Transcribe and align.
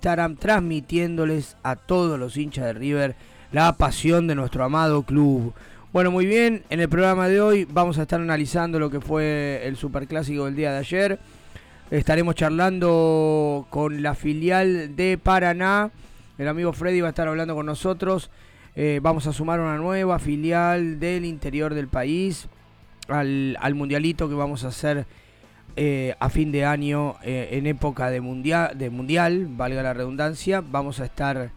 Instagram 0.00 0.36
transmitiéndoles 0.36 1.58
a 1.62 1.76
todos 1.76 2.18
los 2.18 2.38
hinchas 2.38 2.64
de 2.64 2.72
River 2.72 3.16
la 3.52 3.76
pasión 3.76 4.26
de 4.26 4.34
nuestro 4.34 4.64
amado 4.64 5.02
club. 5.02 5.52
Bueno, 5.92 6.10
muy 6.10 6.24
bien, 6.24 6.62
en 6.70 6.80
el 6.80 6.88
programa 6.88 7.28
de 7.28 7.42
hoy 7.42 7.66
vamos 7.70 7.98
a 7.98 8.02
estar 8.02 8.18
analizando 8.18 8.78
lo 8.78 8.88
que 8.88 9.02
fue 9.02 9.60
el 9.64 9.76
superclásico 9.76 10.46
del 10.46 10.56
día 10.56 10.72
de 10.72 10.78
ayer. 10.78 11.18
Estaremos 11.90 12.34
charlando 12.34 13.66
con 13.68 14.02
la 14.02 14.14
filial 14.14 14.96
de 14.96 15.18
Paraná. 15.22 15.90
El 16.38 16.48
amigo 16.48 16.72
Freddy 16.72 17.02
va 17.02 17.08
a 17.08 17.10
estar 17.10 17.28
hablando 17.28 17.54
con 17.54 17.66
nosotros. 17.66 18.30
Eh, 18.76 19.00
vamos 19.02 19.26
a 19.26 19.34
sumar 19.34 19.60
una 19.60 19.76
nueva 19.76 20.18
filial 20.18 20.98
del 20.98 21.26
interior 21.26 21.74
del 21.74 21.88
país 21.88 22.48
al, 23.08 23.74
mundialito 23.74 24.30
que 24.30 24.34
vamos 24.34 24.64
a 24.64 24.68
hacer 24.68 25.04
eh, 25.82 26.14
a 26.20 26.28
fin 26.28 26.52
de 26.52 26.66
año 26.66 27.16
eh, 27.22 27.48
en 27.52 27.66
época 27.66 28.10
de 28.10 28.20
mundial, 28.20 28.76
de 28.76 28.90
mundial, 28.90 29.46
valga 29.48 29.82
la 29.82 29.94
redundancia. 29.94 30.60
Vamos 30.60 31.00
a 31.00 31.06
estar 31.06 31.52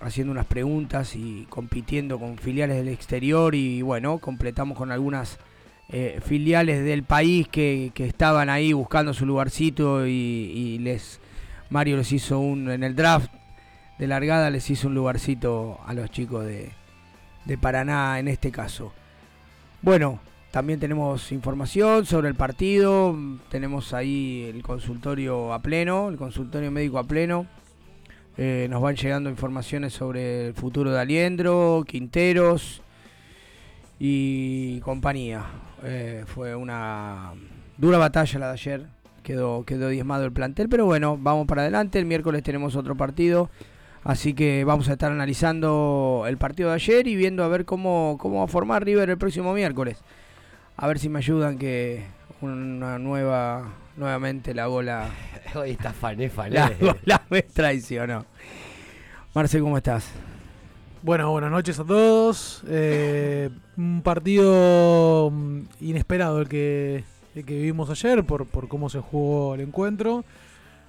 haciendo 0.00 0.30
unas 0.30 0.46
preguntas 0.46 1.16
y 1.16 1.44
compitiendo 1.48 2.20
con 2.20 2.38
filiales 2.38 2.76
del 2.76 2.86
exterior 2.86 3.56
y 3.56 3.82
bueno, 3.82 4.18
completamos 4.18 4.78
con 4.78 4.92
algunas 4.92 5.40
eh, 5.88 6.20
filiales 6.24 6.84
del 6.84 7.02
país 7.02 7.48
que, 7.48 7.90
estaban 7.96 8.48
ahí 8.48 8.72
buscando 8.72 9.12
su 9.12 9.26
lugarcito 9.26 10.06
y, 10.06 10.78
les 10.78 11.18
Mario 11.70 11.96
les 11.96 12.12
hizo 12.12 12.38
un 12.38 12.70
en 12.70 12.84
el 12.84 12.94
draft 12.94 13.32
de 13.98 14.06
largada 14.06 14.48
les 14.50 14.70
hizo 14.70 14.86
un 14.86 14.94
lugarcito 14.94 15.80
a 15.86 15.92
los 15.92 16.08
chicos 16.12 16.46
de, 16.46 16.70
de 17.46 17.58
Paraná 17.58 18.20
en 18.20 18.28
este 18.28 18.52
caso. 18.52 18.92
Bueno, 19.80 20.20
también 20.52 20.78
tenemos 20.78 21.32
información 21.32 22.06
sobre 22.06 22.28
el 22.28 22.36
partido, 22.36 23.16
tenemos 23.50 23.92
ahí 23.92 24.48
el 24.54 24.62
consultorio 24.62 25.52
a 25.52 25.60
pleno, 25.60 26.08
el 26.08 26.16
consultorio 26.16 26.70
médico 26.70 27.00
a 27.00 27.04
pleno 27.04 27.48
eh, 28.38 28.66
nos 28.70 28.80
van 28.80 28.96
llegando 28.96 29.28
informaciones 29.28 29.92
sobre 29.92 30.48
el 30.48 30.54
futuro 30.54 30.90
de 30.90 31.00
Aliendro, 31.00 31.84
Quinteros 31.86 32.82
y 33.98 34.80
compañía. 34.80 35.44
Eh, 35.82 36.24
fue 36.26 36.54
una 36.54 37.32
dura 37.76 37.98
batalla 37.98 38.38
la 38.38 38.46
de 38.48 38.52
ayer. 38.52 38.86
Quedó, 39.22 39.64
quedó 39.64 39.88
diezmado 39.88 40.24
el 40.24 40.32
plantel, 40.32 40.68
pero 40.68 40.86
bueno, 40.86 41.16
vamos 41.20 41.46
para 41.46 41.62
adelante. 41.62 41.98
El 41.98 42.06
miércoles 42.06 42.42
tenemos 42.42 42.74
otro 42.74 42.96
partido. 42.96 43.50
Así 44.02 44.34
que 44.34 44.64
vamos 44.64 44.88
a 44.88 44.92
estar 44.92 45.12
analizando 45.12 46.24
el 46.26 46.36
partido 46.36 46.70
de 46.70 46.74
ayer 46.74 47.06
y 47.06 47.14
viendo 47.14 47.44
a 47.44 47.48
ver 47.48 47.64
cómo, 47.64 48.16
cómo 48.18 48.38
va 48.38 48.44
a 48.44 48.48
formar 48.48 48.84
River 48.84 49.10
el 49.10 49.18
próximo 49.18 49.52
miércoles. 49.52 50.02
A 50.76 50.86
ver 50.86 50.98
si 50.98 51.08
me 51.08 51.18
ayudan 51.18 51.58
que 51.58 52.04
una 52.40 52.98
nueva 52.98 53.72
nuevamente 53.96 54.54
la 54.54 54.66
bola. 54.66 55.10
Hoy 55.54 55.70
está 55.70 55.92
fané, 55.92 56.28
fané. 56.30 56.54
La 56.54 56.70
bola 56.80 57.22
me 57.30 57.42
traicionó. 57.42 58.24
Marce, 59.34 59.60
¿cómo 59.60 59.76
estás? 59.76 60.10
Bueno, 61.02 61.30
buenas 61.30 61.50
noches 61.50 61.78
a 61.78 61.84
todos. 61.84 62.62
Eh, 62.68 63.50
un 63.76 64.02
partido 64.02 65.30
mm, 65.30 65.60
inesperado 65.80 66.40
el 66.40 66.48
que, 66.48 67.04
que 67.34 67.42
vivimos 67.42 67.90
ayer 67.90 68.24
por, 68.24 68.46
por 68.46 68.68
cómo 68.68 68.88
se 68.88 69.00
jugó 69.00 69.54
el 69.54 69.60
encuentro. 69.60 70.24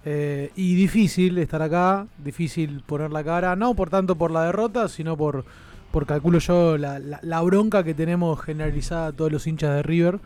Eh, 0.05 0.51
y 0.55 0.75
difícil 0.75 1.37
estar 1.37 1.61
acá, 1.61 2.07
difícil 2.17 2.83
poner 2.85 3.11
la 3.11 3.23
cara, 3.23 3.55
no 3.55 3.73
por 3.73 3.89
tanto 3.89 4.15
por 4.17 4.31
la 4.31 4.43
derrota, 4.45 4.89
sino 4.89 5.15
por, 5.15 5.45
por 5.93 6.07
calculo 6.07 6.39
yo, 6.39 6.75
la, 6.79 7.41
bronca 7.43 7.83
que 7.83 7.93
tenemos 7.93 8.41
generalizada 8.41 9.11
todos 9.11 9.31
los 9.31 9.45
hinchas 9.45 9.75
de 9.75 9.83
River. 9.83 10.19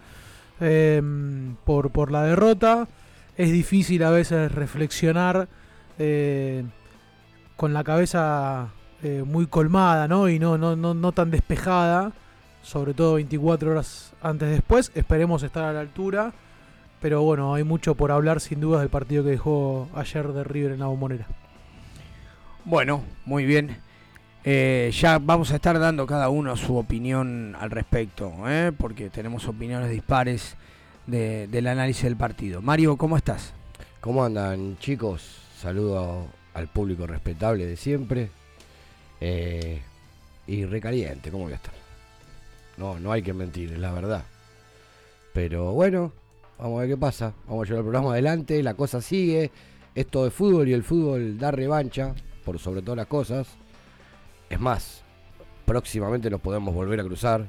Em, 0.61 1.57
por, 1.65 2.09
la 2.09 2.23
derrota. 2.23 2.87
Es 3.35 3.51
difícil 3.51 4.01
a 4.03 4.09
veces 4.09 4.49
reflexionar 4.49 5.49
eh, 5.99 6.63
con 7.57 7.73
la 7.73 7.83
cabeza 7.83 8.69
eh, 9.03 9.23
muy 9.27 9.45
colmada 9.47 10.07
y 10.31 10.39
no 10.39 11.11
tan 11.11 11.31
despejada, 11.31 12.13
sobre 12.63 12.93
todo 12.93 13.15
24 13.15 13.71
horas 13.71 14.13
antes 14.21 14.49
después. 14.49 14.93
Esperemos 14.95 15.43
estar 15.43 15.65
a 15.65 15.73
la 15.73 15.81
altura. 15.81 16.31
Pero 17.02 17.23
bueno, 17.23 17.53
hay 17.53 17.65
mucho 17.65 17.93
por 17.93 18.13
hablar 18.13 18.39
sin 18.39 18.61
dudas 18.61 18.80
del 18.80 18.89
partido 18.89 19.25
que 19.25 19.31
dejó 19.31 19.89
ayer 19.93 20.30
de 20.30 20.45
River 20.45 20.71
en 20.71 20.80
la 20.80 20.87
bombonera. 20.87 21.27
Bueno, 22.63 23.03
muy 23.25 23.45
bien. 23.45 23.86
Eh, 24.49 24.91
ya 24.93 25.19
vamos 25.19 25.52
a 25.52 25.55
estar 25.55 25.77
dando 25.77 26.08
cada 26.08 26.30
uno 26.30 26.55
su 26.55 26.77
opinión 26.77 27.53
al 27.59 27.69
respecto, 27.69 28.31
¿eh? 28.47 28.71
porque 28.77 29.09
tenemos 29.09 29.45
opiniones 29.45 29.89
dispares 29.89 30.55
del 31.05 31.67
análisis 31.67 32.03
del 32.03 32.15
partido. 32.15 32.61
Mario, 32.61 32.95
¿cómo 32.95 33.17
estás? 33.17 33.52
¿Cómo 33.99 34.23
andan 34.23 34.77
chicos? 34.77 35.41
Saludo 35.59 36.27
al 36.53 36.67
público 36.69 37.05
respetable 37.05 37.65
de 37.65 37.75
siempre. 37.75 38.30
Eh, 39.19 39.81
y 40.47 40.63
recaliente, 40.63 41.30
¿cómo 41.30 41.43
voy 41.43 41.52
a 41.52 41.57
estar? 41.57 41.73
No, 42.77 42.97
no 43.02 43.11
hay 43.11 43.23
que 43.23 43.33
mentir, 43.33 43.73
es 43.73 43.80
la 43.80 43.91
verdad. 43.91 44.23
Pero 45.33 45.73
bueno, 45.73 46.13
vamos 46.57 46.77
a 46.77 46.81
ver 46.83 46.91
qué 46.91 46.97
pasa. 46.97 47.33
Vamos 47.49 47.63
a 47.63 47.65
llevar 47.65 47.80
el 47.80 47.83
programa 47.83 48.13
adelante, 48.13 48.63
la 48.63 48.75
cosa 48.75 49.02
sigue. 49.02 49.52
Esto 49.93 50.23
de 50.23 50.31
fútbol 50.31 50.69
y 50.69 50.73
el 50.73 50.83
fútbol 50.83 51.37
da 51.37 51.52
revancha, 51.52 52.15
por 52.45 52.59
sobre 52.59 52.81
todas 52.81 52.95
las 52.95 53.07
cosas. 53.07 53.57
Es 54.49 54.59
más, 54.59 55.03
próximamente 55.65 56.30
nos 56.30 56.41
podemos 56.41 56.73
volver 56.73 56.99
a 56.99 57.03
cruzar. 57.03 57.47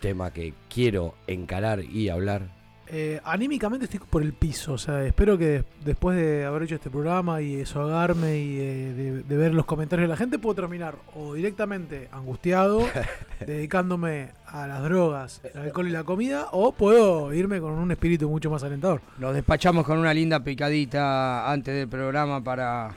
Tema 0.00 0.30
que 0.32 0.54
quiero 0.68 1.14
encarar 1.26 1.82
y 1.82 2.08
hablar. 2.08 2.56
Eh, 2.88 3.20
anímicamente 3.24 3.86
estoy 3.86 3.98
por 3.98 4.22
el 4.22 4.32
piso, 4.32 4.74
o 4.74 4.78
sea, 4.78 5.04
espero 5.04 5.36
que 5.36 5.64
después 5.84 6.16
de 6.16 6.44
haber 6.44 6.62
hecho 6.62 6.76
este 6.76 6.88
programa 6.88 7.42
y 7.42 7.56
desahogarme 7.56 8.36
y 8.36 8.54
de, 8.54 9.36
ver 9.36 9.54
los 9.54 9.66
comentarios 9.66 10.04
de 10.04 10.12
la 10.12 10.16
gente, 10.16 10.38
puedo 10.38 10.54
terminar 10.54 10.94
o 11.16 11.34
directamente 11.34 12.08
angustiado, 12.12 12.86
dedicándome 13.44 14.28
a 14.46 14.68
las 14.68 14.84
drogas, 14.84 15.40
el 15.52 15.62
alcohol 15.62 15.88
y 15.88 15.90
la 15.90 16.04
comida, 16.04 16.46
o 16.52 16.72
puedo 16.72 17.34
irme 17.34 17.60
con 17.60 17.72
un 17.72 17.90
espíritu 17.90 18.28
mucho 18.28 18.50
más 18.50 18.62
alentador. 18.62 19.00
Nos 19.18 19.34
despachamos 19.34 19.84
con 19.84 19.98
una 19.98 20.14
linda 20.14 20.44
picadita 20.44 21.50
antes 21.50 21.74
del 21.74 21.88
programa 21.88 22.40
para 22.44 22.94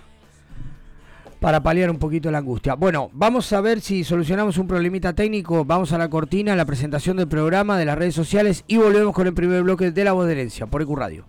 para 1.39 1.63
paliar 1.63 1.89
un 1.89 1.97
poquito 1.97 2.31
la 2.31 2.39
angustia. 2.39 2.75
Bueno, 2.75 3.09
vamos 3.13 3.51
a 3.53 3.61
ver 3.61 3.81
si 3.81 4.03
solucionamos 4.03 4.57
un 4.57 4.67
problemita 4.67 5.13
técnico. 5.13 5.66
Vamos 5.66 5.91
a 5.94 5.97
la 5.97 6.09
cortina, 6.09 6.55
la 6.55 6.66
presentación 6.66 7.17
del 7.17 7.27
programa, 7.27 7.77
de 7.77 7.85
las 7.85 7.97
redes 7.97 8.16
sociales 8.16 8.63
y 8.67 8.77
volvemos 8.77 9.13
con 9.13 9.27
el 9.27 9.33
primer 9.33 9.63
bloque 9.63 9.91
de 9.91 10.03
La 10.03 10.13
Voz 10.13 10.27
de 10.27 10.33
Herencia 10.33 10.67
por 10.67 10.81
EcuRadio. 10.81 11.25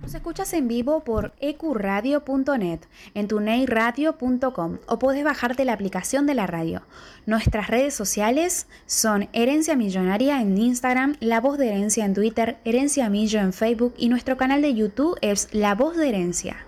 Nos 0.00 0.14
escuchas 0.14 0.52
en 0.54 0.68
vivo 0.68 1.04
por 1.04 1.32
ecuradio.net, 1.40 2.80
en 3.14 3.28
tuneiradio.com 3.28 4.78
o 4.86 4.98
puedes 4.98 5.24
bajarte 5.24 5.64
la 5.64 5.74
aplicación 5.74 6.24
de 6.24 6.34
la 6.34 6.46
radio. 6.46 6.82
Nuestras 7.26 7.66
redes 7.66 7.94
sociales 7.94 8.68
son 8.86 9.28
Herencia 9.32 9.76
Millonaria 9.76 10.40
en 10.40 10.56
Instagram, 10.56 11.16
La 11.20 11.40
Voz 11.40 11.58
de 11.58 11.68
Herencia 11.68 12.06
en 12.06 12.14
Twitter, 12.14 12.58
Herencia 12.64 13.10
Millo 13.10 13.40
en 13.40 13.52
Facebook 13.52 13.92
y 13.98 14.08
nuestro 14.08 14.36
canal 14.36 14.62
de 14.62 14.74
YouTube 14.74 15.18
es 15.20 15.48
La 15.52 15.74
Voz 15.74 15.96
de 15.96 16.08
Herencia. 16.08 16.67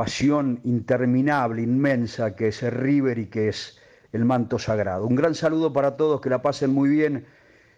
pasión 0.00 0.62
interminable, 0.64 1.60
inmensa 1.60 2.34
que 2.34 2.48
es 2.48 2.62
el 2.62 2.70
River 2.70 3.18
y 3.18 3.26
que 3.26 3.50
es 3.50 3.78
el 4.14 4.24
manto 4.24 4.58
sagrado. 4.58 5.06
Un 5.06 5.14
gran 5.14 5.34
saludo 5.34 5.74
para 5.74 5.98
todos, 5.98 6.22
que 6.22 6.30
la 6.30 6.40
pasen 6.40 6.72
muy 6.72 6.88
bien 6.88 7.26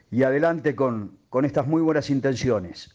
y 0.08 0.22
adelante 0.22 0.76
con, 0.76 1.18
con 1.28 1.44
estas 1.44 1.66
muy 1.66 1.82
buenas 1.82 2.10
intenciones. 2.10 2.94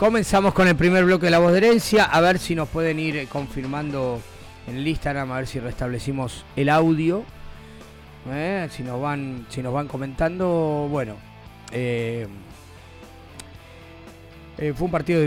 Comenzamos 0.00 0.54
con 0.54 0.66
el 0.66 0.76
primer 0.76 1.04
bloque 1.04 1.26
de 1.26 1.30
la 1.30 1.40
voz 1.40 1.52
de 1.52 1.58
herencia. 1.58 2.04
A 2.04 2.22
ver 2.22 2.38
si 2.38 2.54
nos 2.54 2.70
pueden 2.70 2.98
ir 2.98 3.18
eh, 3.18 3.26
confirmando 3.26 4.18
en 4.66 4.76
el 4.76 4.88
Instagram, 4.88 5.30
a 5.30 5.36
ver 5.36 5.46
si 5.46 5.60
restablecimos 5.60 6.42
el 6.56 6.70
audio. 6.70 7.22
Eh, 8.30 8.66
si 8.70 8.82
nos 8.82 8.98
van, 8.98 9.44
si 9.50 9.62
nos 9.62 9.74
van 9.74 9.88
comentando, 9.88 10.88
bueno. 10.90 11.16
eh, 11.70 12.26
eh, 14.56 14.72
fue 14.74 14.86
un 14.86 14.90
partido 14.90 15.20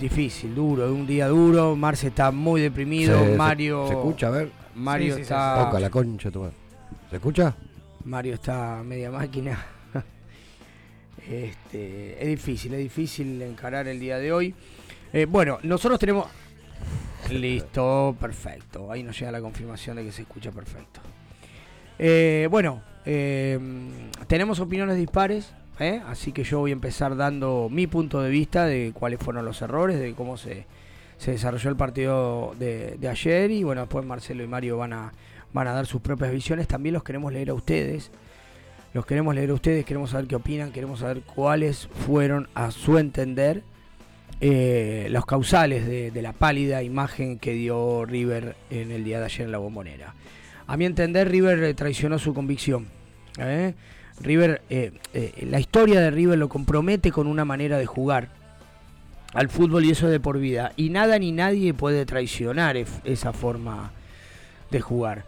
difícil, 0.00 0.52
duro, 0.52 0.92
un 0.92 1.06
día 1.06 1.28
duro. 1.28 1.76
Marce 1.76 2.08
está 2.08 2.32
muy 2.32 2.60
deprimido. 2.60 3.24
Se- 3.24 3.36
Mario. 3.36 3.86
¿Se 3.86 3.94
escucha? 3.94 4.26
A 4.26 4.30
ver. 4.30 4.50
Mario 4.74 5.10
Sí, 5.12 5.16
sí, 5.18 5.22
está. 5.22 5.64
Toca 5.66 5.78
la 5.78 5.90
concha, 5.90 6.28
tu 6.32 6.40
madre. 6.40 6.56
¿Se 7.08 7.16
escucha? 7.16 7.54
Mario 8.04 8.34
está 8.34 8.82
media 8.84 9.12
máquina. 9.12 9.64
Este, 11.32 12.22
es 12.22 12.28
difícil, 12.28 12.74
es 12.74 12.80
difícil 12.80 13.40
encarar 13.40 13.88
el 13.88 13.98
día 13.98 14.18
de 14.18 14.32
hoy. 14.32 14.54
Eh, 15.14 15.24
bueno, 15.24 15.58
nosotros 15.62 15.98
tenemos... 15.98 16.26
Listo, 17.30 18.14
perfecto. 18.20 18.92
Ahí 18.92 19.02
nos 19.02 19.18
llega 19.18 19.32
la 19.32 19.40
confirmación 19.40 19.96
de 19.96 20.04
que 20.04 20.12
se 20.12 20.22
escucha 20.22 20.52
perfecto. 20.52 21.00
Eh, 21.98 22.48
bueno, 22.50 22.82
eh, 23.06 23.58
tenemos 24.26 24.60
opiniones 24.60 24.96
dispares, 24.98 25.54
así 26.06 26.32
que 26.32 26.44
yo 26.44 26.58
voy 26.58 26.72
a 26.72 26.74
empezar 26.74 27.16
dando 27.16 27.68
mi 27.70 27.86
punto 27.86 28.20
de 28.20 28.28
vista 28.28 28.66
de 28.66 28.92
cuáles 28.92 29.18
fueron 29.18 29.46
los 29.46 29.62
errores, 29.62 29.98
de 29.98 30.12
cómo 30.12 30.36
se, 30.36 30.66
se 31.16 31.30
desarrolló 31.30 31.70
el 31.70 31.76
partido 31.76 32.54
de, 32.58 32.96
de 32.98 33.08
ayer 33.08 33.50
y 33.50 33.62
bueno, 33.64 33.82
después 33.82 34.04
Marcelo 34.04 34.44
y 34.44 34.48
Mario 34.48 34.76
van 34.76 34.92
a, 34.92 35.12
van 35.54 35.66
a 35.68 35.72
dar 35.72 35.86
sus 35.86 36.02
propias 36.02 36.30
visiones. 36.30 36.68
También 36.68 36.92
los 36.92 37.04
queremos 37.04 37.32
leer 37.32 37.50
a 37.50 37.54
ustedes. 37.54 38.10
Los 38.94 39.06
queremos 39.06 39.34
leer 39.34 39.50
a 39.50 39.54
ustedes, 39.54 39.86
queremos 39.86 40.10
saber 40.10 40.26
qué 40.26 40.36
opinan, 40.36 40.70
queremos 40.70 41.00
saber 41.00 41.22
cuáles 41.22 41.88
fueron, 42.06 42.48
a 42.54 42.70
su 42.70 42.98
entender, 42.98 43.62
eh, 44.40 45.06
los 45.10 45.24
causales 45.24 45.86
de, 45.86 46.20
la 46.20 46.32
pálida 46.32 46.82
imagen 46.82 47.38
que 47.38 47.52
dio 47.52 48.04
River 48.04 48.56
en 48.70 48.90
el 48.90 49.04
día 49.04 49.18
de 49.18 49.26
ayer 49.26 49.46
en 49.46 49.52
la 49.52 49.58
bombonera. 49.58 50.14
A 50.66 50.76
mi 50.76 50.84
entender, 50.84 51.30
River 51.30 51.62
eh, 51.62 51.74
traicionó 51.74 52.18
su 52.18 52.34
convicción. 52.34 52.86
¿eh? 53.38 53.74
River, 54.20 54.60
la 55.40 55.58
historia 55.58 56.00
de 56.00 56.10
River 56.10 56.38
lo 56.38 56.48
compromete 56.50 57.10
con 57.10 57.26
una 57.26 57.46
manera 57.46 57.78
de 57.78 57.86
jugar 57.86 58.28
al 59.32 59.48
fútbol 59.48 59.84
y 59.86 59.90
eso 59.90 60.06
es 60.06 60.12
de 60.12 60.20
por 60.20 60.38
vida. 60.38 60.72
Y 60.76 60.90
nada 60.90 61.18
ni 61.18 61.32
nadie 61.32 61.72
puede 61.72 62.04
traicionar 62.04 62.76
esa 62.76 63.32
forma 63.32 63.90
de 64.70 64.80
jugar. 64.80 65.24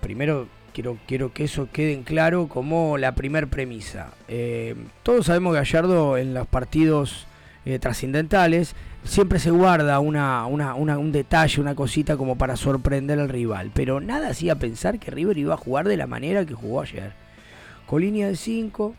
Primero 0.00 0.48
quiero, 0.72 0.98
quiero 1.06 1.32
que 1.32 1.44
eso 1.44 1.68
quede 1.72 1.92
en 1.92 2.02
claro 2.02 2.48
como 2.48 2.98
la 2.98 3.14
primer 3.14 3.48
premisa. 3.48 4.12
Eh, 4.28 4.74
todos 5.02 5.26
sabemos 5.26 5.52
que 5.52 5.60
Gallardo 5.60 6.16
en 6.16 6.34
los 6.34 6.46
partidos 6.46 7.26
eh, 7.64 7.78
trascendentales 7.78 8.74
siempre 9.04 9.38
se 9.38 9.50
guarda 9.50 9.98
una, 10.00 10.46
una- 10.46 10.74
un 10.74 11.12
detalle, 11.12 11.60
una 11.60 11.74
cosita 11.74 12.16
como 12.16 12.36
para 12.36 12.56
sorprender 12.56 13.18
al 13.20 13.28
rival. 13.28 13.70
Pero 13.74 14.00
nada 14.00 14.28
hacía 14.30 14.54
pensar 14.56 14.98
que 14.98 15.10
River 15.10 15.38
iba 15.38 15.54
a 15.54 15.58
jugar 15.58 15.86
de 15.88 15.96
la 15.96 16.06
manera 16.06 16.44
que 16.44 16.54
jugó 16.54 16.80
ayer. 16.82 17.12
Con 17.86 18.02
línea 18.02 18.28
de 18.28 18.36
5, 18.36 18.94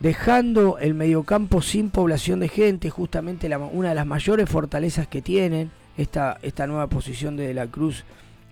dejando 0.00 0.78
el 0.78 0.94
mediocampo 0.94 1.62
sin 1.62 1.90
población 1.90 2.40
de 2.40 2.48
gente, 2.48 2.90
justamente 2.90 3.48
una 3.72 3.90
de 3.90 3.94
las 3.94 4.06
mayores 4.06 4.48
fortalezas 4.48 5.06
que 5.08 5.22
tienen, 5.22 5.70
esta, 5.96 6.38
esta 6.42 6.66
nueva 6.66 6.86
posición 6.88 7.36
de, 7.36 7.46
de 7.48 7.54
la 7.54 7.66
Cruz 7.66 8.04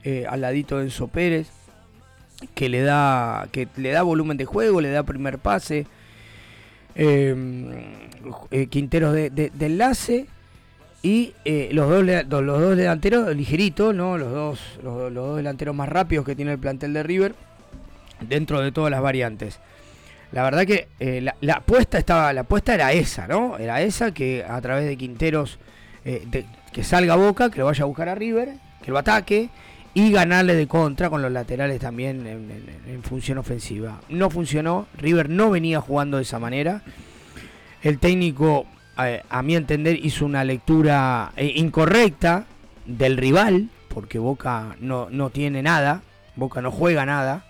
eh, 0.04 0.26
al 0.28 0.40
ladito 0.42 0.78
de 0.78 0.84
Enzo 0.84 1.08
Pérez, 1.08 1.48
que 2.54 2.68
le 2.68 2.82
da, 2.82 3.48
que 3.52 3.68
le 3.76 3.90
da 3.90 4.02
volumen 4.02 4.36
de 4.36 4.44
juego, 4.44 4.80
le 4.80 4.90
da 4.90 5.02
primer 5.02 5.38
pase. 5.38 5.86
eh, 6.94 7.34
eh, 8.50 8.66
Quinteros 8.66 9.14
de, 9.14 9.52
enlace 9.60 10.26
y 11.02 11.34
eh, 11.44 11.68
los, 11.72 11.88
dos, 11.88 12.04
los 12.04 12.60
dos 12.60 12.76
delanteros 12.76 13.34
ligeritos, 13.34 13.94
¿no? 13.94 14.18
los, 14.18 14.32
dos, 14.32 14.60
los, 14.82 15.14
dos 15.14 15.36
delanteros 15.36 15.74
más 15.74 15.88
rápidos 15.88 16.24
que 16.26 16.34
tiene 16.34 16.52
el 16.52 16.58
plantel 16.58 16.92
de 16.92 17.02
River 17.02 17.34
dentro 18.20 18.60
de 18.60 18.72
todas 18.72 18.90
las 18.90 19.00
variantes. 19.00 19.60
La 20.32 20.42
verdad 20.42 20.66
que 20.66 20.88
eh, 20.98 21.26
la, 21.40 21.54
apuesta 21.54 21.98
estaba, 21.98 22.32
la 22.32 22.42
apuesta 22.42 22.74
era 22.74 22.92
esa, 22.92 23.26
¿no? 23.26 23.56
Era 23.58 23.80
esa 23.80 24.12
que 24.12 24.44
a 24.46 24.60
través 24.60 24.86
de 24.86 24.96
Quinteros 24.96 25.58
que 26.72 26.84
salga 26.84 27.16
Boca, 27.16 27.50
que 27.50 27.58
lo 27.58 27.66
vaya 27.66 27.82
a 27.82 27.86
buscar 27.86 28.08
a 28.08 28.14
River, 28.14 28.54
que 28.82 28.90
lo 28.90 28.98
ataque 28.98 29.50
y 29.94 30.10
ganarle 30.12 30.54
de 30.54 30.66
contra 30.66 31.10
con 31.10 31.22
los 31.22 31.32
laterales 31.32 31.80
también 31.80 32.26
en, 32.26 33.02
función 33.02 33.38
ofensiva. 33.38 34.00
No 34.08 34.30
funcionó, 34.30 34.86
River 34.96 35.30
no 35.30 35.50
venía 35.50 35.80
jugando 35.80 36.18
de 36.18 36.24
esa 36.24 36.38
manera. 36.38 36.82
El 37.82 37.98
técnico, 37.98 38.66
eh, 38.98 39.22
a 39.28 39.42
mi 39.42 39.56
entender, 39.56 39.98
hizo 40.04 40.26
una 40.26 40.44
lectura 40.44 41.32
eh, 41.36 41.52
incorrecta 41.56 42.46
del 42.86 43.16
rival, 43.16 43.70
porque 43.88 44.18
Boca 44.18 44.76
no, 44.80 45.08
no 45.10 45.30
tiene 45.30 45.62
nada, 45.62 46.02
Boca 46.36 46.60
no 46.60 46.70
juega 46.70 47.06
nada. 47.06 47.44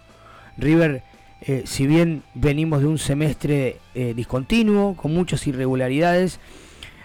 River, 0.56 1.02
eh, 1.40 1.62
si 1.66 1.86
bien 1.86 2.22
venimos 2.34 2.80
de 2.80 2.86
un 2.86 2.98
semestre 2.98 3.78
discontinuo, 3.94 4.94
con 4.94 5.12
muchas 5.12 5.46
irregularidades, 5.48 6.38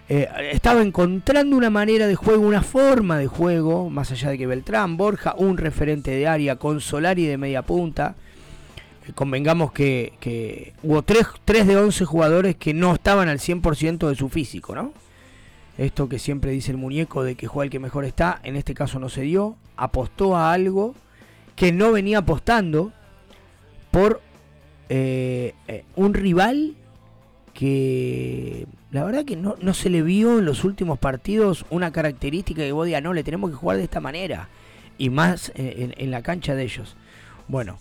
eh, 0.10 0.28
estaba 0.52 0.82
encontrando 0.82 1.56
una 1.56 1.70
manera 1.70 2.08
de 2.08 2.16
juego, 2.16 2.46
una 2.46 2.62
forma 2.62 3.18
de 3.18 3.28
juego, 3.28 3.90
más 3.90 4.12
allá 4.12 4.32
de 4.32 4.38
que 4.38 4.48
Beltrán, 4.48 4.98
Borja, 4.98 5.34
un 5.38 5.58
referente 5.58 6.12
de 6.12 6.28
área, 6.28 6.58
con 6.58 6.82
Solari 6.82 7.26
de 7.26 7.38
media 7.38 7.62
punta. 7.62 8.16
Eh, 9.08 9.14
convengamos 9.14 9.72
que, 9.72 10.74
hubo 10.84 11.04
3, 11.04 11.68
de 11.68 11.78
11 11.78 12.06
jugadores 12.06 12.56
que 12.58 12.74
no 12.74 12.94
estaban 12.94 13.30
al 13.30 13.40
100% 13.40 14.10
de 14.10 14.16
su 14.16 14.28
físico, 14.28 14.76
¿no? 14.76 14.92
Esto 15.78 16.10
que 16.10 16.20
siempre 16.20 16.52
dice 16.52 16.72
el 16.72 16.78
muñeco 16.78 17.24
de 17.24 17.36
que 17.36 17.48
juega 17.48 17.66
el 17.66 17.72
que 17.72 17.80
mejor 17.80 18.04
está, 18.06 18.40
en 18.44 18.58
este 18.58 18.74
caso 18.74 19.00
no 19.00 19.10
se 19.10 19.22
dio, 19.22 19.56
apostó 19.78 20.36
a 20.36 20.52
algo 20.54 20.96
que 21.56 21.72
no 21.72 21.92
venía 21.92 22.20
apostando 22.20 22.92
por 23.90 24.22
eh, 24.90 25.54
un 25.96 26.14
rival 26.14 26.76
que 27.54 28.68
la 28.94 29.04
verdad 29.04 29.26
que 29.26 29.36
no, 29.36 29.56
no 29.60 29.74
se 29.74 29.90
le 29.90 30.02
vio 30.04 30.40
en 30.40 30.46
los 30.46 30.64
últimos 30.64 31.00
partidos 31.00 31.66
una 31.70 31.92
característica 31.92 32.62
que 32.62 32.72
vos 32.72 32.86
digas, 32.86 33.04
no, 33.04 33.12
le 33.14 33.24
tenemos 33.24 33.50
que 33.50 33.58
jugar 33.58 33.78
de 33.78 33.84
esta 33.84 34.00
manera. 34.00 34.48
Y 34.98 35.10
más 35.10 35.52
eh, 35.56 35.92
en, 35.98 36.12
la 36.12 36.22
cancha 36.22 36.54
de 36.56 36.64
ellos. 36.64 36.96
Bueno, 37.48 37.80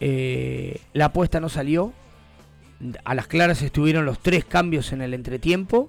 eh, 0.00 0.80
la 0.92 1.06
apuesta 1.06 1.40
no 1.40 1.48
salió. 1.48 1.92
A 3.04 3.14
las 3.14 3.26
claras 3.26 3.62
estuvieron 3.62 4.04
los 4.04 4.20
tres 4.20 4.44
cambios 4.44 4.92
en 4.92 5.00
el 5.00 5.14
entretiempo, 5.14 5.88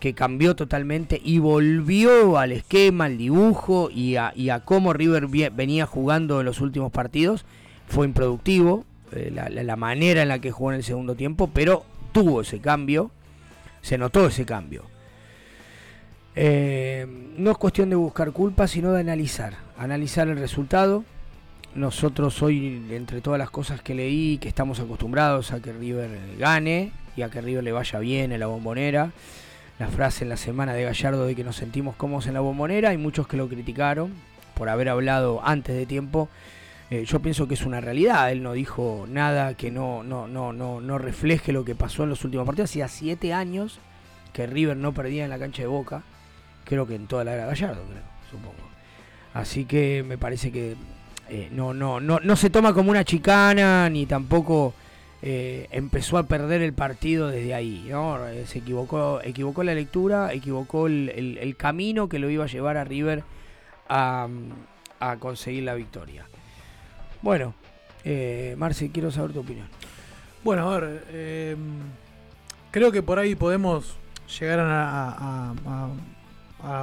que 0.00 0.14
cambió 0.14 0.54
totalmente 0.54 1.20
y 1.22 1.38
volvió 1.40 2.38
al 2.38 2.52
esquema, 2.52 3.06
al 3.06 3.18
dibujo 3.18 3.90
y 3.92 4.16
a, 4.16 4.32
y 4.36 4.50
a 4.50 4.60
cómo 4.60 4.92
River 4.92 5.26
venía 5.52 5.86
jugando 5.86 6.40
en 6.40 6.46
los 6.46 6.60
últimos 6.60 6.92
partidos. 6.92 7.44
Fue 7.88 8.06
improductivo 8.06 8.84
eh, 9.12 9.30
la- 9.34 9.48
la 9.50 9.76
manera 9.76 10.22
en 10.22 10.28
la 10.28 10.38
que 10.38 10.50
jugó 10.52 10.70
en 10.70 10.76
el 10.76 10.84
segundo 10.84 11.16
tiempo, 11.16 11.50
pero 11.52 11.84
tuvo 12.12 12.42
ese 12.42 12.60
cambio, 12.60 13.10
se 13.86 13.98
notó 13.98 14.26
ese 14.26 14.44
cambio. 14.44 14.82
Eh, 16.34 17.06
no 17.36 17.52
es 17.52 17.56
cuestión 17.56 17.88
de 17.88 17.94
buscar 17.94 18.32
culpas, 18.32 18.72
sino 18.72 18.90
de 18.90 18.98
analizar, 18.98 19.54
analizar 19.78 20.26
el 20.26 20.38
resultado. 20.38 21.04
Nosotros 21.76 22.42
hoy, 22.42 22.84
entre 22.90 23.20
todas 23.20 23.38
las 23.38 23.50
cosas 23.50 23.82
que 23.82 23.94
leí, 23.94 24.38
que 24.38 24.48
estamos 24.48 24.80
acostumbrados 24.80 25.52
a 25.52 25.62
que 25.62 25.72
River 25.72 26.10
gane 26.36 26.90
y 27.16 27.22
a 27.22 27.30
que 27.30 27.40
River 27.40 27.62
le 27.62 27.70
vaya 27.70 28.00
bien 28.00 28.32
en 28.32 28.40
la 28.40 28.46
bombonera, 28.48 29.12
la 29.78 29.86
frase 29.86 30.24
en 30.24 30.30
la 30.30 30.36
semana 30.36 30.74
de 30.74 30.82
Gallardo 30.82 31.24
de 31.24 31.36
que 31.36 31.44
nos 31.44 31.54
sentimos 31.54 31.94
cómodos 31.94 32.26
en 32.26 32.34
la 32.34 32.40
bombonera, 32.40 32.88
hay 32.88 32.98
muchos 32.98 33.28
que 33.28 33.36
lo 33.36 33.48
criticaron 33.48 34.12
por 34.54 34.68
haber 34.68 34.88
hablado 34.88 35.42
antes 35.44 35.76
de 35.76 35.86
tiempo. 35.86 36.28
Eh, 36.90 37.04
yo 37.04 37.20
pienso 37.20 37.48
que 37.48 37.54
es 37.54 37.62
una 37.66 37.80
realidad, 37.80 38.30
él 38.30 38.42
no 38.44 38.52
dijo 38.52 39.06
nada 39.08 39.54
que 39.54 39.72
no, 39.72 40.04
no, 40.04 40.28
no, 40.28 40.52
no, 40.52 40.80
no 40.80 40.98
refleje 40.98 41.52
lo 41.52 41.64
que 41.64 41.74
pasó 41.74 42.04
en 42.04 42.10
los 42.10 42.24
últimos 42.24 42.46
partidos. 42.46 42.70
Hacía 42.70 42.86
siete 42.88 43.32
años 43.32 43.80
que 44.32 44.46
River 44.46 44.76
no 44.76 44.92
perdía 44.92 45.24
en 45.24 45.30
la 45.30 45.38
cancha 45.38 45.62
de 45.62 45.68
Boca, 45.68 46.02
creo 46.64 46.86
que 46.86 46.94
en 46.94 47.06
toda 47.08 47.24
la 47.24 47.34
era 47.34 47.46
Gallardo, 47.46 47.82
creo, 47.90 48.02
supongo. 48.30 48.68
Así 49.34 49.64
que 49.64 50.04
me 50.06 50.16
parece 50.16 50.52
que 50.52 50.76
eh, 51.28 51.48
no, 51.50 51.74
no, 51.74 51.98
no, 52.00 52.20
no 52.20 52.36
se 52.36 52.50
toma 52.50 52.72
como 52.72 52.90
una 52.92 53.02
chicana, 53.04 53.90
ni 53.90 54.06
tampoco 54.06 54.72
eh, 55.22 55.66
empezó 55.72 56.18
a 56.18 56.28
perder 56.28 56.62
el 56.62 56.72
partido 56.72 57.28
desde 57.28 57.52
ahí, 57.52 57.84
¿no? 57.90 58.18
Se 58.46 58.58
equivocó, 58.60 59.20
equivocó 59.24 59.64
la 59.64 59.74
lectura, 59.74 60.32
equivocó 60.32 60.86
el, 60.86 61.08
el- 61.16 61.38
el 61.38 61.56
camino 61.56 62.08
que 62.08 62.20
lo 62.20 62.30
iba 62.30 62.44
a 62.44 62.48
llevar 62.48 62.76
a 62.76 62.84
River 62.84 63.24
a, 63.88 64.28
a 65.00 65.16
conseguir 65.16 65.64
la 65.64 65.74
victoria. 65.74 66.26
Bueno, 67.26 67.54
eh, 68.04 68.54
Marce, 68.56 68.92
quiero 68.92 69.10
saber 69.10 69.32
tu 69.32 69.40
opinión. 69.40 69.66
Bueno, 70.44 70.70
a 70.70 70.78
ver, 70.78 71.04
eh, 71.08 71.56
creo 72.70 72.92
que 72.92 73.02
por 73.02 73.18
ahí 73.18 73.34
podemos 73.34 73.96
llegar 74.38 74.60
a, 74.62 75.90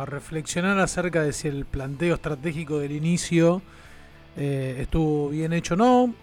reflexionar 0.05 0.77
acerca 0.79 1.23
de 1.23 1.31
si 1.31 1.47
el 1.47 1.63
planteo 1.63 2.15
estratégico 2.15 2.79
del 2.79 2.91
inicio 2.91 3.61
eh, 4.35 4.79
estuvo 4.81 5.29
bien 5.29 5.53
hecho 5.53 5.75
o 5.75 5.77
no. 5.77 6.13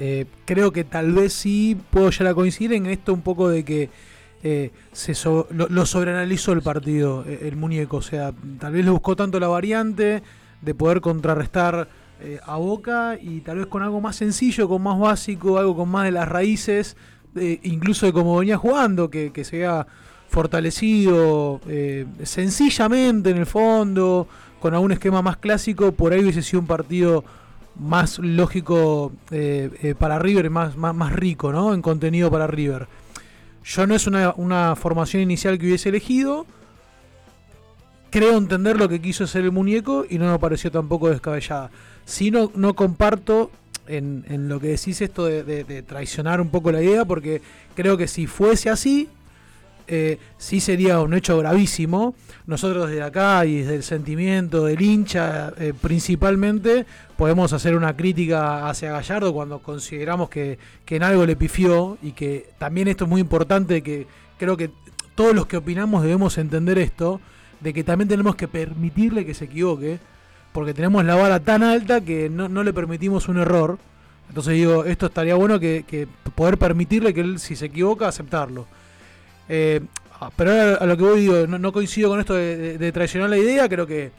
Eh, 0.00 0.24
creo 0.46 0.72
que 0.72 0.84
tal 0.84 1.12
vez 1.12 1.34
sí 1.34 1.76
puedo 1.90 2.08
llegar 2.08 2.28
a 2.28 2.34
coincidir 2.34 2.72
en 2.72 2.86
esto 2.86 3.12
un 3.12 3.20
poco 3.20 3.50
de 3.50 3.66
que 3.66 3.90
se 4.92 5.14
so- 5.14 5.46
lo, 5.50 5.84
sobreanalizó 5.84 6.52
el 6.52 6.62
partido, 6.62 7.22
eh, 7.28 7.40
el 7.42 7.56
muñeco. 7.56 7.98
O 7.98 8.02
sea, 8.02 8.32
tal 8.58 8.72
vez 8.72 8.86
le 8.86 8.92
buscó 8.92 9.14
tanto 9.14 9.38
la 9.38 9.48
variante 9.48 10.22
de 10.62 10.74
poder 10.74 11.02
contrarrestar 11.02 11.90
eh, 12.20 12.40
a 12.44 12.56
Boca 12.56 13.18
y 13.20 13.40
tal 13.40 13.58
vez 13.58 13.66
con 13.66 13.82
algo 13.82 14.00
más 14.00 14.16
sencillo, 14.16 14.68
con 14.68 14.82
más 14.82 14.98
básico, 14.98 15.58
algo 15.58 15.76
con 15.76 15.88
más 15.88 16.04
de 16.04 16.12
las 16.12 16.28
raíces, 16.28 16.96
incluso 17.62 18.06
de 18.06 18.12
cómo 18.12 18.36
venía 18.36 18.56
jugando, 18.56 19.10
que, 19.10 19.30
que 19.32 19.44
se 19.44 19.58
vea 19.58 19.86
fortalecido 20.28 21.60
eh, 21.66 22.06
sencillamente 22.22 23.30
en 23.30 23.38
el 23.38 23.46
fondo, 23.46 24.28
con 24.60 24.74
algún 24.74 24.92
esquema 24.92 25.22
más 25.22 25.38
clásico, 25.38 25.92
por 25.92 26.12
ahí 26.12 26.20
hubiese 26.20 26.42
sido 26.42 26.60
un 26.60 26.66
partido 26.66 27.24
más 27.78 28.18
lógico 28.18 29.12
eh, 29.30 29.94
para 29.98 30.18
River, 30.18 30.50
más, 30.50 30.76
más, 30.76 30.94
más 30.94 31.12
rico 31.12 31.52
¿no? 31.52 31.74
en 31.74 31.82
contenido 31.82 32.30
para 32.30 32.46
River. 32.46 32.88
Yo 33.64 33.86
no 33.86 33.94
es 33.94 34.06
una, 34.06 34.34
una 34.36 34.76
formación 34.76 35.22
inicial 35.22 35.58
que 35.58 35.66
hubiese 35.66 35.88
elegido. 35.90 36.46
Creo 38.10 38.38
entender 38.38 38.78
lo 38.78 38.88
que 38.88 39.00
quiso 39.00 39.24
hacer 39.24 39.44
el 39.44 39.52
muñeco 39.52 40.06
y 40.08 40.18
no 40.18 40.30
me 40.30 40.38
pareció 40.38 40.70
tampoco 40.70 41.10
descabellada. 41.10 41.70
Si 42.08 42.30
no, 42.30 42.50
no 42.54 42.72
comparto 42.72 43.50
en, 43.86 44.24
en 44.28 44.48
lo 44.48 44.60
que 44.60 44.68
decís 44.68 45.02
esto 45.02 45.26
de 45.26 45.84
traicionar 45.86 46.40
un 46.40 46.48
poco 46.48 46.72
la 46.72 46.82
idea, 46.82 47.04
porque 47.04 47.42
creo 47.74 47.98
que 47.98 48.08
si 48.08 48.26
fuese 48.26 48.70
así, 48.70 49.10
eh, 49.90 50.18
sí 50.36 50.60
sería 50.60 51.00
un 51.00 51.14
hecho 51.14 51.38
gravísimo. 51.38 52.14
Nosotros 52.46 52.90
desde 52.90 53.02
acá 53.02 53.46
y 53.46 53.60
desde 53.60 53.76
el 53.76 53.82
sentimiento 53.82 54.66
del 54.66 54.82
hincha 54.82 55.54
eh, 55.58 55.72
principalmente 55.80 56.84
podemos 57.16 57.54
hacer 57.54 57.74
una 57.74 57.96
crítica 57.96 58.68
hacia 58.68 58.92
Gallardo 58.92 59.32
cuando 59.32 59.60
consideramos 59.60 60.28
que, 60.28 60.58
que 60.84 60.96
en 60.96 61.02
algo 61.02 61.24
le 61.24 61.36
pifió 61.36 61.96
y 62.02 62.12
que 62.12 62.50
también 62.58 62.88
esto 62.88 63.04
es 63.04 63.10
muy 63.10 63.22
importante, 63.22 63.82
que 63.82 64.06
creo 64.36 64.58
que 64.58 64.70
todos 65.14 65.34
los 65.34 65.46
que 65.46 65.56
opinamos 65.56 66.02
debemos 66.02 66.36
entender 66.36 66.78
esto, 66.78 67.20
de 67.60 67.72
que 67.72 67.82
también 67.82 68.08
tenemos 68.08 68.36
que 68.36 68.46
permitirle 68.46 69.24
que 69.24 69.34
se 69.34 69.46
equivoque, 69.46 69.98
porque 70.52 70.74
tenemos 70.74 71.04
la 71.04 71.14
vara 71.14 71.40
tan 71.40 71.62
alta 71.62 72.00
que 72.00 72.28
no, 72.28 72.48
no 72.48 72.62
le 72.62 72.72
permitimos 72.72 73.28
un 73.28 73.38
error. 73.38 73.78
Entonces 74.28 74.54
digo, 74.54 74.84
esto 74.84 75.06
estaría 75.06 75.34
bueno 75.34 75.58
que, 75.58 76.06
poder 76.34 76.58
permitirle 76.58 77.14
que 77.14 77.20
él, 77.20 77.38
si 77.38 77.56
se 77.56 77.66
equivoca, 77.66 78.08
aceptarlo. 78.08 78.66
Eh, 79.48 79.80
ah, 80.20 80.30
pero 80.36 80.50
ahora 80.50 80.74
a 80.76 80.86
lo 80.86 80.96
que 80.96 81.02
voy, 81.02 81.20
digo, 81.20 81.46
no, 81.46 81.72
coincido 81.72 82.10
con 82.10 82.20
esto 82.20 82.34
de, 82.34 82.92
traicionar 82.92 83.30
la 83.30 83.38
idea. 83.38 83.68
Creo 83.68 83.86
que 83.86 84.12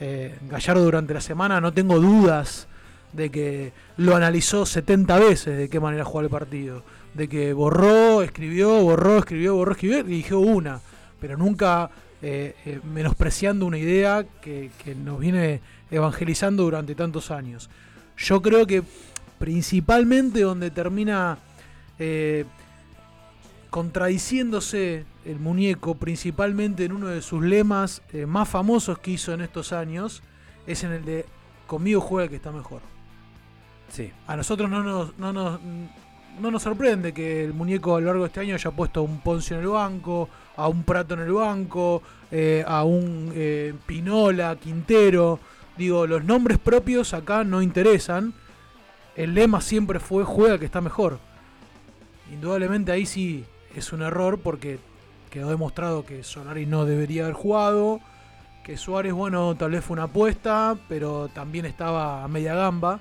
eh, 0.00 0.38
Gallardo 0.48 0.84
durante 0.84 1.14
la 1.14 1.20
semana 1.20 1.60
no 1.60 1.72
tengo 1.72 1.98
dudas 1.98 2.68
de 3.12 3.30
que 3.30 3.72
lo 3.96 4.14
analizó 4.14 4.64
70 4.64 5.18
veces 5.18 5.58
de 5.58 5.68
qué 5.68 5.80
manera 5.80 6.04
jugar 6.04 6.24
el 6.24 6.30
partido. 6.30 6.84
De 7.14 7.28
que 7.28 7.52
borró, 7.52 8.22
escribió, 8.22 8.80
borró, 8.82 9.18
escribió, 9.18 9.56
borró, 9.56 9.72
escribió 9.72 9.98
y 9.98 10.00
eligió 10.00 10.38
una. 10.38 10.80
Pero 11.20 11.36
nunca 11.36 11.90
eh, 12.22 12.54
eh, 12.66 12.80
menospreciando 12.84 13.64
una 13.64 13.78
idea 13.78 14.26
que, 14.42 14.70
que 14.84 14.94
nos 14.94 15.18
viene 15.18 15.60
evangelizando 15.90 16.64
durante 16.64 16.94
tantos 16.94 17.30
años. 17.30 17.70
Yo 18.16 18.42
creo 18.42 18.66
que 18.66 18.82
principalmente 19.38 20.40
donde 20.40 20.70
termina 20.70 21.38
eh, 21.98 22.44
contradiciéndose 23.70 25.06
el 25.24 25.38
muñeco, 25.38 25.94
principalmente 25.94 26.84
en 26.84 26.92
uno 26.92 27.08
de 27.08 27.22
sus 27.22 27.42
lemas 27.42 28.02
más 28.26 28.48
famosos 28.48 28.98
que 28.98 29.12
hizo 29.12 29.32
en 29.32 29.40
estos 29.40 29.72
años, 29.72 30.22
es 30.66 30.84
en 30.84 30.92
el 30.92 31.04
de 31.04 31.26
conmigo 31.66 32.00
juega 32.00 32.24
el 32.24 32.30
que 32.30 32.36
está 32.36 32.52
mejor. 32.52 32.82
Sí. 33.88 34.12
A 34.26 34.36
nosotros 34.36 34.68
no 34.68 34.82
nos, 34.82 35.16
no 35.18 35.32
nos, 35.32 35.60
no 36.40 36.50
nos 36.50 36.62
sorprende 36.62 37.12
que 37.12 37.44
el 37.44 37.54
muñeco 37.54 37.96
a 37.96 38.00
lo 38.00 38.06
largo 38.06 38.22
de 38.22 38.28
este 38.28 38.40
año 38.40 38.54
haya 38.54 38.70
puesto 38.70 39.02
un 39.02 39.20
Poncio 39.20 39.56
en 39.56 39.62
el 39.62 39.68
banco, 39.68 40.28
a 40.62 40.68
un 40.68 40.84
Prato 40.84 41.14
en 41.14 41.20
el 41.20 41.32
banco, 41.32 42.02
eh, 42.30 42.64
a 42.66 42.84
un 42.84 43.32
eh, 43.34 43.74
Pinola, 43.86 44.56
Quintero. 44.56 45.40
Digo, 45.76 46.06
los 46.06 46.24
nombres 46.24 46.58
propios 46.58 47.14
acá 47.14 47.44
no 47.44 47.62
interesan. 47.62 48.34
El 49.16 49.34
lema 49.34 49.60
siempre 49.60 50.00
fue 50.00 50.24
juega 50.24 50.58
que 50.58 50.64
está 50.64 50.80
mejor. 50.80 51.18
Indudablemente 52.32 52.92
ahí 52.92 53.06
sí 53.06 53.44
es 53.74 53.92
un 53.92 54.02
error 54.02 54.38
porque 54.38 54.78
quedó 55.30 55.50
demostrado 55.50 56.04
que 56.04 56.22
Solari 56.22 56.66
no 56.66 56.84
debería 56.84 57.24
haber 57.24 57.34
jugado, 57.34 58.00
que 58.64 58.76
Suárez, 58.76 59.12
bueno, 59.12 59.54
tal 59.56 59.72
vez 59.72 59.84
fue 59.84 59.94
una 59.94 60.04
apuesta, 60.04 60.76
pero 60.88 61.28
también 61.28 61.64
estaba 61.64 62.22
a 62.24 62.28
media 62.28 62.54
gamba. 62.54 63.00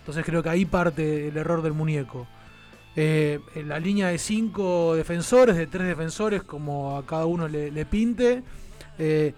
Entonces 0.00 0.24
creo 0.24 0.42
que 0.42 0.48
ahí 0.48 0.64
parte 0.64 1.28
el 1.28 1.36
error 1.36 1.62
del 1.62 1.72
muñeco. 1.72 2.26
Eh, 2.96 3.38
la 3.66 3.78
línea 3.78 4.08
de 4.08 4.18
cinco 4.18 4.94
defensores, 4.96 5.56
de 5.56 5.66
tres 5.66 5.86
defensores, 5.86 6.42
como 6.42 6.96
a 6.96 7.06
cada 7.06 7.26
uno 7.26 7.46
le, 7.48 7.86
pinte. 7.86 8.42
eh, 8.98 9.32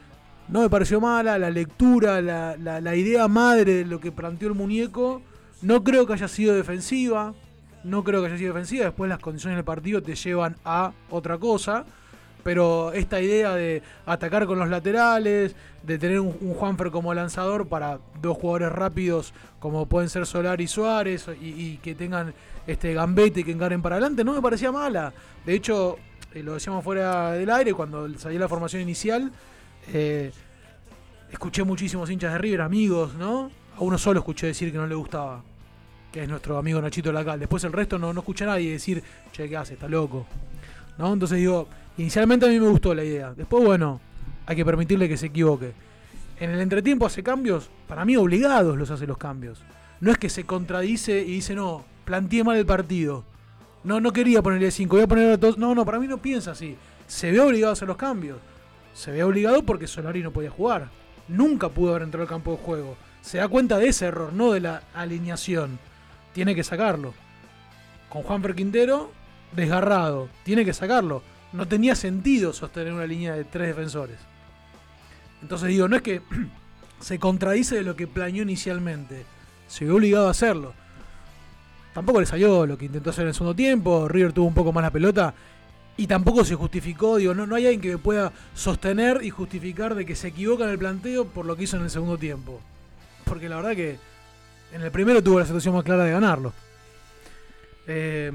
no 0.48 0.62
me 0.62 0.70
pareció 0.70 1.00
mala 1.00 1.38
la 1.38 1.50
lectura, 1.50 2.20
la, 2.20 2.56
la- 2.56 2.96
idea 2.96 3.28
madre 3.28 3.74
de 3.74 3.84
lo 3.84 4.00
que 4.00 4.10
planteó 4.10 4.48
el 4.48 4.54
muñeco. 4.54 5.22
No 5.60 5.84
creo 5.84 6.06
que 6.06 6.14
haya 6.14 6.28
sido 6.28 6.54
defensiva. 6.54 7.34
No 7.84 8.02
creo 8.04 8.20
que 8.20 8.26
haya 8.28 8.38
sido 8.38 8.52
defensiva. 8.52 8.86
Después 8.86 9.08
las 9.08 9.18
condiciones 9.20 9.56
del 9.56 9.64
partido 9.64 10.02
te 10.02 10.14
llevan 10.14 10.56
a 10.64 10.92
otra 11.10 11.38
cosa. 11.38 11.84
Pero 12.42 12.92
esta 12.92 13.20
idea 13.20 13.54
de 13.54 13.82
atacar 14.04 14.46
con 14.46 14.58
los 14.58 14.68
laterales, 14.68 15.54
de 15.84 15.98
tener 15.98 16.18
un, 16.18 16.32
Juanfer 16.54 16.90
como 16.90 17.14
lanzador 17.14 17.68
para 17.68 18.00
dos 18.20 18.36
jugadores 18.36 18.72
rápidos 18.72 19.32
como 19.60 19.86
pueden 19.86 20.08
ser 20.08 20.26
Solar 20.26 20.60
y 20.60 20.66
Suárez 20.66 21.26
y 21.40 21.76
que 21.76 21.94
tengan 21.94 22.34
este 22.66 22.94
gambete 22.94 23.44
que 23.44 23.52
encaren 23.52 23.82
para 23.82 23.96
adelante, 23.96 24.24
no 24.24 24.32
me 24.32 24.42
parecía 24.42 24.70
mala. 24.70 25.12
De 25.44 25.54
hecho, 25.54 25.96
eh, 26.34 26.42
lo 26.42 26.54
decíamos 26.54 26.84
fuera 26.84 27.32
del 27.32 27.50
aire 27.50 27.74
cuando 27.74 28.08
salió 28.18 28.38
la 28.38 28.48
formación 28.48 28.82
inicial. 28.82 29.30
eh, 29.92 30.30
escuché 31.30 31.64
muchísimos 31.64 32.10
hinchas 32.10 32.32
de 32.32 32.38
River, 32.38 32.60
amigos, 32.60 33.14
¿no? 33.14 33.50
A 33.76 33.80
uno 33.80 33.96
solo 33.96 34.20
escuché 34.20 34.48
decir 34.48 34.70
que 34.70 34.76
no 34.76 34.86
le 34.86 34.94
gustaba, 34.94 35.42
que 36.12 36.22
es 36.22 36.28
nuestro 36.28 36.58
amigo 36.58 36.80
Nachito 36.80 37.10
Lacal. 37.10 37.40
Después 37.40 37.64
el 37.64 37.72
resto 37.72 37.98
no, 37.98 38.12
no 38.12 38.20
escuché 38.20 38.44
a 38.44 38.48
nadie 38.48 38.70
decir, 38.72 39.02
che, 39.32 39.48
¿qué 39.48 39.56
hace? 39.56 39.74
Está 39.74 39.88
loco. 39.88 40.26
¿No? 40.98 41.10
Entonces 41.12 41.38
digo, 41.38 41.68
inicialmente 41.96 42.44
a 42.44 42.50
mí 42.50 42.60
me 42.60 42.68
gustó 42.68 42.94
la 42.94 43.02
idea. 43.02 43.32
Después, 43.34 43.64
bueno, 43.64 43.98
hay 44.44 44.56
que 44.56 44.64
permitirle 44.64 45.08
que 45.08 45.16
se 45.16 45.26
equivoque. 45.26 45.72
En 46.38 46.50
el 46.50 46.60
entretiempo 46.60 47.06
hace 47.06 47.22
cambios, 47.22 47.70
para 47.88 48.04
mí 48.04 48.14
obligados 48.16 48.76
los 48.76 48.90
hace 48.90 49.06
los 49.06 49.16
cambios. 49.16 49.62
No 50.00 50.10
es 50.10 50.18
que 50.18 50.28
se 50.28 50.44
contradice 50.44 51.22
y 51.22 51.32
dice, 51.32 51.54
no, 51.54 51.84
planteé 52.04 52.44
mal 52.44 52.56
el 52.56 52.66
partido. 52.66 53.24
No, 53.84 54.00
no 54.00 54.12
quería 54.12 54.42
ponerle 54.42 54.70
5, 54.70 54.96
voy 54.96 55.04
a 55.04 55.08
poner 55.08 55.32
a 55.32 55.38
todos. 55.38 55.58
No, 55.58 55.74
no, 55.74 55.84
para 55.84 55.98
mí 55.98 56.06
no 56.06 56.18
piensa 56.18 56.52
así. 56.52 56.76
Se 57.06 57.30
ve 57.30 57.40
obligado 57.40 57.70
a 57.70 57.72
hacer 57.72 57.88
los 57.88 57.96
cambios. 57.96 58.38
Se 58.94 59.10
ve 59.10 59.24
obligado 59.24 59.62
porque 59.64 59.86
Solari 59.86 60.22
no 60.22 60.32
podía 60.32 60.50
jugar. 60.50 60.88
Nunca 61.28 61.68
pudo 61.68 61.90
haber 61.90 62.02
entrado 62.02 62.22
al 62.22 62.28
campo 62.28 62.52
de 62.52 62.58
juego. 62.58 62.96
Se 63.22 63.38
da 63.38 63.48
cuenta 63.48 63.78
de 63.78 63.88
ese 63.88 64.06
error, 64.06 64.32
no 64.32 64.52
de 64.52 64.60
la 64.60 64.82
alineación. 64.94 65.78
Tiene 66.32 66.54
que 66.54 66.64
sacarlo. 66.64 67.14
Con 68.08 68.22
Juan 68.22 68.42
Quintero, 68.54 69.12
desgarrado. 69.54 70.28
Tiene 70.44 70.64
que 70.64 70.72
sacarlo. 70.72 71.22
No 71.52 71.66
tenía 71.66 71.94
sentido 71.94 72.52
sostener 72.52 72.92
una 72.92 73.06
línea 73.06 73.34
de 73.34 73.44
tres 73.44 73.68
defensores. 73.68 74.18
Entonces 75.42 75.68
digo, 75.68 75.88
no 75.88 75.96
es 75.96 76.02
que 76.02 76.22
se 77.00 77.18
contradice 77.18 77.76
de 77.76 77.82
lo 77.82 77.96
que 77.96 78.06
planeó 78.06 78.42
inicialmente. 78.42 79.24
Se 79.66 79.84
ve 79.84 79.92
obligado 79.92 80.28
a 80.28 80.32
hacerlo. 80.32 80.74
Tampoco 81.94 82.20
le 82.20 82.26
salió 82.26 82.66
lo 82.66 82.78
que 82.78 82.86
intentó 82.86 83.10
hacer 83.10 83.22
en 83.22 83.28
el 83.28 83.34
segundo 83.34 83.54
tiempo. 83.54 84.08
River 84.08 84.32
tuvo 84.32 84.46
un 84.46 84.54
poco 84.54 84.72
más 84.72 84.82
la 84.82 84.90
pelota. 84.90 85.34
Y 85.96 86.06
tampoco 86.06 86.44
se 86.44 86.54
justificó. 86.54 87.16
Digo, 87.18 87.34
no, 87.34 87.46
no 87.46 87.54
hay 87.54 87.66
alguien 87.66 87.80
que 87.82 87.90
me 87.90 87.98
pueda 87.98 88.32
sostener 88.54 89.20
y 89.22 89.30
justificar 89.30 89.94
de 89.94 90.06
que 90.06 90.14
se 90.14 90.28
equivoca 90.28 90.64
en 90.64 90.70
el 90.70 90.78
planteo 90.78 91.26
por 91.26 91.44
lo 91.44 91.54
que 91.56 91.64
hizo 91.64 91.76
en 91.76 91.82
el 91.82 91.90
segundo 91.90 92.16
tiempo. 92.16 92.60
Porque 93.24 93.48
la 93.48 93.56
verdad 93.56 93.76
que 93.76 93.98
en 94.72 94.80
el 94.80 94.90
primero 94.90 95.22
tuvo 95.22 95.38
la 95.38 95.44
situación 95.46 95.74
más 95.74 95.84
clara 95.84 96.04
de 96.04 96.12
ganarlo. 96.12 96.52
Eh, 97.86 98.32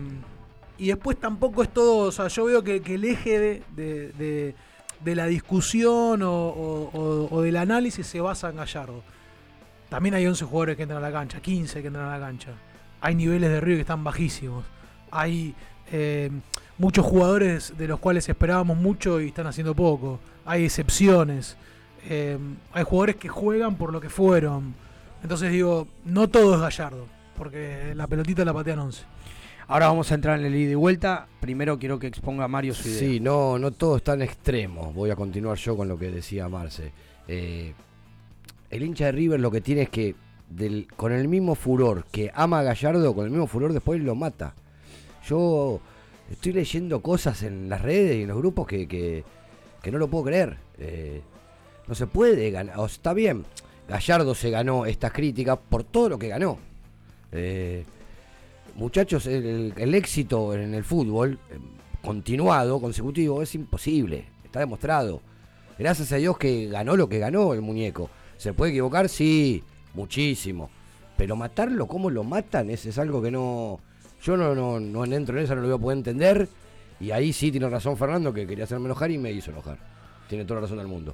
y 0.78 0.88
después 0.89 1.17
tampoco 1.20 1.63
es 1.63 1.70
todo. 1.74 2.08
O 2.08 2.12
sea, 2.12 2.28
yo 2.28 2.46
veo 2.46 2.63
que, 2.63 2.76
el 2.86 3.04
eje 3.06 3.63
de, 3.76 5.15
la 5.15 5.26
discusión 5.26 6.22
o- 6.22 7.28
o 7.32 7.41
del 7.41 7.58
análisis 7.58 8.06
se 8.06 8.22
basa 8.22 8.50
en 8.50 8.58
Gallardo. 8.58 9.02
También 9.89 10.15
hay 10.15 10.28
11 10.28 10.46
jugadores 10.46 10.76
que 10.76 10.84
entran 10.84 11.04
a 11.04 11.08
la 11.10 11.12
cancha, 11.12 11.39
15 11.41 11.82
que 11.82 11.88
entran 11.88 12.06
a 12.08 12.17
la 12.20 12.26
cancha. 12.26 12.52
Hay 13.02 13.16
niveles 13.16 13.50
de 13.50 13.62
Río 13.62 13.76
que 13.76 13.82
están 13.82 14.04
bajísimos. 14.04 14.66
Hay 15.12 15.56
eh, 15.92 16.30
muchos 16.78 17.06
jugadores 17.06 17.74
de 17.78 17.88
los 17.88 18.00
cuales 18.00 18.28
esperábamos 18.28 18.78
mucho 18.78 19.22
y 19.22 19.28
están 19.28 19.48
haciendo 19.48 19.76
poco. 19.76 20.20
Hay 20.46 20.66
excepciones. 20.66 21.58
Eh, 22.10 22.38
hay 22.74 22.84
jugadores 22.84 23.18
que 23.18 23.30
juegan 23.30 23.76
por 23.76 23.92
lo 23.92 24.02
que 24.02 24.10
fueron. 24.10 24.74
Entonces 25.24 25.52
digo, 25.52 25.88
no 26.06 26.28
todo 26.28 26.56
es 26.56 26.62
Gallardo, 26.62 27.06
porque 27.38 27.94
la 27.96 28.08
pelotita 28.08 28.46
la 28.46 28.54
patean 28.54 28.80
11. 28.80 29.04
Ahora 29.70 29.88
vamos 29.88 30.10
a 30.12 30.16
entrar 30.16 30.40
en 30.40 30.46
el 30.46 30.56
ida 30.56 30.72
y 30.72 30.76
vuelta. 30.76 31.28
Primero 31.42 31.78
quiero 31.78 32.00
que 32.00 32.08
exponga 32.08 32.48
Mario 32.48 32.74
su 32.74 32.88
idea. 32.88 33.00
Sí, 33.00 33.20
no, 33.20 33.60
no 33.60 33.72
todo 33.72 33.98
es 33.98 34.04
tan 34.04 34.22
extremo. 34.22 34.94
Voy 34.94 35.10
a 35.10 35.16
continuar 35.16 35.58
yo 35.58 35.76
con 35.76 35.90
lo 35.90 35.98
que 35.98 36.10
decía 36.10 36.48
Marce. 36.48 36.94
Eh, 37.28 37.74
el 38.70 38.84
hincha 38.84 39.06
de 39.06 39.12
River 39.12 39.40
lo 39.40 39.52
que 39.52 39.60
tiene 39.60 39.84
es 39.84 39.90
que 39.90 40.16
con 40.96 41.12
el 41.12 41.28
mismo 41.28 41.56
furor 41.56 42.06
que 42.12 42.32
ama 42.34 42.60
a 42.60 42.64
Gallardo, 42.64 43.14
con 43.14 43.26
el 43.26 43.32
mismo 43.32 43.48
furor 43.48 43.74
después 43.74 44.02
lo 44.02 44.16
mata. 44.16 44.54
Yo 45.28 45.80
estoy 46.32 46.54
leyendo 46.54 47.02
cosas 47.02 47.44
en 47.44 47.70
las 47.70 47.82
redes 47.82 48.18
y 48.18 48.22
en 48.22 48.30
los 48.30 48.38
grupos 48.38 48.68
que, 48.68 48.88
que- 48.88 49.24
no 49.92 49.98
lo 50.00 50.10
puedo 50.10 50.26
creer. 50.26 50.58
Eh, 50.80 51.22
no 51.88 51.96
se 51.96 52.08
puede 52.08 52.52
ganar. 52.52 52.78
Está 52.86 53.14
bien, 53.14 53.46
Gallardo 53.88 54.36
se 54.36 54.50
ganó 54.50 54.86
estas 54.86 55.14
críticas 55.14 55.58
por 55.70 55.86
todo 55.86 56.10
lo 56.10 56.20
que 56.20 56.28
ganó. 56.28 56.58
Eh, 57.32 57.86
muchachos, 58.76 59.26
el, 59.28 59.74
el 59.78 59.96
éxito 59.96 60.54
en 60.54 60.74
el 60.74 60.84
fútbol 60.84 61.40
eh, 61.50 61.58
continuado, 62.02 62.82
consecutivo, 62.82 63.42
es 63.42 63.56
imposible. 63.56 64.26
Está 64.44 64.60
demostrado. 64.60 65.22
Gracias 65.80 66.12
a 66.12 66.18
Dios 66.18 66.38
que 66.38 66.68
ganó 66.68 66.98
lo 66.98 67.08
que 67.08 67.20
ganó 67.20 67.54
el 67.54 67.62
muñeco. 67.62 68.10
¿Se 68.36 68.52
puede 68.54 68.72
equivocar? 68.72 69.08
Sí, 69.08 69.64
muchísimo. 69.98 70.70
Pero 71.18 71.36
matarlo, 71.36 71.88
¿cómo 71.88 72.10
lo 72.10 72.24
matan? 72.24 72.70
Ese 72.70 72.90
es 72.90 72.98
algo 73.00 73.22
que 73.22 73.32
no. 73.32 73.80
Yo 74.24 74.38
no, 74.38 74.56
no, 74.56 74.80
no 74.80 75.06
entro 75.06 75.38
en 75.38 75.44
eso, 75.44 75.56
no 75.56 75.62
lo 75.62 75.68
voy 75.68 75.78
a 75.78 75.82
poder 75.82 75.98
entender. 75.98 76.48
Y 77.00 77.12
ahí 77.12 77.34
sí 77.34 77.52
tiene 77.52 77.70
razón 77.70 77.98
Fernando, 77.98 78.34
que 78.34 78.48
quería 78.48 78.64
hacerme 78.64 78.86
enojar 78.86 79.12
y 79.12 79.18
me 79.18 79.32
hizo 79.32 79.52
enojar. 79.52 79.78
Tiene 80.30 80.46
toda 80.46 80.62
la 80.62 80.62
razón 80.62 80.78
del 80.78 80.88
mundo. 80.88 81.14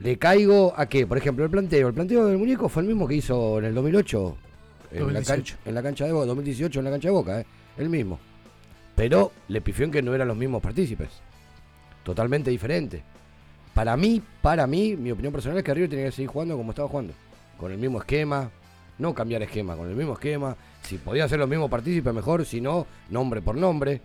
Le 0.00 0.18
caigo 0.18 0.74
a 0.76 0.86
qué? 0.86 1.06
Por 1.06 1.18
ejemplo, 1.18 1.44
el 1.44 1.50
planteo. 1.50 1.88
El 1.88 1.94
planteo 1.94 2.26
del 2.26 2.38
muñeco 2.38 2.68
fue 2.68 2.82
el 2.82 2.88
mismo 2.88 3.06
que 3.06 3.14
hizo 3.14 3.58
en 3.58 3.66
el 3.66 3.74
2008. 3.74 4.36
En, 4.90 4.98
La, 4.98 5.04
2018. 5.04 5.26
cancha, 5.34 5.58
en 5.64 5.74
la 5.74 5.82
cancha 5.82 6.04
de 6.04 6.12
Boca, 6.12 6.26
2018 6.26 6.78
en 6.78 6.84
la 6.84 6.90
cancha 6.90 7.08
de 7.08 7.12
Boca, 7.12 7.40
¿eh? 7.40 7.46
el 7.78 7.88
mismo. 7.88 8.18
Pero 8.94 9.32
le 9.48 9.60
pifió 9.60 9.84
en 9.84 9.90
que 9.90 10.02
no 10.02 10.14
eran 10.14 10.28
los 10.28 10.36
mismos 10.36 10.62
partícipes. 10.62 11.08
Totalmente 12.04 12.50
diferente. 12.50 13.02
Para 13.72 13.96
mí, 13.96 14.22
para 14.40 14.68
mí, 14.68 14.94
mi 14.96 15.10
opinión 15.10 15.32
personal 15.32 15.58
es 15.58 15.64
que 15.64 15.74
River 15.74 15.90
tenía 15.90 16.04
que 16.06 16.12
seguir 16.12 16.28
jugando 16.28 16.56
como 16.56 16.70
estaba 16.70 16.88
jugando. 16.88 17.12
Con 17.58 17.72
el 17.72 17.78
mismo 17.78 17.98
esquema. 17.98 18.50
No 18.98 19.12
cambiar 19.12 19.42
esquema, 19.42 19.76
con 19.76 19.88
el 19.88 19.96
mismo 19.96 20.12
esquema. 20.12 20.56
Si 20.82 20.98
podía 20.98 21.28
ser 21.28 21.38
los 21.38 21.48
mismos 21.48 21.70
partícipes, 21.70 22.14
mejor. 22.14 22.44
Si 22.44 22.60
no, 22.60 22.86
nombre 23.10 23.42
por 23.42 23.56
nombre. 23.56 24.00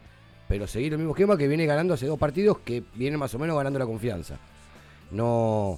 Pero 0.47 0.65
seguir 0.65 0.93
el 0.93 0.97
mismo 0.99 1.13
esquema 1.13 1.37
que 1.37 1.47
viene 1.47 1.65
ganando 1.65 1.93
hace 1.93 2.07
dos 2.07 2.17
partidos 2.17 2.59
que 2.59 2.83
viene 2.95 3.17
más 3.17 3.33
o 3.35 3.39
menos 3.39 3.55
ganando 3.55 3.77
la 3.77 3.85
confianza. 3.85 4.39
No. 5.11 5.77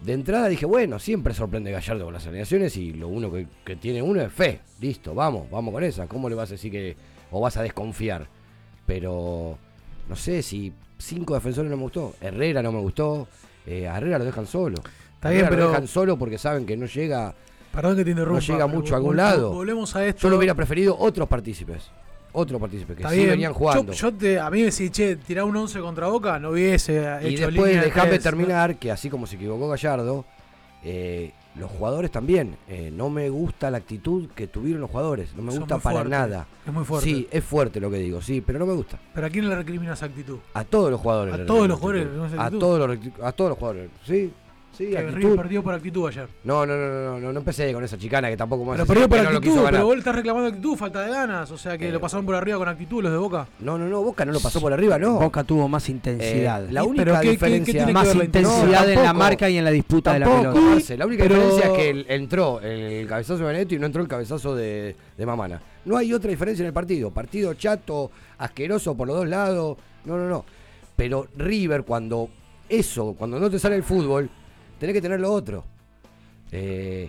De 0.00 0.14
entrada 0.14 0.48
dije, 0.48 0.66
bueno, 0.66 0.98
siempre 0.98 1.32
sorprende 1.34 1.70
Gallardo 1.70 2.06
con 2.06 2.14
las 2.14 2.26
alineaciones 2.26 2.76
y 2.76 2.92
lo 2.92 3.08
uno 3.08 3.30
que, 3.30 3.76
tiene 3.76 4.02
uno 4.02 4.20
es 4.22 4.32
fe. 4.32 4.60
Listo, 4.80 5.14
vamos, 5.14 5.50
vamos 5.50 5.72
con 5.72 5.84
esa. 5.84 6.06
¿Cómo 6.06 6.28
le 6.28 6.34
vas 6.34 6.48
a 6.50 6.54
decir 6.54 6.72
que. 6.72 6.96
o 7.30 7.40
vas 7.40 7.56
a 7.56 7.62
desconfiar? 7.62 8.26
Pero. 8.86 9.58
No 10.08 10.16
sé 10.16 10.42
si 10.42 10.72
cinco 10.98 11.34
defensores 11.34 11.70
no 11.70 11.76
me 11.76 11.82
gustó. 11.82 12.14
Herrera 12.20 12.62
no 12.62 12.72
me 12.72 12.80
gustó. 12.80 13.28
eh, 13.66 13.82
Herrera 13.82 14.18
lo 14.18 14.24
dejan 14.24 14.46
solo. 14.46 14.78
Está 15.22 15.30
bien, 15.30 15.46
pero- 15.48 15.62
lo 15.66 15.68
dejan 15.70 15.86
solo 15.86 16.16
porque 16.18 16.36
saben 16.36 16.66
que 16.66 16.76
no 16.76 16.86
llega. 16.86 17.32
Perdón 17.72 17.96
que 17.96 18.04
te 18.04 18.10
interrumpa. 18.10 18.40
llega 18.40 18.66
pero 18.66 18.68
mucho 18.68 18.94
a 18.94 18.96
algún 18.96 19.16
lado. 19.16 19.52
Volvemos 19.52 19.94
a 19.94 20.04
esto. 20.04 20.22
Yo 20.22 20.30
lo 20.30 20.36
hubiera 20.38 20.54
preferido 20.56 20.96
otros 20.98 21.28
partícipes. 21.28 21.90
Otros 22.32 22.60
partícipes 22.60 22.96
que 22.96 23.02
Está 23.02 23.10
sí 23.12 23.18
bien. 23.18 23.30
venían 23.30 23.52
jugando. 23.52 23.92
Yo, 23.92 24.10
yo 24.10 24.16
te, 24.16 24.40
a 24.40 24.50
mí 24.50 24.58
me 24.58 24.64
decís, 24.70 24.90
che, 24.90 25.14
tirá 25.16 25.44
un 25.44 25.54
11 25.56 25.78
contra 25.80 26.08
Boca, 26.08 26.38
no 26.40 26.50
hubiese 26.50 26.94
Y 27.22 27.34
hecho 27.34 27.46
después 27.46 27.80
dejame 27.80 28.18
terminar 28.18 28.76
que 28.76 28.90
así 28.90 29.08
como 29.08 29.26
se 29.28 29.36
equivocó 29.36 29.68
Gallardo, 29.68 30.24
eh, 30.82 31.30
los 31.54 31.70
jugadores 31.70 32.10
también. 32.10 32.56
eh, 32.68 32.90
no 32.92 33.08
me 33.10 33.28
gusta 33.30 33.70
la 33.70 33.78
actitud 33.78 34.28
que 34.34 34.46
tuvieron 34.48 34.80
los 34.80 34.90
jugadores. 34.90 35.34
No 35.36 35.42
me 35.42 35.52
Son 35.52 35.60
gusta 35.60 35.78
para 35.78 36.04
nada. 36.04 36.46
Es 36.66 36.72
muy 36.72 36.84
fuerte. 36.84 37.04
Sí, 37.08 37.28
es 37.30 37.44
fuerte 37.44 37.78
lo 37.80 37.90
que 37.90 37.98
digo, 37.98 38.20
sí, 38.22 38.40
pero 38.40 38.58
no 38.58 38.66
me 38.66 38.72
gusta. 38.74 38.98
Pero 39.14 39.26
¿a 39.26 39.30
quién 39.30 39.48
le 39.48 39.54
recrimina 39.54 39.92
esa 39.92 40.06
actitud? 40.06 40.38
A 40.54 40.64
todos 40.64 40.90
los 40.90 41.00
jugadores. 41.00 41.34
A 41.34 41.44
todos 41.46 41.68
los 41.68 41.78
jugadores 41.78 42.08
A 42.38 42.50
todos 42.50 42.88
los, 42.88 42.98
a 43.22 43.32
todos 43.32 43.50
los 43.50 43.58
jugadores, 43.58 43.90
sí. 44.06 44.32
Sí, 44.76 44.86
que 44.86 44.96
actitud. 44.98 45.16
River 45.20 45.36
perdió 45.36 45.62
por 45.62 45.74
actitud 45.74 46.08
ayer. 46.08 46.26
No, 46.44 46.64
no, 46.64 46.74
no, 46.76 46.88
no, 46.88 47.20
no, 47.20 47.32
no 47.32 47.38
empecé 47.38 47.72
con 47.74 47.84
esa 47.84 47.98
chicana 47.98 48.30
que 48.30 48.36
tampoco 48.38 48.64
me 48.64 48.72
Pero 48.72 48.86
perdió 48.86 49.08
por 49.08 49.18
actitud, 49.18 49.60
pero 49.70 49.84
vos 49.84 49.94
le 49.94 49.98
estás 49.98 50.14
reclamando 50.14 50.48
actitud, 50.48 50.76
falta 50.76 51.02
de 51.02 51.10
ganas. 51.10 51.50
O 51.50 51.58
sea 51.58 51.76
que 51.76 51.88
Eh, 51.88 51.92
lo 51.92 52.00
pasaron 52.00 52.24
por 52.24 52.34
arriba 52.34 52.56
con 52.56 52.68
actitud 52.68 53.02
los 53.02 53.12
de 53.12 53.18
Boca. 53.18 53.46
No, 53.60 53.76
no, 53.76 53.86
no, 53.86 54.02
Boca 54.02 54.24
no 54.24 54.32
lo 54.32 54.40
pasó 54.40 54.60
por 54.62 54.72
arriba, 54.72 54.98
no. 54.98 55.18
Boca 55.20 55.44
tuvo 55.44 55.68
más 55.68 55.88
Eh, 55.88 55.92
intensidad. 55.92 56.68
la 56.70 56.84
única 56.84 57.04
pero 57.04 57.14
¿qué- 57.20 57.20
qué- 57.20 57.26
qué 57.26 57.32
diferencia 57.32 57.86
más 57.92 58.14
intensidad 58.14 58.86
No, 58.86 58.92
en 58.92 59.02
la 59.02 59.12
marca 59.12 59.50
y 59.50 59.58
en 59.58 59.64
la 59.64 59.70
disputa 59.70 60.14
de 60.14 60.20
la 60.20 60.26
pelota. 60.26 60.60
Marce, 60.60 60.96
la 60.96 61.06
única 61.06 61.24
Pero- 61.24 61.34
diferencia 61.34 61.70
es 61.70 61.76
que 61.78 61.90
el- 61.90 62.06
entró 62.08 62.60
el 62.62 63.06
cabezazo 63.06 63.38
de 63.38 63.44
Benetti 63.44 63.74
y 63.74 63.78
no 63.78 63.86
entró 63.86 64.00
el 64.02 64.08
cabezazo 64.08 64.56
de, 64.56 64.96
de 65.18 65.26
Mamana. 65.26 65.60
No 65.84 65.96
hay 65.98 66.12
otra 66.14 66.30
diferencia 66.30 66.62
en 66.62 66.68
el 66.68 66.72
partido. 66.72 67.10
Partido 67.10 67.52
chato, 67.54 68.10
asqueroso 68.38 68.96
por 68.96 69.06
los 69.06 69.16
dos 69.16 69.28
lados. 69.28 69.76
No, 70.06 70.16
no, 70.16 70.28
no. 70.28 70.44
Pero 70.96 71.26
River, 71.36 71.82
cuando 71.84 72.28
eso, 72.68 73.14
cuando 73.18 73.38
no 73.38 73.50
te 73.50 73.58
sale 73.58 73.76
el 73.76 73.82
fútbol, 73.82 74.30
tenés 74.82 74.94
que 74.94 75.00
tener 75.00 75.20
lo 75.20 75.32
otro. 75.32 75.64
Eh, 76.50 77.08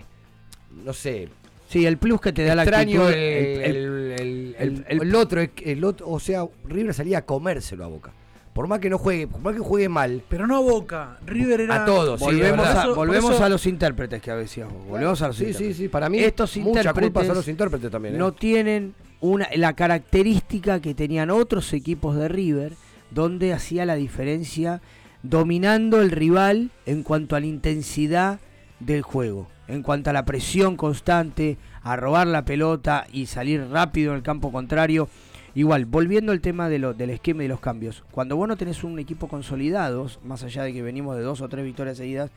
no 0.84 0.92
sé, 0.92 1.28
Sí, 1.68 1.86
el 1.86 1.96
plus 1.98 2.20
que 2.20 2.32
te 2.32 2.44
da 2.44 2.54
la 2.54 2.62
extraño 2.62 3.02
actitud. 3.02 3.18
el, 3.18 3.60
el- 3.62 3.62
el- 3.62 3.76
el- 3.76 4.14
el- 4.20 4.20
el- 4.20 4.54
el- 4.58 4.84
el- 4.88 5.00
el 5.08 5.14
otro, 5.16 5.40
el 5.42 5.84
otro, 5.84 6.08
o 6.08 6.20
sea, 6.20 6.46
River 6.68 6.94
salía 6.94 7.18
a 7.18 7.22
comérselo 7.22 7.84
a 7.84 7.88
Boca. 7.88 8.12
Por 8.52 8.68
más 8.68 8.78
que 8.78 8.88
no 8.88 8.98
juegue, 8.98 9.26
por 9.26 9.40
más 9.40 9.54
que 9.54 9.58
juegue 9.60 9.88
mal, 9.88 10.22
Pero 10.28 10.46
no 10.46 10.56
a 10.56 10.60
Boca. 10.60 11.18
River 11.26 11.62
era. 11.62 11.82
A 11.82 11.84
todos, 11.84 12.20
sí, 12.20 12.26
volvemos 12.26 12.66
a, 12.68 12.86
volvemos 12.88 13.40
a 13.40 13.48
los 13.48 13.66
intérpretes 13.66 14.22
que 14.22 14.30
decías 14.30 14.72
vos. 14.72 14.86
Volvemos 14.86 15.20
a 15.22 15.26
los 15.28 15.36
sí, 15.36 15.46
sí, 15.46 15.48
intérpretes. 15.50 15.76
sí, 15.78 15.88
para 15.88 16.08
mí 16.08 16.18
Estos 16.20 16.56
mucha 16.58 16.92
culpa 16.92 17.00
intérpretes 17.00 17.26
son 17.26 17.36
los 17.36 17.48
intérpretes 17.48 17.90
también. 17.90 18.14
¿eh? 18.14 18.18
no 18.18 18.32
tienen 18.32 18.94
una, 19.20 19.48
la 19.56 19.72
característica 19.72 20.80
que 20.80 20.94
tenían 20.94 21.30
otros 21.30 21.72
equipos 21.72 22.14
de 22.14 22.28
River, 22.28 22.74
donde 23.10 23.52
hacía 23.52 23.84
la 23.84 23.96
diferencia 23.96 24.80
dominando 25.24 26.00
el 26.02 26.10
rival 26.10 26.70
en 26.86 27.02
cuanto 27.02 27.34
a 27.34 27.40
la 27.40 27.46
intensidad 27.46 28.38
del 28.78 29.00
juego, 29.02 29.48
en 29.68 29.82
cuanto 29.82 30.10
a 30.10 30.12
la 30.12 30.26
presión 30.26 30.76
constante, 30.76 31.56
a 31.82 31.96
robar 31.96 32.26
la 32.26 32.44
pelota 32.44 33.06
y 33.10 33.26
salir 33.26 33.66
rápido 33.70 34.12
en 34.12 34.18
el 34.18 34.22
campo 34.22 34.52
contrario. 34.52 35.08
Igual, 35.54 35.86
volviendo 35.86 36.30
al 36.32 36.40
tema 36.42 36.68
de 36.68 36.78
lo- 36.78 36.92
del 36.94 37.10
esquema 37.10 37.42
y 37.42 37.48
los 37.48 37.60
cambios, 37.60 38.04
cuando 38.10 38.36
vos 38.36 38.46
no 38.46 38.56
tenés 38.56 38.84
un 38.84 38.98
equipo 38.98 39.26
consolidado, 39.28 40.08
más 40.24 40.42
allá 40.42 40.62
de 40.62 40.72
que 40.74 40.82
venimos 40.82 41.16
de 41.16 41.22
dos 41.22 41.40
o 41.40 41.48
tres 41.48 41.64
victorias 41.64 41.96
seguidas, 41.96 42.30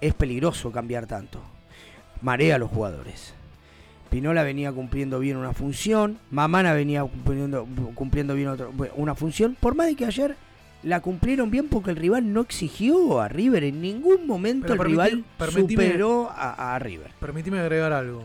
es 0.00 0.12
peligroso 0.14 0.72
cambiar 0.72 1.06
tanto. 1.06 1.40
Marea 2.20 2.56
a 2.56 2.58
los 2.58 2.70
jugadores. 2.70 3.34
Pinola 4.10 4.42
venía 4.42 4.72
cumpliendo 4.72 5.20
bien 5.20 5.36
una 5.36 5.52
función, 5.52 6.18
Mamana 6.30 6.72
venía 6.72 7.02
cumpliendo, 7.02 7.66
cumpliendo 7.94 8.34
bien 8.34 8.48
otra- 8.48 8.68
una 8.96 9.14
función, 9.14 9.56
por 9.60 9.74
más 9.76 9.86
de 9.86 9.94
que 9.94 10.06
ayer 10.06 10.36
la 10.84 11.00
cumplieron 11.00 11.50
bien 11.50 11.68
porque 11.68 11.90
el 11.90 11.96
rival 11.96 12.32
no 12.32 12.42
exigió 12.42 13.20
a 13.20 13.28
River, 13.28 13.64
en 13.64 13.80
ningún 13.80 14.26
momento 14.26 14.66
Pero 14.68 14.82
el 14.82 14.88
rival 14.90 15.24
permitime- 15.38 15.86
superó 15.86 16.30
a, 16.30 16.74
a 16.74 16.78
River. 16.78 17.10
Permitime 17.18 17.58
agregar 17.60 17.92
algo. 17.92 18.24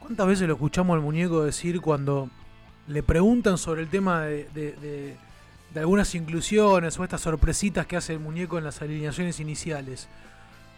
¿Cuántas 0.00 0.26
veces 0.26 0.46
lo 0.46 0.54
escuchamos 0.54 0.94
al 0.94 1.00
muñeco 1.02 1.44
decir 1.44 1.80
cuando 1.80 2.28
le 2.88 3.02
preguntan 3.02 3.56
sobre 3.58 3.82
el 3.82 3.88
tema 3.88 4.22
de, 4.22 4.48
de- 4.54 4.72
de- 4.72 5.16
de 5.72 5.80
algunas 5.80 6.14
inclusiones 6.14 6.96
o 6.98 7.02
estas 7.02 7.20
sorpresitas 7.22 7.84
que 7.86 7.96
hace 7.96 8.12
el 8.12 8.20
muñeco 8.20 8.58
en 8.58 8.64
las 8.64 8.80
alineaciones 8.82 9.40
iniciales? 9.40 10.08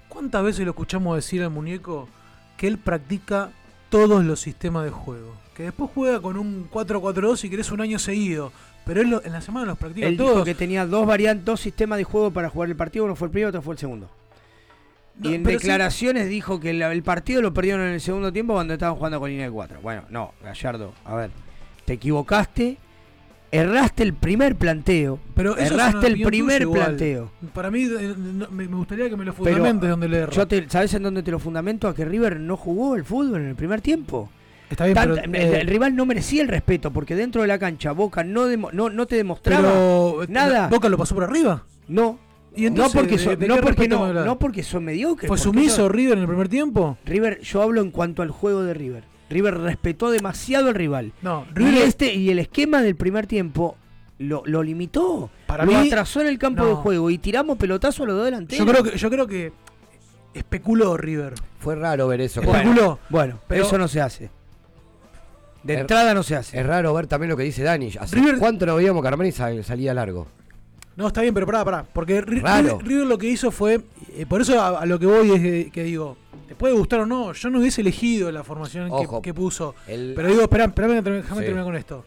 ¿Cuántas 0.08 0.42
veces 0.42 0.64
lo 0.64 0.70
escuchamos 0.70 1.16
decir 1.16 1.42
al 1.42 1.50
muñeco 1.50 2.08
que 2.56 2.68
él 2.68 2.78
practica 2.78 3.50
todos 3.90 4.24
los 4.24 4.40
sistemas 4.40 4.84
de 4.84 4.90
juego? 4.90 5.34
Que 5.54 5.64
después 5.64 5.90
juega 5.94 6.22
con 6.22 6.38
un 6.38 6.70
4-4-2 6.70 7.36
si 7.36 7.50
querés 7.50 7.70
un 7.72 7.80
año 7.82 7.98
seguido, 7.98 8.52
pero 8.86 9.02
él 9.02 9.10
lo- 9.10 9.22
en 9.22 9.32
la 9.32 9.40
semana 9.42 9.66
los 9.66 9.76
practica 9.76 10.06
Él 10.06 10.16
todos. 10.16 10.30
dijo 10.32 10.44
que 10.44 10.54
tenía 10.54 10.86
dos 10.86 11.06
variantes, 11.06 11.44
dos 11.44 11.60
sistemas 11.60 11.98
de 11.98 12.04
juego 12.04 12.30
para 12.30 12.48
jugar 12.48 12.70
el 12.70 12.76
partido, 12.76 13.04
uno 13.04 13.14
fue 13.16 13.26
el 13.26 13.32
primero, 13.32 13.48
otro 13.50 13.60
fue 13.60 13.74
el 13.74 13.78
segundo. 13.78 14.08
No, 15.18 15.30
y 15.30 15.34
en 15.34 15.42
pero 15.42 15.58
sí- 15.58 15.64
declaraciones 15.66 16.28
dijo 16.28 16.60
que 16.60 16.72
la- 16.72 16.92
el 16.92 17.02
partido 17.02 17.42
lo 17.42 17.52
perdieron 17.52 17.82
en 17.82 17.92
el 17.94 18.00
segundo 18.00 18.32
tiempo 18.32 18.54
cuando 18.54 18.74
estaban 18.74 18.96
jugando 18.96 19.18
con 19.20 19.28
línea 19.30 19.46
de 19.46 19.52
4. 19.52 19.80
Bueno, 19.82 20.02
no, 20.10 20.32
Gallardo, 20.42 20.92
a 21.04 21.14
ver, 21.16 21.30
te 21.84 21.94
equivocaste, 21.94 22.76
erraste 23.50 24.02
el 24.02 24.12
primer 24.12 24.56
planteo, 24.56 25.18
Pero 25.34 25.56
erraste 25.56 26.06
el 26.08 26.20
primer 26.22 26.68
planteo. 26.68 27.30
Para 27.54 27.70
mí, 27.70 27.84
eh, 27.84 28.14
no- 28.16 28.48
me 28.50 28.66
gustaría 28.66 29.08
que 29.08 29.16
me 29.16 29.24
lo 29.24 29.32
Pero 29.34 29.54
fundamentes 29.56 29.88
donde 29.90 30.08
le 30.08 30.18
erra. 30.18 30.32
Yo 30.32 30.46
te, 30.46 30.68
¿Sabes 30.68 30.92
en 30.94 31.02
dónde 31.02 31.22
te 31.22 31.30
lo 31.30 31.38
fundamento? 31.38 31.88
A 31.88 31.94
que 31.94 32.04
River 32.04 32.38
no 32.38 32.56
jugó 32.56 32.94
el 32.96 33.04
fútbol 33.04 33.40
en 33.40 33.48
el 33.48 33.54
primer 33.56 33.80
tiempo. 33.80 34.30
Está 34.70 34.84
bien, 34.84 34.94
Tanta- 34.94 35.22
pero, 35.22 35.34
el, 35.36 35.54
eh, 35.54 35.60
el 35.60 35.66
rival 35.68 35.94
no 35.94 36.06
merecía 36.06 36.42
el 36.42 36.48
respeto 36.48 36.92
porque 36.92 37.14
dentro 37.14 37.42
de 37.42 37.48
la 37.48 37.58
cancha 37.58 37.92
Boca 37.92 38.24
no, 38.24 38.46
demo- 38.48 38.70
no, 38.72 38.90
no 38.90 39.06
te 39.06 39.16
demostraba 39.16 39.62
pero, 39.68 40.22
eh, 40.24 40.26
nada. 40.28 40.68
Boca 40.68 40.88
lo 40.88 40.98
pasó 40.98 41.14
por 41.14 41.24
arriba. 41.24 41.64
No. 41.88 42.18
Y 42.56 42.66
entonces, 42.66 42.94
no 42.94 43.00
porque 43.00 43.16
¿de- 43.18 43.22
son, 43.22 43.38
no 43.46 43.56
porque 43.60 43.86
no, 43.88 44.12
no 44.24 44.38
porque 44.38 44.62
son 44.62 44.84
mediocres. 44.84 45.28
¿Fue 45.28 45.36
sumiso 45.38 45.76
son- 45.76 45.92
River 45.92 46.14
en 46.14 46.22
el 46.22 46.26
primer 46.28 46.48
tiempo? 46.48 46.96
River, 47.04 47.40
yo 47.42 47.62
hablo 47.62 47.80
en 47.82 47.90
cuanto 47.90 48.22
al 48.22 48.30
juego 48.30 48.62
de 48.62 48.72
River. 48.74 49.04
River 49.28 49.58
respetó 49.58 50.10
demasiado 50.10 50.68
al 50.68 50.74
rival. 50.74 51.12
No, 51.20 51.44
Y 51.50 51.54
River 51.54 51.82
este 51.82 52.14
y 52.14 52.30
el 52.30 52.38
esquema 52.38 52.80
del 52.82 52.96
primer 52.96 53.26
tiempo 53.26 53.76
lo, 54.18 54.42
lo 54.46 54.62
limitó. 54.62 55.30
Para 55.46 55.64
lo 55.66 55.72
mí- 55.72 55.86
atrasó 55.88 56.20
en 56.22 56.28
el 56.28 56.38
campo 56.38 56.62
no. 56.62 56.68
de 56.70 56.74
juego 56.76 57.10
y 57.10 57.18
tiramos 57.18 57.58
pelotazo 57.58 58.04
a 58.04 58.06
los 58.06 58.16
dos 58.16 58.24
delanteros. 58.24 58.64
yo 58.66 58.72
creo 58.72 58.82
que 58.84 58.98
yo 58.98 59.10
creo 59.10 59.26
que 59.26 59.52
especuló 60.34 60.96
River. 60.96 61.34
Fue 61.58 61.74
raro 61.74 62.08
ver 62.08 62.20
eso. 62.20 62.40
Bueno. 62.42 62.58
especuló. 62.70 62.98
Bueno, 63.08 63.40
Pero- 63.48 63.64
eso 63.64 63.78
no 63.78 63.88
se 63.88 64.00
hace. 64.00 64.30
De 65.66 65.74
Er- 65.74 65.80
entrada 65.80 66.14
no 66.14 66.22
se 66.22 66.36
hace. 66.36 66.58
Es 66.60 66.66
raro 66.66 66.92
ver 66.94 67.06
también 67.06 67.30
lo 67.30 67.36
que 67.36 67.42
dice 67.42 67.62
Dani. 67.62 67.90
¿Hace 67.98 68.16
River- 68.16 68.38
¿Cuánto 68.38 68.66
no 68.66 68.76
veíamos 68.76 69.02
que 69.02 69.08
Armani 69.08 69.32
sal- 69.32 69.64
salía 69.64 69.92
largo? 69.94 70.26
No, 70.96 71.08
está 71.08 71.20
bien, 71.22 71.34
pero 71.34 71.44
pará, 71.46 71.64
pará. 71.64 71.84
Porque. 71.92 72.20
River, 72.22 72.76
River 72.82 73.06
lo 73.06 73.18
que 73.18 73.28
hizo 73.28 73.50
fue. 73.50 73.80
eh, 74.14 74.24
por 74.26 74.40
eso 74.40 74.60
a, 74.60 74.80
a 74.80 74.86
lo 74.86 74.98
que 74.98 75.06
voy 75.06 75.30
es 75.32 75.40
que, 75.40 75.70
que 75.72 75.82
digo. 75.84 76.16
Te 76.48 76.54
puede 76.54 76.74
gustar 76.74 77.00
o 77.00 77.06
no. 77.06 77.32
Yo 77.32 77.50
no 77.50 77.58
hubiese 77.58 77.80
elegido 77.80 78.30
la 78.30 78.44
formación 78.44 78.88
que, 78.88 78.94
Ojo. 78.94 79.20
que 79.20 79.34
puso. 79.34 79.74
El- 79.88 80.12
Pero 80.14 80.28
digo, 80.28 80.42
espera, 80.42 80.64
espera, 80.66 80.86
déjame 80.88 81.22
Sí. 81.22 81.34
terminar 81.44 81.64
con 81.64 81.74
esto. 81.76 82.04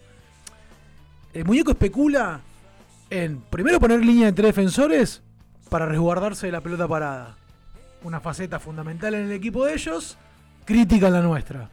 El 1.34 1.46
muñeco 1.46 1.72
especula 1.72 2.42
en 3.10 3.42
primero 3.50 3.80
poner 3.80 4.04
línea 4.04 4.28
de 4.28 4.34
tres 4.34 4.48
defensores 4.48 5.22
para 5.70 5.86
resguardarse 5.86 6.48
de 6.48 6.52
la 6.54 6.62
pelota 6.62 6.88
parada. 6.88 7.36
Una 8.04 8.20
faceta 8.22 8.60
fundamental 8.60 9.14
en 9.14 9.26
el 9.26 9.32
equipo 9.34 9.66
de 9.66 9.74
ellos, 9.74 10.18
crítica 10.66 11.08
en 11.08 11.14
la 11.14 11.22
nuestra. 11.22 11.70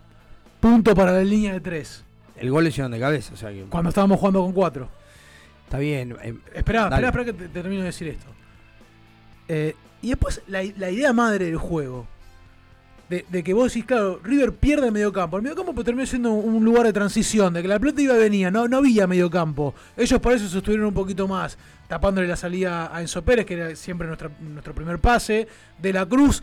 Punto 0.70 0.94
para 0.94 1.12
la 1.12 1.22
línea 1.22 1.52
de 1.52 1.61
tres. 1.61 2.02
El 2.37 2.50
gol 2.50 2.64
le 2.64 2.70
hicieron 2.70 2.90
de 2.90 2.98
cabeza. 2.98 3.33
O 3.35 3.37
sea 3.37 3.50
que 3.50 3.62
Cuando 3.70 3.90
estábamos 3.90 4.18
jugando 4.18 4.42
con 4.42 4.52
cuatro. 4.52 4.88
está 5.64 5.79
bien. 5.79 6.16
eh, 6.22 6.35
Espera, 6.55 6.88
Dale. 6.88 7.07
espera, 7.07 7.09
espera 7.09 7.24
que 7.24 7.33
te, 7.33 7.44
te 7.48 7.62
termino 7.62 7.83
de 7.83 7.87
decir 7.87 8.09
esto. 8.09 8.26
Eh, 9.48 9.74
y 10.02 10.09
después 10.09 10.42
la, 10.48 10.62
la 10.76 10.90
idea 10.90 11.12
madre 11.12 11.44
del 11.46 11.57
juego. 11.57 12.07
De, 13.09 13.24
de 13.29 13.44
que 13.44 13.55
vos 13.55 13.72
decís, 13.72 13.85
claro, 13.87 14.18
River 14.24 14.52
pierde 14.55 14.87
el 14.87 14.92
mediocampo. 14.92 15.37
El 15.37 15.44
mediocampo 15.44 15.72
pues, 15.72 15.85
terminó 15.85 16.05
siendo 16.07 16.33
un, 16.33 16.55
un 16.57 16.64
lugar 16.64 16.85
de 16.85 16.92
transición, 16.92 17.55
de 17.55 17.62
que 17.62 17.68
la 17.68 17.79
pelota 17.79 18.02
iba 18.02 18.14
y 18.16 18.18
venía, 18.18 18.50
no, 18.50 18.66
no 18.66 18.79
había 18.79 19.07
mediocampo. 19.07 19.72
Ellos 19.96 20.18
por 20.20 20.33
eso 20.33 20.48
sostuvieron 20.48 20.87
un 20.88 20.94
poquito 20.94 21.29
más, 21.29 21.57
tapándole 21.87 22.26
la 22.26 22.35
salida 22.35 22.90
a 22.94 23.00
Enzo 23.00 23.22
Pérez, 23.22 23.46
que 23.46 23.55
era 23.55 23.76
siempre 23.76 24.09
nuestra- 24.09 24.33
nuestro 24.40 24.74
primer 24.74 24.98
pase. 24.98 25.46
De 25.79 25.92
la 25.92 26.05
Cruz, 26.05 26.42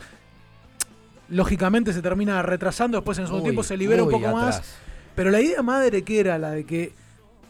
lógicamente 1.28 1.92
se 1.92 2.02
termina 2.02 2.42
retrasando, 2.42 2.98
después 2.98 3.18
en 3.18 3.26
su 3.26 3.34
tiempo 3.42 3.62
se 3.62 3.76
libera 3.76 4.02
un 4.02 4.10
poco 4.10 4.32
más. 4.36 4.56
Pero 5.14 5.30
la 5.30 5.40
idea 5.40 5.62
madre 5.62 6.02
que 6.02 6.20
era 6.20 6.38
la 6.38 6.50
de 6.50 6.64
que 6.64 6.92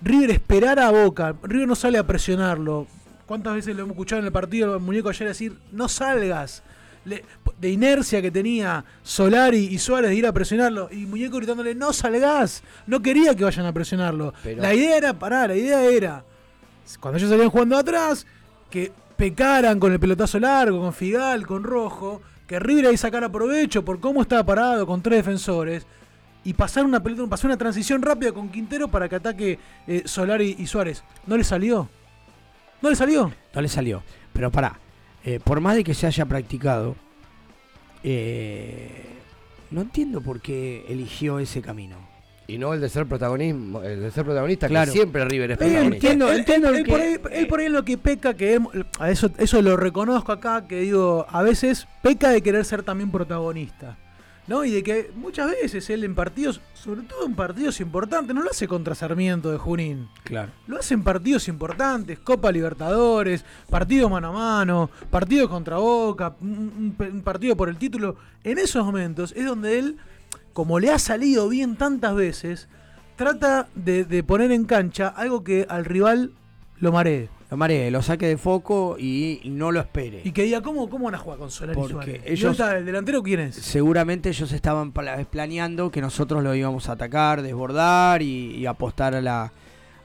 River 0.02 0.30
esperara 0.30 0.86
a 0.88 0.90
Boca, 0.90 1.34
River 1.42 1.66
no 1.68 1.74
sale 1.74 1.98
a 1.98 2.06
presionarlo. 2.06 2.86
¿Cuántas 3.26 3.54
veces 3.54 3.74
lo 3.74 3.82
hemos 3.82 3.92
escuchado 3.92 4.20
en 4.20 4.26
el 4.26 4.32
partido 4.32 4.74
el 4.74 4.80
muñeco 4.80 5.08
ayer 5.08 5.28
decir, 5.28 5.56
no 5.72 5.88
salgas? 5.88 6.62
Le- 7.06 7.24
de 7.60 7.70
inercia 7.70 8.20
que 8.22 8.30
tenía 8.30 8.84
Solari 9.02 9.58
y 9.66 9.78
Suárez 9.78 10.10
de 10.10 10.16
ir 10.16 10.26
a 10.26 10.32
presionarlo. 10.32 10.88
Y 10.90 11.06
muñeco 11.06 11.36
gritándole, 11.38 11.74
no 11.74 11.92
salgas. 11.92 12.62
No 12.86 13.00
quería 13.00 13.34
que 13.34 13.44
vayan 13.44 13.64
a 13.66 13.72
presionarlo. 13.72 14.34
Pero- 14.42 14.60
La 14.62 14.74
idea 14.74 14.96
era 14.98 15.12
parar, 15.14 15.48
la 15.50 15.56
idea 15.56 15.82
era, 15.84 16.24
cuando 17.00 17.16
ellos 17.18 17.30
salían 17.30 17.48
jugando 17.50 17.78
atrás, 17.78 18.26
que 18.70 18.92
pecaran 19.16 19.78
con 19.80 19.92
el 19.92 20.00
pelotazo 20.00 20.38
largo, 20.38 20.80
con 20.80 20.92
Figal, 20.92 21.46
con 21.46 21.62
Rojo, 21.62 22.20
que 22.46 22.58
River 22.58 22.86
ahí 22.86 22.96
sacara 22.96 23.30
provecho 23.30 23.84
por 23.84 24.00
cómo 24.00 24.22
estaba 24.22 24.44
parado 24.44 24.86
con 24.86 25.02
tres 25.02 25.18
defensores 25.18 25.86
y 26.44 26.52
pasar 26.52 26.84
una 26.84 27.02
pasar 27.02 27.46
una 27.46 27.56
transición 27.56 28.02
rápida 28.02 28.32
con 28.32 28.50
Quintero 28.50 28.88
para 28.88 29.08
que 29.08 29.16
ataque 29.16 29.58
eh, 29.86 30.02
Solari 30.04 30.56
y 30.58 30.66
Suárez. 30.66 31.02
¿No 31.26 31.36
le 31.36 31.44
salió? 31.44 31.88
¿No 32.82 32.90
le 32.90 32.96
salió? 32.96 33.32
No 33.54 33.60
le 33.60 33.68
salió. 33.68 34.02
Pero 34.32 34.50
pará, 34.50 34.78
eh, 35.24 35.40
por 35.42 35.60
más 35.60 35.76
de 35.76 35.84
que 35.84 35.94
se 35.94 36.06
haya 36.06 36.26
practicado, 36.26 36.96
eh, 38.02 39.06
no 39.70 39.80
entiendo 39.80 40.20
por 40.20 40.40
qué 40.40 40.84
eligió 40.88 41.38
ese 41.38 41.62
camino. 41.62 42.13
Y 42.46 42.58
no 42.58 42.74
el 42.74 42.80
de 42.80 42.88
ser 42.90 43.06
protagonismo, 43.06 43.82
el 43.82 44.00
de 44.02 44.10
ser 44.10 44.24
protagonista, 44.24 44.68
Claro. 44.68 44.92
que 44.92 44.98
siempre 44.98 45.24
River 45.24 45.52
es 45.52 45.54
Eh, 45.56 45.58
protagonista. 45.58 45.94
entiendo, 45.96 46.30
él, 46.30 46.38
entiendo 46.40 46.68
él- 46.68 46.76
él 46.76 46.84
que- 46.84 46.90
por 46.90 47.00
ahí, 47.00 47.16
él 47.32 47.46
por 47.46 47.60
ahí 47.60 47.66
en 47.66 47.72
lo 47.72 47.84
que 47.84 47.96
peca, 47.98 48.34
que 48.34 48.60
a 48.98 49.10
eso, 49.10 49.30
eso 49.38 49.62
lo 49.62 49.76
reconozco 49.76 50.30
acá, 50.32 50.66
que 50.68 50.80
digo, 50.80 51.24
a 51.30 51.42
veces 51.42 51.86
peca 52.02 52.28
de 52.30 52.42
querer 52.42 52.64
ser 52.64 52.82
también 52.82 53.10
protagonista. 53.10 53.96
¿no? 54.46 54.62
Y 54.62 54.70
de 54.72 54.82
que 54.82 55.10
muchas 55.16 55.50
veces 55.50 55.88
él 55.88 56.04
en 56.04 56.14
partidos, 56.14 56.60
sobre 56.74 57.00
todo 57.00 57.24
en 57.24 57.34
partidos 57.34 57.80
importantes, 57.80 58.36
no 58.36 58.42
lo 58.42 58.50
hace 58.50 58.68
contra 58.68 58.94
Sarmiento 58.94 59.50
de 59.50 59.56
Junín. 59.56 60.08
Claro. 60.22 60.52
Lo 60.66 60.76
hace 60.78 60.92
en 60.92 61.02
partidos 61.02 61.48
importantes, 61.48 62.18
Copa 62.18 62.52
Libertadores, 62.52 63.42
partido 63.70 64.10
mano 64.10 64.28
a 64.28 64.32
mano, 64.32 64.90
partido 65.10 65.48
contra 65.48 65.78
Boca, 65.78 66.34
un, 66.42 66.94
un- 66.98 67.06
un 67.10 67.22
partido 67.22 67.56
por 67.56 67.70
el 67.70 67.78
título. 67.78 68.16
En 68.42 68.58
esos 68.58 68.84
momentos 68.84 69.32
es 69.34 69.46
donde 69.46 69.78
él, 69.78 69.96
como 70.54 70.80
le 70.80 70.90
ha 70.90 70.98
salido 70.98 71.50
bien 71.50 71.76
tantas 71.76 72.14
veces, 72.14 72.68
trata 73.16 73.68
de, 73.74 74.04
de 74.06 74.22
poner 74.24 74.50
en 74.52 74.64
cancha 74.64 75.08
algo 75.08 75.44
que 75.44 75.66
al 75.68 75.84
rival 75.84 76.32
lo 76.80 76.90
maree. 76.92 77.28
Lo 77.50 77.58
maree, 77.58 77.90
lo 77.92 78.02
saque 78.02 78.26
de 78.26 78.36
foco 78.36 78.96
y 78.98 79.40
no 79.44 79.70
lo 79.70 79.78
espere. 79.78 80.22
Y 80.24 80.32
que 80.32 80.42
diga, 80.44 80.60
¿cómo, 80.62 80.88
cómo 80.88 81.04
van 81.04 81.14
a 81.14 81.18
jugar 81.18 81.38
con 81.38 81.50
Solari 81.50 81.78
Porque 81.78 82.22
ellos- 82.24 82.52
está 82.52 82.76
el 82.78 82.84
delantero 82.86 83.22
quién 83.22 83.38
es? 83.40 83.54
Seguramente 83.56 84.30
ellos 84.30 84.50
estaban 84.50 84.90
pla- 84.90 85.24
planeando 85.30 85.90
que 85.90 86.00
nosotros 86.00 86.42
lo 86.42 86.52
íbamos 86.54 86.88
a 86.88 86.92
atacar, 86.92 87.42
desbordar 87.42 88.22
y, 88.22 88.56
y 88.56 88.66
apostar 88.66 89.14
a 89.14 89.20
la 89.20 89.52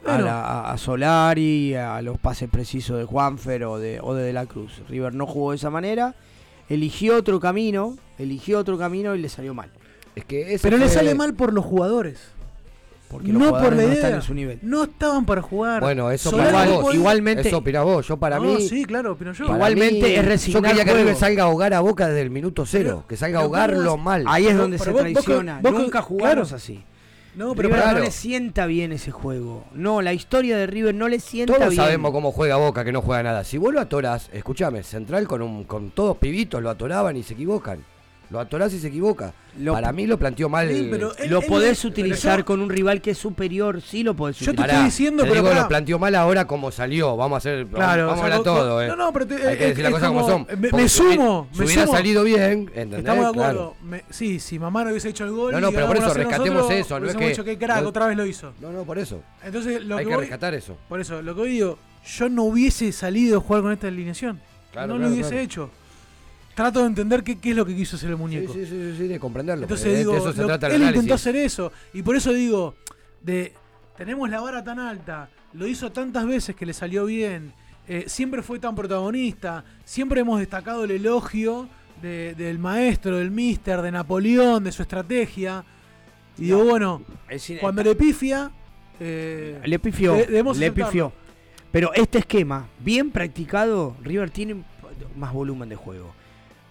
a 0.06 0.74
Solari, 0.78 1.74
a 1.74 2.00
los 2.02 2.18
pases 2.18 2.48
precisos 2.48 2.98
de 2.98 3.04
Juanfer 3.04 3.64
o 3.64 3.78
de, 3.78 3.98
o 4.00 4.14
de 4.14 4.24
De 4.24 4.32
la 4.32 4.46
Cruz. 4.46 4.80
River 4.88 5.14
no 5.14 5.26
jugó 5.26 5.50
de 5.50 5.56
esa 5.56 5.70
manera, 5.70 6.14
eligió 6.68 7.16
otro 7.16 7.38
camino, 7.40 7.96
eligió 8.18 8.58
otro 8.60 8.78
camino 8.78 9.14
y 9.14 9.20
le 9.20 9.28
salió 9.28 9.52
mal. 9.54 9.70
Es 10.20 10.24
que 10.26 10.54
ese 10.54 10.62
Pero 10.62 10.76
le 10.78 10.88
sale 10.88 11.14
mal 11.14 11.34
por 11.34 11.52
los 11.52 11.64
jugadores. 11.64 12.18
Porque 13.08 13.32
los 13.32 13.42
no 13.42 13.50
por 13.50 13.72
la 13.72 13.82
no 13.82 13.82
idea. 13.82 13.92
están 13.94 14.14
en 14.14 14.22
su 14.22 14.34
nivel. 14.34 14.60
No 14.62 14.84
estaban 14.84 15.26
para 15.26 15.42
jugar. 15.42 15.80
Bueno, 15.82 16.12
eso 16.12 16.30
Solari 16.30 16.52
para 16.52 16.70
vos. 16.78 16.94
igualmente- 16.94 17.48
Eso 17.48 17.58
opinás 17.58 17.82
vos. 17.82 18.06
Yo 18.06 18.16
para 18.18 18.36
No, 18.36 18.44
mí. 18.44 18.68
sí, 18.68 18.84
claro, 18.84 19.12
opino 19.14 19.32
yo. 19.32 19.46
para 19.46 19.56
Igualmente 19.56 20.06
mí, 20.06 20.14
es 20.14 20.24
resignar 20.24 20.62
Yo 20.62 20.68
quería 20.78 20.84
que. 20.84 20.94
River 21.00 21.16
salga 21.16 21.42
a 21.42 21.46
ahogar 21.46 21.74
a 21.74 21.80
Boca 21.80 22.06
desde 22.06 22.20
el 22.22 22.30
minuto 22.30 22.64
cero. 22.66 22.88
Pero- 22.98 23.06
que 23.08 23.16
salga 23.16 23.40
a 23.40 23.42
ahogarlo 23.42 23.90
vos- 23.96 24.00
mal. 24.00 24.22
Ahí 24.28 24.46
es 24.46 24.56
donde 24.56 24.78
se 24.78 24.90
vos- 24.92 25.00
traiciona. 25.00 25.58
vos 25.60 25.72
Nunca 25.72 26.02
jugamos 26.02 26.48
claro. 26.50 26.56
así. 26.56 26.84
No, 27.34 27.54
pero 27.56 27.68
River 27.68 27.80
pará. 27.80 27.86
no 27.86 27.96
claro. 27.98 28.04
le 28.04 28.10
sienta 28.12 28.66
bien 28.66 28.92
ese 28.92 29.10
juego. 29.10 29.64
No, 29.74 30.02
la 30.02 30.12
historia 30.12 30.56
de 30.56 30.66
River 30.68 30.94
no 30.94 31.08
le 31.08 31.18
sienta 31.18 31.54
Todos 31.54 31.70
bien. 31.70 31.82
sabemos 31.82 32.12
cómo 32.12 32.30
juega 32.30 32.56
Boca, 32.56 32.84
que 32.84 32.92
no 32.92 33.02
juega 33.02 33.22
nada. 33.24 33.42
Si 33.42 33.56
vos 33.58 33.72
lo 33.74 33.80
atorás, 33.80 34.30
escúchame, 34.32 34.82
Central 34.84 35.26
con 35.26 35.42
un, 35.42 35.64
con 35.64 35.90
todos 35.90 36.16
pibitos 36.16 36.62
lo 36.62 36.70
atoraban 36.70 37.16
y 37.16 37.22
se 37.24 37.34
equivocan. 37.34 37.84
Lo 38.30 38.38
atorás 38.38 38.72
y 38.72 38.78
se 38.78 38.86
equivoca. 38.88 39.32
Lo- 39.58 39.72
Para 39.72 39.90
mí 39.90 40.06
lo 40.06 40.16
planteó 40.16 40.48
mal. 40.48 40.68
Sí, 40.68 40.86
pero 40.88 41.12
él- 41.18 41.28
lo 41.30 41.40
él- 41.40 41.46
podés 41.48 41.84
utilizar 41.84 42.38
yo- 42.38 42.44
con 42.44 42.60
un 42.60 42.70
rival 42.70 43.00
que 43.02 43.10
es 43.10 43.18
superior, 43.18 43.82
sí 43.82 44.04
lo 44.04 44.14
podés 44.14 44.36
Yo 44.38 44.44
te 44.46 44.50
utilizar. 44.52 44.70
estoy 44.70 44.84
diciendo, 44.84 45.24
te 45.24 45.28
pero 45.30 45.42
digo, 45.42 45.52
lo 45.54 45.66
planteó 45.66 45.98
mal 45.98 46.14
ahora 46.14 46.46
como 46.46 46.70
salió. 46.70 47.16
Vamos 47.16 47.34
a 47.34 47.38
hacer. 47.38 47.66
Claro, 47.66 48.06
vamos 48.06 48.20
o 48.20 48.22
a 48.22 48.24
hablar 48.26 48.42
todo, 48.44 48.80
eh. 48.82 48.86
No, 48.86 48.94
no, 48.94 49.12
pero 49.12 49.26
te- 49.26 49.34
Hay 49.34 49.56
que 49.58 49.64
es- 49.64 49.68
decir 49.70 49.82
las 49.82 49.92
cosas 49.94 50.08
como, 50.08 50.28
son. 50.28 50.46
Me, 50.60 50.88
sumo, 50.88 51.48
Si 51.50 51.58
me 51.58 51.64
hubiera 51.66 51.82
sumo. 51.86 51.96
salido 51.96 52.22
bien, 52.22 52.70
¿entendés? 52.72 53.00
Estamos 53.00 53.26
de 53.26 53.32
Claro. 53.32 53.50
acuerdo. 53.50 53.76
Me- 53.82 54.04
sí, 54.10 54.38
si 54.38 54.58
mamá 54.60 54.84
no 54.84 54.90
hubiese 54.90 55.08
hecho 55.08 55.24
el 55.24 55.32
gol. 55.32 55.52
No, 55.52 55.60
no, 55.60 55.72
pero 55.72 55.88
por 55.88 55.96
eso, 55.96 56.04
1 56.04 56.10
a 56.12 56.14
0 56.14 56.28
rescatemos 56.28 56.56
nosotros, 56.62 56.80
eso, 56.86 57.00
no 57.00 57.06
es 57.08 57.16
que- 57.16 57.28
dicho, 57.30 57.44
crack, 57.58 57.82
no- 57.82 57.88
otra 57.88 58.06
vez 58.06 58.16
lo 58.16 58.26
hizo. 58.26 58.52
No, 58.60 58.70
no, 58.70 58.84
por 58.84 58.98
eso. 58.98 59.20
Entonces, 59.44 59.82
lo 59.84 59.96
Hay 59.96 60.04
que 60.04 60.10
que 60.12 60.16
rescatar 60.16 60.54
eso. 60.54 60.76
Por 60.88 61.00
eso, 61.00 61.20
lo 61.20 61.34
que 61.34 61.40
hoy 61.40 61.50
digo, 61.50 61.78
yo 62.16 62.28
no 62.28 62.44
hubiese 62.44 62.92
salido 62.92 63.38
a 63.38 63.40
jugar 63.40 63.62
con 63.62 63.72
esta 63.72 63.88
alineación. 63.88 64.40
Claro, 64.70 64.86
no 64.86 64.94
claro, 64.94 65.08
lo 65.08 65.14
hubiese 65.14 65.30
claro. 65.30 65.44
hecho. 65.44 65.70
Trato 66.54 66.80
de 66.80 66.86
entender 66.86 67.22
qué, 67.22 67.38
qué 67.38 67.50
es 67.50 67.56
lo 67.56 67.64
que 67.64 67.74
quiso 67.74 67.96
hacer 67.96 68.10
el 68.10 68.16
muñeco. 68.16 68.52
sí, 68.52 68.64
sí, 68.66 68.70
sí, 68.70 68.94
sí, 68.98 69.06
de 69.08 69.18
comprenderlo. 69.20 69.62
Entonces 69.64 69.96
digo, 69.98 70.12
de 70.12 70.18
eso 70.18 70.32
se 70.32 70.40
lo- 70.42 70.46
trata 70.48 70.66
el 70.66 70.72
él 70.74 70.82
análisis. 70.82 70.96
intentó 71.04 71.14
hacer 71.14 71.36
eso. 71.36 71.72
Y 71.94 72.02
por 72.02 72.16
eso 72.16 72.32
digo, 72.32 72.74
de 73.22 73.54
tenemos 73.96 74.28
la 74.30 74.40
vara 74.40 74.62
tan 74.64 74.78
alta, 74.78 75.30
lo 75.52 75.66
hizo 75.66 75.90
tantas 75.92 76.26
veces 76.26 76.56
que 76.56 76.66
le 76.66 76.72
salió 76.72 77.04
bien, 77.06 77.52
eh, 77.88 78.04
siempre 78.08 78.42
fue 78.42 78.58
tan 78.58 78.74
protagonista, 78.74 79.64
siempre 79.84 80.20
hemos 80.20 80.38
destacado 80.40 80.84
el 80.84 80.90
elogio 80.92 81.68
de- 82.02 82.34
del 82.34 82.58
maestro, 82.58 83.16
del 83.18 83.30
mister, 83.30 83.80
de 83.82 83.90
Napoleón, 83.92 84.64
de 84.64 84.72
su 84.72 84.82
estrategia. 84.82 85.64
Y 86.38 86.44
digo, 86.44 86.64
bueno, 86.64 87.02
cuando 87.60 87.82
le 87.82 87.94
pifia, 87.94 88.50
eh, 88.98 89.60
le 89.64 89.78
pifió, 89.78 90.14
le 90.14 90.40
aceptarlo. 90.40 90.74
pifió. 90.74 91.12
Pero 91.72 91.92
este 91.94 92.18
esquema, 92.18 92.68
bien 92.80 93.10
practicado, 93.10 93.96
River 94.02 94.30
tiene 94.30 94.64
más 95.16 95.32
volumen 95.32 95.68
de 95.68 95.76
juego. 95.76 96.14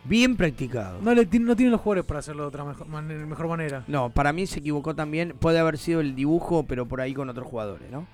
Bien 0.10 0.36
practicado. 0.36 1.00
no, 1.02 1.14
le, 1.14 1.26
no 1.40 1.56
tiene 1.56 1.72
los 1.72 1.80
jugadores 1.82 2.04
para 2.06 2.20
hacerlo 2.20 2.44
de 2.44 2.48
otra 2.50 2.66
mejor, 2.66 2.88
man- 2.88 3.30
mejor 3.30 3.48
manera. 3.48 3.84
No, 3.88 4.10
para 4.10 4.34
mí 4.34 4.48
se 4.48 4.60
equivocó 4.60 4.96
también. 4.96 5.34
Puede 5.40 5.60
haber 5.60 5.78
sido 5.78 6.00
el 6.02 6.16
dibujo, 6.16 6.64
pero 6.68 6.86
por 6.88 7.00
ahí 7.00 7.14
con 7.14 7.30
otros 7.30 7.48
jugadores, 7.48 7.90
¿no? 7.92 8.08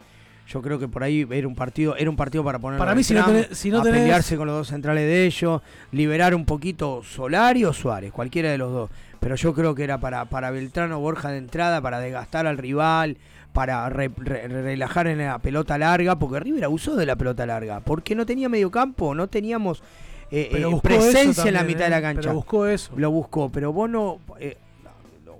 Yo 0.48 0.62
creo 0.62 0.78
que 0.78 0.88
por 0.88 1.02
ahí 1.04 1.26
era 1.32 1.48
un 1.48 1.56
partido, 1.56 1.96
era 1.96 2.08
un 2.08 2.16
partido 2.16 2.44
para 2.44 2.60
poner 2.60 2.78
Para 2.78 2.94
mí, 2.94 3.04
si 3.04 3.16
no 3.16 3.26
tenés- 3.26 3.48
si 3.54 3.72
no 3.72 3.80
a 3.80 3.84
tenés- 3.84 3.94
pelearse 4.02 4.38
con 4.38 4.46
los 4.46 4.56
dos 4.58 4.68
centrales 4.68 5.04
de 5.06 5.26
ellos, 5.26 5.62
liberar 5.92 6.36
un 6.36 6.46
poquito 6.46 7.02
Solari 7.04 7.66
o 7.66 7.74
Suárez, 7.74 8.12
cualquiera 8.12 8.52
de 8.52 8.58
los 8.60 8.72
dos. 8.72 8.90
Pero 9.20 9.34
yo 9.36 9.56
creo 9.56 9.74
que 9.74 9.84
era 9.84 9.98
para, 10.00 10.26
para 10.26 10.52
Beltrano 10.52 11.00
Borja 11.00 11.32
de 11.32 11.40
entrada, 11.40 11.82
para 11.82 12.00
desgastar 12.00 12.46
al 12.46 12.60
rival, 12.60 13.18
para 13.54 13.90
re- 13.90 14.12
re- 14.18 14.48
relajar 14.48 15.08
en 15.08 15.18
la 15.18 15.40
pelota 15.40 15.80
larga, 15.80 16.20
porque 16.20 16.40
River 16.42 16.66
abusó 16.66 16.96
de 16.96 17.08
la 17.08 17.16
pelota 17.16 17.46
larga, 17.48 17.80
porque 17.80 18.14
no 18.14 18.28
tenía 18.28 18.48
medio 18.48 18.70
campo, 18.70 19.16
no 19.16 19.26
teníamos 19.28 19.82
eh, 20.32 20.50
Pero 20.52 20.70
eh, 20.70 20.72
buscó 20.72 20.88
eso 20.90 20.98
presencia 21.12 21.44
en 21.48 21.54
la 21.54 21.60
también, 21.60 21.78
mitad 21.78 21.86
de 21.86 21.92
la 21.92 21.98
¿eh? 22.00 22.02
cancha. 22.02 22.22
Pero 22.22 22.34
buscó 22.36 22.68
eso. 22.68 22.92
Lo 22.98 23.12
buscó, 23.12 23.50
pero 23.52 23.72
vos 23.74 23.90
no, 23.90 24.20
eh, 24.40 24.58
no, 25.26 25.34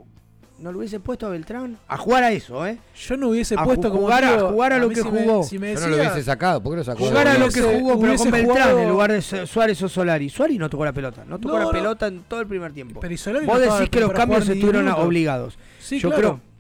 no 0.60 0.72
lo 0.72 0.78
hubiese 0.80 1.00
puesto 1.00 1.26
a 1.26 1.30
Beltrán 1.30 1.78
a 1.88 1.98
jugar 1.98 2.24
a 2.24 2.32
eso, 2.32 2.66
¿eh? 2.66 2.78
Yo 2.96 3.18
no 3.18 3.30
hubiese 3.30 3.56
A 3.58 3.64
puesto 3.64 3.90
como 3.90 4.04
jugar 4.04 4.24
a- 4.24 4.40
jugar 4.50 4.74
a 4.74 4.78
lo 4.78 4.90
que 4.90 4.96
si 4.96 5.04
me- 5.04 5.24
jugó. 5.26 5.44
si 5.44 5.60
me 5.60 5.74
Yo 5.74 5.80
no 5.82 5.88
lo 5.88 5.96
hubiese 5.98 6.24
sacado. 6.24 6.62
¿Por 6.62 6.74
qué 6.74 6.78
lo 6.78 6.84
sacó? 6.84 7.06
Jugar 7.06 7.28
a 7.28 7.38
lo 7.38 7.50
que 7.50 7.62
jugó, 7.62 8.00
pero 8.00 8.16
con 8.16 8.32
Beltrán 8.32 8.46
jugado- 8.58 8.80
en 8.80 8.90
lugar 8.90 9.12
de 9.12 9.22
Su- 9.22 9.48
Suárez 9.48 9.82
o 9.82 9.90
Solari. 9.90 10.30
Suárez 10.30 10.58
no 10.60 10.70
tocó 10.70 10.86
la 10.86 10.94
pelota, 10.94 11.24
no 11.28 11.40
tocó 11.40 11.54
No, 11.56 11.60
la 11.60 11.66
no. 11.66 11.72
pelota 11.72 12.08
en 12.08 12.22
todo 12.24 12.40
el 12.42 12.48
primer 12.48 12.72
tiempo. 12.74 13.00
Pero 13.00 13.14
y 13.14 13.18
Solari 13.18 13.46
Vos 13.46 13.56
no 13.58 13.62
estaba 13.64 13.80
decís 13.80 13.90
que 13.92 14.00
los 14.02 14.12
cambios 14.14 14.48
estuvieron 14.48 14.88
obligados. 14.90 15.58
Sí, 15.80 16.00
Yo 16.00 16.10
claro. 16.10 16.40
creo. 16.40 16.56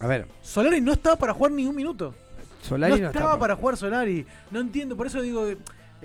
A 0.00 0.06
ver, 0.08 0.26
Solari 0.42 0.80
no 0.80 0.92
estaba 0.92 1.16
para 1.16 1.32
jugar 1.32 1.52
ni 1.52 1.66
un 1.66 1.74
minuto. 1.76 2.14
Solari 2.62 2.94
no 2.94 2.98
no, 3.00 3.06
estaba 3.06 3.26
está. 3.30 3.38
para 3.38 3.54
jugar 3.56 3.76
Solari. 3.76 4.26
No 4.50 4.60
entiendo, 4.60 4.96
por 4.96 5.06
eso 5.06 5.22
digo. 5.22 5.46
eh, 5.46 5.56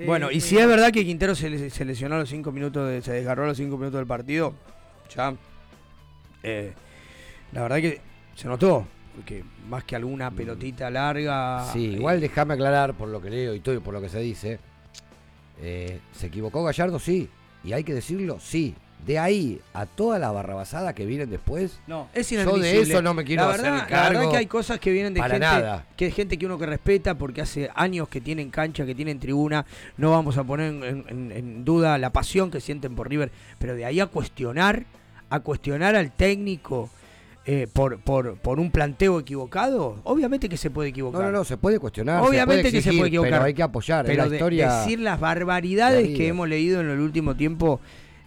Bueno, 0.05 0.31
y 0.31 0.41
si 0.41 0.57
es 0.57 0.67
verdad 0.67 0.91
que 0.91 1.05
Quintero 1.05 1.35
se, 1.35 1.69
se 1.69 1.85
lesionó 1.85 2.15
a 2.15 2.19
los 2.19 2.29
cinco 2.29 2.51
minutos, 2.51 2.89
de- 2.89 3.01
se 3.01 3.11
desgarró 3.13 3.43
a 3.43 3.47
los 3.47 3.57
cinco 3.57 3.77
minutos 3.77 3.99
del 3.99 4.07
partido, 4.07 4.53
ya. 5.15 5.33
eh, 6.43 6.73
la 7.51 7.61
verdad 7.63 7.77
que 7.77 7.99
se 8.35 8.47
notó, 8.47 8.87
porque 9.15 9.43
más 9.67 9.83
que 9.83 9.95
alguna 9.95 10.31
pelotita 10.31 10.89
larga. 10.89 11.69
Sí, 11.71 11.85
eh, 11.85 11.97
igual 11.97 12.19
déjame 12.21 12.53
aclarar 12.53 12.93
por 12.93 13.09
lo 13.09 13.21
que 13.21 13.29
leo 13.29 13.53
y 13.53 13.59
todo 13.59 13.75
y 13.75 13.79
por 13.79 13.93
lo 13.93 14.01
que 14.01 14.09
se 14.09 14.19
dice. 14.21 14.59
Eh, 15.61 15.99
¿Se 16.13 16.27
equivocó 16.27 16.63
Gallardo? 16.63 16.97
Sí. 16.97 17.29
Y 17.63 17.73
hay 17.73 17.83
que 17.83 17.93
decirlo, 17.93 18.39
sí. 18.39 18.73
De 19.05 19.17
ahí 19.17 19.59
a 19.73 19.87
toda 19.87 20.19
la 20.19 20.31
barrabasada 20.31 20.93
que 20.93 21.05
vienen 21.07 21.29
después, 21.29 21.79
No, 21.87 22.07
es 22.13 22.29
Yo 22.29 22.37
de 22.37 22.43
inadmisible. 22.43 22.81
eso 22.93 23.01
no 23.01 23.13
me 23.15 23.23
quiero 23.23 23.43
la 23.47 23.49
hacer 23.55 23.63
verdad, 23.71 23.87
cargo 23.89 24.03
La 24.03 24.09
verdad 24.19 24.31
que 24.31 24.37
hay 24.37 24.45
cosas 24.45 24.79
que 24.79 24.91
vienen 24.91 25.13
de 25.15 25.21
gente 25.23 25.39
nada. 25.39 25.85
que 25.97 26.05
es 26.07 26.13
gente 26.13 26.37
que 26.37 26.45
uno 26.45 26.59
que 26.59 26.67
respeta 26.67 27.15
porque 27.17 27.41
hace 27.41 27.69
años 27.73 28.07
que 28.09 28.21
tienen 28.21 28.51
cancha, 28.51 28.85
que 28.85 28.93
tienen 28.93 29.19
tribuna. 29.19 29.65
No 29.97 30.11
vamos 30.11 30.37
a 30.37 30.43
poner 30.43 30.67
en, 30.73 31.03
en- 31.07 31.31
en 31.31 31.65
duda 31.65 31.97
la 31.97 32.11
pasión 32.11 32.51
que 32.51 32.61
sienten 32.61 32.95
por 32.95 33.09
River, 33.09 33.31
pero 33.57 33.73
de 33.75 33.85
ahí 33.85 33.99
a 33.99 34.05
cuestionar, 34.05 34.85
a 35.31 35.39
cuestionar 35.39 35.95
al 35.95 36.11
técnico 36.11 36.89
eh, 37.47 37.67
por, 37.73 37.99
por, 38.01 38.35
por 38.37 38.59
un 38.59 38.69
planteo 38.69 39.19
equivocado, 39.19 39.99
obviamente 40.03 40.47
que 40.47 40.57
se 40.57 40.69
puede 40.69 40.89
equivocar. 40.89 41.21
no, 41.21 41.31
no, 41.31 41.37
no, 41.39 41.43
se 41.43 41.57
puede 41.57 41.79
cuestionar. 41.79 42.21
Obviamente 42.21 42.69
se 42.69 42.69
puede 42.69 42.71
que 42.71 42.81
se 42.83 42.97
puede 42.97 43.07
equivocar. 43.07 43.31
Pero 43.31 43.43
hay 43.45 43.53
que 43.55 43.63
apoyar. 43.63 44.05
Pero 44.05 44.23
la 44.25 44.29
de- 44.29 44.35
historia. 44.35 44.73
decir 44.75 44.99
las 44.99 45.19
barbaridades 45.19 46.07
de 46.07 46.13
que 46.13 46.27
hemos 46.27 46.47
leído 46.47 46.81
en 46.81 46.91
el 46.91 46.99
último 46.99 47.35
tiempo 47.35 47.81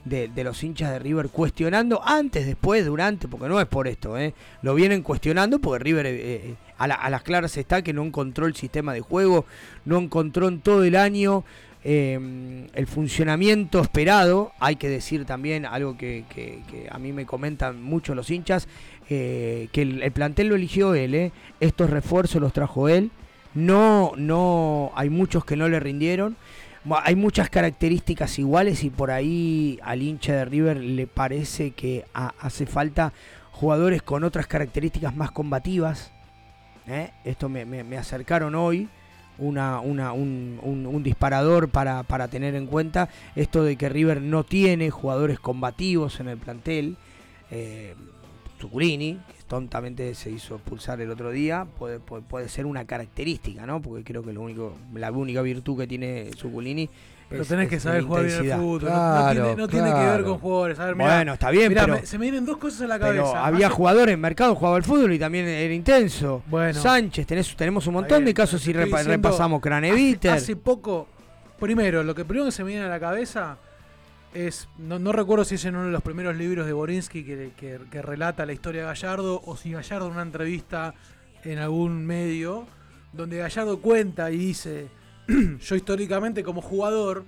de, 0.04 0.44
los 0.44 0.62
hinchas 0.62 0.90
de 0.92 0.98
River, 0.98 1.28
cuestionando 1.30 2.02
antes, 2.04 2.46
después, 2.46 2.84
durante, 2.84 3.26
porque 3.28 3.48
no 3.48 3.58
es 3.60 3.66
por 3.66 3.88
esto, 3.88 4.18
¿eh? 4.18 4.34
lo 4.62 4.74
vienen 4.74 5.02
cuestionando 5.02 5.58
porque 5.58 5.82
River 5.82 6.06
eh, 6.06 6.12
eh, 6.14 6.54
a, 6.76 6.86
la- 6.86 6.94
a 6.96 7.08
las 7.08 7.22
claras 7.22 7.56
está 7.56 7.82
que 7.82 7.92
no 7.94 8.02
encontró 8.04 8.46
el 8.46 8.54
sistema 8.54 8.92
de 8.92 9.00
juego, 9.00 9.46
no 9.84 9.98
encontró 9.98 10.48
en 10.48 10.60
todo 10.60 10.84
el 10.84 10.96
año 10.96 11.44
eh, 11.84 12.66
el 12.74 12.86
funcionamiento 12.86 13.80
esperado. 13.80 14.52
Hay 14.60 14.76
que 14.76 14.88
decir 14.88 15.24
también 15.24 15.64
algo 15.64 15.96
que, 15.96 16.24
a 16.90 16.98
mí 16.98 17.12
me 17.12 17.24
comentan 17.26 17.82
mucho 17.82 18.14
los 18.14 18.30
hinchas, 18.30 18.68
que 19.08 19.68
el, 19.74 20.02
el 20.02 20.12
plantel 20.12 20.48
lo 20.48 20.54
eligió 20.54 20.94
él, 20.94 21.32
estos 21.60 21.90
refuerzos 21.90 22.40
los 22.40 22.52
trajo 22.52 22.88
él. 22.88 23.10
No, 23.54 24.12
no, 24.16 24.90
hay 24.96 25.10
muchos 25.10 25.44
que 25.44 25.56
no 25.56 25.68
le 25.68 25.78
rindieron. 25.78 26.36
Hay 27.02 27.16
muchas 27.16 27.48
características 27.48 28.38
iguales 28.38 28.84
y 28.84 28.90
por 28.90 29.10
ahí 29.10 29.78
al 29.82 30.02
hincha 30.02 30.34
de 30.34 30.44
River 30.44 30.76
le 30.78 31.06
parece 31.06 31.70
que 31.70 32.04
ha- 32.12 32.34
hace 32.38 32.66
falta 32.66 33.12
jugadores 33.52 34.02
con 34.02 34.22
otras 34.24 34.46
características 34.46 35.16
más 35.16 35.30
combativas. 35.30 36.12
¿eh? 36.86 37.10
Esto 37.24 37.48
me, 37.48 37.64
me- 37.64 37.84
me 37.84 37.96
acercaron 37.96 38.54
hoy, 38.54 38.88
una, 39.38 39.80
una- 39.80 40.12
un, 40.12 40.60
un- 40.62 40.86
un 40.86 41.02
disparador 41.02 41.70
para, 41.70 42.02
para 42.02 42.28
tener 42.28 42.54
en 42.54 42.66
cuenta. 42.66 43.08
Esto 43.34 43.64
de 43.64 43.76
que 43.76 43.88
River 43.88 44.20
no 44.20 44.44
tiene 44.44 44.90
jugadores 44.90 45.38
combativos 45.40 46.20
en 46.20 46.28
el 46.28 46.36
plantel. 46.36 46.96
Eh, 47.50 47.94
es 49.38 49.43
tontamente 49.54 50.14
se 50.14 50.30
hizo 50.30 50.56
expulsar 50.56 51.00
el 51.00 51.10
otro 51.10 51.30
día, 51.30 51.66
puede, 51.78 52.00
puede, 52.00 52.22
puede 52.22 52.48
ser 52.48 52.66
una 52.66 52.84
característica, 52.84 53.66
¿no? 53.66 53.80
Porque 53.80 54.02
creo 54.04 54.22
que 54.22 54.32
lo 54.32 54.42
único, 54.42 54.74
la 54.94 55.10
única 55.12 55.42
virtud 55.42 55.78
que 55.78 55.86
tiene 55.86 56.30
Zuculini 56.36 56.88
Pero 57.28 57.42
es- 57.42 57.48
tenés 57.48 57.64
es 57.64 57.70
que 57.70 57.80
saber 57.80 58.02
jugar 58.02 58.24
bien 58.26 58.52
al 58.52 58.58
fútbol. 58.60 58.90
no- 58.90 59.30
tiene, 59.32 59.56
no 59.56 59.68
tiene 59.68 59.92
que 59.92 59.98
ver 60.00 60.24
con 60.24 60.38
jugadores. 60.38 60.78
A 60.78 60.86
ver, 60.86 60.96
mirá, 60.96 61.16
Bueno, 61.16 61.32
está 61.34 61.50
bien, 61.50 61.68
mirá, 61.68 61.82
pero, 61.84 61.94
me- 62.00 62.06
se 62.06 62.18
me 62.18 62.22
vienen 62.24 62.44
dos 62.44 62.56
cosas 62.58 62.82
a 62.82 62.86
la 62.88 62.98
pero 62.98 63.22
cabeza. 63.22 63.46
había 63.46 63.66
Hace- 63.68 63.76
jugadores 63.76 64.14
en 64.14 64.20
mercado, 64.20 64.54
jugaba 64.54 64.76
al 64.76 64.82
fútbol 64.84 65.12
y 65.12 65.18
también 65.18 65.46
era 65.46 65.72
intenso. 65.72 66.42
Bueno. 66.46 66.78
Sánchez, 66.80 67.26
tenés, 67.26 67.54
tenemos 67.56 67.86
un 67.86 67.94
montón 67.94 68.18
bien, 68.18 68.26
de 68.26 68.34
casos 68.34 68.60
si 68.60 68.72
repa- 68.72 68.84
diciendo, 68.98 69.10
repasamos 69.10 69.58
Hace, 69.58 69.62
Craneviter. 69.68 70.30
hace 70.32 70.56
poco, 70.56 71.06
primero, 71.60 72.02
lo 72.02 72.14
que 72.14 72.24
primero 72.24 72.46
que 72.46 72.52
se 72.52 72.62
me 72.64 72.70
viene 72.70 72.86
a 72.86 72.88
la 72.88 73.00
cabeza 73.00 73.56
es, 74.34 74.68
no, 74.78 74.98
no 74.98 75.12
recuerdo 75.12 75.44
si 75.44 75.54
es 75.54 75.64
en 75.64 75.76
uno 75.76 75.86
de 75.86 75.92
los 75.92 76.02
primeros 76.02 76.36
libros 76.36 76.66
de 76.66 76.72
Borinsky 76.72 77.24
que, 77.24 77.52
que- 77.56 77.80
que 77.90 78.02
relata 78.02 78.44
la 78.44 78.52
historia 78.52 78.82
de 78.82 78.86
Gallardo 78.88 79.40
o 79.44 79.56
si 79.56 79.72
Gallardo 79.72 80.06
en 80.08 80.12
una 80.14 80.22
entrevista 80.22 80.94
en 81.44 81.58
algún 81.58 82.04
medio, 82.04 82.66
donde 83.12 83.38
Gallardo 83.38 83.80
cuenta 83.80 84.30
y 84.30 84.36
dice, 84.38 84.88
yo 85.60 85.76
históricamente 85.76 86.42
como 86.42 86.60
jugador 86.60 87.24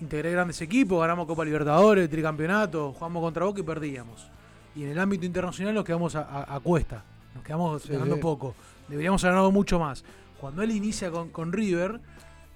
integré 0.00 0.32
grandes 0.32 0.60
equipos, 0.62 1.00
ganamos 1.00 1.26
Copa 1.26 1.44
Libertadores, 1.44 2.08
tricampeonato, 2.10 2.92
jugamos 2.92 3.22
contra 3.22 3.44
Boca 3.44 3.60
y 3.60 3.64
perdíamos. 3.64 4.26
Y 4.74 4.84
en 4.84 4.90
el 4.90 4.98
ámbito 4.98 5.26
internacional 5.26 5.74
nos 5.74 5.84
quedamos 5.84 6.14
a, 6.16 6.22
a- 6.22 6.56
a 6.56 6.60
cuesta, 6.60 7.04
nos 7.34 7.44
quedamos 7.44 7.86
ganando 7.86 8.16
sí. 8.16 8.20
poco. 8.20 8.54
Deberíamos 8.88 9.22
haber 9.24 9.34
ganado 9.34 9.52
mucho 9.52 9.78
más. 9.78 10.04
Cuando 10.40 10.62
él 10.62 10.70
inicia 10.72 11.10
con, 11.10 11.28
con 11.28 11.52
River, 11.52 12.00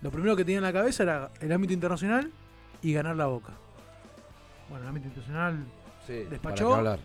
lo 0.00 0.10
primero 0.10 0.34
que 0.34 0.44
tenía 0.44 0.58
en 0.58 0.64
la 0.64 0.72
cabeza 0.72 1.02
era 1.02 1.30
el 1.40 1.52
ámbito 1.52 1.72
internacional 1.74 2.30
y 2.84 2.92
ganar 2.92 3.16
la 3.16 3.26
Boca. 3.26 3.54
Bueno, 4.68 4.84
el 4.84 4.88
ámbito 4.90 5.08
internacional. 5.08 5.64
Sí, 6.06 6.12
Despachó. 6.30 6.40
para 6.40 6.54
qué 6.54 6.64
hablar. 6.90 6.98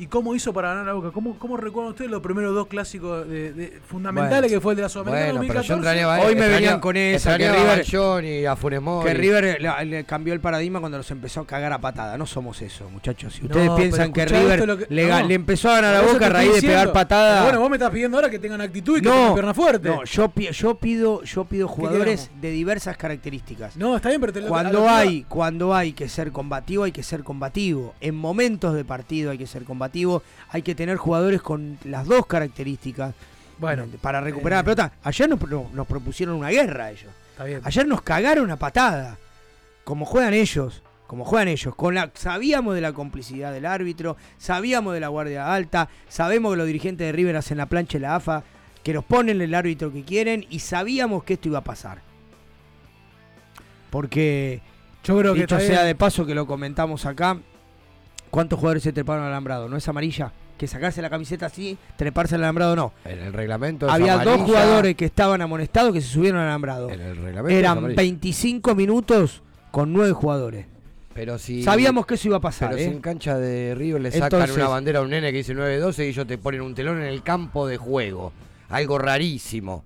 ¿Y 0.00 0.06
cómo 0.06 0.34
hizo 0.34 0.52
para 0.54 0.70
ganar 0.70 0.86
la 0.86 0.94
Boca? 0.94 1.10
¿Cómo, 1.12 1.38
cómo 1.38 1.58
recuerdan 1.58 1.90
ustedes 1.90 2.10
los 2.10 2.22
primeros 2.22 2.54
dos 2.54 2.66
clásicos 2.68 3.28
de- 3.28 3.52
de- 3.52 3.80
fundamentales 3.86 4.40
Bueno. 4.50 4.56
que 4.56 4.60
fue 4.62 4.72
el 4.72 4.76
de 4.76 4.82
la 4.82 4.88
Sudamericana 4.88 5.32
Bueno, 5.34 5.40
pero 5.46 5.62
yo 5.62 5.74
2014? 5.76 5.90
entrañaba 6.08 6.26
Hoy 6.26 6.34
me 6.36 6.48
venían 6.48 6.80
con 6.80 6.96
esa, 6.96 7.36
que 7.36 7.52
River- 7.52 7.84
John 7.90 8.24
y 8.24 8.46
a 8.46 8.56
Funes 8.56 8.80
Mori. 8.80 9.06
Que 9.08 9.14
River 9.14 9.58
le, 9.60 9.84
le 9.84 10.04
cambió 10.04 10.32
el 10.32 10.40
paradigma 10.40 10.80
cuando 10.80 10.96
los 10.96 11.10
empezó 11.10 11.40
a 11.42 11.46
cagar 11.46 11.74
a 11.74 11.80
patada. 11.82 12.16
No 12.16 12.24
somos 12.24 12.62
eso, 12.62 12.88
muchachos. 12.88 13.34
Si 13.34 13.42
No, 13.42 13.48
ustedes 13.48 13.70
piensan 13.72 14.10
que 14.14 14.24
River 14.24 14.78
que- 14.78 14.86
le, 14.94 15.06
no. 15.06 15.18
empezó 15.28 15.70
a 15.70 15.74
ganar 15.82 15.96
a 15.96 16.00
Boca 16.00 16.26
a 16.26 16.30
raíz 16.30 16.54
de 16.54 16.62
pegar 16.62 16.92
patada. 16.92 17.32
Pero 17.34 17.44
Bueno, 17.44 17.60
vos 17.60 17.68
me 17.70 17.76
estás 17.76 17.90
pidiendo 17.90 18.16
ahora 18.16 18.30
que 18.30 18.38
tengan 18.38 18.62
actitud 18.62 18.96
y 18.96 19.02
que 19.02 19.08
tengan 19.10 19.34
pierna 19.34 19.52
fuerte. 19.54 19.86
no, 19.90 20.02
yo, 20.04 20.32
yo 20.50 20.74
pido, 20.76 21.22
yo 21.24 21.44
pido 21.44 21.68
jugadores 21.68 22.30
de 22.40 22.50
diversas 22.50 22.96
características. 22.96 23.76
No, 23.76 23.96
está 23.96 24.08
bien, 24.08 24.20
pero 24.22 24.32
te 24.32 24.40
lo 24.40 24.46
a 24.46 24.48
Cuando 24.48 24.88
hay, 24.88 25.26
cuando 25.28 25.74
hay 25.74 25.92
que 25.92 26.08
ser 26.08 26.32
combativo, 26.32 26.84
hay 26.84 26.92
que 26.92 27.02
ser 27.02 27.22
combativo. 27.22 27.92
En 28.00 28.14
momentos 28.14 28.72
de 28.74 28.82
partido 28.86 29.30
hay 29.30 29.36
que 29.36 29.46
ser 29.46 29.64
combativo. 29.64 29.89
Hay 30.50 30.62
que 30.62 30.74
tener 30.74 30.96
jugadores 30.96 31.42
con 31.42 31.78
las 31.84 32.06
dos 32.06 32.26
características 32.26 33.14
Bueno, 33.58 33.86
para 34.00 34.20
recuperar 34.20 34.58
la 34.58 34.60
eh, 34.60 34.64
pelota. 34.76 34.92
Ayer 35.02 35.28
nos, 35.28 35.38
pro- 35.38 35.68
nos 35.72 35.86
propusieron 35.86 36.36
una 36.36 36.48
guerra 36.48 36.90
ellos. 36.90 37.10
está 37.32 37.44
bien. 37.44 37.60
Ayer 37.64 37.86
nos 37.86 38.02
cagaron 38.02 38.50
a 38.50 38.56
patada. 38.56 39.18
Como 39.84 40.04
juegan 40.04 40.34
ellos. 40.34 40.82
Como 41.06 41.24
juegan 41.24 41.48
ellos. 41.48 41.74
Con 41.74 41.94
la, 41.94 42.10
sabíamos 42.14 42.74
de 42.74 42.80
la 42.80 42.92
complicidad 42.92 43.52
del 43.52 43.66
árbitro. 43.66 44.16
Sabíamos 44.38 44.94
de 44.94 45.00
la 45.00 45.08
guardia 45.08 45.52
alta. 45.52 45.88
Sabemos 46.08 46.52
que 46.52 46.56
los 46.58 46.66
dirigentes 46.66 47.06
de 47.06 47.12
River 47.12 47.36
hacen 47.36 47.58
la 47.58 47.66
plancha 47.66 47.98
y 47.98 48.00
la 48.00 48.14
AFA. 48.16 48.44
Que 48.84 48.94
nos 48.94 49.04
ponen 49.04 49.40
el 49.40 49.54
árbitro 49.54 49.92
que 49.92 50.04
quieren. 50.04 50.46
Y 50.50 50.60
sabíamos 50.60 51.24
que 51.24 51.34
esto 51.34 51.48
iba 51.48 51.58
a 51.58 51.64
pasar. 51.64 51.98
Porque, 53.90 54.60
Yo 55.04 55.18
creo 55.18 55.34
que 55.34 55.40
dicho 55.40 55.56
está 55.56 55.66
sea 55.66 55.82
de 55.84 55.94
paso 55.94 56.24
que 56.26 56.34
lo 56.34 56.46
comentamos 56.46 57.06
acá. 57.06 57.38
¿Cuántos 58.30 58.58
jugadores 58.58 58.82
se 58.82 58.92
treparon 58.92 59.24
al 59.24 59.30
alambrado? 59.30 59.68
¿No 59.68 59.76
es 59.76 59.88
amarilla? 59.88 60.32
Que 60.56 60.66
sacarse 60.66 61.00
la 61.00 61.08
camiseta 61.10 61.46
así, 61.46 61.76
treparse 61.96 62.34
al 62.34 62.42
alambrado 62.44 62.76
no. 62.76 62.92
En 63.04 63.18
el 63.18 63.32
reglamento 63.32 63.90
Había 63.90 64.18
dos 64.18 64.42
jugadores 64.42 64.94
que 64.94 65.06
estaban 65.06 65.40
amonestados 65.40 65.92
que 65.92 66.00
se 66.00 66.08
subieron 66.08 66.40
al 66.40 66.48
alambrado. 66.48 66.90
En 66.90 67.00
el 67.00 67.16
reglamento 67.16 67.58
Eran 67.58 67.78
amarilla. 67.78 67.96
25 67.96 68.74
minutos 68.74 69.42
con 69.70 69.92
9 69.92 70.12
jugadores. 70.12 70.66
Pero 71.14 71.38
si, 71.38 71.62
Sabíamos 71.62 72.06
que 72.06 72.14
eso 72.14 72.28
iba 72.28 72.36
a 72.36 72.40
pasar, 72.40 72.70
Pero 72.70 72.82
si 72.82 72.88
¿eh? 72.88 72.92
en 72.92 73.00
cancha 73.00 73.36
de 73.36 73.74
River 73.74 74.00
le 74.02 74.10
sacan 74.12 74.26
Entonces- 74.42 74.56
una 74.56 74.68
bandera 74.68 75.00
a 75.00 75.02
un 75.02 75.10
nene 75.10 75.32
que 75.32 75.38
dice 75.38 75.54
9-12 75.54 76.04
y 76.04 76.08
ellos 76.08 76.26
te 76.26 76.38
ponen 76.38 76.60
un 76.60 76.74
telón 76.74 76.98
en 77.00 77.08
el 77.08 77.22
campo 77.22 77.66
de 77.66 77.76
juego. 77.78 78.32
Algo 78.68 78.98
rarísimo. 78.98 79.84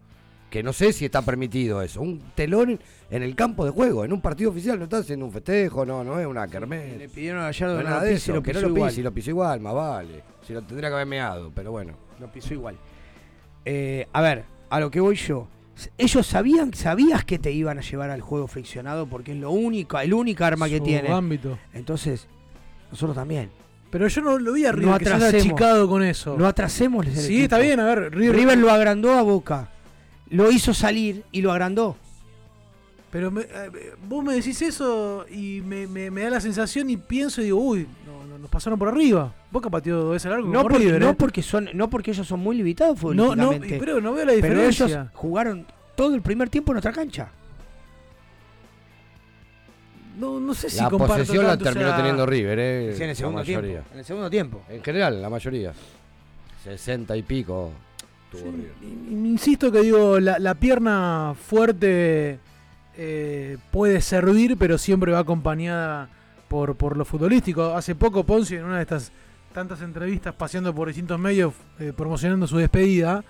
Que 0.55 0.63
no 0.63 0.73
sé 0.73 0.93
si 0.93 1.05
está 1.05 1.21
permitido 1.21 1.83
eso. 1.83 2.01
Un 2.01 2.21
telón 2.37 2.79
en 3.11 3.23
el 3.25 3.35
campo 3.35 3.65
de 3.65 3.73
juego, 3.73 4.05
en 4.05 4.13
un 4.13 4.21
partido 4.21 4.51
oficial. 4.51 4.79
No 4.79 4.85
está 4.85 4.99
haciendo 4.99 5.25
un 5.27 5.33
festejo, 5.33 5.85
no, 5.85 6.05
no 6.05 6.21
es 6.21 6.29
una 6.29 6.47
Le 6.47 6.53
kermés. 6.53 7.11
pidieron 7.11 7.41
a 7.43 7.47
Gallardo 7.47 7.75
No 7.75 7.79
que 7.81 7.83
no 7.83 7.91
nada 7.91 8.03
lo 8.03 8.07
de 8.07 8.13
eso, 8.15 8.33
lo 8.35 8.41
que 8.45 8.53
no 8.53 8.59
pisó 8.61 8.69
lo 8.69 8.77
igual. 8.77 8.91
pise, 8.93 9.03
lo 9.03 9.13
pisó 9.13 9.31
igual, 9.31 9.59
más 9.59 9.75
vale. 9.75 10.23
Si 10.47 10.53
lo 10.53 10.63
tendría 10.63 10.91
que 10.91 10.95
haber 10.95 11.09
meado, 11.09 11.51
pero 11.53 11.73
bueno. 11.73 11.95
Lo 12.21 12.29
pisó 12.31 12.55
igual. 12.55 12.77
Eh, 13.65 14.07
a 14.13 14.21
ver, 14.23 14.45
a 14.71 14.79
lo 14.79 14.93
que 14.93 15.01
voy 15.01 15.17
yo. 15.17 15.49
Ellos 15.99 16.25
sabían, 16.25 16.73
sabías 16.73 17.25
que 17.25 17.41
te 17.41 17.51
iban 17.51 17.79
a 17.79 17.81
llevar 17.81 18.11
al 18.11 18.21
juego 18.21 18.47
friccionado 18.47 19.09
porque 19.09 19.33
es 19.33 19.39
lo 19.39 19.51
único, 19.51 19.99
el 19.99 20.15
única 20.15 20.47
arma 20.47 20.69
que 20.69 20.79
Su 20.79 20.85
tienen. 20.85 21.11
ámbito. 21.11 21.59
Entonces, 21.73 22.29
nosotros 22.93 23.17
también. 23.17 23.51
Pero 23.91 24.07
yo 24.07 24.21
no 24.23 24.39
lo 24.39 24.53
vi 24.53 24.67
a 24.67 24.71
No 24.71 24.79
River 24.79 24.99
que 24.99 25.05
se 25.07 25.15
haya 25.15 25.29
achicado 25.37 25.89
con 25.89 26.05
eso. 26.05 26.37
No 26.39 26.47
atrasemos 26.47 27.07
sí, 27.09 27.43
está 27.43 27.59
bien, 27.59 27.81
a 27.81 27.87
ver, 27.87 28.15
River, 28.15 28.37
River 28.37 28.59
lo 28.59 28.71
agrandó 28.71 29.15
a 29.15 29.23
Boca. 29.23 29.71
Lo 30.31 30.51
hizo 30.51 30.73
salir 30.75 31.25
y 31.33 31.41
lo 31.43 31.53
agrandó. 31.53 31.97
Pero 33.11 33.31
me- 33.31 33.43
eh, 33.43 33.93
vos 34.09 34.25
me 34.25 34.35
decís 34.35 34.61
eso 34.63 35.25
y 35.31 35.61
me, 35.61 35.87
me- 35.87 36.11
me 36.11 36.23
da 36.23 36.31
la 36.31 36.41
sensación 36.41 36.91
y 36.91 36.97
pienso 36.97 37.41
y 37.41 37.45
digo, 37.45 37.59
uy, 37.61 37.87
no, 38.05 38.25
no, 38.27 38.39
nos 38.39 38.51
pasaron 38.51 38.77
por 38.79 38.89
arriba. 38.89 39.33
Boca 39.53 39.71
pateó 39.71 39.99
dos 39.99 40.13
veces 40.15 40.31
largo 40.31 40.47
No 40.49 40.53
como 40.63 40.63
porque, 40.71 40.85
River, 40.87 41.01
no 41.01 41.11
¿eh? 41.11 41.15
porque 41.17 41.41
son, 41.43 41.69
no 41.75 41.89
porque 41.89 42.11
ellos 42.11 42.27
son 42.27 42.41
muy 42.41 42.57
limitados 42.57 43.01
no, 43.05 43.13
no, 43.15 43.25
futbolísticamente. 43.27 43.77
y- 43.77 43.79
pero 43.79 44.01
no 44.01 44.13
veo 44.15 44.25
la 44.25 44.33
pero 44.33 44.47
diferencia. 44.49 44.87
ellos 44.87 45.07
jugaron 45.15 45.65
todo 45.95 46.15
el 46.17 46.23
primer 46.23 46.49
tiempo 46.51 46.73
en 46.73 46.75
nuestra 46.75 46.93
cancha. 46.93 47.29
no, 50.19 50.39
no 50.41 50.55
sé 50.55 50.71
si 50.71 50.79
la 50.81 50.89
comparto 50.91 51.15
posesión 51.15 51.45
la 51.47 51.57
terminó 51.59 51.89
sea, 51.89 51.97
teniendo 51.97 52.25
River, 52.27 52.59
eh. 52.59 52.93
Sí, 52.97 52.99
en 52.99 53.03
el 53.03 53.09
la 53.11 53.15
segundo 53.15 53.39
mayoría. 53.41 53.71
tiempo. 53.71 53.89
En 53.93 53.99
el 53.99 54.05
segundo 54.05 54.31
tiempo. 54.31 54.63
En 54.69 54.83
general, 54.83 55.21
la 55.23 55.29
mayoría. 55.31 55.73
60 56.65 57.17
y 57.17 57.23
pico 57.23 57.71
tuvo 58.39 58.53
sí, 58.53 59.09
insisto 59.11 59.71
que 59.73 59.81
digo, 59.81 60.21
la, 60.21 60.39
la 60.39 60.55
pierna 60.55 61.35
fuerte 61.35 62.39
eh, 62.97 63.59
puede 63.71 64.01
servir, 64.01 64.57
pero 64.59 64.79
siempre 64.79 65.13
va 65.13 65.21
acompañada 65.21 66.09
por, 66.49 66.77
por 66.77 66.97
lo 66.97 67.05
futbolístico. 67.05 67.75
Hace 67.75 67.95
poco 67.95 68.25
Ponzi, 68.25 68.57
en 68.57 68.65
una 68.65 68.77
de 68.77 68.83
estas 68.83 69.13
tantas 69.53 69.83
entrevistas, 69.83 70.35
paseando 70.35 70.75
por 70.75 70.89
distintos 70.89 71.19
medios, 71.19 71.55
eh, 71.79 71.93
promocionando 71.97 72.47
su 72.47 72.59
despedida, 72.59 73.25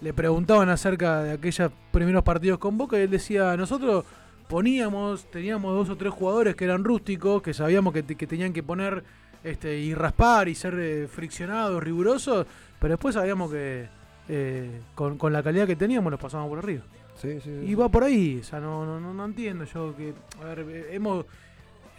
le 0.00 0.12
preguntaban 0.14 0.68
acerca 0.68 1.22
de 1.22 1.32
aquellos 1.32 1.70
primeros 1.90 2.22
partidos 2.22 2.58
con 2.58 2.78
Boca 2.78 2.98
y 2.98 3.02
él 3.02 3.10
decía, 3.10 3.56
nosotros 3.56 4.04
poníamos, 4.48 5.30
teníamos 5.30 5.74
dos 5.74 5.90
o 5.90 5.96
tres 5.96 6.12
jugadores 6.12 6.56
que 6.56 6.64
eran 6.64 6.84
rústicos, 6.84 7.42
que 7.42 7.54
sabíamos 7.54 7.92
que, 7.92 8.02
que 8.04 8.26
tenían 8.26 8.52
que 8.52 8.62
poner 8.62 9.04
este, 9.44 9.78
y 9.78 9.94
raspar 9.94 10.48
y 10.48 10.54
ser 10.54 10.74
eh, 10.78 11.08
friccionados, 11.08 11.82
rigurosos, 11.82 12.46
pero 12.78 12.94
después 12.94 13.14
sabíamos 13.14 13.50
que 13.50 13.88
eh, 14.32 14.80
con, 14.94 15.18
con 15.18 15.32
la 15.32 15.42
calidad 15.42 15.66
que 15.66 15.76
teníamos 15.76 16.10
los 16.10 16.20
pasábamos 16.20 16.50
por 16.50 16.58
arriba. 16.58 16.82
Sí, 17.20 17.40
sí. 17.42 17.50
Y 17.50 17.74
va 17.74 17.88
por 17.88 18.04
ahí, 18.04 18.38
o 18.40 18.44
sea, 18.44 18.60
no, 18.60 18.86
no, 18.86 19.00
no, 19.00 19.12
no 19.12 19.24
entiendo 19.24 19.64
yo 19.64 19.94
que, 19.96 20.14
a 20.40 20.44
ver, 20.44 20.60
eh, 20.60 20.88
hemos, 20.92 21.26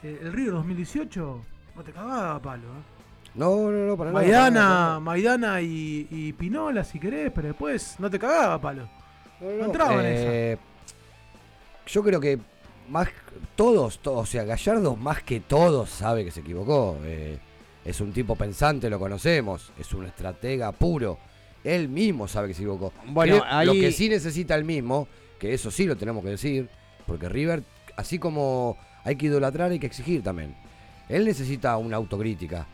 eh, 0.01 0.19
el 0.21 0.33
Río 0.33 0.53
2018, 0.53 1.41
no 1.75 1.83
te 1.83 1.91
cagaba 1.91 2.41
palo, 2.41 2.63
¿eh? 2.63 3.01
No, 3.35 3.69
no, 3.71 3.87
no, 3.87 3.97
para 3.97 4.11
Maidana, 4.11 4.49
nada, 4.49 4.99
Maidana 4.99 5.61
y, 5.61 6.07
y 6.09 6.33
Pinola 6.33 6.83
si 6.83 6.99
querés, 6.99 7.31
pero 7.33 7.49
después 7.49 7.95
no 7.99 8.09
te 8.09 8.17
cagaba 8.17 8.59
palo. 8.59 8.89
No, 9.39 9.49
No 9.49 9.65
entraba 9.65 9.93
en 9.95 10.01
eh, 10.05 10.57
Yo 11.87 12.03
creo 12.03 12.19
que 12.19 12.39
más 12.89 13.09
todos, 13.55 13.99
todos, 13.99 14.23
o 14.23 14.25
sea, 14.25 14.43
Gallardo 14.43 14.95
más 14.95 15.23
que 15.23 15.39
todos 15.39 15.89
sabe 15.89 16.25
que 16.25 16.31
se 16.31 16.41
equivocó. 16.41 16.97
eh, 17.03 17.39
es 17.83 17.99
un 18.01 18.11
tipo 18.11 18.35
pensante, 18.35 18.89
lo 18.89 18.99
conocemos. 18.99 19.71
Es 19.77 19.93
un 19.93 20.05
estratega 20.05 20.71
puro. 20.71 21.17
Él 21.63 21.89
mismo 21.89 22.27
sabe 22.27 22.47
que 22.49 22.53
se 22.53 22.61
equivocó. 22.61 22.91
Bueno, 23.07 23.39
Creo- 23.39 23.45
ahí- 23.47 23.67
Lo 23.67 23.73
que 23.73 23.91
sí 23.91 24.09
necesita 24.09 24.55
el 24.55 24.63
mismo, 24.65 25.07
que 25.39 25.53
eso 25.53 25.69
sí 25.71 25.85
lo 25.85 25.95
tenemos 25.95 26.23
que 26.23 26.31
decir, 26.31 26.69
porque 27.05 27.29
River, 27.29 27.63
así 27.97 28.17
como 28.19 28.77
hay 29.03 29.15
que 29.15 29.27
idolatrar, 29.27 29.71
hay 29.71 29.79
que 29.79 29.87
exigir 29.87 30.23
también. 30.23 30.55
Él 31.09 31.25
necesita 31.25 31.77
una 31.77 31.97
autocrítica. 31.97 32.67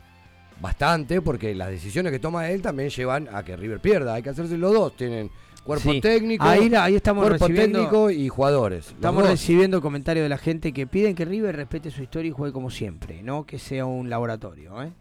Bastante, 0.59 1.21
porque 1.21 1.53
las 1.53 1.69
decisiones 1.69 2.11
que 2.11 2.19
toma 2.19 2.49
él 2.49 2.61
también 2.63 2.89
llevan 2.89 3.29
a 3.31 3.43
que 3.43 3.55
River 3.55 3.79
pierda. 3.79 4.15
Hay 4.15 4.23
que 4.23 4.29
hacerse 4.31 4.57
los 4.57 4.73
dos. 4.73 4.95
Tienen 4.97 5.29
cuerpo 5.63 5.91
Sí. 5.91 6.01
técnico, 6.01 6.43
Ahí, 6.45 6.71
ahí 6.75 6.95
estamos 6.95 7.25
cuerpo 7.27 7.45
recibiendo, 7.45 7.79
técnico 7.79 8.09
y 8.09 8.27
jugadores. 8.29 8.88
estamos 8.88 9.27
recibiendo 9.27 9.81
comentarios 9.81 10.23
de 10.23 10.29
la 10.29 10.38
gente 10.39 10.71
que 10.73 10.88
piden 10.88 11.13
que 11.13 11.25
River 11.25 11.55
respete 11.55 11.91
su 11.91 12.01
historia 12.01 12.29
y 12.29 12.31
juegue 12.31 12.53
como 12.53 12.71
siempre, 12.71 13.21
no 13.21 13.45
que 13.45 13.59
sea 13.59 13.85
un 13.85 14.09
laboratorio. 14.09 14.81
¿eh? 14.81 14.91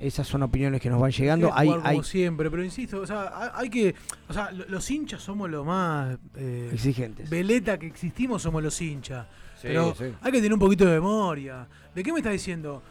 Esas 0.00 0.26
son 0.26 0.42
opiniones 0.42 0.80
que 0.80 0.88
nos 0.90 1.00
van 1.00 1.10
llegando. 1.10 1.50
Hay 1.54 1.68
como 1.68 1.86
hay 1.86 2.02
siempre, 2.02 2.50
pero 2.50 2.64
insisto, 2.64 3.00
o 3.00 3.06
sea, 3.06 3.30
hay- 3.34 3.50
hay 3.54 3.70
que, 3.70 3.94
o 4.28 4.32
sea, 4.32 4.50
lo- 4.50 4.66
los 4.68 4.90
hinchas 4.90 5.22
somos 5.22 5.50
lo 5.50 5.64
más 5.64 6.16
eh, 6.36 6.70
exigentes. 6.72 7.28
veleta 7.28 7.78
que 7.78 7.86
existimos, 7.86 8.40
somos 8.42 8.62
los 8.62 8.80
hinchas. 8.80 9.26
Sí, 9.56 9.68
pero 9.68 9.94
sí. 9.94 10.04
hay 10.22 10.32
que 10.32 10.38
tener 10.38 10.54
un 10.54 10.58
poquito 10.58 10.86
de 10.86 10.92
memoria. 10.92 11.66
¿De 11.94 12.02
qué 12.02 12.12
me 12.12 12.20
estás 12.20 12.32
diciendo? 12.32 12.82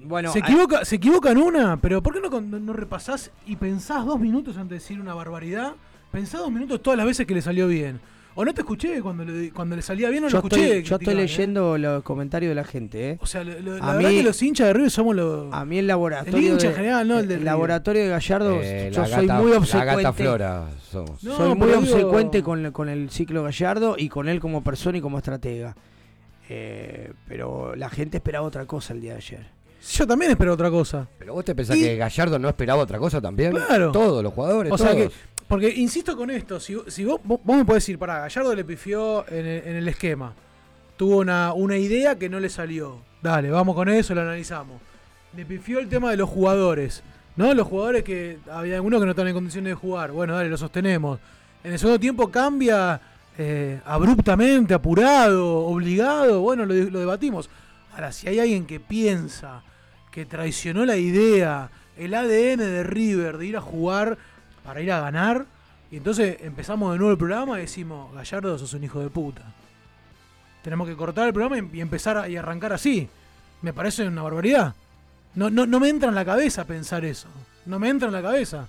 Bueno, 0.00 0.32
se, 0.32 0.38
hay- 0.38 0.44
equivoca, 0.50 0.84
se 0.84 0.96
equivoca 0.96 1.30
en 1.30 1.38
una, 1.38 1.76
pero 1.78 2.02
¿por 2.02 2.14
qué 2.14 2.20
no, 2.20 2.30
con- 2.30 2.64
no 2.64 2.72
repasás 2.72 3.30
y 3.46 3.56
pensás 3.56 4.04
dos 4.06 4.18
minutos 4.18 4.56
antes 4.56 4.70
de 4.70 4.74
decir 4.76 5.00
una 5.00 5.12
barbaridad? 5.14 5.74
Pensá 6.10 6.38
dos 6.38 6.50
minutos 6.50 6.82
todas 6.82 6.96
las 6.96 7.06
veces 7.06 7.26
que 7.26 7.34
le 7.34 7.42
salió 7.42 7.68
bien. 7.68 8.00
O 8.38 8.44
no 8.44 8.52
te 8.52 8.60
escuché 8.60 9.00
cuando 9.00 9.24
le, 9.24 9.50
cuando 9.50 9.74
le 9.76 9.82
salía 9.82 10.10
bien, 10.10 10.22
no 10.22 10.28
yo 10.28 10.34
lo 10.34 10.38
escuché. 10.46 10.66
estoy, 10.78 10.82
yo 10.82 10.96
estoy 10.96 11.14
¿eh? 11.14 11.16
leyendo 11.16 11.78
los 11.78 12.02
comentarios 12.02 12.50
de 12.50 12.54
la 12.54 12.64
gente, 12.64 13.10
¿eh? 13.12 13.18
O 13.22 13.26
sea, 13.26 13.42
lo- 13.42 13.58
lo- 13.60 13.74
A 13.82 13.86
la 13.86 13.92
verdad 13.94 14.10
mí- 14.10 14.16
que 14.18 14.22
los 14.22 14.42
hinchas 14.42 14.66
de 14.66 14.72
River 14.74 14.90
somos 14.90 15.16
los. 15.16 15.52
A 15.54 15.64
mí 15.64 15.78
el 15.78 15.86
laboratorio. 15.86 16.38
El 16.38 16.44
hincha 16.52 16.66
de, 16.66 16.72
en 16.72 16.76
general, 16.76 17.08
no 17.08 17.18
el 17.18 17.26
River. 17.28 17.42
laboratorio 17.42 18.02
de 18.02 18.08
Gallardo, 18.10 18.58
Eh, 18.62 18.90
yo 18.92 19.00
la 19.00 19.08
soy 19.08 19.26
gata- 19.26 19.40
muy 19.40 19.50
La 19.52 19.56
obsecuente. 19.58 20.02
gata 20.02 20.12
Flora 20.12 20.64
somos. 20.90 21.24
No, 21.24 21.36
soy 21.36 21.54
muy 21.54 21.66
digo- 21.68 21.78
obsecuente 21.80 22.42
con, 22.42 22.70
con 22.72 22.88
el 22.90 23.08
ciclo 23.10 23.42
Gallardo 23.42 23.96
y 23.98 24.08
con 24.10 24.28
él 24.28 24.38
como 24.38 24.62
persona 24.62 24.98
y 24.98 25.00
como 25.00 25.16
estratega. 25.16 25.74
Eh, 26.48 27.12
pero 27.28 27.74
la 27.74 27.88
gente 27.90 28.18
esperaba 28.18 28.46
otra 28.46 28.66
cosa 28.66 28.92
el 28.92 29.00
día 29.00 29.12
de 29.12 29.16
ayer. 29.18 29.46
Yo 29.92 30.06
también 30.06 30.30
espero 30.32 30.52
otra 30.52 30.70
cosa. 30.70 31.08
Pero 31.18 31.34
vos 31.34 31.44
te 31.44 31.54
pensás 31.54 31.76
Y- 31.76 31.82
que 31.82 31.96
Gallardo 31.96 32.38
no 32.38 32.48
esperaba 32.48 32.82
otra 32.82 32.98
cosa 32.98 33.20
también. 33.20 33.52
Claro. 33.52 33.92
Todos 33.92 34.22
los 34.22 34.32
jugadores, 34.32 34.72
O 34.72 34.78
sea 34.78 34.92
todos. 34.92 35.08
que, 35.12 35.14
porque 35.48 35.70
insisto 35.70 36.16
con 36.16 36.30
esto, 36.30 36.58
si, 36.58 36.76
si 36.88 37.04
vos, 37.04 37.20
vos, 37.22 37.40
me 37.44 37.64
podés 37.64 37.84
decir, 37.84 37.98
pará, 37.98 38.20
Gallardo 38.20 38.54
le 38.54 38.64
pifió 38.64 39.28
en 39.28 39.46
el, 39.46 39.86
esquema. 39.88 40.34
Tuvo 40.96 41.18
una, 41.18 41.76
idea 41.76 42.18
que 42.18 42.28
no 42.28 42.40
le 42.40 42.48
salió. 42.48 43.00
Dale, 43.22 43.50
vamos 43.50 43.76
con 43.76 43.88
eso, 43.88 44.14
lo 44.14 44.22
analizamos. 44.22 44.80
Le 45.36 45.44
pifió 45.44 45.78
el 45.78 45.88
tema 45.88 46.10
de 46.10 46.16
los 46.16 46.28
jugadores. 46.28 47.02
¿No? 47.36 47.52
Los 47.52 47.68
jugadores 47.68 48.02
que 48.02 48.38
había 48.50 48.76
algunos 48.76 48.98
que 48.98 49.04
no 49.04 49.10
están 49.10 49.28
en 49.28 49.34
condiciones 49.34 49.70
de 49.70 49.74
jugar. 49.74 50.10
Bueno, 50.10 50.34
dale, 50.34 50.48
lo 50.48 50.56
sostenemos. 50.56 51.20
En 51.62 51.72
el 51.72 51.78
segundo 51.78 52.00
tiempo 52.00 52.30
cambia 52.30 52.98
eh, 53.36 53.78
abruptamente, 53.84 54.72
apurado, 54.72 55.58
obligado. 55.58 56.40
Bueno, 56.40 56.64
lo 56.64 56.98
debatimos. 56.98 57.50
Ahora, 57.92 58.10
si 58.10 58.26
hay 58.26 58.40
alguien 58.40 58.66
que 58.66 58.80
piensa 58.80 59.62
que 60.10 60.24
traicionó 60.24 60.86
la 60.86 60.96
idea, 60.96 61.70
el 61.96 62.14
ADN 62.14 62.58
de 62.58 62.82
River 62.82 63.36
de 63.36 63.46
ir 63.46 63.56
a 63.56 63.60
jugar 63.60 64.16
para 64.66 64.80
ir 64.82 64.90
a 64.92 65.00
ganar, 65.00 65.46
y 65.90 65.96
entonces 65.98 66.38
empezamos 66.42 66.92
de 66.92 66.98
nuevo 66.98 67.12
el 67.12 67.18
programa 67.18 67.58
y 67.58 67.62
decimos, 67.62 68.12
Gallardo, 68.14 68.58
sos 68.58 68.72
un 68.74 68.84
hijo 68.84 69.00
de 69.00 69.08
puta. 69.08 69.42
Tenemos 70.62 70.88
que 70.88 70.96
cortar 70.96 71.28
el 71.28 71.32
programa 71.32 71.58
y, 71.72 71.80
empezar 71.80 72.18
a, 72.18 72.28
y 72.28 72.36
arrancar 72.36 72.72
así. 72.72 73.08
Me 73.62 73.72
parece 73.72 74.06
una 74.06 74.22
barbaridad. 74.22 74.74
No, 75.36 75.48
no, 75.48 75.64
no 75.66 75.78
me 75.78 75.88
entra 75.88 76.08
en 76.08 76.14
la 76.14 76.24
cabeza 76.24 76.64
pensar 76.64 77.04
eso. 77.04 77.28
No 77.66 77.78
me 77.78 77.88
entra 77.88 78.08
en 78.08 78.14
la 78.14 78.22
cabeza. 78.22 78.66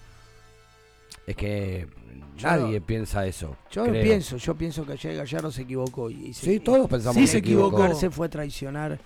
Es 1.25 1.35
que 1.35 1.87
Yo 2.37 2.47
nadie 2.47 2.79
no- 2.79 2.85
piensa 2.85 3.25
eso. 3.25 3.57
Yo 3.71 3.85
creo. 3.85 4.03
pienso, 4.03 4.37
yo 4.37 4.55
pienso 4.55 4.85
que 4.85 4.91
ayer 4.93 5.15
Gallardo 5.15 5.51
se 5.51 5.63
equivocó. 5.63 6.09
Y, 6.11 6.33
se- 6.33 6.45
Sí, 6.45 6.59
todos 6.59 6.87
pensamos 6.87 7.15
Sí, 7.15 7.21
que 7.21 7.27
se 7.27 7.37
equivocó. 7.39 7.95
Se 7.95 8.09
fue 8.11 8.27
a 8.27 8.29
traicionar. 8.29 8.99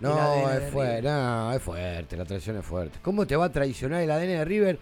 No, 0.00 0.50
es 0.50 0.70
fuerte, 0.72 1.02
no, 1.02 1.52
es 1.52 1.62
fuerte, 1.62 2.16
la 2.16 2.24
traición 2.24 2.56
es 2.58 2.64
fuerte. 2.64 2.98
¿Cómo 3.02 3.26
te 3.26 3.36
va 3.36 3.46
a 3.46 3.52
traicionar 3.52 4.02
el 4.02 4.10
ADN 4.10 4.26
de 4.38 4.44
River 4.44 4.78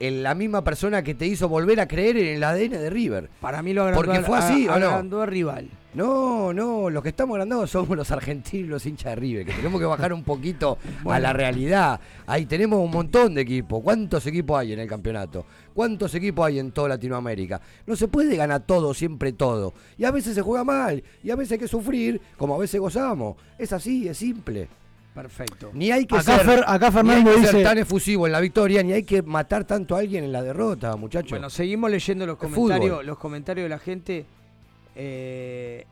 en 0.00 0.22
la 0.22 0.34
misma 0.34 0.64
persona 0.64 1.02
que 1.02 1.14
te 1.14 1.26
hizo 1.26 1.48
volver 1.48 1.78
a 1.80 1.86
creer 1.86 2.16
en 2.16 2.26
el 2.36 2.42
ADN 2.44 2.70
de 2.70 2.90
River? 2.90 3.30
Para 3.40 3.62
mí 3.62 3.72
lo 3.72 3.82
agrandó, 3.82 4.04
Porque 4.04 4.20
fue 4.22 4.38
así, 4.38 4.66
a- 4.66 4.74
¿o 4.74 5.02
no? 5.02 5.26
rival. 5.26 5.68
No, 5.92 6.52
no, 6.52 6.88
los 6.88 7.02
que 7.02 7.08
estamos 7.08 7.34
agrandados 7.34 7.70
somos 7.72 7.96
los 7.96 8.12
argentinos, 8.12 8.68
los 8.70 8.86
hinchas 8.86 9.06
de 9.10 9.16
River, 9.16 9.44
que 9.46 9.52
tenemos 9.54 9.80
que 9.80 9.86
bajar 9.86 10.12
un 10.12 10.22
poquito 10.22 10.78
a 11.10 11.18
la 11.18 11.32
realidad. 11.32 11.98
Ahí 12.28 12.46
tenemos 12.46 12.78
un 12.78 12.92
montón 12.92 13.34
de 13.34 13.40
equipos. 13.40 13.82
¿Cuántos 13.82 14.24
equipos 14.26 14.56
hay 14.60 14.72
en 14.72 14.78
el 14.78 14.88
campeonato? 14.88 15.44
¿Cuántos 15.74 16.14
equipos 16.14 16.46
hay 16.46 16.60
en 16.60 16.70
toda 16.70 16.90
Latinoamérica? 16.90 17.60
No 17.86 17.96
se 17.96 18.06
puede 18.06 18.36
ganar 18.36 18.60
todo, 18.66 18.94
siempre 18.94 19.32
todo. 19.32 19.74
Y 19.98 20.04
a 20.04 20.12
veces 20.12 20.36
se 20.36 20.42
juega 20.42 20.62
mal, 20.62 21.02
y 21.24 21.30
a 21.30 21.34
veces 21.36 21.52
hay 21.52 21.58
que 21.58 21.68
sufrir, 21.68 22.20
como 22.36 22.54
a 22.54 22.58
veces 22.58 22.80
gozamos. 22.80 23.36
Es 23.58 23.72
así, 23.72 24.06
es 24.06 24.16
simple. 24.16 24.68
Perfecto. 25.22 25.70
Ni 25.74 25.90
hay 25.90 26.06
que 26.06 26.16
Acá, 26.16 26.38
ser, 26.38 26.46
Fer- 26.46 26.64
acá 26.66 26.78
ni 26.78 26.86
hay 26.86 26.92
Fernando 26.92 27.30
que 27.32 27.40
dice... 27.40 27.52
ser 27.52 27.62
tan 27.64 27.78
efusivo 27.78 28.26
en 28.26 28.32
la 28.32 28.40
victoria, 28.40 28.82
ni 28.82 28.92
hay 28.92 29.02
que 29.02 29.22
matar 29.22 29.64
tanto 29.64 29.96
a 29.96 29.98
alguien 30.00 30.24
en 30.24 30.32
la 30.32 30.42
derrota, 30.42 30.96
muchachos. 30.96 31.30
Bueno, 31.30 31.50
seguimos 31.50 31.90
leyendo 31.90 32.26
los 32.26 32.36
comentarios, 32.38 33.04
los 33.04 33.18
comentarios 33.18 33.64
de 33.64 33.68
la 33.68 33.78
gente. 33.78 34.24
Eh, 34.96 35.84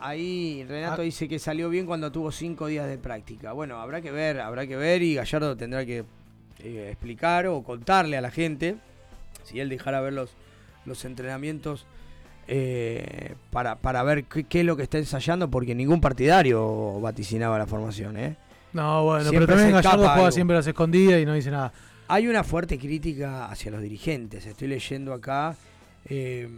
ahí 0.00 0.64
Renato 0.68 1.02
Ah. 1.02 1.04
dice 1.04 1.28
que 1.28 1.38
salió 1.38 1.68
bien 1.70 1.86
cuando 1.86 2.10
tuvo 2.12 2.30
cinco 2.32 2.66
días 2.66 2.86
de 2.88 2.98
práctica. 2.98 3.52
Bueno, 3.52 3.80
habrá 3.80 4.00
que 4.00 4.10
ver, 4.10 4.40
habrá 4.40 4.66
que 4.66 4.76
ver 4.76 5.02
y 5.02 5.14
Gallardo 5.14 5.56
tendrá 5.56 5.84
que 5.84 6.04
eh, 6.62 6.88
explicar 6.90 7.46
o 7.46 7.62
contarle 7.62 8.16
a 8.16 8.20
la 8.20 8.30
gente 8.30 8.76
si 9.42 9.60
él 9.60 9.68
dejara 9.68 10.00
ver 10.00 10.12
los, 10.12 10.30
los 10.86 11.04
entrenamientos 11.04 11.86
eh, 12.46 13.34
para, 13.50 13.76
para 13.76 14.02
ver 14.02 14.24
qué, 14.24 14.44
qué 14.44 14.60
es 14.60 14.66
lo 14.66 14.76
que 14.76 14.82
está 14.84 14.98
ensayando, 14.98 15.50
porque 15.50 15.74
ningún 15.74 16.00
partidario 16.00 17.00
vaticinaba 17.00 17.58
la 17.58 17.66
formación. 17.66 18.16
¿eh? 18.18 18.36
No, 18.74 19.04
bueno, 19.04 19.30
Siempre 19.30 19.46
pero 19.46 19.56
también 19.56 19.72
Gallardo 19.72 19.98
juega 19.98 20.14
algo. 20.14 20.30
siempre 20.30 20.56
a 20.56 20.58
las 20.58 20.66
escondidas 20.66 21.22
y 21.22 21.24
no 21.24 21.32
dice 21.32 21.50
nada. 21.50 21.72
Hay 22.08 22.26
una 22.26 22.44
fuerte 22.44 22.78
crítica 22.78 23.46
hacia 23.46 23.70
los 23.70 23.80
dirigentes. 23.80 24.44
Estoy 24.44 24.68
leyendo 24.68 25.14
acá 25.14 25.56
eh, 26.06 26.48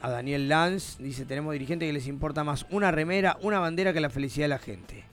a 0.00 0.10
Daniel 0.10 0.48
Lanz. 0.48 0.96
Dice, 0.98 1.26
tenemos 1.26 1.52
dirigentes 1.52 1.86
que 1.88 1.92
les 1.92 2.06
importa 2.06 2.44
más 2.44 2.64
una 2.70 2.90
remera, 2.90 3.36
una 3.42 3.58
bandera 3.58 3.92
que 3.92 4.00
la 4.00 4.10
felicidad 4.10 4.44
de 4.44 4.48
la 4.48 4.58
gente. 4.58 5.04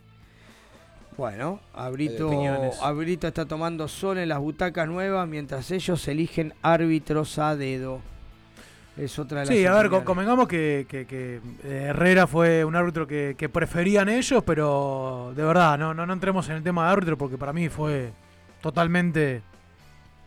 Bueno, 1.18 1.60
Abrito. 1.74 2.32
Abrito 2.84 3.28
está 3.28 3.46
tomando 3.46 3.88
sol 3.88 4.20
en 4.20 4.30
las 4.30 4.38
butacas 4.40 4.88
nuevas 4.88 5.28
mientras 5.28 5.72
ellos 5.72 6.08
eligen 6.08 6.54
árbitros 6.62 7.40
a 7.40 7.56
dedo. 7.56 8.02
Es 8.98 9.20
otra 9.20 9.42
de 9.42 9.46
las 9.46 9.56
Sí, 9.56 9.66
a 9.66 9.74
ver, 9.76 9.90
convengamos 10.04 10.48
que, 10.48 10.86
que- 10.90 11.06
que, 11.06 11.40
eh, 11.64 11.86
Herrera 11.90 12.26
fue 12.26 12.66
un 12.66 12.76
árbitro 12.76 13.06
que, 13.06 13.36
que 13.38 13.48
preferían 13.48 14.10
ellos, 14.10 14.44
pero 14.46 15.34
de 15.36 15.44
verdad, 15.44 15.78
no, 15.78 15.94
no, 15.94 16.06
no 16.08 16.14
entremos 16.14 16.50
en 16.50 16.56
el 16.56 16.64
tema 16.64 16.86
de 16.88 16.92
árbitro 16.94 17.18
porque 17.18 17.38
para 17.38 17.54
mí 17.54 17.70
fue 17.70 18.12
totalmente 18.62 19.42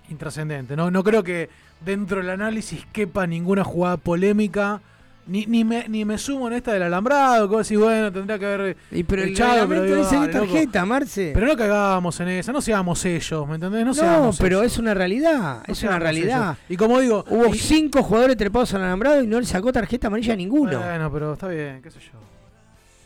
intrascendente. 0.09 0.77
No, 0.77 0.91
no 0.91 1.03
creo 1.03 1.23
que 1.23 1.49
dentro 1.85 2.19
del 2.19 2.31
análisis 2.31 2.87
quepa 2.93 3.27
ninguna 3.27 3.65
jugada 3.65 3.97
polémica. 3.97 4.81
Ni, 5.27 5.47
ni, 5.47 5.63
me, 5.65 5.87
ni 5.89 6.05
me 6.05 6.19
sumo 6.19 6.49
en 6.49 6.55
esta 6.55 6.73
del 6.73 6.83
alambrado, 6.83 7.49
que 7.49 7.55
vos 7.55 7.69
decís, 7.69 7.81
bueno, 7.81 8.11
tendría 8.11 8.37
que 8.39 8.47
haber 8.47 8.77
Y 8.91 9.05
pero 9.05 9.23
el 9.23 9.29
echado, 9.29 9.69
pero 9.69 9.83
digo, 9.85 9.97
dice 9.99 10.17
loco. 10.17 10.31
tarjeta, 10.33 10.85
Marce. 10.87 11.31
Pero 11.33 11.47
no 11.47 11.57
cagamos 11.57 12.19
en 12.21 12.29
esa, 12.29 12.53
no 12.53 12.61
seamos 12.61 13.05
ellos, 13.05 13.47
¿me 13.47 13.55
entendés? 13.55 13.81
No, 13.83 13.87
no, 13.89 13.95
seamos 13.95 14.39
pero 14.39 14.61
ellos. 14.61 14.73
es 14.73 14.79
una 14.79 14.93
realidad. 14.95 15.63
No 15.69 15.73
es 15.73 15.83
una 15.85 15.99
realidad. 16.01 16.57
ellos. 16.59 16.71
Y 16.71 16.77
como 16.77 16.99
digo, 16.99 17.25
Hubo 17.29 17.55
y- 17.55 17.59
cinco 17.59 18.03
jugadores 18.03 18.37
trepados 18.37 18.75
al 18.75 18.83
alambrado 18.83 19.23
y 19.23 19.27
no 19.29 19.39
le 19.39 19.47
sacó 19.47 19.73
tarjeta 19.73 20.09
amarilla 20.09 20.33
a 20.33 20.37
ninguno. 20.37 20.81
Bueno, 20.81 21.13
pero 21.13 21.35
está 21.35 21.47
bien, 21.49 21.81
qué 21.81 21.91
sé 21.93 22.01
yo. 22.01 22.19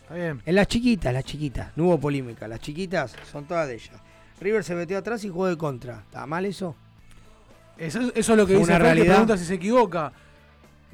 Está 0.04 0.14
bien. 0.14 0.40
En 0.46 0.54
las 0.54 0.66
chiquitas, 0.68 1.12
las 1.12 1.24
chiquitas. 1.24 1.72
No 1.76 1.84
hubo 1.84 1.98
polémica. 2.00 2.48
Las 2.48 2.60
chiquitas 2.60 3.14
son 3.30 3.44
todas 3.44 3.68
de 3.68 3.74
ellas. 3.74 4.00
River 4.40 4.64
se 4.64 4.74
metió 4.74 4.96
atrás 4.96 5.22
y 5.24 5.28
jugó 5.28 5.46
de 5.46 5.58
contra. 5.58 6.00
¿Está 6.06 6.24
mal 6.26 6.46
eso? 6.46 6.74
Eso, 7.76 8.00
eso 8.14 8.32
es 8.32 8.38
lo 8.38 8.46
que 8.46 8.52
Fue 8.54 8.60
dice 8.60 8.70
una 8.70 8.78
realidad. 8.78 9.06
pregunta 9.14 9.36
si 9.36 9.44
se 9.44 9.54
equivoca. 9.54 10.12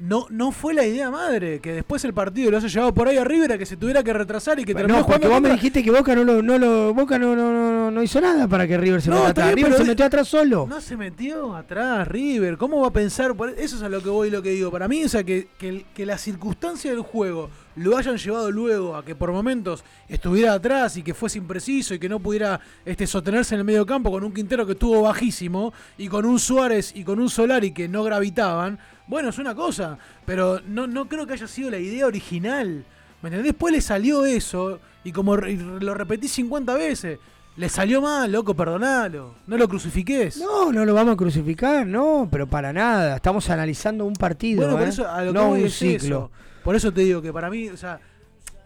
No, 0.01 0.25
no 0.31 0.51
fue 0.51 0.73
la 0.73 0.83
idea 0.83 1.11
madre, 1.11 1.59
que 1.59 1.73
después 1.73 2.03
el 2.05 2.13
partido 2.13 2.49
lo 2.49 2.57
haya 2.57 2.67
llevado 2.67 2.91
por 2.91 3.07
ahí 3.07 3.17
a 3.17 3.23
River 3.23 3.51
a 3.51 3.57
que 3.59 3.67
se 3.67 3.77
tuviera 3.77 4.01
que 4.01 4.11
retrasar 4.11 4.59
y 4.59 4.65
que 4.65 4.73
terminó 4.73 4.99
no, 4.99 5.05
porque 5.05 5.27
vos 5.27 5.39
me 5.39 5.51
dijiste 5.51 5.83
que 5.83 5.91
Boca 5.91 6.15
no 6.15 6.23
lo, 6.23 6.41
no 6.41 6.57
lo, 6.57 6.91
Boca 6.95 7.19
no, 7.19 7.35
no, 7.35 7.91
no, 7.91 8.03
hizo 8.03 8.19
nada 8.19 8.47
para 8.47 8.65
que 8.65 8.77
River 8.77 8.99
se 8.99 9.11
está 9.11 9.27
atrás. 9.27 9.53
River 9.53 9.73
se 9.75 9.83
metió 9.83 10.05
atrás 10.05 10.27
solo. 10.27 10.65
No 10.67 10.81
se 10.81 10.97
metió 10.97 11.55
atrás 11.55 12.07
River. 12.07 12.57
¿Cómo 12.57 12.81
va 12.81 12.87
a 12.87 12.93
pensar? 12.93 13.35
Por... 13.35 13.49
Eso 13.49 13.75
es 13.75 13.83
a 13.83 13.89
lo 13.89 14.01
que 14.01 14.09
voy 14.09 14.29
y 14.29 14.31
lo 14.31 14.41
que 14.41 14.49
digo. 14.49 14.71
Para 14.71 14.87
mí, 14.87 15.03
o 15.03 15.09
sea, 15.09 15.23
que, 15.23 15.49
que, 15.59 15.85
que 15.93 16.05
la 16.07 16.17
circunstancia 16.17 16.89
del 16.89 17.01
juego 17.01 17.51
lo 17.75 17.97
hayan 17.97 18.17
llevado 18.17 18.51
luego 18.51 18.95
a 18.95 19.05
que 19.05 19.15
por 19.15 19.31
momentos 19.31 19.83
estuviera 20.09 20.53
atrás 20.53 20.97
y 20.97 21.03
que 21.03 21.13
fuese 21.13 21.37
impreciso 21.37 21.93
y 21.93 21.99
que 21.99 22.09
no 22.09 22.19
pudiera 22.19 22.59
este, 22.85 23.07
sostenerse 23.07 23.55
en 23.55 23.59
el 23.59 23.65
medio 23.65 23.85
campo 23.85 24.11
con 24.11 24.23
un 24.23 24.33
Quintero 24.33 24.65
que 24.65 24.73
estuvo 24.73 25.01
bajísimo 25.03 25.73
y 25.97 26.07
con 26.07 26.25
un 26.25 26.39
Suárez 26.39 26.91
y 26.95 27.03
con 27.03 27.19
un 27.19 27.29
Solari 27.29 27.71
que 27.71 27.87
no 27.87 28.03
gravitaban. 28.03 28.79
Bueno, 29.11 29.27
es 29.29 29.37
una 29.37 29.53
cosa, 29.53 29.97
pero 30.25 30.61
no, 30.65 30.87
no 30.87 31.09
creo 31.09 31.27
que 31.27 31.33
haya 31.33 31.45
sido 31.47 31.69
la 31.69 31.77
idea 31.79 32.07
original. 32.07 32.85
¿Me 33.21 33.27
entendés? 33.27 33.51
Después 33.51 33.73
le 33.73 33.81
salió 33.81 34.23
eso 34.25 34.79
y 35.03 35.11
como 35.11 35.35
re- 35.35 35.53
lo 35.81 35.93
repetí 35.93 36.29
50 36.29 36.73
veces. 36.75 37.19
Le 37.57 37.67
salió 37.67 38.01
mal, 38.01 38.31
loco, 38.31 38.53
perdonalo. 38.55 39.35
No 39.47 39.57
lo 39.57 39.67
crucifiques. 39.67 40.37
No, 40.37 40.71
no 40.71 40.85
lo 40.85 40.93
vamos 40.93 41.15
a 41.15 41.17
crucificar, 41.17 41.85
no, 41.85 42.29
pero 42.31 42.47
para 42.47 42.71
nada. 42.71 43.17
Estamos 43.17 43.49
analizando 43.49 44.05
un 44.05 44.13
partido, 44.13 44.61
Bueno, 44.63 44.77
por 44.77 44.87
¿eh? 44.87 44.89
eso 44.89 45.05
a 45.07 45.21
lo 45.23 45.33
que 45.33 45.37
no 45.39 45.47
voy 45.49 45.59
un 45.59 45.67
es 45.67 45.73
ciclo. 45.75 45.97
eso. 45.97 46.31
Por 46.63 46.75
eso 46.77 46.93
te 46.93 47.01
digo 47.01 47.21
que 47.21 47.33
para 47.33 47.49
mí, 47.49 47.67
o 47.67 47.75
sea, 47.75 47.99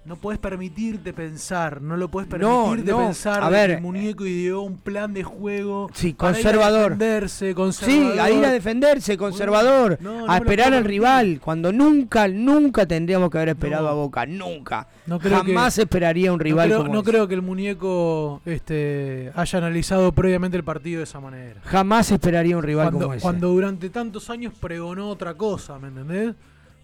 no 0.05 0.15
puedes 0.17 0.39
permitirte 0.39 1.13
pensar, 1.13 1.81
no 1.81 1.97
lo 1.97 2.09
puedes 2.09 2.29
No, 2.37 2.65
permitirte 2.65 2.91
no, 2.91 2.97
pensar 2.99 3.43
a 3.43 3.49
ver, 3.49 3.69
que 3.71 3.75
el 3.77 3.81
muñeco 3.81 4.25
ideó 4.25 4.61
un 4.61 4.77
plan 4.77 5.13
de 5.13 5.23
juego 5.23 5.89
Sí, 5.93 6.09
ir 6.09 6.13
a 6.13 6.17
conservador. 6.17 6.97
Sí, 7.27 7.53
conservador. 7.53 8.19
a 8.19 8.29
ir 8.31 8.45
a 8.45 8.51
defenderse, 8.51 9.17
conservador, 9.17 9.97
no, 10.01 10.27
no 10.27 10.31
a 10.31 10.37
esperar 10.37 10.73
al 10.73 10.83
rival, 10.85 11.39
cuando 11.43 11.71
nunca, 11.71 12.27
nunca 12.27 12.85
tendríamos 12.85 13.29
que 13.29 13.37
haber 13.37 13.49
esperado 13.49 13.85
No. 13.85 13.89
a 13.89 13.93
Boca, 13.93 14.25
nunca. 14.25 14.87
No 15.07 15.19
creo 15.19 15.41
que- 15.43 15.53
Jamás 15.53 15.77
esperaría 15.77 16.31
un 16.31 16.37
No 16.37 16.43
rival 16.43 16.67
creo, 16.67 16.79
como 16.81 16.93
no 16.93 16.99
ese. 17.01 17.09
creo 17.11 17.27
que 17.27 17.33
el 17.35 17.41
muñeco 17.41 18.41
este, 18.45 19.31
haya 19.35 19.57
analizado 19.59 20.11
previamente 20.11 20.57
el 20.57 20.63
partido 20.63 20.99
de 20.99 21.03
esa 21.05 21.19
manera. 21.19 21.61
Jamás 21.65 22.11
esperaría 22.11 22.57
un 22.57 22.63
rival 22.63 22.87
Cuando, 22.87 23.05
como 23.05 23.13
ese. 23.15 23.23
cuando 23.23 23.47
durante 23.49 23.89
tantos 23.89 24.29
años 24.29 24.53
pregonó 24.59 25.09
otra 25.09 25.33
cosa, 25.33 25.77
¿me 25.79 25.87
entendés? 25.89 26.35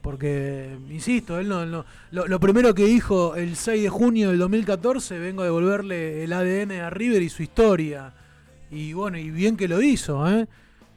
Porque, 0.02 0.76
insisto, 0.90 1.40
él 1.40 1.48
no, 1.48 1.66
no- 1.66 1.86
lo, 2.12 2.28
lo 2.28 2.40
primero 2.40 2.74
que 2.74 2.86
dijo 2.86 3.36
el 3.36 3.56
6 3.56 3.84
de 3.84 3.90
junio 3.90 4.30
del 4.30 4.40
2014, 4.40 5.20
vengo 5.20 5.44
a 5.44 5.46
devolverle 5.46 6.24
el 6.24 6.34
ADN 6.34 6.72
a 6.82 6.90
River 6.90 7.22
y 7.22 7.30
su 7.30 7.44
historia. 7.44 8.12
Y 8.72 8.94
bueno, 8.94 9.18
y 9.20 9.30
bien 9.30 9.56
que 9.58 9.68
lo 9.68 9.82
hizo, 9.82 10.28
¿eh? 10.30 10.48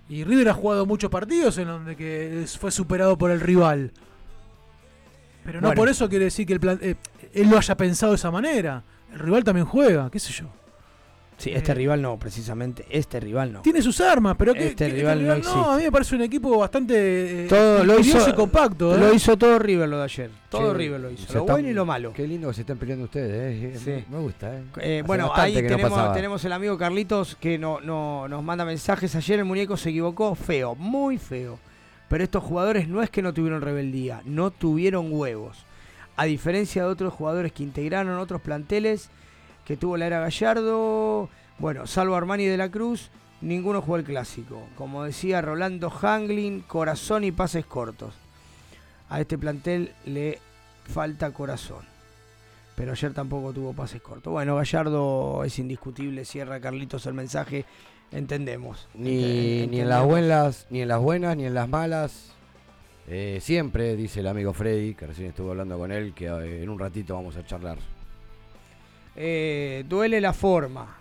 Y 0.09 0.25
River 0.25 0.49
ha 0.51 0.55
jugado 0.55 0.87
muchos 0.87 1.11
partidos 1.11 1.59
en 1.59 1.67
donde 1.69 1.97
que 1.97 2.45
fue 2.59 2.71
superado 2.71 3.17
por 3.19 3.31
el 3.31 3.41
rival. 3.41 3.91
Pero 5.45 5.61
no 5.61 5.69
Bueno. 5.69 5.79
por 5.81 5.89
eso 5.89 6.09
quiere 6.09 6.27
decir 6.27 6.47
que 6.47 6.55
el 6.55 6.61
plan- 6.61 6.79
eh, 6.81 6.95
él 7.35 7.51
lo 7.51 7.59
haya 7.59 7.77
pensado 7.77 8.13
de 8.13 8.17
esa 8.17 8.31
manera. 8.31 8.83
El 9.13 9.19
rival 9.19 9.45
también 9.45 9.67
juega, 9.67 10.11
qué 10.11 10.19
sé 10.19 10.33
yo. 10.33 10.47
Sí, 11.37 11.51
este 11.53 11.73
Eh, 11.73 11.75
rival 11.75 12.01
no, 12.01 12.17
precisamente. 12.19 12.87
Este 12.89 13.19
rival 13.21 13.53
no. 13.53 13.63
Tiene 13.63 13.83
sus 13.83 14.01
armas, 14.01 14.37
pero 14.39 14.55
que 14.55 14.69
Este 14.69 14.87
que 14.89 14.95
rival 14.95 15.27
no 15.27 15.33
existe. 15.35 15.59
a 15.59 15.77
mí 15.77 15.83
me 15.83 15.93
parece 15.93 16.15
un 16.15 16.23
equipo 16.23 16.57
bastante 16.59 17.45
eh, 17.45 17.49
Todo 17.49 17.85
lo 17.85 17.99
hizo- 17.99 18.29
y 18.29 18.33
compacto. 18.33 18.95
¿eh? 18.95 18.99
Lo 18.99 19.13
hizo 19.13 19.37
todo 19.37 19.59
River 19.59 19.89
lo 19.89 19.99
de 19.99 20.05
ayer. 20.05 20.31
Todo 20.49 20.73
Che, 20.73 20.79
River 20.79 21.01
lo 21.01 21.11
hizo. 21.11 21.27
se 21.27 21.35
Lo 21.35 21.45
bueno 21.45 21.69
y 21.69 21.73
lo 21.73 21.85
malo. 21.85 22.13
Qué 22.13 22.27
lindo 22.29 22.49
que 22.49 22.55
se 22.55 22.61
estén 22.61 22.79
peleando 22.79 23.07
ustedes, 23.07 23.77
eh. 23.77 23.79
Sí. 24.05 24.05
Me 24.13 24.19
gusta, 24.21 24.55
eh. 24.57 24.63
Eh, 24.81 25.03
bueno, 25.05 25.33
ahí 25.35 25.55
no 25.55 25.69
tenemos, 25.69 26.13
tenemos 26.15 26.45
el 26.45 26.53
amigo 26.53 26.79
Carlitos 26.79 27.35
que 27.41 27.59
no, 27.59 27.81
no, 27.81 28.29
nos 28.29 28.43
manda 28.45 28.65
mensajes. 28.65 29.15
Ayer 29.17 29.41
el 29.41 29.45
muñeco 29.45 29.77
se 29.77 29.91
equivocó, 29.91 30.35
feo, 30.37 30.75
muy 30.77 31.19
feo. 31.19 31.59
Pero 32.09 32.23
estos 32.23 32.45
jugadores 32.45 32.87
no 32.87 33.03
es 33.03 33.11
que 33.11 33.23
no 33.23 33.35
tuvieron 33.35 33.61
rebeldía, 33.61 34.23
no 34.25 34.51
tuvieron 34.53 35.09
huevos. 35.11 35.65
A 36.17 36.27
diferencia 36.27 36.83
de 36.85 36.89
otros 36.89 37.13
jugadores 37.13 37.51
que 37.53 37.65
integraron 37.65 38.17
otros 38.19 38.41
planteles, 38.41 39.11
que 39.65 39.77
tuvo 39.77 39.97
la 39.97 40.07
era 40.07 40.21
Gallardo, 40.21 41.29
bueno, 41.59 41.87
salvo 41.87 42.17
Armani 42.17 42.47
de 42.47 42.57
la 42.57 42.71
Cruz, 42.71 43.11
ninguno 43.41 43.83
jugó 43.83 43.97
el 43.97 44.05
clásico. 44.05 44.63
Como 44.77 45.05
decía 45.05 45.41
Rolando 45.41 45.91
Hanglin, 45.91 46.61
corazón 46.61 47.25
y 47.25 47.33
pases 47.33 47.67
cortos. 47.67 48.15
A 49.09 49.21
este 49.21 49.39
plantel 49.39 49.93
le 50.05 50.39
falta 50.85 51.31
corazón 51.33 51.95
pero 52.75 52.93
ayer 52.93 53.13
tampoco 53.13 53.53
tuvo 53.53 53.73
pases 53.73 54.03
cortos. 54.03 54.33
Bueno, 54.33 54.57
Gallardo 54.57 55.45
es 55.45 55.59
indiscutible, 55.59 56.25
cierra 56.25 56.61
Carlitos 56.61 57.07
el 57.07 57.15
mensaje, 57.15 57.65
entendemos. 58.11 58.89
Ni, 58.95 59.63
en 59.63 59.89
las 59.89 60.05
buenas, 60.05 60.67
ni 60.71 60.83
en 60.83 60.89
las 60.89 61.01
buenas, 61.01 61.37
ni 61.37 61.45
en 61.45 61.55
las 61.55 61.69
malas. 61.69 62.33
Eh, 63.07 63.39
siempre, 63.41 63.97
dice 63.97 64.21
el 64.21 64.27
amigo 64.27 64.53
Freddy, 64.53 64.95
que 64.95 65.07
recién 65.07 65.29
estuve 65.29 65.51
hablando 65.51 65.79
con 65.79 65.93
él, 65.93 66.15
que 66.15 66.27
eh, 66.27 66.63
en 66.63 66.69
un 66.69 66.79
ratito 66.79 67.15
vamos 67.15 67.37
a 67.37 67.47
charlar. 67.47 67.79
Eh, 69.17 69.85
duele 69.89 70.21
la 70.21 70.33
forma. 70.33 70.97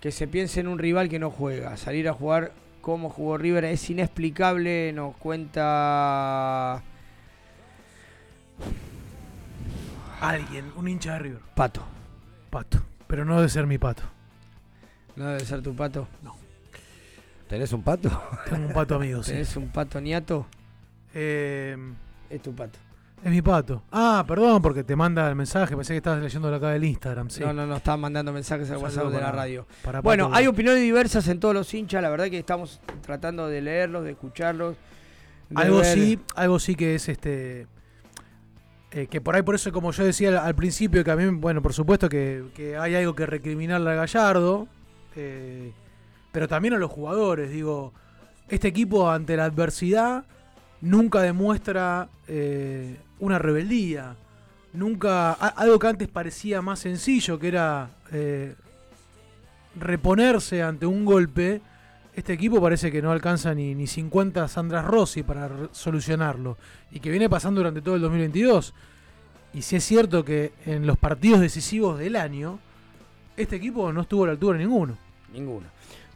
Que 0.00 0.10
se 0.12 0.26
piense 0.26 0.60
en 0.60 0.68
un 0.68 0.78
rival 0.78 1.08
que 1.08 1.18
no 1.18 1.30
juega. 1.30 1.76
Salir 1.76 2.08
a 2.08 2.12
jugar 2.14 2.52
como 2.80 3.10
jugó 3.10 3.36
River 3.36 3.64
es 3.66 3.90
inexplicable, 3.90 4.92
nos 4.94 5.14
cuenta 5.16 6.82
Alguien, 10.20 10.72
un 10.76 10.88
hincha 10.88 11.14
de 11.14 11.18
River. 11.18 11.40
Pato. 11.54 11.82
Pato. 12.50 12.82
Pero 13.06 13.24
no 13.24 13.36
debe 13.36 13.48
ser 13.48 13.66
mi 13.66 13.78
pato. 13.78 14.02
¿No 15.16 15.26
debe 15.28 15.40
ser 15.40 15.62
tu 15.62 15.74
pato? 15.74 16.08
¿Tenés 17.48 17.72
un 17.72 17.82
pato? 17.82 18.08
Tengo 18.48 18.68
un 18.68 18.72
pato 18.72 18.94
amigo, 18.94 19.22
sí. 19.22 19.32
¿Tenés 19.32 19.56
un 19.56 19.68
pato 19.70 20.00
niato? 20.00 20.46
Eh, 21.14 21.76
Es 22.28 22.40
tu 22.42 22.54
pato. 22.54 22.78
Es 23.22 23.30
mi 23.30 23.42
pato. 23.42 23.82
Ah, 23.92 24.24
perdón, 24.26 24.62
porque 24.62 24.82
te 24.84 24.96
manda 24.96 25.28
el 25.28 25.34
mensaje. 25.34 25.76
Pensé 25.76 25.92
que 25.92 25.98
estabas 25.98 26.22
leyéndolo 26.22 26.56
acá 26.56 26.70
del 26.70 26.84
Instagram. 26.84 27.28
Sí. 27.30 27.40
No, 27.40 27.52
no, 27.52 27.66
no, 27.66 27.76
estaban 27.76 28.00
mandando 28.00 28.32
mensajes 28.32 28.70
al 28.70 28.78
WhatsApp 28.78 29.06
de 29.08 29.20
la 29.20 29.30
radio. 29.32 29.66
para 29.84 30.00
Bueno, 30.00 30.24
Pato. 30.28 30.36
hay 30.36 30.46
opiniones 30.46 30.82
diversas 30.82 31.28
en 31.28 31.38
todos 31.40 31.54
los 31.54 31.72
hinchas, 31.74 32.02
la 32.02 32.08
verdad 32.10 32.28
que 32.30 32.38
estamos 32.38 32.80
tratando 33.02 33.48
de 33.48 33.60
leerlos, 33.60 34.04
de 34.04 34.12
escucharlos. 34.12 34.76
de 35.50 35.60
algo 35.62 35.78
ver- 35.78 35.86
sí, 35.86 36.18
algo 36.34 36.58
sí 36.58 36.74
que 36.74 36.94
es 36.94 37.08
este. 37.08 37.66
eh, 38.92 39.06
que 39.08 39.20
por 39.20 39.36
ahí, 39.36 39.42
por 39.42 39.54
eso, 39.54 39.70
como 39.72 39.92
yo 39.92 40.04
decía 40.04 40.28
al, 40.30 40.38
al 40.38 40.54
principio, 40.54 41.04
que 41.04 41.10
a 41.10 41.16
mí, 41.16 41.26
bueno, 41.26 41.60
por 41.62 41.72
supuesto 41.74 42.08
que, 42.08 42.44
que 42.54 42.76
hay 42.76 42.94
algo 42.94 43.14
que 43.14 43.26
recriminarle 43.26 43.90
a 43.90 43.94
Gallardo, 43.94 44.66
eh, 45.16 45.72
pero 46.32 46.48
también 46.48 46.74
a 46.74 46.78
los 46.78 46.90
jugadores. 46.90 47.50
Digo, 47.50 47.92
este 48.48 48.68
equipo 48.68 49.10
ante 49.10 49.36
la 49.36 49.44
adversidad 49.44 50.24
nunca 50.80 51.20
demuestra 51.20 52.08
eh, 52.26 52.96
una 53.20 53.38
rebeldía. 53.38 54.16
Nunca. 54.72 55.32
a- 55.32 55.48
algo 55.48 55.78
que 55.78 55.86
antes 55.88 56.08
parecía 56.08 56.60
más 56.62 56.78
sencillo, 56.80 57.38
que 57.38 57.48
era 57.48 57.90
eh, 58.12 58.54
reponerse 59.78 60.62
ante 60.62 60.86
un 60.86 61.04
golpe. 61.04 61.60
Este 62.14 62.32
equipo 62.32 62.60
parece 62.60 62.90
que 62.90 63.00
no 63.00 63.12
alcanza 63.12 63.54
ni, 63.54 63.74
ni 63.74 63.86
50 63.86 64.46
Sandras 64.48 64.84
Rossi 64.84 65.22
para 65.22 65.48
solucionarlo. 65.72 66.56
Y 66.90 67.00
que 67.00 67.10
viene 67.10 67.28
pasando 67.28 67.60
durante 67.60 67.80
todo 67.82 67.94
el 67.94 68.00
2022. 68.02 68.74
Y 69.54 69.62
si 69.62 69.76
es 69.76 69.84
cierto 69.84 70.24
que 70.24 70.52
en 70.66 70.86
los 70.86 70.98
partidos 70.98 71.40
decisivos 71.40 71.98
del 71.98 72.16
año, 72.16 72.58
este 73.36 73.56
equipo 73.56 73.92
no 73.92 74.02
estuvo 74.02 74.24
a 74.24 74.28
la 74.28 74.32
altura 74.32 74.58
de 74.58 74.64
ninguno. 74.64 74.96
Ninguno. 75.32 75.66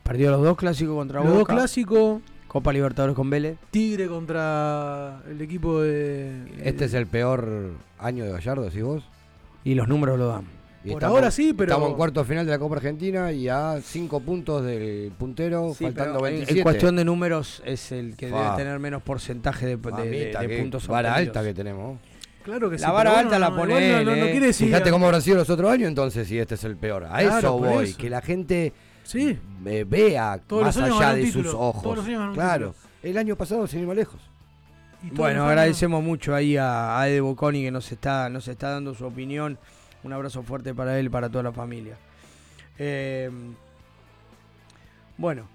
Perdió 0.02 0.30
los 0.30 0.42
dos 0.42 0.56
clásicos 0.56 0.94
contra 0.94 1.20
Los 1.20 1.28
dos 1.30 1.38
Boca, 1.38 1.54
clásicos, 1.54 2.20
Copa 2.54 2.72
Libertadores 2.72 3.16
con 3.16 3.28
Vélez. 3.30 3.58
Tigre 3.72 4.06
contra 4.06 5.20
el 5.28 5.40
equipo 5.40 5.80
de... 5.80 6.44
Este 6.62 6.84
es 6.84 6.94
el 6.94 7.08
peor 7.08 7.72
año 7.98 8.24
de 8.24 8.30
Gallardo, 8.30 8.62
decís 8.62 8.84
vos. 8.84 9.02
Y 9.64 9.74
los 9.74 9.88
números 9.88 10.16
lo 10.20 10.28
dan. 10.28 10.44
Y 10.84 10.92
Por 10.92 11.04
ahora 11.04 11.32
sí, 11.32 11.52
pero- 11.52 11.72
Estamos 11.72 11.90
en 11.90 11.96
cuarto 11.96 12.24
final 12.24 12.46
de 12.46 12.52
la 12.52 12.60
Copa 12.60 12.76
Argentina 12.76 13.32
y 13.32 13.48
a 13.48 13.80
cinco 13.82 14.20
puntos 14.20 14.64
del 14.64 15.10
puntero, 15.18 15.74
Sí, 15.76 15.82
faltando 15.82 16.20
pero 16.20 16.28
en- 16.28 16.34
27. 16.34 16.60
En 16.60 16.62
cuestión 16.62 16.94
de 16.94 17.04
números 17.04 17.60
es 17.66 17.90
el 17.90 18.16
que 18.16 18.26
debe 18.26 18.56
tener 18.56 18.78
menos 18.78 19.02
porcentaje 19.02 19.66
de, 19.66 19.76
puntos 19.76 20.86
vara 20.86 21.12
alta 21.12 21.42
que 21.42 21.54
tenemos. 21.54 21.98
Claro 22.44 22.70
que 22.70 22.78
sí. 22.78 22.82
La 22.84 22.92
vara 22.92 23.18
alta 23.18 23.36
la 23.36 23.50
pone 23.56 24.04
no, 24.04 24.04
no, 24.04 24.12
eh. 24.12 24.30
quiere 24.30 24.46
decir... 24.46 24.68
Fíjate 24.68 24.92
cómo 24.92 25.06
habrán 25.06 25.22
sido 25.22 25.38
los 25.38 25.50
otros 25.50 25.72
años 25.72 25.88
entonces 25.88 26.28
si 26.28 26.38
este 26.38 26.54
es 26.54 26.62
el 26.62 26.76
peor. 26.76 27.06
A 27.06 27.18
Claro, 27.18 27.38
eso 27.38 27.58
voy, 27.58 27.84
eso. 27.86 27.98
que 27.98 28.08
la 28.08 28.20
gente 28.20 28.72
Sí, 29.04 29.38
eh, 29.66 29.84
vea 29.88 30.40
Todos 30.46 30.64
más 30.64 30.76
allá 30.78 31.14
de 31.14 31.30
sus 31.30 31.46
ojos. 31.54 31.82
todos 31.82 31.96
los 31.98 32.06
años 32.06 32.18
gana 32.18 32.30
un 32.30 32.34
claro, 32.34 32.66
título. 32.72 32.88
el 33.02 33.18
año 33.18 33.36
pasado 33.36 33.66
sin 33.66 33.80
ir 33.80 33.86
más 33.86 33.96
lejos. 33.96 34.20
Bueno, 35.12 35.42
años- 35.42 35.48
agradecemos 35.50 36.02
mucho 36.02 36.34
ahí 36.34 36.56
a, 36.56 36.98
a 36.98 37.08
Ede 37.08 37.20
Bocconi 37.20 37.62
que 37.62 37.70
nos 37.70 37.92
está, 37.92 38.28
nos 38.30 38.48
está 38.48 38.70
dando 38.70 38.94
su 38.94 39.04
opinión. 39.04 39.58
Un 40.02 40.12
abrazo 40.12 40.42
fuerte 40.42 40.74
para 40.74 40.98
él 40.98 41.06
y 41.06 41.08
para 41.10 41.28
toda 41.28 41.44
la 41.44 41.52
familia. 41.52 41.96
Eh, 42.78 43.30
bueno, 45.16 45.46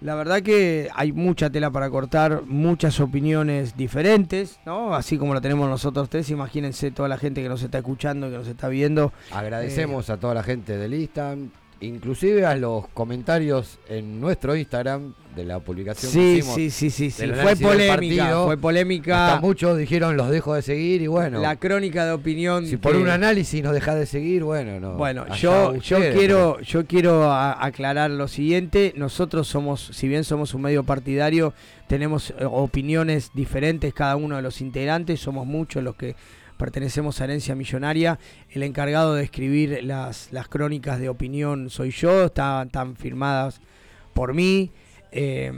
la 0.00 0.14
verdad 0.14 0.42
que 0.42 0.88
hay 0.94 1.12
mucha 1.12 1.48
tela 1.50 1.70
para 1.70 1.88
cortar, 1.90 2.42
muchas 2.46 2.98
opiniones 3.00 3.76
diferentes, 3.76 4.58
¿no? 4.66 4.94
Así 4.94 5.16
como 5.16 5.32
la 5.34 5.40
tenemos 5.40 5.68
nosotros 5.68 6.08
tres, 6.10 6.28
imagínense 6.30 6.90
toda 6.90 7.08
la 7.08 7.16
gente 7.18 7.42
que 7.42 7.48
nos 7.48 7.62
está 7.62 7.78
escuchando, 7.78 8.28
que 8.30 8.36
nos 8.36 8.48
está 8.48 8.68
viendo. 8.68 9.12
Agradecemos 9.32 10.08
Eh. 10.08 10.12
a 10.12 10.16
toda 10.16 10.34
la 10.34 10.42
gente 10.42 10.76
del 10.76 10.94
Instagram, 10.94 11.50
inclusive 11.80 12.46
a 12.46 12.54
los 12.56 12.88
comentarios 12.88 13.78
en 13.88 14.20
nuestro 14.20 14.56
Instagram 14.56 15.12
de 15.34 15.44
la 15.44 15.58
publicación 15.60 16.10
que 16.10 16.18
Sí, 16.18 16.32
hicimos. 16.38 16.54
sí, 16.54 16.70
sí, 16.70 16.90
sí, 16.90 17.10
sí. 17.10 17.26
Fue 17.26 17.56
polémica, 17.56 17.92
partido. 18.24 18.44
fue 18.46 18.54
Hasta 18.54 18.60
polémica. 18.62 19.38
muchos 19.42 19.76
dijeron 19.76 20.16
los 20.16 20.30
dejo 20.30 20.54
de 20.54 20.62
seguir 20.62 21.02
y 21.02 21.06
bueno, 21.08 21.40
La 21.42 21.56
crónica 21.56 22.06
de 22.06 22.12
opinión. 22.12 22.66
si 22.66 22.78
por 22.78 22.92
que- 22.92 22.98
un 23.02 23.10
análisis 23.10 23.62
nos 23.62 23.74
dejás 23.74 23.96
de 23.96 24.06
seguir, 24.06 24.44
bueno, 24.44 24.80
no. 24.80 24.94
Bueno, 24.94 25.26
yo, 25.34 25.76
yo 25.76 25.98
quiero, 26.14 26.58
yo 26.60 26.86
quiero 26.86 27.30
aclarar 27.30 28.10
lo 28.10 28.28
siguiente. 28.28 28.94
Nosotros 28.96 29.46
somos, 29.46 29.90
si 29.92 30.08
bien 30.08 30.24
somos 30.24 30.54
un 30.54 30.62
medio 30.62 30.84
partidario, 30.84 31.52
tenemos 31.86 32.30
eh, 32.30 32.46
opiniones 32.50 33.30
diferentes 33.34 33.92
cada 33.92 34.16
uno 34.16 34.36
de 34.36 34.42
los 34.42 34.62
integrantes. 34.62 35.20
Somos 35.20 35.46
muchos 35.46 35.82
los 35.84 35.96
que 35.96 36.16
pertenecemos 36.56 37.20
a 37.20 37.24
Herencia 37.24 37.54
Millonaria. 37.54 38.18
El 38.50 38.62
encargado 38.62 39.14
de 39.14 39.24
escribir 39.24 39.84
las, 39.84 40.32
las 40.32 40.48
crónicas 40.48 40.98
de 41.00 41.08
opinión 41.08 41.70
soy 41.70 41.90
yo. 41.90 42.26
Están, 42.26 42.68
están 42.68 42.96
firmadas 42.96 43.60
por 44.14 44.34
mí. 44.34 44.70
Eh, 45.12 45.52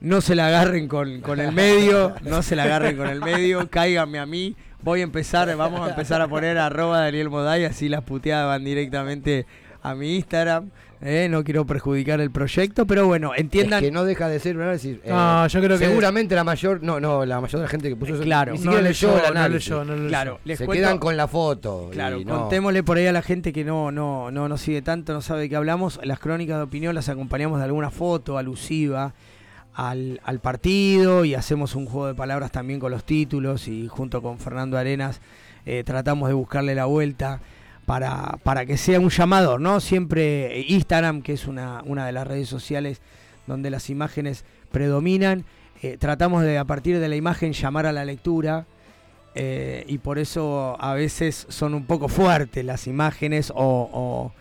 no 0.00 0.20
se 0.20 0.34
la 0.34 0.48
agarren 0.48 0.88
con, 0.88 1.20
con 1.20 1.40
el 1.40 1.52
medio, 1.52 2.14
no 2.22 2.42
se 2.42 2.54
la 2.54 2.64
agarren 2.64 2.96
con 2.96 3.08
el 3.08 3.20
medio, 3.20 3.68
cáiganme 3.70 4.18
a 4.18 4.26
mí. 4.26 4.54
Voy 4.82 5.00
a 5.00 5.04
empezar, 5.04 5.54
vamos 5.56 5.80
a 5.80 5.90
empezar 5.90 6.20
a 6.20 6.28
poner 6.28 6.58
arroba 6.58 7.00
Daniel 7.00 7.30
Moday, 7.30 7.64
así 7.64 7.88
las 7.88 8.02
puteadas 8.02 8.46
van 8.46 8.64
directamente 8.64 9.46
a 9.82 9.94
mi 9.94 10.16
Instagram. 10.16 10.70
Eh, 11.02 11.28
no 11.30 11.44
quiero 11.44 11.66
perjudicar 11.66 12.20
el 12.20 12.30
proyecto, 12.30 12.86
pero 12.86 13.06
bueno, 13.06 13.32
entiendan. 13.36 13.80
Es 13.82 13.88
que 13.88 13.92
no 13.92 14.04
deja 14.04 14.28
de 14.28 14.40
ser 14.40 14.56
un 14.56 14.62
análisis. 14.62 14.96
eh, 15.04 15.10
No, 15.10 15.46
yo 15.46 15.60
creo 15.60 15.78
que- 15.78 15.84
Seguramente 15.86 16.34
la 16.34 16.42
mayor, 16.44 16.82
no, 16.82 16.98
no, 17.00 17.24
la 17.26 17.40
mayor 17.40 17.60
de 17.60 17.64
la 17.64 17.68
gente 17.68 17.88
que 17.88 17.96
puso 17.96 18.14
eso 18.14 18.22
Claro. 18.22 18.54
ni 18.54 18.60
No 18.60 18.80
leyó 18.80 19.08
el 19.26 19.34
no 19.34 19.48
leyó, 19.48 19.84
no 19.84 19.94
leyó. 19.94 20.08
claro, 20.08 20.40
les 20.44 20.58
Se 20.58 20.64
cuento- 20.66 20.80
quedan 20.82 20.98
con 20.98 21.16
la 21.16 21.28
foto. 21.28 21.90
Claro, 21.92 22.18
contémosle 22.24 22.82
por 22.82 22.96
ahí 22.96 23.06
a 23.06 23.12
la 23.12 23.22
gente 23.22 23.52
que 23.52 23.64
no, 23.64 23.90
no, 23.92 24.30
no 24.30 24.48
nos 24.48 24.60
sigue 24.62 24.80
tanto, 24.82 25.12
no 25.12 25.20
sabe 25.20 25.42
de 25.42 25.48
qué 25.48 25.56
hablamos. 25.56 26.00
Las 26.02 26.18
crónicas 26.18 26.56
de 26.56 26.62
opinión 26.62 26.94
las 26.94 27.08
acompañamos 27.08 27.58
de 27.58 27.64
alguna 27.66 27.90
foto 27.90 28.38
alusiva 28.38 29.12
al, 29.74 30.20
al 30.24 30.40
partido 30.40 31.24
y 31.26 31.34
hacemos 31.34 31.74
un 31.74 31.84
juego 31.86 32.06
de 32.06 32.14
palabras 32.14 32.50
también 32.50 32.80
con 32.80 32.90
los 32.90 33.04
títulos 33.04 33.68
y 33.68 33.88
junto 33.88 34.22
con 34.22 34.38
Fernando 34.38 34.78
Arenas 34.78 35.20
eh, 35.66 35.82
tratamos 35.84 36.28
de 36.28 36.34
buscarle 36.34 36.74
la 36.74 36.86
vuelta 36.86 37.40
para, 37.86 38.38
para 38.42 38.66
que 38.66 38.76
sea 38.76 39.00
un 39.00 39.08
llamador, 39.10 39.60
¿no? 39.60 39.80
Siempre 39.80 40.60
Instagram, 40.68 41.22
que 41.22 41.32
es 41.32 41.46
una, 41.46 41.82
una 41.86 42.04
de 42.04 42.12
las 42.12 42.26
redes 42.26 42.48
sociales 42.48 43.00
donde 43.46 43.70
las 43.70 43.88
imágenes 43.90 44.44
predominan, 44.72 45.44
eh, 45.82 45.96
tratamos 45.98 46.42
de 46.42 46.58
a 46.58 46.64
partir 46.64 46.98
de 46.98 47.08
la 47.08 47.16
imagen 47.16 47.52
llamar 47.52 47.86
a 47.86 47.92
la 47.92 48.04
lectura 48.04 48.66
eh, 49.34 49.84
y 49.86 49.98
por 49.98 50.18
eso 50.18 50.76
a 50.80 50.94
veces 50.94 51.46
son 51.48 51.74
un 51.74 51.84
poco 51.86 52.08
fuertes 52.08 52.64
las 52.64 52.86
imágenes 52.86 53.52
o, 53.54 53.54
o- 53.92 54.32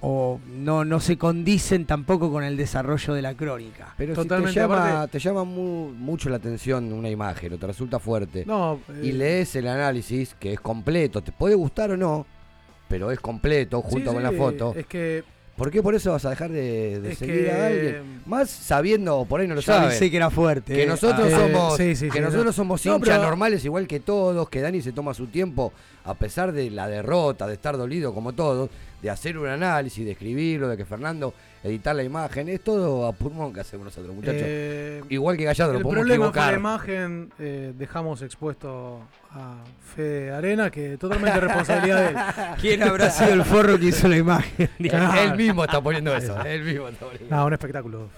o 0.00 0.40
no, 0.46 0.84
no 0.84 1.00
se 1.00 1.18
condicen 1.18 1.84
tampoco 1.84 2.30
con 2.30 2.44
el 2.44 2.56
desarrollo 2.56 3.14
de 3.14 3.20
la 3.20 3.34
crónica. 3.34 3.94
Pero 3.98 4.14
si 4.22 4.28
te 4.28 4.52
llama, 4.60 4.76
aparte- 4.94 5.10
te 5.12 5.18
llama 5.18 5.42
mu- 5.42 5.90
mucho 5.92 6.28
la 6.30 6.36
atención 6.36 6.92
una 6.92 7.10
imagen 7.10 7.52
o 7.54 7.58
te 7.58 7.66
resulta 7.66 7.98
fuerte 7.98 8.44
No, 8.46 8.78
y 9.02 9.08
eh, 9.10 9.12
lees 9.12 9.56
el 9.56 9.66
análisis, 9.66 10.36
que 10.38 10.52
es 10.52 10.60
completo, 10.60 11.20
te 11.20 11.32
puede 11.32 11.56
gustar 11.56 11.90
o 11.90 11.96
no, 11.96 12.24
pero 12.88 13.10
es 13.12 13.20
completo 13.20 13.82
junto 13.82 14.10
sí, 14.10 14.14
con 14.14 14.22
la 14.22 14.30
sí, 14.30 14.36
foto. 14.36 14.74
Es 14.76 14.86
que. 14.86 15.24
¿Por 15.56 15.72
qué 15.72 15.82
por 15.82 15.92
eso 15.92 16.12
vas 16.12 16.24
a 16.24 16.30
dejar 16.30 16.52
de, 16.52 17.16
seguir 17.18 17.46
que- 17.46 17.50
a 17.50 17.66
alguien? 17.66 18.22
Más 18.26 18.48
sabiendo, 18.48 19.24
por 19.28 19.40
ahí 19.40 19.48
no 19.48 19.56
lo 19.56 19.62
sabes. 19.62 19.88
avisé 19.90 20.08
que 20.08 20.16
era 20.16 20.30
fuerte. 20.30 20.72
Que 20.72 20.84
eh. 20.84 20.86
nosotros 20.86 21.26
Eh, 21.26 21.34
somos, 21.36 21.76
sí, 21.76 21.96
sí, 21.96 22.06
que 22.06 22.12
sí, 22.18 22.20
nosotros 22.20 22.44
no. 22.46 22.52
somos 22.52 22.86
No, 22.86 22.94
hinchas 22.94 23.16
pero- 23.16 23.22
normales 23.28 23.64
igual 23.64 23.88
que 23.88 23.98
todos, 23.98 24.48
que 24.50 24.60
Dani 24.60 24.80
se 24.82 24.92
toma 24.92 25.14
su 25.14 25.26
tiempo, 25.26 25.72
a 26.04 26.14
pesar 26.14 26.52
de 26.52 26.70
la 26.70 26.86
derrota, 26.86 27.48
de 27.48 27.54
estar 27.54 27.76
dolido 27.76 28.14
como 28.14 28.34
todos, 28.34 28.70
de 29.02 29.10
hacer 29.10 29.38
un 29.38 29.46
análisis, 29.46 30.04
de 30.04 30.12
escribirlo, 30.12 30.68
de 30.68 30.76
que 30.76 30.84
Fernando 30.84 31.32
editar 31.62 31.94
la 31.94 32.02
imagen, 32.02 32.48
es 32.48 32.60
todo 32.62 33.06
a 33.06 33.12
pulmón 33.12 33.52
que 33.52 33.60
hacemos 33.60 33.84
nosotros, 33.86 34.14
muchachos. 34.14 34.42
eh, 34.44 35.02
igual 35.08 35.36
que 35.36 35.44
Gallardo, 35.44 35.72
el 35.72 35.78
lo 35.78 35.82
podemos 35.82 36.02
problema 36.06 36.24
equivocar. 36.26 36.52
la 36.52 36.58
imagen. 36.58 37.32
eh, 37.38 37.72
dejamos 37.76 38.22
expuesto 38.22 39.00
a 39.32 39.56
Fede 39.94 40.30
Arena, 40.32 40.70
que 40.70 40.96
totalmente 40.96 41.38
responsabilidad 41.40 42.00
de 42.00 42.08
él. 42.08 42.16
¿Quién 42.60 42.82
habrá 42.82 43.10
sido 43.10 43.32
el 43.34 43.44
forro 43.44 43.78
que 43.78 43.86
hizo 43.86 44.08
la 44.08 44.16
imagen? 44.16 44.70
Él 44.78 45.36
mismo 45.36 45.64
está 45.64 45.80
poniendo 45.80 46.14
eso, 46.16 46.40
él 46.44 46.62
mismo 46.64 46.88
está 46.88 47.06
poniendo 47.06 47.34
No, 47.36 47.46
un 47.46 47.52
espectáculo. 47.52 48.08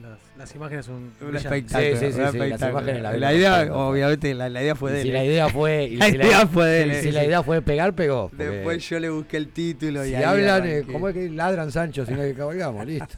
Las, 0.00 0.18
las 0.38 0.54
imágenes 0.54 0.86
son. 0.86 1.10
Un 1.20 1.36
espectáculo. 1.36 1.90
Sí, 1.90 1.96
sí, 2.06 2.12
sí, 2.12 2.20
un 2.20 2.30
sí, 2.32 2.38
las 2.38 2.62
imágenes 2.62 3.02
la 3.02 3.12
La, 3.16 3.34
idea, 3.34 3.74
obviamente, 3.74 4.32
la, 4.34 4.48
la 4.48 4.62
idea 4.62 4.76
fue 4.76 4.92
de 4.92 5.00
él. 5.00 5.06
si 5.06 5.12
la 5.12 5.24
idea 5.24 5.48
fue, 5.48 5.84
y 5.84 5.96
La 5.96 6.06
si 6.06 6.14
idea 6.14 6.46
fue 6.46 6.66
de 6.66 6.82
él, 6.82 6.92
y 6.92 6.94
si 7.02 7.10
la 7.10 7.24
idea 7.24 7.42
fue 7.42 7.60
pegar, 7.60 7.92
pegó. 7.94 8.28
porque 8.28 8.44
Después 8.44 8.88
yo 8.88 9.00
le 9.00 9.10
busqué 9.10 9.36
el 9.36 9.48
título 9.48 10.06
y 10.06 10.14
ahí 10.14 10.22
hablan, 10.22 10.66
eh. 10.66 10.84
¿cómo 10.90 11.08
es 11.08 11.14
que 11.14 11.28
ladran 11.28 11.72
Sancho 11.72 12.06
si 12.06 12.12
no 12.14 12.22
hay 12.22 12.30
que 12.30 12.36
cabalgamos? 12.38 12.86
Listo. 12.86 13.16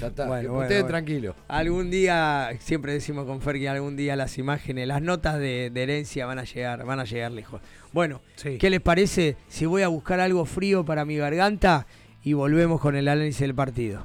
Ya 0.00 0.08
está. 0.08 0.26
Bueno, 0.26 0.52
Ustedes 0.58 0.82
bueno. 0.82 0.86
tranquilos. 0.88 1.36
Algún 1.48 1.90
día, 1.90 2.50
siempre 2.58 2.92
decimos 2.92 3.24
con 3.24 3.40
Fer 3.40 3.58
que 3.58 3.68
algún 3.70 3.96
día 3.96 4.14
las 4.14 4.36
imágenes, 4.36 4.86
las 4.86 5.00
notas 5.00 5.38
de, 5.38 5.70
de 5.72 5.82
herencia 5.82 6.26
van 6.26 6.38
a 6.38 6.44
llegar, 6.44 6.84
van 6.84 7.00
a 7.00 7.04
llegar 7.04 7.32
lejos. 7.32 7.62
Bueno, 7.92 8.20
Sí. 8.36 8.58
¿qué 8.58 8.68
les 8.68 8.80
parece 8.80 9.36
si 9.48 9.64
voy 9.66 9.82
a 9.82 9.88
buscar 9.88 10.20
algo 10.20 10.44
frío 10.44 10.84
para 10.84 11.04
mi 11.06 11.16
garganta 11.16 11.86
y 12.22 12.34
volvemos 12.34 12.78
con 12.80 12.94
el 12.94 13.08
análisis 13.08 13.40
del 13.40 13.54
partido? 13.54 14.04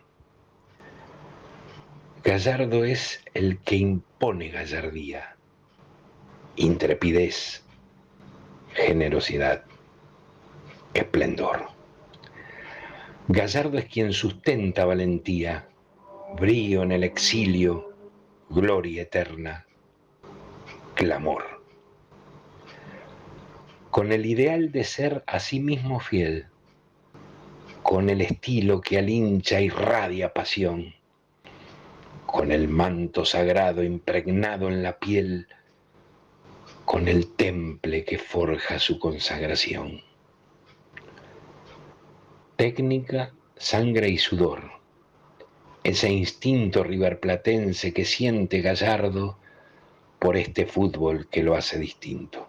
Gallardo 2.24 2.86
es 2.86 3.22
el 3.34 3.58
que 3.58 3.76
impone 3.76 4.48
gallardía, 4.48 5.33
intrepidez, 6.56 7.64
generosidad, 8.74 9.64
esplendor. 10.94 11.66
Gallardo 13.28 13.78
es 13.78 13.86
quien 13.86 14.12
sustenta 14.12 14.84
valentía, 14.84 15.66
brío 16.38 16.82
en 16.82 16.92
el 16.92 17.04
exilio, 17.04 17.92
gloria 18.50 19.02
eterna, 19.02 19.66
clamor. 20.94 21.62
Con 23.90 24.12
el 24.12 24.26
ideal 24.26 24.72
de 24.72 24.84
ser 24.84 25.24
a 25.26 25.40
sí 25.40 25.60
mismo 25.60 26.00
fiel, 26.00 26.46
con 27.82 28.10
el 28.10 28.20
estilo 28.20 28.80
que 28.80 28.98
al 28.98 29.08
hincha 29.08 29.60
irradia 29.60 30.32
pasión, 30.32 30.94
con 32.26 32.50
el 32.50 32.68
manto 32.68 33.24
sagrado 33.24 33.82
impregnado 33.82 34.68
en 34.68 34.82
la 34.82 34.98
piel, 34.98 35.46
con 36.84 37.08
el 37.08 37.34
temple 37.34 38.04
que 38.04 38.18
forja 38.18 38.78
su 38.78 38.98
consagración. 38.98 40.02
Técnica, 42.56 43.34
sangre 43.56 44.08
y 44.08 44.18
sudor, 44.18 44.70
ese 45.82 46.10
instinto 46.10 46.84
riverplatense 46.84 47.92
que 47.92 48.04
siente 48.04 48.60
Gallardo 48.60 49.38
por 50.18 50.36
este 50.36 50.66
fútbol 50.66 51.28
que 51.28 51.42
lo 51.42 51.54
hace 51.54 51.78
distinto. 51.78 52.48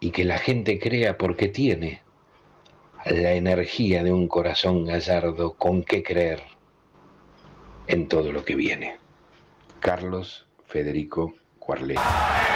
Y 0.00 0.10
que 0.10 0.24
la 0.24 0.38
gente 0.38 0.78
crea 0.78 1.16
porque 1.16 1.48
tiene 1.48 2.02
la 3.06 3.32
energía 3.32 4.04
de 4.04 4.12
un 4.12 4.28
corazón 4.28 4.84
gallardo 4.84 5.54
con 5.54 5.82
qué 5.82 6.02
creer 6.02 6.42
en 7.86 8.08
todo 8.08 8.32
lo 8.32 8.44
que 8.44 8.54
viene. 8.54 8.98
Carlos 9.80 10.46
Federico 10.66 11.34
Quarletti. 11.68 12.47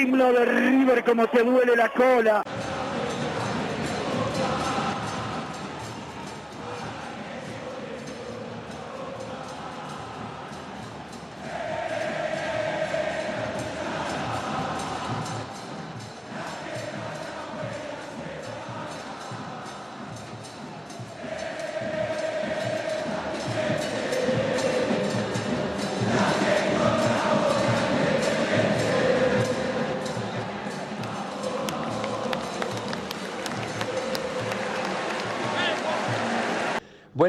Himno 0.00 0.32
de 0.32 0.44
River 0.44 1.04
como 1.04 1.26
te 1.26 1.42
duele 1.42 1.76
la 1.76 1.88
cola. 1.90 2.42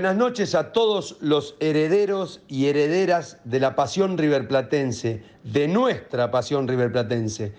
Buenas 0.01 0.17
noches 0.17 0.55
a 0.55 0.73
todos 0.73 1.17
los 1.21 1.55
herederos 1.59 2.41
y 2.47 2.65
herederas 2.65 3.37
de 3.43 3.59
la 3.59 3.75
pasión 3.75 4.17
riverplatense, 4.17 5.21
de 5.43 5.67
nuestra 5.67 6.31
pasión 6.31 6.67
riverplatense. 6.67 7.53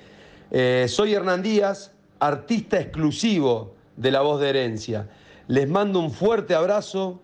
Eh, 0.50 0.86
soy 0.88 1.14
Hernán 1.14 1.40
Díaz, 1.40 1.92
artista 2.18 2.80
exclusivo 2.80 3.76
de 3.96 4.10
La 4.10 4.22
Voz 4.22 4.40
de 4.40 4.48
Herencia. 4.48 5.08
Les 5.46 5.68
mando 5.68 6.00
un 6.00 6.10
fuerte 6.10 6.56
abrazo, 6.56 7.20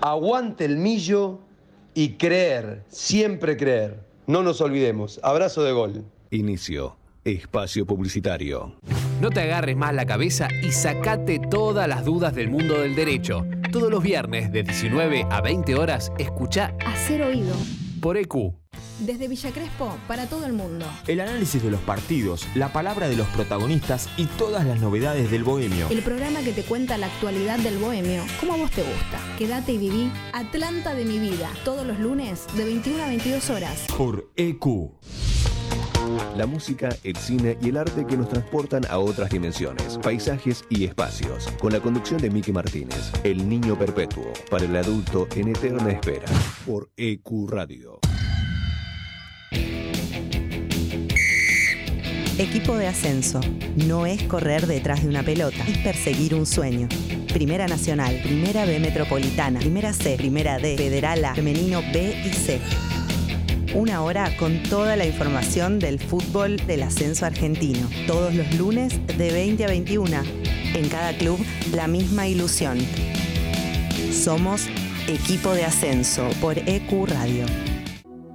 aguante 0.00 0.66
el 0.66 0.76
millo 0.76 1.40
y 1.92 2.10
creer, 2.10 2.84
siempre 2.86 3.56
creer. 3.56 4.04
No 4.28 4.44
nos 4.44 4.60
olvidemos. 4.60 5.18
Abrazo 5.24 5.64
de 5.64 5.72
gol. 5.72 6.04
Inicio. 6.30 6.96
Espacio 7.24 7.86
publicitario. 7.86 8.76
No 9.20 9.30
te 9.30 9.40
agarres 9.40 9.76
más 9.76 9.94
la 9.94 10.06
cabeza 10.06 10.46
y 10.62 10.70
sacate 10.70 11.40
todas 11.40 11.88
las 11.88 12.04
dudas 12.04 12.34
del 12.36 12.50
mundo 12.50 12.78
del 12.78 12.94
derecho. 12.94 13.44
Todos 13.74 13.90
los 13.90 14.04
viernes 14.04 14.52
de 14.52 14.62
19 14.62 15.26
a 15.32 15.40
20 15.40 15.74
horas, 15.74 16.12
escucha 16.16 16.76
Hacer 16.86 17.22
oído. 17.22 17.56
por 18.00 18.16
EQ. 18.16 18.54
Desde 19.00 19.26
Villa 19.26 19.50
Crespo 19.50 19.98
para 20.06 20.26
todo 20.28 20.46
el 20.46 20.52
mundo. 20.52 20.86
El 21.08 21.18
análisis 21.18 21.60
de 21.60 21.72
los 21.72 21.80
partidos, 21.80 22.46
la 22.54 22.72
palabra 22.72 23.08
de 23.08 23.16
los 23.16 23.26
protagonistas 23.30 24.08
y 24.16 24.26
todas 24.26 24.64
las 24.64 24.80
novedades 24.80 25.28
del 25.28 25.42
bohemio. 25.42 25.88
El 25.90 26.02
programa 26.02 26.42
que 26.42 26.52
te 26.52 26.62
cuenta 26.62 26.96
la 26.98 27.06
actualidad 27.06 27.58
del 27.58 27.78
bohemio, 27.78 28.22
como 28.38 28.54
a 28.54 28.58
vos 28.58 28.70
te 28.70 28.82
gusta. 28.84 29.18
Quédate 29.38 29.72
y 29.72 29.78
viví 29.78 30.12
Atlanta 30.32 30.94
de 30.94 31.04
mi 31.04 31.18
vida, 31.18 31.50
todos 31.64 31.84
los 31.84 31.98
lunes 31.98 32.46
de 32.56 32.64
21 32.64 33.02
a 33.02 33.08
22 33.08 33.50
horas. 33.50 33.86
Por 33.98 34.30
EQ. 34.36 34.92
La 36.36 36.46
música, 36.46 36.88
el 37.02 37.16
cine 37.16 37.56
y 37.62 37.68
el 37.68 37.76
arte 37.76 38.06
que 38.06 38.16
nos 38.16 38.28
transportan 38.28 38.84
a 38.88 38.98
otras 38.98 39.30
dimensiones, 39.30 39.98
paisajes 39.98 40.64
y 40.68 40.84
espacios. 40.84 41.48
Con 41.60 41.72
la 41.72 41.80
conducción 41.80 42.20
de 42.20 42.30
Miki 42.30 42.52
Martínez, 42.52 43.12
El 43.22 43.48
Niño 43.48 43.78
Perpetuo, 43.78 44.32
para 44.50 44.64
el 44.64 44.76
adulto 44.76 45.28
en 45.36 45.48
eterna 45.48 45.90
espera. 45.90 46.26
Por 46.66 46.90
EQ 46.96 47.48
Radio. 47.48 48.00
Equipo 52.36 52.76
de 52.76 52.88
ascenso. 52.88 53.40
No 53.86 54.06
es 54.06 54.24
correr 54.24 54.66
detrás 54.66 55.04
de 55.04 55.08
una 55.08 55.22
pelota, 55.22 55.64
es 55.68 55.78
perseguir 55.78 56.34
un 56.34 56.46
sueño. 56.46 56.88
Primera 57.32 57.68
Nacional, 57.68 58.20
Primera 58.24 58.64
B 58.64 58.80
Metropolitana, 58.80 59.60
Primera 59.60 59.92
C, 59.92 60.16
Primera 60.16 60.58
D, 60.58 60.76
Federal 60.76 61.24
A, 61.24 61.34
Femenino 61.36 61.80
B 61.92 62.22
y 62.24 62.32
C. 62.32 62.60
Una 63.74 64.02
hora 64.02 64.30
con 64.36 64.62
toda 64.62 64.94
la 64.94 65.04
información 65.04 65.80
del 65.80 65.98
fútbol 65.98 66.58
del 66.64 66.84
ascenso 66.84 67.26
argentino. 67.26 67.88
Todos 68.06 68.32
los 68.32 68.54
lunes 68.54 69.04
de 69.18 69.32
20 69.32 69.64
a 69.64 69.66
21. 69.66 70.22
En 70.74 70.88
cada 70.88 71.12
club, 71.16 71.44
la 71.72 71.88
misma 71.88 72.28
ilusión. 72.28 72.78
Somos 74.12 74.68
Equipo 75.08 75.52
de 75.54 75.64
Ascenso 75.64 76.28
por 76.40 76.56
EQ 76.56 77.08
Radio. 77.08 77.73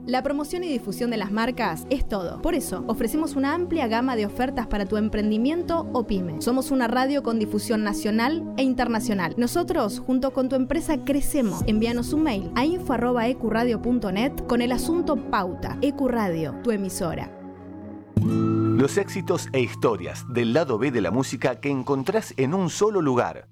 La 0.10 0.24
promoción 0.24 0.64
y 0.64 0.68
difusión 0.68 1.12
de 1.12 1.18
las 1.18 1.32
marcas 1.32 1.86
es 1.92 2.08
todo. 2.08 2.42
Por 2.42 2.56
eso, 2.56 2.84
ofrecemos 2.88 3.36
una 3.36 3.54
amplia 3.54 3.88
gama 3.88 4.16
de 4.16 4.26
ofertas 4.26 4.66
para 4.66 4.88
tu 4.88 4.98
emprendimiento 4.98 5.88
o 5.94 6.08
pyme. 6.08 6.42
Somos 6.42 6.72
una 6.72 6.88
radio 6.88 7.22
con 7.22 7.38
difusión 7.38 7.84
nacional 7.84 8.44
e 8.58 8.64
internacional. 8.64 9.36
Nosotros, 9.38 10.00
junto 10.00 10.34
con 10.34 10.50
tu 10.50 10.56
empresa, 10.56 10.98
crecemos. 11.06 11.62
Envíanos 11.68 12.12
un 12.12 12.24
mail 12.24 12.52
a 12.56 12.66
info.ecuradio.net 12.66 14.48
con 14.48 14.64
el 14.64 14.72
asunto 14.72 15.16
Pauta. 15.16 15.78
Ecuradio, 15.84 16.56
tu 16.64 16.72
emisora. 16.72 17.32
Los 18.16 18.98
éxitos 18.98 19.48
e 19.54 19.62
historias 19.62 20.26
del 20.34 20.54
lado 20.54 20.80
B 20.80 20.90
de 20.90 21.02
la 21.02 21.12
música 21.12 21.60
que 21.60 21.70
encontrás 21.70 22.34
en 22.38 22.56
un 22.56 22.72
solo 22.72 23.04
lugar. 23.04 23.48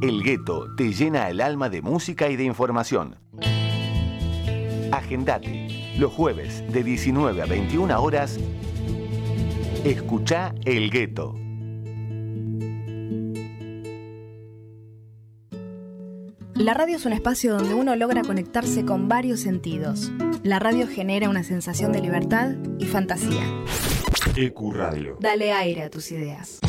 El 0.00 0.22
gueto 0.22 0.74
te 0.78 0.94
llena 0.94 1.28
el 1.28 1.42
alma 1.42 1.68
de 1.68 1.82
música 1.82 2.30
y 2.30 2.36
de 2.36 2.44
información. 2.44 3.18
Agendate. 4.92 5.94
Los 5.98 6.12
jueves 6.12 6.62
de 6.70 6.84
19 6.84 7.42
a 7.42 7.46
21 7.46 8.02
horas. 8.02 8.38
Escucha 9.84 10.54
El 10.64 10.90
Gueto. 10.90 11.34
La 16.54 16.74
radio 16.74 16.96
es 16.96 17.06
un 17.06 17.12
espacio 17.14 17.54
donde 17.56 17.74
uno 17.74 17.96
logra 17.96 18.22
conectarse 18.22 18.84
con 18.84 19.08
varios 19.08 19.40
sentidos. 19.40 20.12
La 20.42 20.58
radio 20.58 20.86
genera 20.86 21.30
una 21.30 21.42
sensación 21.42 21.90
de 21.92 22.00
libertad 22.00 22.52
y 22.78 22.84
fantasía. 22.84 23.42
EQ 24.36 24.74
Radio. 24.74 25.16
Dale 25.18 25.52
aire 25.52 25.84
a 25.84 25.90
tus 25.90 26.12
ideas. 26.12 26.60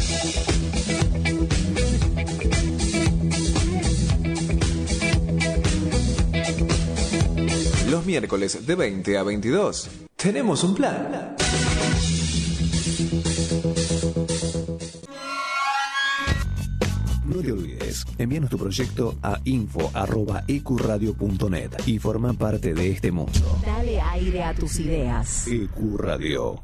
Los 7.93 8.05
miércoles 8.07 8.65
de 8.65 8.73
20 8.73 9.19
a 9.19 9.23
22 9.23 9.87
tenemos 10.15 10.63
un 10.63 10.73
plan. 10.73 11.35
No 17.23 17.39
te 17.39 17.51
olvides, 17.51 18.03
envíanos 18.17 18.49
tu 18.49 18.57
proyecto 18.57 19.15
a 19.21 19.39
info.ecuradio.net 19.43 21.69
y 21.85 21.99
forma 21.99 22.33
parte 22.33 22.73
de 22.73 22.89
este 22.89 23.11
mundo. 23.11 23.59
Dale 23.63 24.01
aire 24.01 24.41
a 24.41 24.55
tus 24.55 24.79
ideas. 24.79 25.45
EQ 25.45 25.99
Radio. 25.99 26.63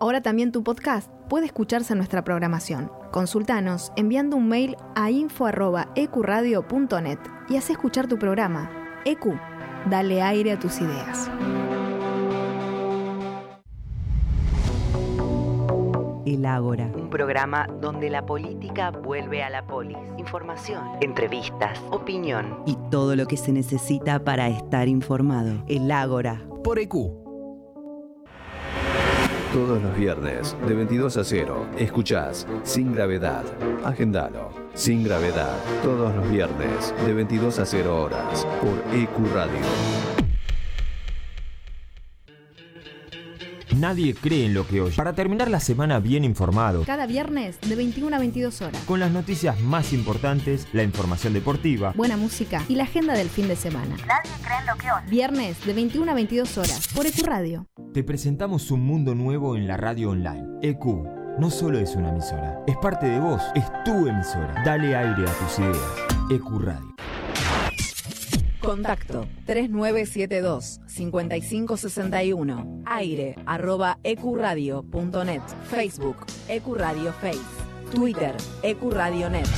Ahora 0.00 0.20
también 0.20 0.52
tu 0.52 0.62
podcast 0.62 1.10
puede 1.28 1.46
escucharse 1.46 1.92
en 1.92 1.98
nuestra 1.98 2.22
programación. 2.22 2.88
Consultanos 3.10 3.90
enviando 3.96 4.36
un 4.36 4.48
mail 4.48 4.76
a 4.94 5.10
info.ecuradio.net 5.10 7.18
y 7.48 7.56
haz 7.56 7.70
escuchar 7.70 8.06
tu 8.06 8.16
programa. 8.16 8.70
EQ, 9.04 9.34
dale 9.90 10.22
aire 10.22 10.52
a 10.52 10.58
tus 10.60 10.80
ideas. 10.80 11.28
El 16.24 16.46
Ágora, 16.46 16.88
un 16.94 17.10
programa 17.10 17.66
donde 17.80 18.08
la 18.08 18.24
política 18.24 18.92
vuelve 18.92 19.42
a 19.42 19.50
la 19.50 19.66
polis. 19.66 19.98
Información, 20.18 20.84
entrevistas, 21.00 21.80
opinión 21.90 22.62
y 22.66 22.78
todo 22.90 23.16
lo 23.16 23.26
que 23.26 23.36
se 23.36 23.50
necesita 23.50 24.22
para 24.22 24.46
estar 24.48 24.86
informado. 24.86 25.64
El 25.66 25.90
Ágora. 25.90 26.40
Por 26.62 26.78
EQ. 26.78 27.27
Todos 29.52 29.82
los 29.82 29.96
viernes, 29.96 30.54
de 30.66 30.74
22 30.74 31.16
a 31.16 31.24
0, 31.24 31.66
escuchás 31.78 32.46
Sin 32.64 32.94
Gravedad. 32.94 33.44
Agendalo. 33.82 34.50
Sin 34.74 35.02
Gravedad. 35.02 35.56
Todos 35.82 36.14
los 36.14 36.30
viernes, 36.30 36.94
de 37.06 37.14
22 37.14 37.58
a 37.58 37.64
0 37.64 38.02
horas, 38.02 38.46
por 38.60 38.94
EQ 38.94 39.34
Radio. 39.34 39.97
Nadie 43.76 44.14
cree 44.14 44.46
en 44.46 44.54
lo 44.54 44.66
que 44.66 44.80
oye. 44.80 44.96
Para 44.96 45.12
terminar 45.12 45.50
la 45.50 45.60
semana 45.60 45.98
bien 46.00 46.24
informado, 46.24 46.84
Cada 46.84 47.06
viernes 47.06 47.60
de 47.60 47.74
21 47.76 48.14
a 48.16 48.18
22 48.18 48.62
horas. 48.62 48.82
con 48.86 48.98
las 49.00 49.10
noticias 49.10 49.60
más 49.60 49.92
importantes, 49.92 50.66
la 50.72 50.82
información 50.82 51.32
deportiva, 51.32 51.92
Buena 51.96 52.16
música 52.16 52.62
y 52.68 52.74
la 52.76 52.84
agenda 52.84 53.14
del 53.14 53.28
fin 53.28 53.46
de 53.48 53.56
semana. 53.56 53.96
Nadie 54.06 54.30
cree 54.42 54.58
en 54.60 54.66
lo 54.66 54.76
que 54.76 54.90
oye. 54.90 55.10
Viernes 55.10 55.64
de 55.66 55.72
21 55.74 56.10
a 56.10 56.14
22 56.14 56.58
horas 56.58 56.88
por 56.94 57.06
Ecuradio. 57.06 57.66
te 57.92 58.02
presentamos 58.04 58.70
un 58.70 58.80
mundo 58.84 59.14
nuevo 59.14 59.56
en 59.56 59.66
la 59.68 59.76
radio 59.76 60.10
online. 60.10 60.44
EQ 60.62 60.84
no 61.38 61.50
solo 61.50 61.78
es 61.78 61.94
una 61.94 62.08
emisora, 62.10 62.58
es 62.66 62.76
parte 62.78 63.06
de 63.06 63.20
vos, 63.20 63.42
es 63.54 63.64
tu 63.84 64.08
emisora. 64.08 64.62
Dale 64.64 64.96
aire 64.96 65.22
a 65.22 65.32
tus 65.34 65.58
ideas. 65.58 65.78
EQ 66.30 66.58
Radio. 66.60 66.94
Contacto 68.68 69.26
3972 69.46 70.80
5561. 70.86 72.82
Aire 72.84 73.34
arroba 73.46 73.98
ecuradio.net. 74.02 75.42
Facebook 75.62 76.26
Ecuradio 76.46 77.10
Face. 77.12 77.40
Twitter 77.90 78.34
Ecuradionet. 78.60 79.48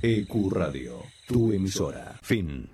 EQ 0.00 0.48
Radio, 0.52 1.02
tu 1.26 1.52
emisora. 1.52 2.16
Fin. 2.22 2.73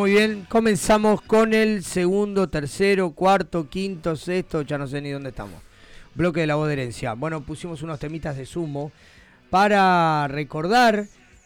Muy 0.00 0.12
bien, 0.12 0.46
comenzamos 0.48 1.20
con 1.20 1.52
el 1.52 1.84
segundo, 1.84 2.48
tercero, 2.48 3.10
cuarto, 3.10 3.68
quinto, 3.68 4.16
sexto, 4.16 4.62
ya 4.62 4.78
no 4.78 4.86
sé 4.86 5.02
ni 5.02 5.10
dónde 5.10 5.28
estamos. 5.28 5.60
Bloque 6.14 6.40
de 6.40 6.46
la 6.46 6.54
voz 6.54 6.68
de 6.68 6.72
herencia. 6.72 7.12
Bueno, 7.12 7.42
pusimos 7.42 7.82
unos 7.82 7.98
temitas 7.98 8.34
de 8.38 8.46
sumo 8.46 8.92
para 9.50 10.26
recordar 10.26 11.04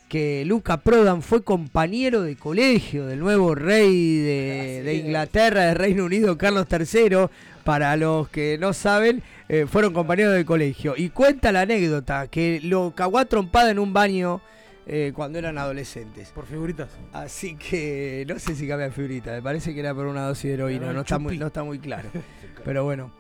que 0.08 0.44
Luca 0.44 0.76
Prodan 0.76 1.22
fue 1.22 1.42
compañero 1.42 2.22
de 2.22 2.36
colegio 2.36 3.06
del 3.06 3.18
nuevo 3.18 3.56
rey 3.56 4.18
de, 4.18 4.82
de 4.84 4.94
Inglaterra, 4.98 5.62
de 5.62 5.74
Reino 5.74 6.04
Unido, 6.04 6.38
Carlos 6.38 6.68
III. 6.70 7.26
Para 7.64 7.96
los 7.96 8.28
que 8.28 8.56
no 8.60 8.72
saben, 8.72 9.24
eh, 9.48 9.66
fueron 9.68 9.92
compañeros 9.92 10.32
de 10.32 10.44
colegio. 10.44 10.94
Y 10.96 11.08
cuenta 11.08 11.50
la 11.50 11.62
anécdota 11.62 12.28
que 12.28 12.60
lo 12.62 12.92
cagó 12.94 13.18
a 13.18 13.24
trompada 13.24 13.72
en 13.72 13.80
un 13.80 13.92
baño 13.92 14.40
eh, 14.86 15.12
cuando 15.14 15.38
eran 15.38 15.56
adolescentes. 15.58 16.30
Por 16.30 16.46
figuritas. 16.46 16.90
Así 17.12 17.56
que 17.56 18.24
no 18.28 18.38
sé 18.38 18.54
si 18.54 18.66
cambia 18.68 18.90
figurita, 18.90 19.32
me 19.32 19.42
parece 19.42 19.72
que 19.74 19.80
era 19.80 19.94
por 19.94 20.06
una 20.06 20.26
dosis 20.26 20.44
de 20.44 20.54
heroína, 20.54 20.92
no 20.92 21.00
está, 21.00 21.18
muy, 21.18 21.38
no 21.38 21.46
está 21.48 21.62
muy 21.64 21.78
claro. 21.78 22.08
Pero 22.64 22.84
bueno. 22.84 23.10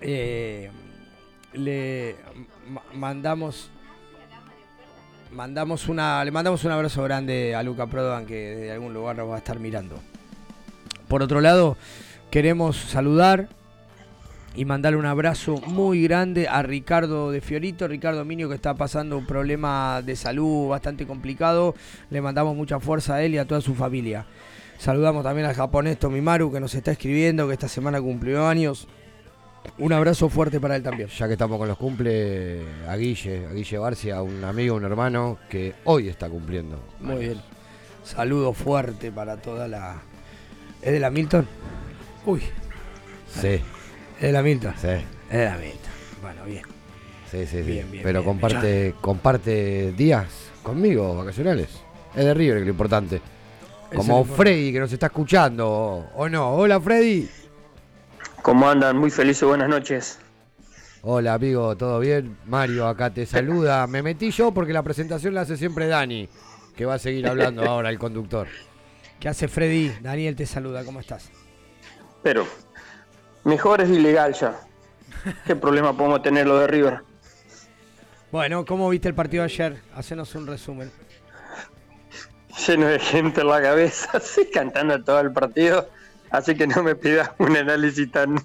Eh, 0.00 0.70
le 1.54 2.16
ma- 2.68 2.82
mandamos 2.94 3.70
mandamos 5.32 5.88
una 5.88 6.22
le 6.24 6.30
mandamos 6.30 6.64
un 6.64 6.70
abrazo 6.72 7.02
grande 7.02 7.54
a 7.54 7.62
Luca 7.62 7.86
Prodan 7.86 8.26
que 8.26 8.34
desde 8.34 8.72
algún 8.72 8.92
lugar 8.92 9.16
nos 9.16 9.30
va 9.30 9.36
a 9.36 9.38
estar 9.38 9.58
mirando. 9.58 9.98
Por 11.08 11.22
otro 11.22 11.40
lado, 11.40 11.76
queremos 12.30 12.76
saludar 12.76 13.48
y 14.56 14.64
mandarle 14.64 14.98
un 14.98 15.06
abrazo 15.06 15.60
muy 15.66 16.02
grande 16.02 16.48
a 16.48 16.62
Ricardo 16.62 17.30
de 17.30 17.42
Fiorito, 17.42 17.86
Ricardo 17.86 18.24
Minio 18.24 18.48
que 18.48 18.54
está 18.54 18.74
pasando 18.74 19.18
un 19.18 19.26
problema 19.26 20.02
de 20.02 20.16
salud 20.16 20.68
bastante 20.68 21.06
complicado. 21.06 21.74
Le 22.10 22.22
mandamos 22.22 22.56
mucha 22.56 22.80
fuerza 22.80 23.16
a 23.16 23.22
él 23.22 23.34
y 23.34 23.38
a 23.38 23.44
toda 23.44 23.60
su 23.60 23.74
familia. 23.74 24.24
Saludamos 24.78 25.22
también 25.22 25.46
al 25.46 25.54
japonés 25.54 25.98
Tomimaru 25.98 26.50
que 26.50 26.60
nos 26.60 26.74
está 26.74 26.92
escribiendo, 26.92 27.46
que 27.46 27.52
esta 27.52 27.68
semana 27.68 28.00
cumplió 28.00 28.46
años. 28.46 28.88
Un 29.78 29.92
abrazo 29.92 30.28
fuerte 30.30 30.58
para 30.58 30.76
él 30.76 30.82
también. 30.82 31.08
Ya 31.08 31.26
que 31.26 31.34
estamos 31.34 31.58
con 31.58 31.68
los 31.68 31.76
cumple, 31.76 32.62
a 32.88 32.96
Guille, 32.96 33.46
a 33.46 33.52
Guille 33.52 33.78
Barcia, 33.78 34.22
un 34.22 34.42
amigo, 34.44 34.76
un 34.76 34.84
hermano 34.84 35.38
que 35.50 35.74
hoy 35.84 36.08
está 36.08 36.30
cumpliendo. 36.30 36.80
Muy 37.00 37.16
bien. 37.16 37.40
Saludo 38.04 38.52
fuerte 38.52 39.12
para 39.12 39.36
toda 39.36 39.68
la. 39.68 39.96
¿Es 40.80 40.92
de 40.92 41.00
la 41.00 41.10
Milton? 41.10 41.46
Uy. 42.24 42.42
Sí. 43.28 43.60
¿Es 44.16 44.22
de 44.22 44.32
la 44.32 44.42
Milton? 44.42 44.74
Sí. 44.80 44.88
Es 44.88 45.38
de 45.38 45.44
la 45.44 45.56
Milton. 45.56 45.90
Bueno, 46.22 46.44
bien. 46.44 46.62
Sí, 47.30 47.46
sí, 47.46 47.46
sí. 47.46 47.62
Bien, 47.62 47.90
bien, 47.90 48.02
Pero 48.02 48.20
bien. 48.20 48.32
comparte, 48.32 48.94
comparte 49.00 49.92
días 49.92 50.26
conmigo, 50.62 51.16
vacacionales. 51.16 51.68
Es 52.14 52.24
de 52.24 52.34
River, 52.34 52.54
que 52.54 52.60
es 52.60 52.66
lo 52.66 52.72
importante. 52.72 53.20
Como. 53.94 54.24
Freddy, 54.24 54.72
que 54.72 54.80
nos 54.80 54.92
está 54.92 55.06
escuchando, 55.06 55.68
o, 55.68 56.10
o 56.16 56.28
no. 56.28 56.54
Hola, 56.54 56.80
Freddy. 56.80 57.28
¿Cómo 58.42 58.68
andan? 58.68 58.96
Muy 58.96 59.10
felices, 59.10 59.46
buenas 59.46 59.68
noches. 59.68 60.18
Hola, 61.02 61.34
amigo, 61.34 61.76
¿todo 61.76 62.00
bien? 62.00 62.36
Mario, 62.46 62.88
acá 62.88 63.10
te 63.10 63.26
saluda. 63.26 63.86
Me 63.86 64.02
metí 64.02 64.30
yo 64.30 64.52
porque 64.52 64.72
la 64.72 64.82
presentación 64.82 65.34
la 65.34 65.42
hace 65.42 65.56
siempre 65.56 65.86
Dani, 65.86 66.28
que 66.74 66.84
va 66.84 66.94
a 66.94 66.98
seguir 66.98 67.28
hablando 67.28 67.62
ahora, 67.68 67.90
el 67.90 67.98
conductor. 67.98 68.48
¿Qué 69.20 69.28
hace 69.28 69.46
Freddy? 69.48 69.92
Daniel 70.00 70.34
te 70.34 70.46
saluda, 70.46 70.84
¿cómo 70.84 71.00
estás? 71.00 71.30
Pero, 72.22 72.46
mejor 73.46 73.80
es 73.80 73.88
ilegal 73.88 74.34
ya. 74.34 74.60
¿Qué 75.46 75.56
problema 75.56 75.96
podemos 75.96 76.20
tener 76.22 76.46
lo 76.46 76.58
de 76.58 76.66
River? 76.66 77.00
Bueno, 78.30 78.64
¿cómo 78.64 78.88
viste 78.88 79.08
el 79.08 79.14
partido 79.14 79.44
ayer? 79.44 79.80
Hacenos 79.94 80.34
un 80.34 80.46
resumen. 80.46 80.90
Lleno 82.66 82.86
de 82.86 82.98
gente 82.98 83.40
en 83.40 83.48
la 83.48 83.62
cabeza, 83.62 84.10
así 84.14 84.50
cantando 84.52 85.02
todo 85.02 85.20
el 85.20 85.32
partido. 85.32 85.88
Así 86.30 86.54
que 86.56 86.66
no 86.66 86.82
me 86.82 86.96
pidas 86.96 87.30
un 87.38 87.56
análisis 87.56 88.10
tan, 88.10 88.36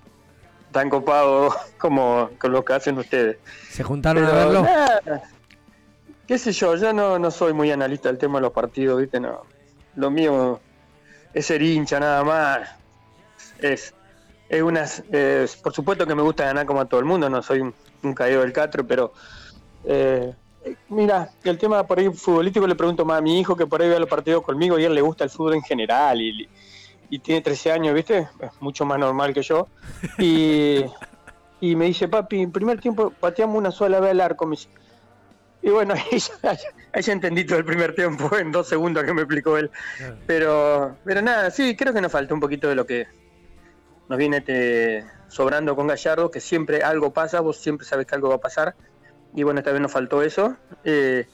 tan 0.72 0.89
copado 0.89 1.54
como 1.80 2.30
con 2.38 2.52
lo 2.52 2.64
que 2.64 2.74
hacen 2.74 2.97
ustedes. 2.97 3.38
¿Se 3.70 3.84
juntaron 3.84 4.24
a 4.24 4.30
Pero, 4.30 4.38
verlo? 4.38 4.62
nada, 4.64 5.02
qué 6.28 6.38
sé 6.38 6.52
yo, 6.52 6.76
yo 6.76 6.93
no, 6.93 7.18
no 7.18 7.32
soy 7.32 7.54
muy 7.54 7.72
analista 7.72 8.10
del 8.10 8.20
tema 8.20 8.38
de 8.38 8.43
los 8.43 8.54
partidos, 8.54 9.02
¿viste? 9.02 9.20
No. 9.20 9.41
Lo 9.95 10.12
mío 10.12 10.60
es 11.34 11.47
ser 11.47 11.62
hincha 11.62 11.99
nada 11.99 12.24
más. 12.24 12.70
Es, 13.60 13.93
es 14.52 14.62
unas, 14.62 15.04
es- 15.12 15.56
por 15.56 15.74
supuesto 15.74 16.06
que 16.06 16.14
me 16.14 16.22
gusta 16.22 16.45
ganar 16.45 16.66
como 16.66 16.82
a 16.82 16.86
todo 16.86 16.99
el 16.99 17.06
mundo, 17.06 17.30
no 17.30 17.41
soy 17.41 17.62
un, 17.62 17.74
un 18.04 18.14
caído 18.14 18.41
del 18.41 18.52
catre, 18.52 18.84
pero 18.84 19.14
eh, 19.86 20.34
mira, 20.89 21.30
el 21.43 21.58
tema 21.58 21.88
por 21.88 21.99
ahí 21.99 22.10
futbolístico 22.12 22.68
le 22.68 22.76
pregunto 22.76 23.06
más 23.06 23.20
a 23.20 23.22
mi 23.22 23.39
hijo 23.39 23.56
que 23.56 23.66
por 23.66 23.82
ahí 23.82 23.88
ve 23.89 23.99
los 23.99 24.10
partidos 24.10 24.43
conmigo 24.43 24.78
y 24.78 24.84
a 24.84 24.88
él 24.88 24.93
le 24.95 25.02
gusta 25.02 25.24
el 25.24 25.30
fútbol 25.30 25.56
en 25.56 25.62
general 25.64 26.22
y, 26.22 26.49
y 27.10 27.20
tiene 27.20 27.41
13 27.41 27.72
años, 27.72 27.93
¿viste? 27.95 28.28
Es 28.39 28.52
mucho 28.60 28.86
más 28.86 28.99
normal 28.99 29.34
que 29.34 29.41
yo. 29.41 29.68
Y, 30.20 30.84
y 31.62 31.76
me 31.76 31.86
dice, 31.86 32.08
papi, 32.10 32.41
en 32.41 32.52
primer 32.52 32.80
tiempo 32.80 33.12
pateamos 33.20 33.58
una 33.58 33.72
sola 33.72 33.99
vez 34.02 34.12
al 34.12 34.22
arco. 34.22 34.45
me 34.45 34.52
dice. 34.58 34.68
Y 35.62 35.70
bueno, 35.70 35.93
ahí 36.12 36.20
ya, 36.20 36.58
ahí 36.93 37.02
ya 37.02 37.14
entendí 37.14 37.45
todo 37.45 37.58
el 37.60 37.66
primer 37.66 37.95
tiempo 37.95 38.36
en 38.38 38.52
dos 38.52 38.68
segundos 38.68 39.04
que 39.04 39.14
me 39.14 39.22
explicó 39.22 39.58
él. 39.58 39.72
Pero, 40.28 40.97
pero 41.06 41.22
nada, 41.22 41.49
sí, 41.52 41.76
creo 41.76 41.93
que 41.93 42.02
nos 42.02 42.12
falta 42.12 42.34
un 42.34 42.39
poquito 42.39 42.68
de 42.68 42.76
lo 42.76 42.86
que 42.86 43.06
nos 44.12 44.18
viene 44.18 44.38
este, 44.38 45.05
sobrando 45.30 45.74
con 45.74 45.88
Gallardo, 45.88 46.30
que 46.30 46.41
siempre 46.41 46.84
algo 46.84 47.14
pasa, 47.14 47.39
vos 47.39 47.55
siempre 47.55 47.88
sabes 47.88 48.05
que 48.05 48.14
algo 48.14 48.28
va 48.28 48.36
a 48.36 48.41
pasar. 48.41 48.76
Y 49.34 49.43
bueno, 49.43 49.62
esta 49.62 49.72
vez 49.72 49.80
nos 49.80 49.93
faltó 49.93 50.22
eso. 50.22 50.57
Eh, 50.84 51.26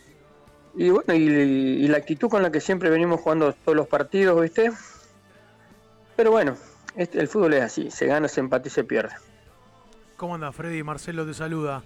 y 0.75 0.91
bueno, 0.91 1.15
y, 1.15 1.23
y 1.23 1.88
la 1.88 1.97
actitud 1.97 2.30
con 2.30 2.43
la 2.43 2.51
que 2.51 2.61
siempre 2.61 2.91
venimos 2.91 3.19
jugando 3.21 3.51
todos 3.51 3.75
los 3.75 3.88
partidos, 3.88 4.39
¿viste? 4.39 4.71
Pero 6.15 6.30
bueno, 6.30 6.55
este, 6.95 7.19
el 7.19 7.28
fútbol 7.28 7.55
es 7.55 7.63
así, 7.63 7.89
se 7.89 8.05
gana, 8.05 8.28
se 8.28 8.41
empata 8.41 8.67
y 8.67 8.69
se 8.69 8.84
pierde. 8.84 9.15
¿Cómo 10.15 10.36
anda 10.36 10.51
Freddy? 10.51 10.84
Marcelo 10.84 11.25
te 11.25 11.34
saluda. 11.34 11.82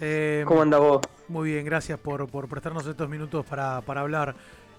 Eh, 0.00 0.42
¿Cómo 0.48 0.62
anda 0.62 0.78
vos? 0.78 1.00
Muy 1.28 1.52
bien, 1.52 1.64
gracias 1.64 1.96
por, 2.00 2.28
por 2.28 2.48
prestarnos 2.48 2.84
estos 2.88 3.08
minutos 3.08 3.46
para, 3.46 3.82
para 3.82 4.00
hablar. 4.00 4.34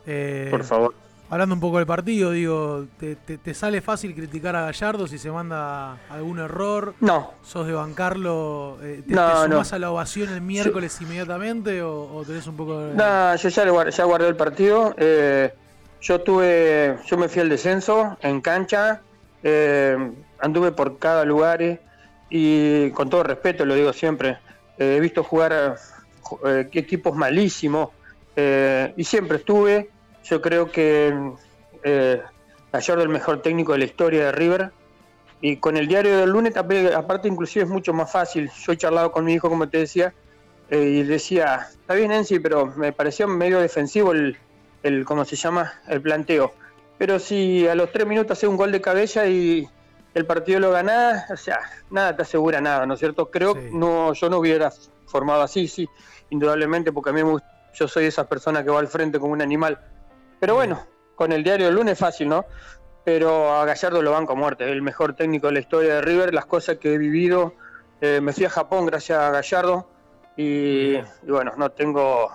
Eh, 0.05 0.49
Por 0.51 0.65
favor. 0.65 0.93
Hablando 1.27 1.55
un 1.55 1.61
poco 1.61 1.77
del 1.77 1.87
partido, 1.87 2.31
digo, 2.31 2.85
¿te, 2.99 3.15
te, 3.15 3.39
te 3.39 3.53
sale 3.55 3.81
fácil 3.81 4.13
criticar 4.13 4.55
a 4.55 4.61
Gallardo 4.65 5.07
si 5.07 5.17
se 5.17 5.31
manda 5.31 5.97
algún 6.09 6.37
error? 6.37 6.93
No. 7.01 7.31
¿Sos 7.43 7.65
de 7.65 7.73
bancarlo? 7.73 8.77
Eh, 8.83 9.01
¿Te, 9.07 9.13
No, 9.15 9.41
te 9.43 9.49
no. 9.49 9.61
a 9.69 9.79
la 9.79 9.89
ovación 9.91 10.29
el 10.29 10.41
miércoles 10.41 11.01
inmediatamente 11.01 11.81
o, 11.81 12.13
o 12.15 12.23
tenés 12.23 12.45
un 12.45 12.55
poco 12.55 12.79
de... 12.79 12.93
No, 12.93 13.35
yo 13.35 13.49
ya, 13.49 13.65
le 13.65 13.91
ya 13.91 14.03
guardé 14.03 14.27
el 14.27 14.35
partido. 14.35 14.93
eh, 14.97 15.51
yo 15.99 16.21
tuve, 16.21 16.97
yo 17.07 17.17
me 17.17 17.27
fui 17.27 17.41
al 17.41 17.49
descenso 17.49 18.15
en 18.21 18.39
cancha, 18.41 19.01
eh, 19.41 19.97
anduve 20.39 20.71
por 20.73 20.99
cada 20.99 21.25
lugar 21.25 21.63
eh, 21.63 21.81
y 22.29 22.91
con 22.91 23.09
todo 23.09 23.23
respeto 23.23 23.65
lo 23.65 23.73
digo 23.73 23.91
siempre, 23.93 24.37
eh, 24.77 24.97
he 24.97 24.99
visto 24.99 25.23
jugar 25.23 25.75
eh, 26.45 26.69
equipos 26.73 27.15
malísimos 27.15 27.89
eh, 28.35 28.93
y 28.95 29.03
siempre 29.03 29.37
estuve. 29.37 29.89
Yo 30.25 30.41
creo 30.41 30.71
que 30.71 31.13
eh, 31.83 32.21
Gallardo 32.71 33.01
es 33.01 33.05
el 33.07 33.13
mejor 33.13 33.41
técnico 33.41 33.73
de 33.73 33.79
la 33.79 33.85
historia 33.85 34.25
de 34.25 34.31
River. 34.31 34.71
Y 35.41 35.57
con 35.57 35.77
el 35.77 35.87
diario 35.87 36.17
del 36.17 36.29
lunes, 36.31 36.55
aparte, 36.57 37.27
inclusive 37.27 37.65
es 37.65 37.69
mucho 37.69 37.93
más 37.93 38.11
fácil. 38.11 38.49
Yo 38.65 38.71
he 38.71 38.77
charlado 38.77 39.11
con 39.11 39.25
mi 39.25 39.33
hijo, 39.33 39.49
como 39.49 39.69
te 39.69 39.79
decía, 39.79 40.13
eh, 40.69 40.79
y 40.81 41.03
decía, 41.03 41.67
está 41.69 41.93
bien 41.93 42.11
Enzi, 42.11 42.39
pero 42.39 42.67
me 42.67 42.91
pareció 42.93 43.27
medio 43.27 43.59
defensivo 43.59 44.11
el, 44.13 44.37
el, 44.81 45.05
¿cómo 45.05 45.23
se 45.25 45.35
llama? 45.35 45.73
El 45.87 46.01
planteo. 46.01 46.53
Pero 46.97 47.19
si 47.19 47.67
a 47.67 47.75
los 47.75 47.91
tres 47.91 48.07
minutos 48.07 48.37
hace 48.37 48.47
un 48.47 48.57
gol 48.57 48.71
de 48.71 48.81
cabeza 48.81 49.27
y 49.27 49.67
el 50.15 50.25
partido 50.25 50.59
lo 50.61 50.71
ganás, 50.71 51.29
o 51.29 51.37
sea, 51.37 51.59
nada 51.91 52.15
te 52.15 52.23
asegura 52.23 52.61
nada, 52.61 52.85
¿no 52.85 52.93
es 52.93 52.99
cierto? 52.99 53.29
Creo 53.29 53.53
que 53.53 53.69
no, 53.71 54.13
yo 54.13 54.29
no 54.29 54.37
hubiera 54.39 54.71
formado 55.05 55.43
así, 55.43 55.67
sí, 55.67 55.87
indudablemente, 56.29 56.91
porque 56.91 57.09
a 57.09 57.13
mí 57.13 57.23
me 57.23 57.31
gusta- 57.31 57.47
yo 57.73 57.87
soy 57.89 58.05
esa 58.05 58.25
persona 58.27 58.63
que 58.63 58.71
va 58.71 58.79
al 58.79 58.87
frente 58.87 59.19
como 59.19 59.33
un 59.33 59.41
animal. 59.41 59.77
Pero 60.39 60.55
bueno, 60.55 60.85
con 61.15 61.31
el 61.31 61.43
diario 61.43 61.67
del 61.67 61.75
lunes 61.75 61.93
es 61.93 61.99
fácil, 61.99 62.29
¿no? 62.29 62.45
Pero 63.03 63.53
a 63.53 63.65
Gallardo 63.65 64.01
lo 64.01 64.11
banco 64.11 64.33
a 64.33 64.35
muerte, 64.35 64.69
el 64.69 64.81
mejor 64.81 65.15
técnico 65.15 65.47
de 65.47 65.53
la 65.53 65.59
historia 65.59 65.95
de 65.95 66.01
River, 66.01 66.33
las 66.33 66.45
cosas 66.45 66.77
que 66.77 66.93
he 66.93 66.97
vivido, 66.97 67.53
eh, 68.01 68.19
me 68.21 68.33
fui 68.33 68.45
a 68.45 68.49
Japón 68.49 68.85
gracias 68.85 69.19
a 69.19 69.29
Gallardo 69.29 69.89
y, 70.35 70.95
y 70.95 71.27
bueno, 71.27 71.53
no 71.57 71.69
tengo 71.69 72.31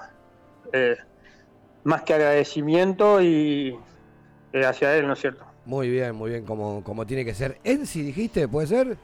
eh, 0.72 0.96
más 1.84 2.03
que 2.03 2.14
agradecimiento 2.14 3.20
y 3.20 3.76
eh, 4.53 4.64
hacia 4.64 4.96
él, 4.96 5.07
¿no 5.07 5.14
es 5.14 5.20
cierto? 5.20 5.44
Muy 5.64 5.90
bien, 5.90 6.14
muy 6.14 6.30
bien, 6.30 6.44
como, 6.44 6.82
como 6.82 7.07
tiene 7.07 7.24
que 7.24 7.34
ser. 7.34 7.59
Enzi, 7.64 8.03
dijiste, 8.03 8.48
¿puede 8.48 8.66
ser? 8.66 8.96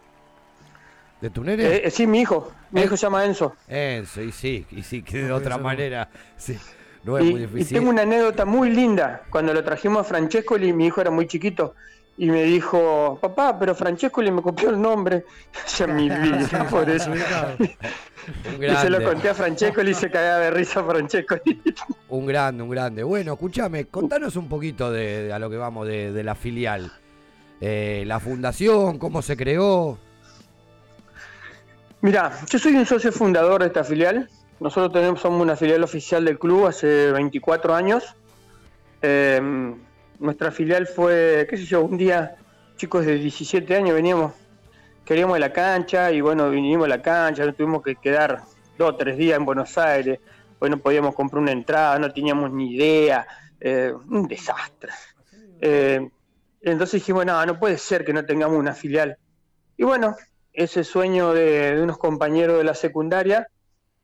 ¿De 1.20 1.30
tu 1.30 1.42
nene? 1.44 1.64
Eh, 1.64 1.82
eh, 1.84 1.90
sí, 1.90 2.07
mi 2.07 2.20
hijo, 2.20 2.53
mi 2.70 2.82
hijo 2.82 2.97
se 2.97 3.07
llama 3.07 3.24
Enzo. 3.24 3.55
Enzo, 3.68 4.22
y 4.22 4.32
sí, 4.32 4.66
y 4.70 4.82
sí, 4.82 5.03
que 5.03 5.24
de 5.24 5.32
otra 5.32 5.59
manera. 5.59 6.09
Sí, 6.36 6.59
no 7.07 7.17
es 7.17 7.25
y, 7.25 7.31
muy 7.31 7.41
y 7.41 7.47
difícil. 7.47 7.79
tengo 7.79 7.91
una 7.91 8.03
anécdota 8.03 8.45
muy 8.45 8.71
linda. 8.71 9.23
Cuando 9.31 9.55
lo 9.55 9.63
trajimos 9.65 10.01
a 10.01 10.05
Francesco, 10.05 10.59
y 10.59 10.73
mi 10.73 10.87
hijo 10.87 11.01
era 11.01 11.11
muy 11.11 11.27
chiquito, 11.27 11.75
y 12.19 12.31
me 12.31 12.43
dijo, 12.45 13.19
papá, 13.21 13.59
pero 13.59 13.75
Francesco 13.75 14.21
le 14.23 14.33
me 14.33 14.43
copió 14.43 14.71
el 14.71 14.81
nombre. 14.81 15.25
Ya 15.79 15.87
mi 15.87 16.09
vida, 16.09 16.67
por 16.69 16.91
eso. 16.91 17.11
Y 18.61 18.77
se 18.77 18.91
lo 18.91 19.05
conté 19.05 19.29
a 19.29 19.35
Francesco 19.35 19.83
y 19.83 19.91
hice 19.91 20.11
cagar 20.11 20.41
de 20.41 20.51
risa 20.51 20.81
a 20.81 20.85
Francesco. 20.85 21.37
Un 22.09 22.27
grande, 22.27 22.65
un 22.65 22.71
grande. 22.71 23.05
Bueno, 23.05 23.35
escúchame, 23.35 23.85
contanos 23.85 24.35
un 24.35 24.49
poquito 24.49 24.91
de, 24.91 25.25
de 25.25 25.33
a 25.33 25.39
lo 25.39 25.49
que 25.49 25.57
vamos 25.57 25.87
de, 25.87 26.11
de 26.11 26.25
la 26.25 26.35
filial. 26.35 26.91
Eh, 27.61 28.03
la 28.05 28.19
fundación, 28.19 28.99
cómo 28.99 29.23
se 29.23 29.37
creó. 29.37 29.97
Mira, 32.01 32.33
yo 32.51 32.59
soy 32.59 32.75
un 32.75 32.85
socio 32.85 33.13
fundador 33.13 33.61
de 33.61 33.69
esta 33.69 33.85
filial. 33.85 34.29
Nosotros 34.59 34.93
tenemos, 34.93 35.21
somos 35.21 35.41
una 35.43 35.57
filial 35.57 35.85
oficial 35.85 36.25
del 36.25 36.39
club 36.39 36.67
hace 36.67 37.13
24 37.13 37.75
años. 37.75 38.17
Eh, 39.03 39.75
nuestra 40.19 40.51
filial 40.51 40.87
fue, 40.87 41.47
qué 41.49 41.57
sé 41.59 41.65
yo, 41.65 41.83
un 41.83 41.99
día, 41.99 42.37
chicos 42.77 43.05
de 43.05 43.17
17 43.17 43.77
años 43.77 43.95
veníamos, 43.95 44.33
queríamos 45.05 45.39
la 45.39 45.53
cancha 45.53 46.11
y 46.11 46.23
bueno, 46.23 46.49
vinimos 46.51 46.87
a 46.87 46.89
la 46.89 47.03
cancha, 47.03 47.45
nos 47.45 47.55
tuvimos 47.55 47.83
que 47.83 47.97
quedar 47.97 48.43
dos 48.79 48.91
o 48.91 48.97
tres 48.97 49.19
días 49.19 49.39
en 49.39 49.45
Buenos 49.45 49.77
Aires, 49.77 50.21
hoy 50.59 50.71
no 50.71 50.79
podíamos 50.79 51.15
comprar 51.15 51.43
una 51.43 51.53
entrada, 51.53 51.99
no 51.99 52.11
teníamos 52.11 52.51
ni 52.51 52.75
idea, 52.75 53.27
eh, 53.61 53.93
un 54.09 54.27
desastre. 54.27 54.93
Eh, 55.61 56.09
entonces 56.63 57.01
dijimos, 57.01 57.27
no, 57.27 57.45
no 57.45 57.59
puede 57.59 57.77
ser 57.77 58.05
que 58.07 58.15
no 58.15 58.25
tengamos 58.25 58.59
una 58.59 58.73
filial. 58.73 59.19
Y 59.77 59.85
bueno, 59.85 60.17
ese 60.55 60.83
sueño 60.83 61.35
de, 61.35 61.77
de 61.77 61.83
unos 61.83 61.99
compañeros 61.99 62.57
de 62.57 62.65
la 62.65 62.75
secundaria, 62.75 63.49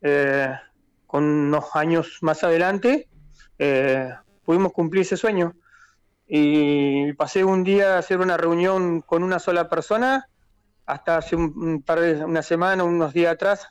eh, 0.03 0.53
con 1.07 1.25
unos 1.25 1.75
años 1.75 2.19
más 2.23 2.43
adelante, 2.45 3.09
eh, 3.59 4.11
pudimos 4.45 4.73
cumplir 4.73 5.03
ese 5.03 5.17
sueño. 5.17 5.55
Y 6.27 7.13
pasé 7.15 7.45
un 7.45 7.63
día 7.63 7.95
a 7.97 7.99
hacer 7.99 8.19
una 8.21 8.37
reunión 8.37 9.03
con 9.03 9.23
una 9.23 9.39
sola 9.39 9.69
persona, 9.69 10.29
hasta 10.87 11.19
hace 11.19 11.37
un, 11.37 11.83
par 11.83 12.01
de, 12.01 12.25
una 12.25 12.43
semana, 12.43 12.85
unos 12.85 13.13
días 13.13 13.33
atrás, 13.35 13.69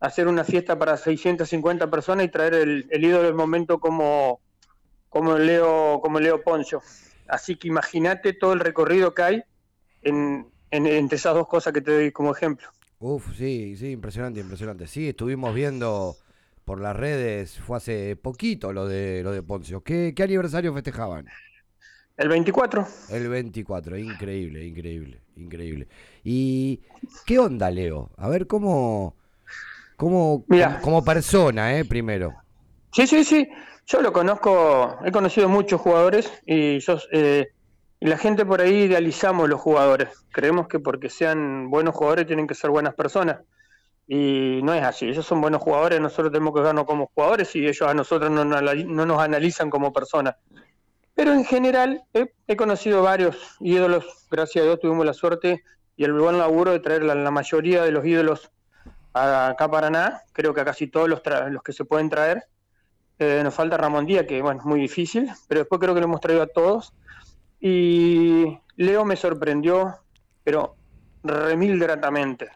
hacer 0.00 0.26
una 0.26 0.44
fiesta 0.44 0.78
para 0.78 0.96
650 0.96 1.90
personas 1.90 2.26
y 2.26 2.28
traer 2.30 2.54
el, 2.54 2.86
ídolo 2.90 3.22
del 3.24 3.34
momento 3.34 3.78
como, 3.78 4.40
como 5.08 5.36
Leo, 5.38 6.00
como 6.02 6.20
Leo 6.20 6.42
Poncho. 6.42 6.80
Así 7.28 7.56
que 7.56 7.68
imagínate 7.68 8.32
todo 8.32 8.52
el 8.52 8.60
recorrido 8.60 9.14
que 9.14 9.22
hay 9.22 9.42
en, 10.02 10.46
en- 10.70 10.86
entre 10.86 11.16
esas 11.16 11.34
dos 11.34 11.46
cosas 11.46 11.72
que 11.72 11.80
te 11.80 11.92
doy 11.92 12.12
como 12.12 12.32
ejemplo. 12.32 12.68
Uf, 12.98 13.36
sí, 13.36 13.76
sí, 13.76 13.90
impresionante, 13.90 14.40
impresionante. 14.40 14.86
Sí, 14.86 15.08
estuvimos 15.10 15.54
viendo 15.54 16.16
por 16.64 16.80
las 16.80 16.96
redes, 16.96 17.58
fue 17.60 17.76
hace 17.76 18.16
poquito 18.16 18.72
lo 18.72 18.86
de 18.86 19.22
lo 19.22 19.32
de 19.32 19.42
Poncio. 19.42 19.82
¿Qué, 19.82 20.14
qué 20.16 20.22
aniversario 20.22 20.72
festejaban? 20.72 21.26
El 22.16 22.28
24. 22.28 22.86
El 23.08 23.28
24, 23.28 23.98
increíble, 23.98 24.64
increíble, 24.64 25.20
increíble. 25.36 25.88
¿Y 26.22 26.80
qué 27.26 27.38
onda, 27.38 27.70
Leo? 27.70 28.10
A 28.16 28.28
ver, 28.28 28.46
¿cómo, 28.46 29.16
cómo, 29.96 30.44
Mira. 30.48 30.68
como, 30.68 30.80
como 30.80 31.04
persona, 31.04 31.76
eh, 31.78 31.84
primero? 31.84 32.34
Sí, 32.92 33.06
sí, 33.06 33.24
sí. 33.24 33.48
Yo 33.86 34.00
lo 34.00 34.12
conozco, 34.12 34.98
he 35.04 35.12
conocido 35.12 35.48
muchos 35.48 35.80
jugadores 35.80 36.32
y 36.46 36.78
yo, 36.78 36.98
eh, 37.12 37.53
la 38.04 38.18
gente 38.18 38.44
por 38.44 38.60
ahí 38.60 38.82
idealizamos 38.82 39.48
los 39.48 39.60
jugadores. 39.60 40.08
Creemos 40.30 40.68
que 40.68 40.78
porque 40.78 41.08
sean 41.08 41.70
buenos 41.70 41.94
jugadores 41.94 42.26
tienen 42.26 42.46
que 42.46 42.54
ser 42.54 42.70
buenas 42.70 42.94
personas. 42.94 43.40
Y 44.06 44.60
no 44.62 44.74
es 44.74 44.82
así. 44.84 45.08
Ellos 45.08 45.24
son 45.24 45.40
buenos 45.40 45.62
jugadores, 45.62 46.00
nosotros 46.00 46.30
tenemos 46.30 46.54
que 46.54 46.60
vernos 46.60 46.84
como 46.84 47.10
jugadores 47.14 47.56
y 47.56 47.66
ellos 47.66 47.88
a 47.88 47.94
nosotros 47.94 48.30
no, 48.30 48.44
no 48.44 49.06
nos 49.06 49.18
analizan 49.20 49.70
como 49.70 49.92
personas. 49.92 50.36
Pero 51.14 51.32
en 51.32 51.44
general 51.44 52.02
he, 52.12 52.56
conocido 52.56 53.02
varios 53.02 53.56
ídolos, 53.60 54.26
gracias 54.30 54.62
a 54.62 54.66
Dios 54.66 54.80
tuvimos 54.80 55.06
la 55.06 55.14
suerte 55.14 55.62
y 55.96 56.04
el 56.04 56.12
buen 56.12 56.38
laburo 56.38 56.72
de 56.72 56.80
traer 56.80 57.04
la, 57.04 57.14
la 57.14 57.30
mayoría 57.30 57.84
de 57.84 57.92
los 57.92 58.04
ídolos 58.04 58.50
a- 59.14 59.48
acá 59.48 59.64
a 59.64 59.70
Paraná, 59.70 60.20
creo 60.32 60.52
que 60.52 60.60
a 60.60 60.64
casi 60.64 60.88
todos 60.88 61.08
los, 61.08 61.22
tra- 61.22 61.48
los 61.48 61.62
que 61.62 61.72
se 61.72 61.84
pueden 61.84 62.10
traer. 62.10 62.44
Eh, 63.18 63.40
nos 63.44 63.54
falta 63.54 63.76
Ramón 63.76 64.06
Díaz, 64.06 64.26
que 64.26 64.42
bueno, 64.42 64.60
es 64.60 64.66
muy 64.66 64.80
difícil, 64.80 65.30
pero 65.48 65.60
después 65.60 65.80
creo 65.80 65.94
que 65.94 66.00
lo 66.00 66.06
hemos 66.06 66.20
traído 66.20 66.42
a 66.42 66.48
todos. 66.48 66.92
Y 67.66 68.60
Leo 68.76 69.06
me 69.06 69.16
sorprendió, 69.16 69.98
pero 70.42 70.76
remil 71.22 71.80
gratamente. 71.80 72.50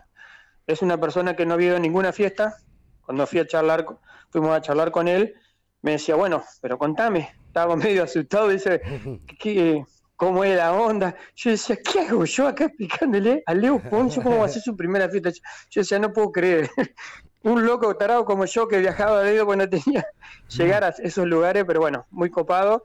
Es 0.66 0.82
una 0.82 1.00
persona 1.00 1.34
que 1.34 1.46
no 1.46 1.54
ha 1.54 1.62
en 1.62 1.80
ninguna 1.80 2.12
fiesta. 2.12 2.58
Cuando 3.06 3.26
fui 3.26 3.38
a 3.38 3.46
charlar, 3.46 3.86
fuimos 4.28 4.50
a 4.50 4.60
charlar 4.60 4.90
con 4.90 5.08
él, 5.08 5.34
me 5.80 5.92
decía, 5.92 6.14
bueno, 6.14 6.44
pero 6.60 6.76
contame. 6.76 7.30
Estaba 7.46 7.74
medio 7.76 8.02
asustado, 8.02 8.48
dice, 8.48 8.82
¿qué, 9.40 9.82
¿cómo 10.14 10.44
es 10.44 10.54
la 10.54 10.74
onda? 10.74 11.16
Yo 11.36 11.52
decía, 11.52 11.78
¿qué 11.82 12.00
hago 12.00 12.26
yo 12.26 12.46
acá 12.46 12.66
explicándole 12.66 13.42
a 13.46 13.54
Leo 13.54 13.78
Poncio 13.78 14.22
cómo 14.22 14.40
va 14.40 14.44
a 14.44 14.48
ser 14.48 14.60
su 14.60 14.76
primera 14.76 15.08
fiesta? 15.08 15.30
Yo 15.70 15.80
decía, 15.80 15.98
no 15.98 16.12
puedo 16.12 16.32
creer. 16.32 16.68
Un 17.44 17.64
loco 17.64 17.96
tarado 17.96 18.26
como 18.26 18.44
yo 18.44 18.68
que 18.68 18.76
viajaba 18.76 19.22
de 19.22 19.42
cuando 19.42 19.64
no 19.64 19.70
tenía 19.70 20.06
llegar 20.48 20.84
a 20.84 20.88
esos 20.88 21.26
lugares, 21.26 21.64
pero 21.66 21.80
bueno, 21.80 22.06
muy 22.10 22.28
copado. 22.28 22.84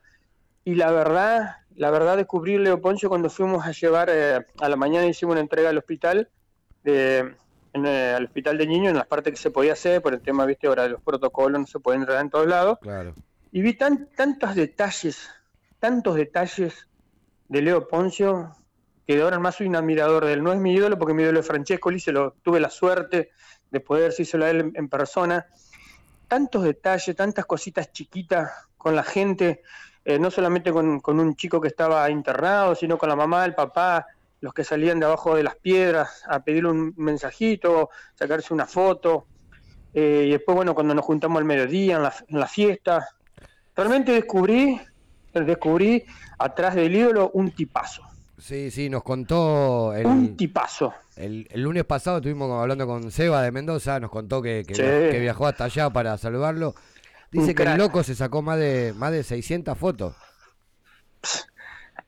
Y 0.63 0.75
la 0.75 0.89
verdad, 0.91 1.57
la 1.75 1.91
verdad 1.91 2.17
descubrí 2.17 2.57
Leo 2.57 2.81
Poncho 2.81 3.09
cuando 3.09 3.29
fuimos 3.29 3.65
a 3.65 3.71
llevar, 3.71 4.09
eh, 4.11 4.45
a 4.59 4.69
la 4.69 4.75
mañana 4.75 5.07
hicimos 5.07 5.33
una 5.33 5.41
entrega 5.41 5.69
al 5.69 5.77
hospital, 5.77 6.29
de, 6.83 7.35
en, 7.73 7.85
eh, 7.85 8.13
al 8.13 8.25
hospital 8.25 8.57
de 8.57 8.67
niños, 8.67 8.91
en 8.91 8.97
las 8.97 9.07
partes 9.07 9.33
que 9.33 9.39
se 9.39 9.51
podía 9.51 9.73
hacer, 9.73 10.01
por 10.01 10.13
el 10.13 10.21
tema, 10.21 10.45
viste, 10.45 10.67
ahora 10.67 10.83
de 10.83 10.89
los 10.89 11.01
protocolos 11.01 11.59
no 11.59 11.67
se 11.67 11.79
pueden 11.79 12.01
entrar 12.01 12.21
en 12.21 12.29
todos 12.29 12.47
lados. 12.47 12.79
Claro. 12.81 13.15
Y 13.51 13.61
vi 13.61 13.73
tan, 13.73 14.09
tantos 14.15 14.55
detalles, 14.55 15.29
tantos 15.79 16.15
detalles 16.15 16.87
de 17.49 17.61
Leo 17.61 17.87
Poncio, 17.87 18.55
que 19.05 19.15
de 19.15 19.21
ahora 19.21 19.35
en 19.35 19.41
más 19.41 19.55
soy 19.55 19.67
un 19.67 19.75
admirador 19.75 20.25
de 20.25 20.33
él. 20.33 20.43
No 20.43 20.53
es 20.53 20.59
mi 20.59 20.73
ídolo 20.73 20.97
porque 20.97 21.13
mi 21.13 21.23
ídolo 21.23 21.39
es 21.39 21.47
Francesco, 21.47 21.91
se 21.99 22.11
lo 22.11 22.31
tuve 22.41 22.59
la 22.59 22.69
suerte 22.69 23.31
de 23.69 23.79
poder 23.79 24.05
decírselo 24.05 24.45
a 24.45 24.49
él 24.49 24.59
en, 24.61 24.71
en 24.75 24.89
persona. 24.89 25.45
Tantos 26.27 26.63
detalles, 26.63 27.15
tantas 27.15 27.45
cositas 27.45 27.91
chiquitas 27.91 28.49
con 28.77 28.95
la 28.95 29.03
gente, 29.03 29.61
eh, 30.05 30.19
no 30.19 30.29
solamente 30.31 30.71
con, 30.71 30.99
con 30.99 31.19
un 31.19 31.35
chico 31.35 31.59
que 31.61 31.67
estaba 31.69 32.09
internado, 32.09 32.75
sino 32.75 32.97
con 32.97 33.09
la 33.09 33.15
mamá, 33.15 33.45
el 33.45 33.53
papá, 33.55 34.05
los 34.41 34.53
que 34.53 34.63
salían 34.63 34.99
de 34.99 35.05
abajo 35.05 35.35
de 35.35 35.43
las 35.43 35.55
piedras 35.55 36.23
a 36.27 36.39
pedirle 36.41 36.69
un 36.69 36.93
mensajito, 36.97 37.89
sacarse 38.15 38.53
una 38.53 38.65
foto. 38.65 39.27
Eh, 39.93 40.25
y 40.27 40.31
después, 40.31 40.55
bueno, 40.55 40.73
cuando 40.75 40.93
nos 40.93 41.05
juntamos 41.05 41.37
al 41.37 41.45
mediodía 41.45 41.95
en 41.97 42.03
la, 42.03 42.13
en 42.27 42.39
la 42.39 42.47
fiesta, 42.47 43.07
realmente 43.75 44.11
descubrí, 44.11 44.79
descubrí 45.33 46.03
atrás 46.39 46.75
del 46.75 46.95
ídolo 46.95 47.31
un 47.33 47.51
tipazo. 47.51 48.03
Sí, 48.37 48.71
sí, 48.71 48.89
nos 48.89 49.03
contó 49.03 49.93
el, 49.93 50.05
Un 50.05 50.35
tipazo. 50.35 50.93
el, 51.15 51.47
el 51.49 51.61
lunes 51.61 51.85
pasado, 51.85 52.17
estuvimos 52.17 52.51
hablando 52.59 52.85
con 52.85 53.09
Seba 53.11 53.41
de 53.41 53.51
Mendoza, 53.51 53.99
nos 54.01 54.09
contó 54.11 54.41
que, 54.41 54.63
que, 54.67 54.75
Sí. 54.75 54.81
que 54.81 55.19
viajó 55.21 55.47
hasta 55.47 55.65
allá 55.65 55.89
para 55.91 56.17
saludarlo. 56.17 56.73
Dice 57.33 57.55
que 57.55 57.63
el 57.63 57.77
loco 57.77 58.03
se 58.03 58.15
sacó 58.15 58.41
más 58.41 58.57
de 58.59 58.93
más 58.95 59.11
de 59.11 59.23
600 59.23 59.77
fotos. 59.77 60.15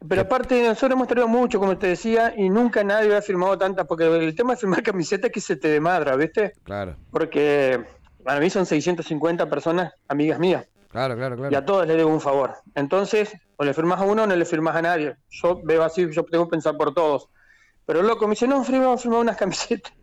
Pero 0.08 0.22
aparte, 0.22 0.62
nosotros 0.62 0.92
hemos 0.92 1.08
traído 1.08 1.28
mucho, 1.28 1.60
como 1.60 1.78
te 1.78 1.88
decía, 1.88 2.34
y 2.38 2.50
nunca 2.50 2.84
nadie 2.84 3.08
había 3.08 3.22
firmado 3.22 3.58
tantas, 3.58 3.88
porque 3.88 4.06
el 4.06 4.36
tema 4.36 4.54
de 4.54 4.60
firmar 4.60 4.84
camisetas 4.84 5.30
es 5.30 5.34
que 5.34 5.42
se 5.42 5.56
te 5.56 5.68
demadra, 5.68 6.16
¿viste? 6.16 6.54
Claro, 6.64 6.96
Porque 7.12 7.84
para 8.24 8.40
mí 8.40 8.50
son 8.50 8.66
650 8.66 9.50
personas, 9.50 9.94
amigas 10.08 10.40
mías, 10.40 10.68
claro, 10.90 11.16
claro, 11.16 11.36
y 11.36 11.38
claro. 11.40 11.58
a 11.58 11.66
todos 11.66 11.88
les 11.88 11.98
debo 11.98 12.12
un 12.12 12.22
favor. 12.22 12.56
Entonces, 12.76 13.34
o 13.58 13.64
le 13.64 13.74
firmas 13.74 14.00
a 14.00 14.04
uno 14.04 14.24
o 14.24 14.28
no 14.28 14.36
le 14.36 14.46
firmas 14.46 14.76
a 14.76 14.82
nadie. 14.82 15.16
Yo 15.30 15.62
veo 15.64 15.84
así, 15.84 16.08
yo 16.12 16.24
tengo 16.26 16.46
que 16.46 16.52
pensar 16.52 16.76
por 16.78 16.94
todos. 16.94 17.30
Pero 17.86 18.02
el 18.02 18.08
loco 18.08 18.28
me 18.28 18.32
dice, 18.32 18.48
no, 18.48 18.64
firma, 18.64 18.86
vamos 18.86 19.02
a 19.02 19.04
firmar 19.04 19.20
unas 19.22 19.38
camisetas. 19.38 19.94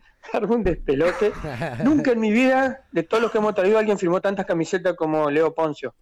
Un 0.49 0.63
despelote. 0.63 1.33
Nunca 1.85 2.13
en 2.13 2.21
mi 2.21 2.31
vida, 2.31 2.85
de 2.93 3.03
todos 3.03 3.23
los 3.23 3.31
que 3.31 3.39
hemos 3.39 3.55
traído, 3.55 3.79
alguien 3.79 3.99
firmó 3.99 4.21
tantas 4.21 4.47
camisetas 4.47 4.95
como 4.95 5.31
Leo 5.31 5.55
Poncio. 5.55 5.95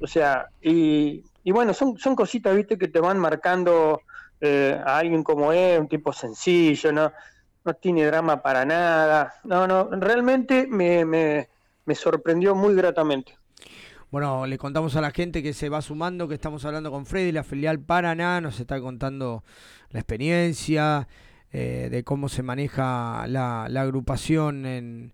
O 0.00 0.06
sea, 0.06 0.46
y, 0.60 1.24
y 1.44 1.52
bueno, 1.52 1.72
son, 1.74 1.98
son 1.98 2.14
cositas, 2.14 2.54
viste, 2.54 2.78
que 2.78 2.88
te 2.88 3.00
van 3.00 3.18
marcando 3.18 4.00
eh, 4.40 4.80
a 4.84 4.98
alguien 4.98 5.22
como 5.22 5.52
es, 5.52 5.78
un 5.78 5.88
tipo 5.88 6.12
sencillo, 6.12 6.92
¿no? 6.92 7.12
No 7.64 7.74
tiene 7.74 8.04
drama 8.06 8.42
para 8.42 8.64
nada. 8.64 9.34
No, 9.44 9.66
no, 9.66 9.88
realmente 9.90 10.66
me, 10.68 11.04
me, 11.04 11.48
me 11.84 11.94
sorprendió 11.94 12.54
muy 12.54 12.74
gratamente. 12.74 13.36
Bueno, 14.10 14.46
le 14.46 14.56
contamos 14.56 14.96
a 14.96 15.02
la 15.02 15.10
gente 15.10 15.42
que 15.42 15.52
se 15.52 15.68
va 15.68 15.82
sumando, 15.82 16.28
que 16.28 16.34
estamos 16.34 16.64
hablando 16.64 16.90
con 16.90 17.04
Freddy, 17.04 17.30
la 17.30 17.44
filial 17.44 17.78
Paraná, 17.78 18.40
nos 18.40 18.58
está 18.58 18.80
contando 18.80 19.44
la 19.90 20.00
experiencia, 20.00 21.08
eh, 21.52 21.88
de 21.90 22.04
cómo 22.04 22.28
se 22.28 22.42
maneja 22.42 23.26
la, 23.28 23.66
la 23.70 23.82
agrupación 23.82 24.66
en, 24.66 25.12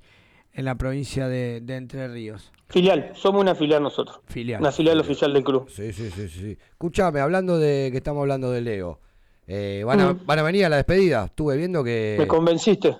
en 0.53 0.65
la 0.65 0.75
provincia 0.77 1.29
de, 1.29 1.61
de 1.63 1.77
Entre 1.77 2.09
Ríos. 2.09 2.51
Filial, 2.69 3.13
somos 3.15 3.41
una 3.43 3.55
filial 3.55 3.83
nosotros. 3.83 4.21
Filial. 4.27 4.61
Una 4.61 4.73
filial 4.73 4.99
oficial 4.99 5.33
del 5.33 5.45
club. 5.45 5.69
Sí, 5.71 5.93
sí, 5.93 6.11
sí, 6.11 6.29
sí. 6.29 6.59
Escuchame, 6.71 7.21
hablando 7.21 7.59
de 7.59 7.91
que 7.93 7.99
estamos 7.99 8.21
hablando 8.23 8.51
de 8.51 8.61
Leo. 8.63 9.01
eh, 9.47 9.83
van, 9.85 10.01
a, 10.01 10.13
Mm. 10.15 10.27
van 10.27 10.39
a 10.39 10.43
venir 10.43 10.65
a 10.65 10.69
la 10.71 10.77
despedida. 10.77 11.27
Estuve 11.27 11.57
viendo 11.57 11.85
que, 11.85 12.17
Me 12.19 12.27
convenciste. 12.27 12.97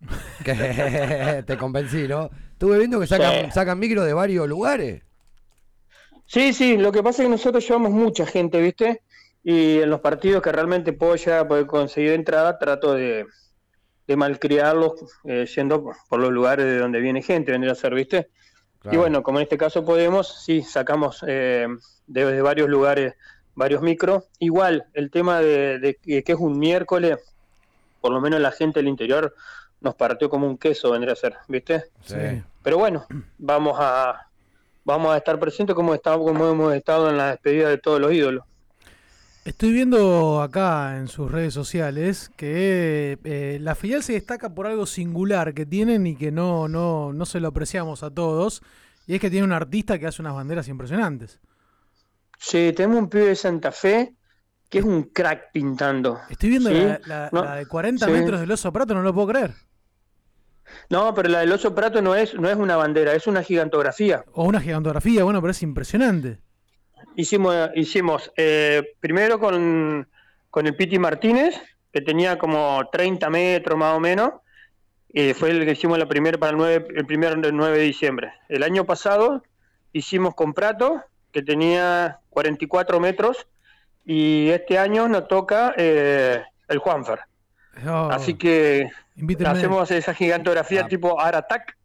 que 0.44 1.44
te 1.46 1.56
convencí, 1.56 2.08
¿no? 2.08 2.30
Estuve 2.52 2.78
viendo 2.78 2.98
que 3.00 3.06
sacan, 3.06 3.46
Sí. 3.46 3.50
sacan 3.52 3.78
micro 3.78 4.02
de 4.04 4.12
varios 4.14 4.48
lugares. 4.48 5.02
Sí, 6.26 6.52
sí, 6.52 6.76
lo 6.78 6.90
que 6.92 7.02
pasa 7.02 7.22
es 7.22 7.26
que 7.26 7.30
nosotros 7.30 7.66
llevamos 7.66 7.90
mucha 7.92 8.24
gente, 8.26 8.60
¿viste? 8.60 9.02
Y 9.44 9.80
en 9.80 9.90
los 9.90 10.00
partidos 10.00 10.42
que 10.42 10.52
realmente 10.52 10.92
puedo 10.92 11.16
llegar 11.16 11.40
a 11.40 11.48
poder 11.48 11.66
conseguir 11.66 12.12
entrada, 12.12 12.58
trato 12.58 12.94
de, 12.94 13.26
de 14.06 14.16
malcriarlos 14.16 14.92
eh, 15.24 15.46
yendo 15.54 15.92
por 16.08 16.20
los 16.20 16.30
lugares 16.30 16.66
de 16.66 16.78
donde 16.78 17.00
viene 17.00 17.22
gente, 17.22 17.52
vendría 17.52 17.72
a 17.72 17.76
ser, 17.76 17.94
¿viste? 17.94 18.28
Y 18.90 18.96
bueno, 18.96 19.22
como 19.22 19.38
en 19.38 19.44
este 19.44 19.56
caso 19.56 19.84
podemos, 19.84 20.42
sí, 20.44 20.62
sacamos 20.62 21.24
eh, 21.26 21.68
de, 22.08 22.24
de 22.26 22.42
varios 22.42 22.68
lugares 22.68 23.14
varios 23.54 23.82
micros. 23.82 24.24
Igual, 24.38 24.86
el 24.94 25.10
tema 25.10 25.40
de, 25.40 25.78
de 25.78 25.94
que 25.94 26.24
que 26.24 26.32
es 26.32 26.38
un 26.38 26.58
miércoles, 26.58 27.18
por 28.00 28.12
lo 28.12 28.20
menos 28.20 28.40
la 28.40 28.50
gente 28.50 28.80
del 28.80 28.88
interior 28.88 29.34
nos 29.80 29.94
partió 29.94 30.30
como 30.30 30.46
un 30.46 30.58
queso, 30.58 30.90
vendría 30.90 31.12
a 31.12 31.16
ser, 31.16 31.36
¿viste? 31.48 31.84
Sí. 32.02 32.42
Pero 32.62 32.78
bueno, 32.78 33.06
vamos 33.38 33.76
a 33.80 34.28
vamos 34.84 35.12
a 35.12 35.16
estar 35.16 35.38
presentes 35.38 35.74
como, 35.76 35.94
estamos, 35.94 36.26
como 36.26 36.48
hemos 36.48 36.74
estado 36.74 37.08
en 37.08 37.16
la 37.16 37.30
despedida 37.30 37.68
de 37.68 37.78
todos 37.78 38.00
los 38.00 38.12
ídolos. 38.12 38.44
Estoy 39.44 39.72
viendo 39.72 40.40
acá 40.40 40.98
en 40.98 41.08
sus 41.08 41.30
redes 41.30 41.52
sociales 41.52 42.30
que 42.36 43.18
eh, 43.24 43.58
la 43.60 43.74
filial 43.74 44.02
se 44.04 44.12
destaca 44.12 44.54
por 44.54 44.68
algo 44.68 44.86
singular 44.86 45.52
que 45.52 45.66
tienen 45.66 46.06
y 46.06 46.14
que 46.16 46.30
no, 46.30 46.68
no, 46.68 47.12
no 47.12 47.26
se 47.26 47.40
lo 47.40 47.48
apreciamos 47.48 48.04
a 48.04 48.10
todos. 48.10 48.62
Y 49.06 49.14
es 49.16 49.20
que 49.20 49.30
tiene 49.30 49.44
un 49.44 49.52
artista 49.52 49.98
que 49.98 50.06
hace 50.06 50.22
unas 50.22 50.34
banderas 50.34 50.68
impresionantes. 50.68 51.40
Sí, 52.38 52.72
tenemos 52.76 52.98
un 52.98 53.08
pibe 53.08 53.26
de 53.26 53.36
Santa 53.36 53.72
Fe 53.72 54.14
que 54.68 54.78
es 54.78 54.84
un 54.84 55.02
crack 55.12 55.50
pintando. 55.52 56.20
Estoy 56.30 56.50
viendo 56.50 56.70
¿sí? 56.70 56.76
la, 56.76 57.00
la- 57.04 57.28
No, 57.32 57.44
la 57.44 57.56
de 57.56 57.66
40 57.66 58.06
sí. 58.06 58.12
metros 58.12 58.40
del 58.40 58.50
oso 58.52 58.72
prato, 58.72 58.94
no 58.94 59.02
lo 59.02 59.12
puedo 59.12 59.26
creer. 59.28 59.54
No, 60.88 61.12
pero 61.14 61.28
la 61.28 61.40
del 61.40 61.52
oso 61.52 61.74
prato 61.74 62.00
no 62.00 62.14
es, 62.14 62.32
no 62.34 62.48
es 62.48 62.56
una 62.56 62.76
bandera, 62.76 63.12
es 63.12 63.26
una 63.26 63.42
gigantografía. 63.42 64.24
O 64.32 64.44
una 64.44 64.60
gigantografía, 64.60 65.24
bueno, 65.24 65.40
pero 65.40 65.50
es 65.50 65.62
impresionante. 65.62 66.38
Hicimos, 67.16 67.70
hicimos 67.74 68.32
eh, 68.36 68.94
primero 69.00 69.38
con, 69.38 70.08
con 70.50 70.66
el 70.66 70.76
Piti 70.76 70.98
Martínez, 70.98 71.60
que 71.92 72.00
tenía 72.00 72.38
como 72.38 72.88
30 72.90 73.28
metros 73.30 73.78
más 73.78 73.94
o 73.94 74.00
menos. 74.00 74.32
y 75.12 75.34
fue 75.34 75.50
el 75.50 75.64
que 75.64 75.72
hicimos 75.72 75.98
la 75.98 76.06
primera 76.06 76.38
para 76.38 76.52
el, 76.52 76.56
9, 76.56 76.86
el 76.96 77.06
primero 77.06 77.34
del 77.40 77.54
9 77.56 77.78
de 77.78 77.84
diciembre. 77.84 78.32
El 78.48 78.62
año 78.62 78.84
pasado 78.84 79.42
hicimos 79.92 80.34
con 80.34 80.54
Prato, 80.54 81.02
que 81.32 81.42
tenía 81.42 82.20
44 82.30 82.98
metros. 83.00 83.46
Y 84.04 84.48
este 84.48 84.78
año 84.78 85.06
nos 85.06 85.28
toca 85.28 85.74
eh, 85.76 86.42
el 86.68 86.78
Juanfer. 86.78 87.20
Oh, 87.86 88.08
Así 88.10 88.34
que 88.34 88.90
invítenme. 89.16 89.50
hacemos 89.50 89.90
esa 89.90 90.12
gigantografía 90.12 90.88
tipo 90.88 91.20
Aratak, 91.20 91.76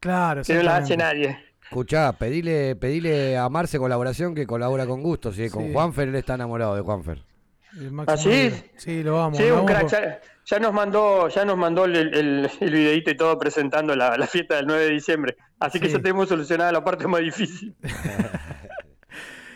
Claro, 0.00 0.42
que 0.42 0.54
no 0.54 0.62
la 0.64 0.76
hace 0.78 0.96
nadie. 0.96 1.38
Escuchá, 1.72 2.12
pedile, 2.12 2.76
pedile 2.76 3.38
a 3.38 3.48
Marce 3.48 3.78
colaboración 3.78 4.34
que 4.34 4.46
colabora 4.46 4.86
con 4.86 5.02
gusto. 5.02 5.32
Si 5.32 5.48
con 5.48 5.64
Sí. 5.68 5.72
Juanfer, 5.72 6.08
él 6.08 6.14
está 6.16 6.34
enamorado 6.34 6.74
de 6.76 6.82
Juanfer. 6.82 7.24
Máximo 7.90 8.04
¿Ah, 8.06 8.16
sí? 8.76 9.02
lo 9.02 9.14
vamos. 9.16 9.38
Sí, 9.38 9.44
lo 9.48 9.60
un 9.62 9.66
vamos 9.66 9.90
crack. 9.90 9.90
Ya, 9.90 10.20
ya 10.44 10.58
nos 10.58 10.74
mandó, 10.74 11.28
ya 11.28 11.46
nos 11.46 11.56
mandó 11.56 11.86
el, 11.86 11.96
el, 11.96 12.50
el 12.60 12.70
videito 12.70 13.10
y 13.10 13.16
todo 13.16 13.38
presentando 13.38 13.96
la, 13.96 14.18
la 14.18 14.26
fiesta 14.26 14.56
del 14.56 14.66
9 14.66 14.84
de 14.84 14.90
diciembre. 14.90 15.36
Así 15.58 15.80
que 15.80 15.86
Sí. 15.86 15.94
ya 15.94 16.02
tenemos 16.02 16.28
solucionada 16.28 16.70
la 16.72 16.84
parte 16.84 17.06
más 17.08 17.20
difícil. 17.22 17.74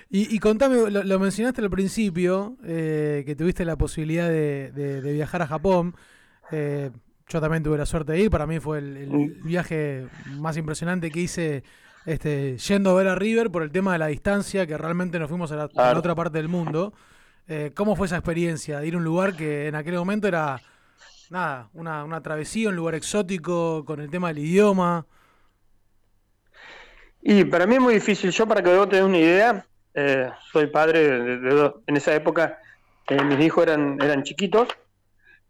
Y, 0.09 0.35
y 0.35 0.39
contame, 0.39 0.89
lo, 0.89 1.03
lo 1.03 1.19
mencionaste 1.19 1.61
al 1.61 1.69
principio, 1.69 2.57
eh, 2.65 3.25
que 3.27 3.35
tuviste 3.35 3.65
la 3.65 3.75
posibilidad 3.77 4.29
de, 4.29 4.71
de- 4.71 5.01
de 5.03 5.13
viajar 5.13 5.43
a 5.43 5.49
Japón. 5.49 5.97
Eh, 6.53 6.91
yo 7.29 7.41
también 7.41 7.65
tuve 7.65 7.77
la 7.77 7.87
suerte 7.87 8.13
de 8.13 8.21
ir, 8.21 8.31
para 8.31 8.47
mí 8.47 8.61
fue 8.61 8.79
el, 8.79 8.97
el 8.97 9.09
Mm. 9.11 9.43
viaje 9.45 10.07
más 10.39 10.57
impresionante 10.57 11.11
que 11.11 11.21
hice 11.21 11.65
este, 12.07 12.57
yendo 12.59 12.91
a 12.91 12.95
ver 12.95 13.09
a 13.09 13.15
River 13.17 13.51
por 13.51 13.63
el 13.63 13.71
tema 13.73 13.93
de 13.93 13.99
la 13.99 14.07
distancia, 14.07 14.67
que 14.67 14.79
realmente 14.79 15.19
nos 15.19 15.29
fuimos 15.29 15.53
a 15.53 15.57
la, 15.57 15.69
a 15.77 15.87
la 15.87 15.95
Claro. 15.95 15.99
otra 15.99 16.15
parte 16.15 16.39
del 16.39 16.49
mundo. 16.49 16.95
Eh, 17.49 17.73
¿Cómo 17.75 17.95
fue 17.97 18.07
esa 18.07 18.17
experiencia 18.17 18.81
de 18.81 18.87
ir 18.89 18.95
a 18.95 18.99
un 18.99 19.05
lugar 19.05 19.37
que 19.37 19.69
en 19.69 19.75
aquel 19.75 19.95
momento 19.95 20.27
era, 20.29 20.61
nada, 21.31 21.69
una, 21.75 22.05
una 22.05 22.21
travesía, 22.23 22.71
un 22.71 22.77
lugar 22.77 22.95
exótico, 22.95 23.85
con 23.85 24.01
el 24.01 24.11
tema 24.11 24.29
del 24.29 24.39
idioma? 24.39 25.07
Y 27.23 27.45
para 27.45 27.67
mí 27.67 27.75
es 27.77 27.81
muy 27.81 27.95
difícil. 27.95 28.31
Yo, 28.31 28.47
para 28.47 28.63
que 28.63 28.75
vos 28.77 28.89
tengas 28.89 29.07
una 29.07 29.19
idea, 29.19 29.67
eh, 29.95 30.31
soy 30.53 30.69
padre 30.69 31.01
de, 31.21 31.39
de 31.39 31.51
dos. 31.55 31.75
En 31.87 31.97
esa 31.97 32.15
época, 32.15 32.59
eh, 33.09 33.23
mis 33.25 33.41
hijos 33.41 33.65
eran, 33.65 33.99
eran 34.01 34.23
chiquitos. 34.23 34.69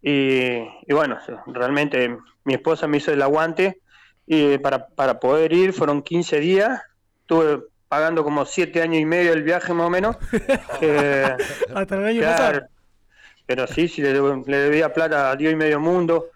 Y, 0.02 0.58
y 0.86 0.92
bueno, 0.94 1.18
realmente 1.46 2.16
mi 2.44 2.54
esposa 2.54 2.86
me 2.86 2.98
hizo 2.98 3.12
el 3.12 3.22
aguante. 3.22 3.80
Y 4.26 4.58
para, 4.58 4.88
para 4.88 5.20
poder 5.20 5.52
ir 5.52 5.72
fueron 5.72 6.02
15 6.02 6.40
días. 6.40 6.80
Estuve 7.20 7.62
pagando 7.88 8.24
como 8.24 8.44
7 8.44 8.82
años 8.82 9.00
y 9.00 9.04
medio 9.04 9.32
el 9.32 9.42
viaje 9.42 9.72
más 9.72 9.86
o 9.86 9.90
menos. 9.90 10.16
Eh, 10.82 11.34
Hasta 11.74 11.94
el 11.96 12.04
año 12.04 12.20
Claro. 12.20 12.36
pasado. 12.60 12.66
Pero 13.46 13.66
sí, 13.68 13.86
sí, 13.88 14.02
le, 14.02 14.12
le 14.12 14.56
debía 14.58 14.92
plata 14.92 15.30
a 15.30 15.36
Dios 15.36 15.52
y 15.52 15.56
medio 15.56 15.78
mundo. 15.80 16.30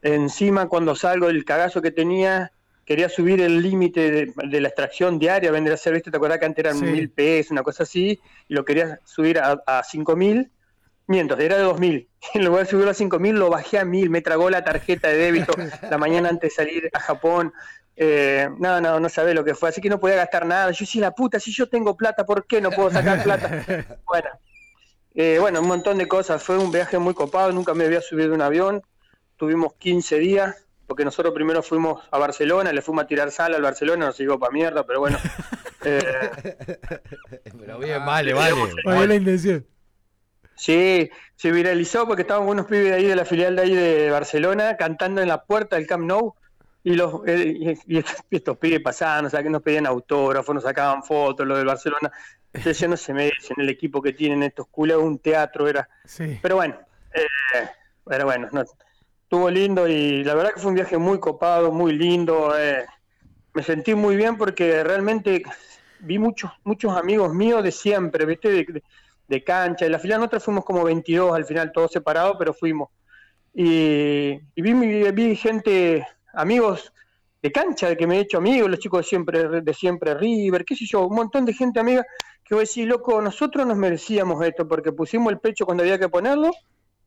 Encima, 0.00 0.68
cuando 0.68 0.94
salgo 0.94 1.26
del 1.26 1.44
cagazo 1.44 1.82
que 1.82 1.90
tenía, 1.90 2.52
quería 2.86 3.08
subir 3.08 3.40
el 3.40 3.60
límite 3.60 4.10
de, 4.10 4.32
de 4.48 4.60
la 4.60 4.68
extracción 4.68 5.18
diaria, 5.18 5.50
vendría 5.50 5.74
a 5.74 5.78
ser, 5.78 5.92
¿viste? 5.94 6.10
¿Te 6.10 6.16
acuerdas 6.16 6.38
que 6.38 6.46
antes 6.46 6.64
eran 6.64 6.76
Sí. 6.78 6.84
mil 6.84 7.10
pesos, 7.10 7.50
una 7.50 7.62
cosa 7.64 7.82
así? 7.82 8.18
Y 8.48 8.54
lo 8.54 8.64
quería 8.64 9.00
subir 9.04 9.38
a, 9.40 9.60
a 9.66 9.82
cinco 9.82 10.14
mil. 10.16 10.50
Mientras, 11.06 11.40
era 11.40 11.56
de 11.56 11.62
dos 11.62 11.78
mil. 11.78 12.08
En 12.34 12.44
lugar 12.44 12.64
de 12.64 12.70
subirlo 12.70 12.90
a 12.90 12.94
cinco 12.94 13.18
mil, 13.18 13.36
lo 13.36 13.50
bajé 13.50 13.78
a 13.78 13.84
mil. 13.84 14.10
Me 14.10 14.20
tragó 14.22 14.48
la 14.50 14.64
tarjeta 14.64 15.08
de 15.08 15.16
débito 15.16 15.52
la 15.90 15.98
mañana 15.98 16.28
antes 16.28 16.50
de 16.50 16.54
salir 16.54 16.90
a 16.92 17.00
Japón. 17.00 17.52
Eh, 17.96 18.48
no, 18.58 18.80
no, 18.80 19.00
no 19.00 19.08
sabés 19.08 19.34
lo 19.34 19.44
que 19.44 19.54
fue. 19.54 19.68
Así 19.68 19.80
que 19.80 19.88
no 19.88 20.00
podía 20.00 20.16
gastar 20.16 20.46
nada. 20.46 20.70
Yo, 20.70 20.86
sí, 20.86 21.00
la 21.00 21.10
puta, 21.10 21.38
si 21.40 21.52
yo 21.52 21.68
tengo 21.68 21.96
plata, 21.96 22.24
¿por 22.24 22.46
qué 22.46 22.60
no 22.60 22.70
puedo 22.70 22.90
sacar 22.90 23.22
plata? 23.22 23.64
Bueno, 24.06 24.28
eh, 25.14 25.38
bueno, 25.40 25.60
un 25.60 25.68
montón 25.68 25.98
de 25.98 26.08
cosas. 26.08 26.42
Fue 26.42 26.58
un 26.58 26.70
viaje 26.70 26.98
muy 26.98 27.14
copado, 27.14 27.52
nunca 27.52 27.74
me 27.74 27.84
había 27.84 28.00
subido 28.00 28.28
de 28.28 28.34
un 28.34 28.42
avión. 28.42 28.82
Tuvimos 29.36 29.74
15 29.74 30.18
días, 30.18 30.66
porque 30.86 31.04
nosotros 31.04 31.34
primero 31.34 31.62
fuimos 31.62 32.02
a 32.10 32.18
Barcelona, 32.18 32.72
le 32.72 32.82
fuimos 32.82 33.04
a 33.04 33.06
tirar 33.06 33.30
sal 33.30 33.54
al 33.54 33.62
Barcelona, 33.62 34.06
nos 34.06 34.18
llegó 34.18 34.38
para 34.38 34.52
mierda, 34.52 34.86
pero 34.86 35.00
bueno. 35.00 35.18
Eh, 35.84 36.00
Pero 37.58 37.78
bien, 37.78 38.04
vale, 38.04 38.32
vale. 38.32 38.54
Valió 38.84 39.06
la 39.06 39.14
intención. 39.16 39.66
Sí, 40.54 41.10
se 41.36 41.50
viralizó 41.50 42.06
porque 42.06 42.22
estaban 42.22 42.46
unos 42.46 42.66
pibes 42.66 42.90
de 42.90 42.94
ahí 42.94 43.06
de 43.06 43.16
la 43.16 43.24
filial 43.24 43.56
de 43.56 43.62
ahí 43.62 43.74
de 43.74 44.10
Barcelona 44.10 44.76
cantando 44.76 45.20
en 45.20 45.28
la 45.28 45.42
puerta 45.42 45.76
del 45.76 45.86
Camp 45.86 46.04
Nou. 46.04 46.34
Y, 46.84 46.94
los, 46.94 47.20
eh, 47.26 47.76
y, 47.86 47.98
estos, 48.30 48.58
pibes 48.58 48.80
pasaban, 48.80 49.26
o 49.26 49.30
sea, 49.30 49.40
que 49.40 49.50
nos 49.50 49.62
pedían 49.62 49.86
autógrafos, 49.86 50.52
nos 50.52 50.64
sacaban 50.64 51.04
fotos, 51.04 51.46
lo 51.46 51.56
del 51.56 51.66
Barcelona. 51.66 52.10
Entonces 52.52 52.78
ya 52.80 52.88
no 52.88 52.96
se 52.96 53.14
merecen 53.14 53.56
el 53.60 53.68
equipo 53.68 54.02
que 54.02 54.12
tienen 54.12 54.42
estos 54.42 54.66
culos, 54.66 55.00
un 55.00 55.18
teatro 55.20 55.68
era. 55.68 55.88
Sí. 56.04 56.38
Pero 56.42 56.56
bueno, 56.56 56.76
eh, 57.14 57.68
pero 58.04 58.24
bueno, 58.24 58.48
no, 58.50 58.64
estuvo 59.22 59.48
lindo 59.48 59.86
y 59.86 60.24
la 60.24 60.34
verdad 60.34 60.52
que 60.54 60.60
fue 60.60 60.70
un 60.70 60.74
viaje 60.74 60.98
muy 60.98 61.20
copado, 61.20 61.70
muy 61.70 61.92
lindo. 61.92 62.52
eh, 62.58 62.84
me 63.54 63.62
sentí 63.62 63.94
muy 63.94 64.16
bien 64.16 64.36
porque 64.36 64.82
realmente 64.82 65.42
vi 66.00 66.18
muchos 66.18 66.50
muchos 66.64 66.96
amigos 66.96 67.32
míos 67.32 67.62
de 67.62 67.70
siempre, 67.70 68.26
¿viste? 68.26 68.50
De, 68.50 68.64
de- 68.64 68.82
de 69.28 69.44
cancha. 69.44 69.86
En 69.86 69.92
la 69.92 69.98
fila 69.98 70.16
nosotros 70.16 70.44
fuimos 70.44 70.64
como 70.64 70.84
22 70.84 71.34
al 71.34 71.44
final, 71.44 71.72
todos 71.72 71.92
separados, 71.92 72.36
pero 72.38 72.52
fuimos. 72.54 72.90
Y, 73.54 74.38
y 74.54 74.62
vi, 74.62 74.72
vi 75.12 75.36
gente, 75.36 76.06
amigos 76.32 76.92
de 77.42 77.50
cancha, 77.50 77.88
de 77.88 77.96
que 77.96 78.06
me 78.06 78.16
he 78.16 78.20
hecho 78.20 78.38
amigos, 78.38 78.70
los 78.70 78.78
chicos 78.78 79.00
de 79.00 79.08
siempre, 79.08 79.60
de 79.60 79.74
siempre 79.74 80.14
River, 80.14 80.64
qué 80.64 80.76
sé 80.76 80.86
yo, 80.86 81.06
un 81.08 81.16
montón 81.16 81.44
de 81.44 81.52
gente 81.52 81.80
amiga 81.80 82.06
que 82.44 82.54
voy 82.54 82.60
a 82.60 82.62
decir, 82.62 82.86
loco, 82.86 83.20
nosotros 83.20 83.66
nos 83.66 83.76
merecíamos 83.76 84.44
esto 84.44 84.66
porque 84.68 84.92
pusimos 84.92 85.32
el 85.32 85.40
pecho 85.40 85.66
cuando 85.66 85.82
había 85.82 85.98
que 85.98 86.08
ponerlo, 86.08 86.52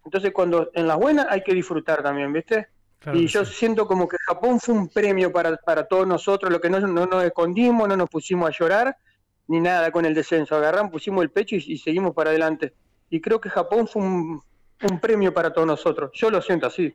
entonces 0.03 0.33
cuando 0.33 0.69
en 0.73 0.87
las 0.87 0.97
buenas 0.97 1.27
hay 1.29 1.41
que 1.41 1.53
disfrutar 1.53 2.03
también, 2.03 2.33
¿viste? 2.33 2.67
Claro 2.99 3.17
y 3.17 3.27
yo 3.27 3.45
siento 3.45 3.87
como 3.87 4.07
que 4.07 4.17
Japón 4.27 4.59
fue 4.59 4.73
un 4.73 4.89
premio 4.89 5.31
para, 5.31 5.55
para 5.57 5.87
todos 5.87 6.05
nosotros, 6.05 6.51
lo 6.51 6.59
que 6.59 6.69
no, 6.69 6.79
no 6.81 7.05
nos 7.05 7.23
escondimos, 7.23 7.87
no 7.87 7.95
nos 7.95 8.09
pusimos 8.09 8.49
a 8.49 8.51
llorar, 8.51 8.97
ni 9.47 9.59
nada 9.59 9.91
con 9.91 10.05
el 10.05 10.13
descenso, 10.13 10.55
agarramos, 10.55 10.91
pusimos 10.91 11.23
el 11.23 11.29
pecho 11.29 11.55
y, 11.55 11.63
y 11.67 11.77
seguimos 11.77 12.13
para 12.13 12.29
adelante. 12.31 12.73
Y 13.09 13.21
creo 13.21 13.39
que 13.39 13.49
Japón 13.49 13.87
fue 13.87 14.01
un, 14.01 14.41
un 14.89 14.99
premio 14.99 15.33
para 15.33 15.53
todos 15.53 15.67
nosotros, 15.67 16.11
yo 16.13 16.29
lo 16.29 16.41
siento 16.41 16.67
así. 16.67 16.93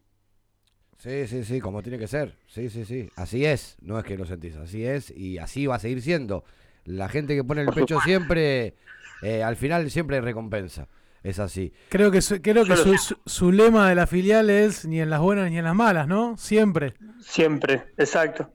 Sí, 0.99 1.27
sí, 1.27 1.45
sí, 1.45 1.61
como 1.61 1.83
tiene 1.83 1.99
que 1.99 2.07
ser. 2.07 2.35
Sí, 2.47 2.69
sí, 2.69 2.85
sí. 2.85 3.09
Así 3.17 3.47
es. 3.47 3.77
No 3.81 3.99
es 3.99 4.05
que 4.05 4.19
lo 4.19 4.27
sentís, 4.27 4.57
así 4.57 4.85
es 4.85 5.11
y 5.11 5.39
así 5.39 5.67
va 5.67 5.77
a 5.77 5.79
seguir 5.79 6.03
siendo. 6.03 6.45
La 6.85 7.09
gente 7.09 7.35
que 7.35 7.43
pone 7.43 7.63
el 7.63 7.69
pecho 7.69 8.01
siempre, 8.01 8.75
eh, 9.23 9.43
al 9.43 9.57
final 9.57 9.91
siempre 9.91 10.17
hay 10.17 10.23
recompensa. 10.23 10.89
Es 11.23 11.39
así. 11.39 11.73
Creo 11.89 12.11
que, 12.11 12.21
su, 12.21 12.41
creo 12.43 12.65
que 12.67 12.77
su- 12.77 13.17
su 13.25 13.53
lema 13.53 13.89
de 13.89 13.95
la 13.95 14.07
filial 14.07 14.51
es 14.51 14.85
ni 14.87 15.01
en 15.01 15.09
las 15.11 15.21
buenas 15.21 15.51
ni 15.51 15.57
en 15.59 15.65
las 15.65 15.75
malas, 15.75 16.07
¿no? 16.07 16.37
Siempre. 16.37 16.95
Siempre, 17.21 17.93
exacto. 17.97 18.53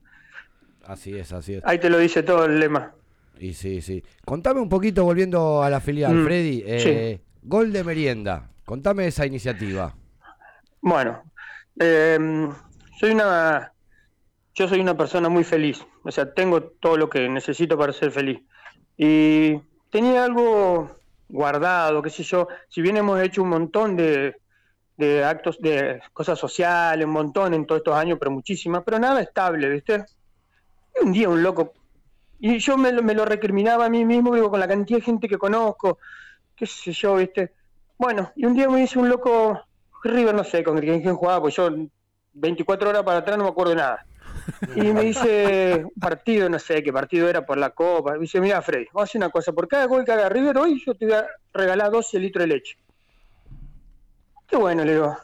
Así 0.84 1.16
es, 1.16 1.32
así 1.32 1.54
es. 1.54 1.62
Ahí 1.64 1.78
te 1.78 1.90
lo 1.90 1.98
dice 1.98 2.22
todo 2.22 2.44
el 2.44 2.60
lema. 2.60 2.92
Y 3.38 3.52
sí, 3.54 3.80
sí. 3.82 4.02
Contame 4.24 4.60
un 4.60 4.68
poquito, 4.68 5.04
volviendo 5.04 5.62
a 5.62 5.70
la 5.70 5.80
filial, 5.80 6.14
Mm, 6.14 6.24
Freddy. 6.24 6.62
eh, 6.66 7.20
Gol 7.42 7.72
de 7.72 7.84
merienda. 7.84 8.50
Contame 8.64 9.06
esa 9.06 9.24
iniciativa. 9.26 9.94
Bueno, 10.80 11.22
eh, 11.78 12.18
soy 12.98 13.10
una, 13.12 13.72
yo 14.54 14.68
soy 14.68 14.80
una 14.80 14.96
persona 14.96 15.28
muy 15.28 15.44
feliz, 15.44 15.84
o 16.02 16.10
sea, 16.10 16.32
tengo 16.32 16.62
todo 16.62 16.96
lo 16.96 17.08
que 17.10 17.28
necesito 17.28 17.76
para 17.78 17.92
ser 17.92 18.10
feliz. 18.10 18.40
Y 18.96 19.60
tenía 19.90 20.24
algo 20.24 20.96
guardado, 21.28 22.02
qué 22.02 22.10
sé 22.10 22.22
yo. 22.22 22.48
Si 22.68 22.80
bien 22.82 22.96
hemos 22.96 23.20
hecho 23.20 23.42
un 23.42 23.50
montón 23.50 23.96
de, 23.96 24.36
de 24.96 25.24
actos, 25.24 25.60
de 25.60 26.00
cosas 26.12 26.38
sociales, 26.38 27.04
un 27.04 27.12
montón 27.12 27.52
en 27.54 27.66
todos 27.66 27.80
estos 27.80 27.94
años, 27.94 28.16
pero 28.18 28.30
muchísimas, 28.30 28.82
pero 28.84 28.98
nada 28.98 29.20
estable, 29.20 29.68
¿viste? 29.68 30.04
Y 31.00 31.04
un 31.06 31.12
día 31.12 31.28
un 31.28 31.42
loco, 31.42 31.74
y 32.38 32.58
yo 32.58 32.76
me 32.76 32.92
me 33.02 33.14
lo 33.14 33.24
recriminaba 33.24 33.86
a 33.86 33.90
mí 33.90 34.04
mismo, 34.04 34.34
digo, 34.34 34.50
con 34.50 34.60
la 34.60 34.68
cantidad 34.68 34.98
de 34.98 35.04
gente 35.04 35.28
que 35.28 35.38
conozco, 35.38 35.98
qué 36.54 36.66
sé 36.66 36.92
yo, 36.92 37.16
¿viste? 37.16 37.52
Bueno, 37.98 38.32
y 38.36 38.44
un 38.44 38.54
día 38.54 38.68
me 38.68 38.80
dice 38.80 38.98
un 38.98 39.08
loco, 39.08 39.60
River, 40.04 40.34
no 40.34 40.44
sé 40.44 40.62
con 40.62 40.78
quién, 40.78 41.02
jugaba, 41.14 41.40
pues 41.40 41.56
yo 41.56 41.70
24 42.34 42.90
horas 42.90 43.02
para 43.02 43.18
atrás 43.18 43.38
no 43.38 43.44
me 43.44 43.50
acuerdo 43.50 43.70
de 43.70 43.76
nada. 43.76 44.06
Y 44.74 44.80
me 44.92 45.02
dice, 45.02 45.86
partido, 46.00 46.48
no 46.48 46.58
sé 46.58 46.82
qué 46.82 46.92
partido 46.92 47.28
era 47.28 47.44
por 47.44 47.56
la 47.56 47.70
Copa. 47.70 48.12
Me 48.12 48.20
dice, 48.20 48.40
mira, 48.40 48.62
Freddy, 48.62 48.86
vamos 48.92 49.00
a 49.00 49.10
hacer 49.10 49.18
una 49.18 49.30
cosa. 49.30 49.52
Por 49.52 49.66
cada 49.66 49.86
gol 49.86 50.04
que 50.04 50.12
haga 50.12 50.28
River 50.28 50.58
hoy, 50.58 50.82
yo 50.84 50.94
te 50.94 51.06
voy 51.06 51.14
a 51.14 51.26
regalar 51.52 51.90
12 51.90 52.18
litros 52.18 52.42
de 52.42 52.54
leche. 52.54 52.78
Qué 54.46 54.56
bueno, 54.56 54.84
le 54.84 54.92
digo. 54.92 55.16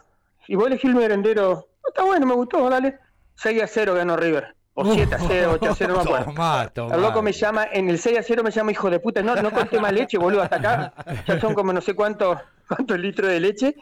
Y 0.47 0.55
vos 0.55 0.67
elegí 0.67 0.87
el 0.87 0.95
merendero. 0.95 1.67
"No, 1.83 1.89
está 1.89 2.03
bueno, 2.03 2.25
me 2.25 2.33
gustó, 2.33 2.69
dale. 2.69 2.99
6 3.35 3.61
a 3.63 3.67
0 3.67 3.93
ganó 3.93 4.17
River. 4.17 4.55
O 4.75 4.85
7 4.85 5.13
a 5.13 5.19
0, 5.19 5.51
8 5.61 5.69
a 5.69 5.75
0, 5.75 5.93
no 5.93 6.03
me 6.03 6.17
acuerdo. 6.17 6.93
El 6.95 7.01
loco 7.01 7.21
me 7.21 7.31
llama, 7.31 7.67
en 7.71 7.89
el 7.89 7.99
6 7.99 8.17
a 8.17 8.23
0 8.23 8.43
me 8.43 8.51
llama 8.51 8.71
hijo 8.71 8.89
de 8.89 8.99
puta. 8.99 9.21
No, 9.21 9.35
no 9.35 9.51
conté 9.51 9.79
más 9.79 9.93
leche, 9.93 10.17
boludo, 10.17 10.41
hasta 10.41 10.55
acá. 10.55 10.93
Ya 11.27 11.39
son 11.39 11.53
como 11.53 11.71
no 11.71 11.81
sé 11.81 11.93
cuántos 11.93 12.37
cuántos 12.67 12.99
litros 12.99 13.29
de 13.29 13.39
leche. 13.39 13.75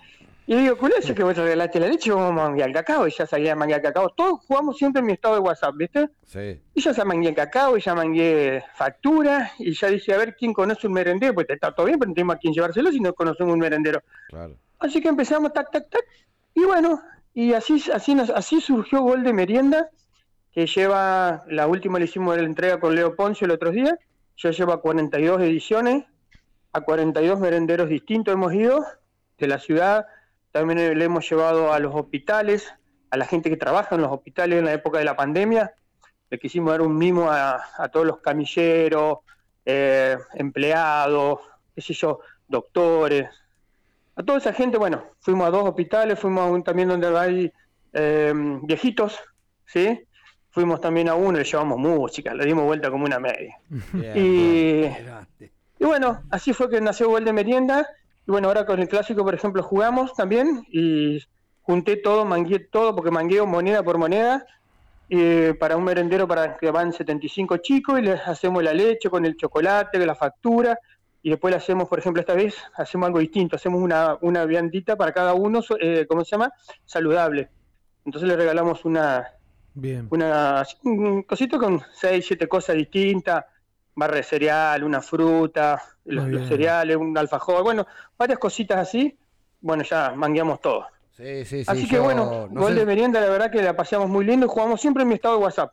Y 0.47 0.55
digo, 0.55 0.76
¿cuál 0.76 0.93
es 0.97 1.09
que 1.09 1.23
vos 1.23 1.38
regalaste 1.38 1.80
la 1.80 1.88
leche? 1.88 2.11
Vamos 2.11 2.31
a 2.31 2.49
manguear 2.49 2.73
cacao. 2.73 3.07
Y 3.07 3.11
ya 3.11 3.26
salía 3.26 3.53
a 3.53 3.55
manguear 3.55 3.81
cacao. 3.81 4.09
Todos 4.09 4.41
jugamos 4.45 4.76
siempre 4.76 4.99
en 4.99 5.05
mi 5.05 5.13
estado 5.13 5.35
de 5.35 5.41
WhatsApp, 5.41 5.76
¿viste? 5.77 6.09
Sí. 6.26 6.61
Y 6.73 6.81
ya 6.81 6.93
se 6.93 7.05
mangué 7.05 7.34
cacao, 7.34 7.77
y 7.77 7.81
ya 7.81 7.95
mangué 7.95 8.61
factura, 8.76 9.51
y 9.59 9.73
ya 9.73 9.88
dije, 9.88 10.13
a 10.13 10.18
ver 10.18 10.35
quién 10.35 10.51
conoce 10.51 10.88
un 10.88 10.93
merendero, 10.93 11.34
pues 11.34 11.49
está 11.49 11.72
todo 11.72 11.85
bien, 11.85 11.99
pero 11.99 12.09
no 12.09 12.15
tenemos 12.15 12.35
a 12.35 12.39
quién 12.39 12.53
llevárselo 12.53 12.91
si 12.91 12.99
no 12.99 13.13
conocemos 13.13 13.53
un 13.53 13.59
merendero. 13.59 14.01
Claro. 14.27 14.57
Así 14.80 14.99
que 14.99 15.07
empezamos, 15.07 15.53
tac, 15.53 15.72
tac, 15.72 15.89
tac, 15.89 16.03
y 16.55 16.63
bueno, 16.63 17.01
y 17.34 17.53
así, 17.53 17.81
así, 17.93 18.15
nos, 18.15 18.30
así 18.31 18.59
surgió 18.59 19.01
Gol 19.01 19.23
de 19.23 19.31
Merienda, 19.31 19.89
que 20.52 20.68
lleva, 20.68 21.44
la 21.48 21.68
última 21.68 21.99
le 21.99 22.06
hicimos 22.06 22.36
la 22.38 22.44
entrega 22.44 22.80
con 22.80 22.95
Leo 22.95 23.15
Poncio 23.15 23.45
el 23.45 23.52
otro 23.52 23.72
día, 23.72 23.98
ya 24.38 24.52
lleva 24.52 24.82
42 24.82 25.41
ediciones, 25.41 26.06
a 26.73 26.82
42 26.82 27.40
merenderos 27.40 27.90
distintos 27.90 28.34
hemos 28.34 28.53
ido, 28.53 28.86
de 29.38 29.48
la 29.48 29.60
ciudad, 29.60 30.06
también 30.52 30.98
le 30.98 31.06
hemos 31.06 31.30
llevado 31.30 31.73
a 31.73 31.80
los 31.80 31.95
hospitales, 31.95 32.73
a 33.10 33.18
la 33.18 33.26
gente 33.26 33.49
que 33.49 33.57
trabaja 33.57 33.95
en 33.95 34.02
los 34.02 34.11
hospitales 34.11 34.60
en 34.60 34.65
la 34.65 34.73
época 34.73 34.99
de 34.99 35.06
la 35.06 35.15
pandemia, 35.15 35.73
le 36.30 36.40
quisimos 36.40 36.72
dar 36.72 36.82
un 36.82 36.98
mimo 36.98 37.30
a, 37.30 37.90
todos 37.91 38.06
los 38.06 38.19
camilleros, 38.19 39.19
eh, 39.65 40.18
empleados, 40.34 41.40
qué 41.76 41.82
sé 41.82 41.94
yo, 41.94 42.19
doctores, 42.48 43.30
a 44.15 44.23
toda 44.23 44.38
esa 44.38 44.53
gente, 44.53 44.78
bueno, 44.78 45.03
fuimos 45.19 45.48
a 45.48 45.52
dos 45.52 45.68
hospitales, 45.68 46.19
fuimos 46.19 46.44
a 46.44 46.52
un 46.52 46.64
también 46.64 46.90
donde 46.90 47.18
hay 47.18 47.52
eh, 47.94 48.34
viejitos, 48.64 49.19
¿sí? 49.65 50.06
Fuimos 50.52 50.82
también 50.82 51.10
a 51.10 51.15
uno, 51.15 51.38
le 51.38 51.44
llevamos 51.44 51.80
música, 51.80 52.34
le 52.34 52.45
dimos 52.45 52.65
vuelta 52.65 52.91
como 52.91 53.06
una 53.06 53.19
media. 53.19 53.57
y, 54.15 54.84
y 55.80 55.86
bueno, 55.86 56.22
así 56.30 56.53
fue 56.53 56.69
que 56.69 56.82
nació 56.82 57.10
Gol 57.10 57.26
de 57.26 57.34
Merienda. 57.34 57.88
Y 58.28 58.32
bueno, 58.32 58.49
ahora 58.49 58.65
con 58.65 58.80
el 58.80 58.88
clásico, 58.88 59.23
por 59.23 59.34
ejemplo, 59.34 59.64
jugamos 59.64 60.14
también 60.14 60.64
y 60.69 61.19
junté 61.61 61.98
todo, 61.98 62.26
mangué 62.26 62.60
todo, 62.60 62.94
porque 62.95 63.11
mangueo 63.11 63.45
moneda 63.45 63.82
por 63.82 63.98
moneda, 63.98 64.45
eh, 65.10 65.56
para 65.60 65.78
un 65.78 65.84
merendero 65.84 66.28
para 66.28 66.57
que 66.57 66.69
van 66.69 66.91
75 66.94 67.57
chicos 67.57 67.99
y 67.99 68.03
les 68.03 68.19
hacemos 68.28 68.61
la 68.64 68.73
leche 68.73 69.10
con 69.10 69.26
el 69.26 69.36
chocolate, 69.36 70.06
la 70.06 70.15
factura, 70.15 70.78
y 71.23 71.30
después 71.30 71.52
le 71.52 71.57
hacemos, 71.57 71.88
por 71.88 71.99
ejemplo, 71.99 72.19
esta 72.19 72.34
vez 72.34 72.56
hacemos 72.76 73.07
algo 73.07 73.19
distinto, 73.19 73.56
hacemos 73.56 73.82
una, 73.82 74.18
una 74.22 74.45
viandita 74.45 74.95
para 74.95 75.14
cada 75.14 75.34
uno, 75.34 75.61
eh, 75.80 76.06
¿cómo 76.07 76.23
se 76.26 76.32
llama? 76.32 76.52
Saludable. 76.86 77.49
Entonces 78.06 78.28
le 78.28 78.36
regalamos 78.36 78.86
una, 78.86 79.28
Bien. 79.73 80.07
una 80.11 80.65
un 80.84 81.23
cosito 81.23 81.57
con 81.57 81.81
6, 81.93 82.26
7 82.27 82.48
cosas 82.48 82.76
distintas, 82.76 83.45
barra 83.95 84.18
de 84.18 84.23
cereal, 84.23 84.84
una 84.84 85.02
fruta, 85.02 85.81
los, 86.06 86.48
cereales, 86.48 86.98
un 86.98 87.18
alfajor, 87.18 87.64
bueno, 87.64 87.85
varias 88.18 88.39
cositas 88.39 88.77
así, 88.80 89.18
bueno, 89.61 89.84
ya 89.84 90.11
mangueamos 90.15 90.60
todo. 90.61 90.88
Sí, 91.15 91.45
sí, 91.45 91.64
sí. 91.64 91.72
así 91.72 91.88
que 91.88 91.95
yo 91.98 92.03
bueno, 92.03 92.48
no 92.52 92.61
gol 92.61 92.73
sé- 92.73 92.80
de 92.80 92.85
merienda, 92.85 93.19
la 93.22 93.30
verdad 93.30 93.52
que 93.52 93.61
la 93.61 93.76
paseamos 93.76 94.10
muy 94.10 94.26
lindo 94.26 94.45
y 94.45 94.49
jugamos 94.49 94.81
siempre 94.81 95.03
en 95.03 95.10
mi 95.10 95.15
estado 95.15 95.38
de 95.38 95.43
WhatsApp. 95.43 95.72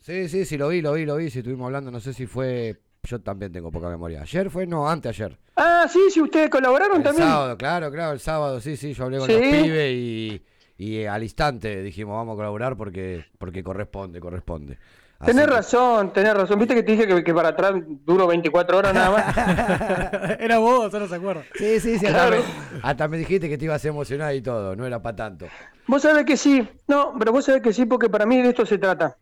Sí, 0.00 0.28
sí, 0.28 0.44
sí, 0.44 0.56
lo 0.56 0.68
vi, 0.68 0.80
lo 0.82 0.92
vi, 0.92 1.04
lo 1.04 1.16
vi. 1.16 1.30
Si 1.30 1.38
estuvimos 1.40 1.66
hablando, 1.66 1.90
no 1.90 1.98
sé 2.00 2.12
si 2.12 2.26
fue. 2.26 2.80
Yo 3.02 3.20
también 3.20 3.50
tengo 3.52 3.70
poca 3.72 3.88
memoria. 3.88 4.22
¿Ayer 4.22 4.50
fue? 4.50 4.66
No, 4.66 4.88
antes 4.88 5.10
ayer. 5.10 5.36
Ah, 5.56 5.86
sí, 5.88 5.98
sí, 6.10 6.20
ustedes 6.20 6.48
colaboraron 6.50 6.98
El 6.98 7.02
también. 7.02 7.26
sábado, 7.26 7.56
claro, 7.56 7.90
claro, 7.90 8.12
el 8.12 8.20
sábado, 8.20 8.60
sí, 8.60 8.76
sí. 8.76 8.92
Yo 8.92 9.04
hablé 9.04 9.18
con 9.18 9.26
Sí. 9.26 9.32
los 9.32 9.42
pibes 9.42 9.92
y, 9.92 10.42
y 10.78 11.04
al 11.06 11.22
instante 11.22 11.82
dijimos, 11.82 12.16
vamos 12.16 12.34
a 12.34 12.36
colaborar 12.36 12.76
porque, 12.76 13.24
porque 13.38 13.62
corresponde, 13.62 14.20
corresponde. 14.20 14.78
Así 15.18 15.30
Tenés 15.32 15.46
que- 15.46 15.52
razón, 15.54 16.12
tenés 16.12 16.34
razón. 16.34 16.58
Viste 16.58 16.74
que 16.74 16.82
te 16.82 16.92
dije 16.92 17.06
que, 17.06 17.24
que 17.24 17.32
para 17.32 17.48
atrás 17.48 17.72
duro 18.04 18.26
24 18.26 18.76
horas 18.76 18.92
nada 18.92 19.10
más. 19.10 20.36
Era 20.40 20.58
vos, 20.58 20.92
ahora 20.92 21.08
se 21.08 21.14
acuerda. 21.14 21.42
Sí, 21.54 21.80
sí, 21.80 21.98
sí. 21.98 22.04
Hasta, 22.06 22.30
me, 22.30 22.36
hasta 22.82 23.08
me 23.08 23.16
dijiste 23.16 23.48
que 23.48 23.56
te 23.56 23.64
ibas 23.64 23.82
a 23.82 23.88
emocionar 23.88 24.34
y 24.34 24.42
todo. 24.42 24.76
No 24.76 24.84
era 24.86 25.00
para 25.00 25.16
tanto. 25.16 25.46
Vos 25.86 26.02
sabés 26.02 26.26
que 26.26 26.36
sí. 26.36 26.68
No, 26.86 27.14
pero 27.18 27.32
vos 27.32 27.46
sabés 27.46 27.62
que 27.62 27.72
sí, 27.72 27.86
porque 27.86 28.10
para 28.10 28.26
mí 28.26 28.42
de 28.42 28.50
esto 28.50 28.66
se 28.66 28.76
trata. 28.76 29.16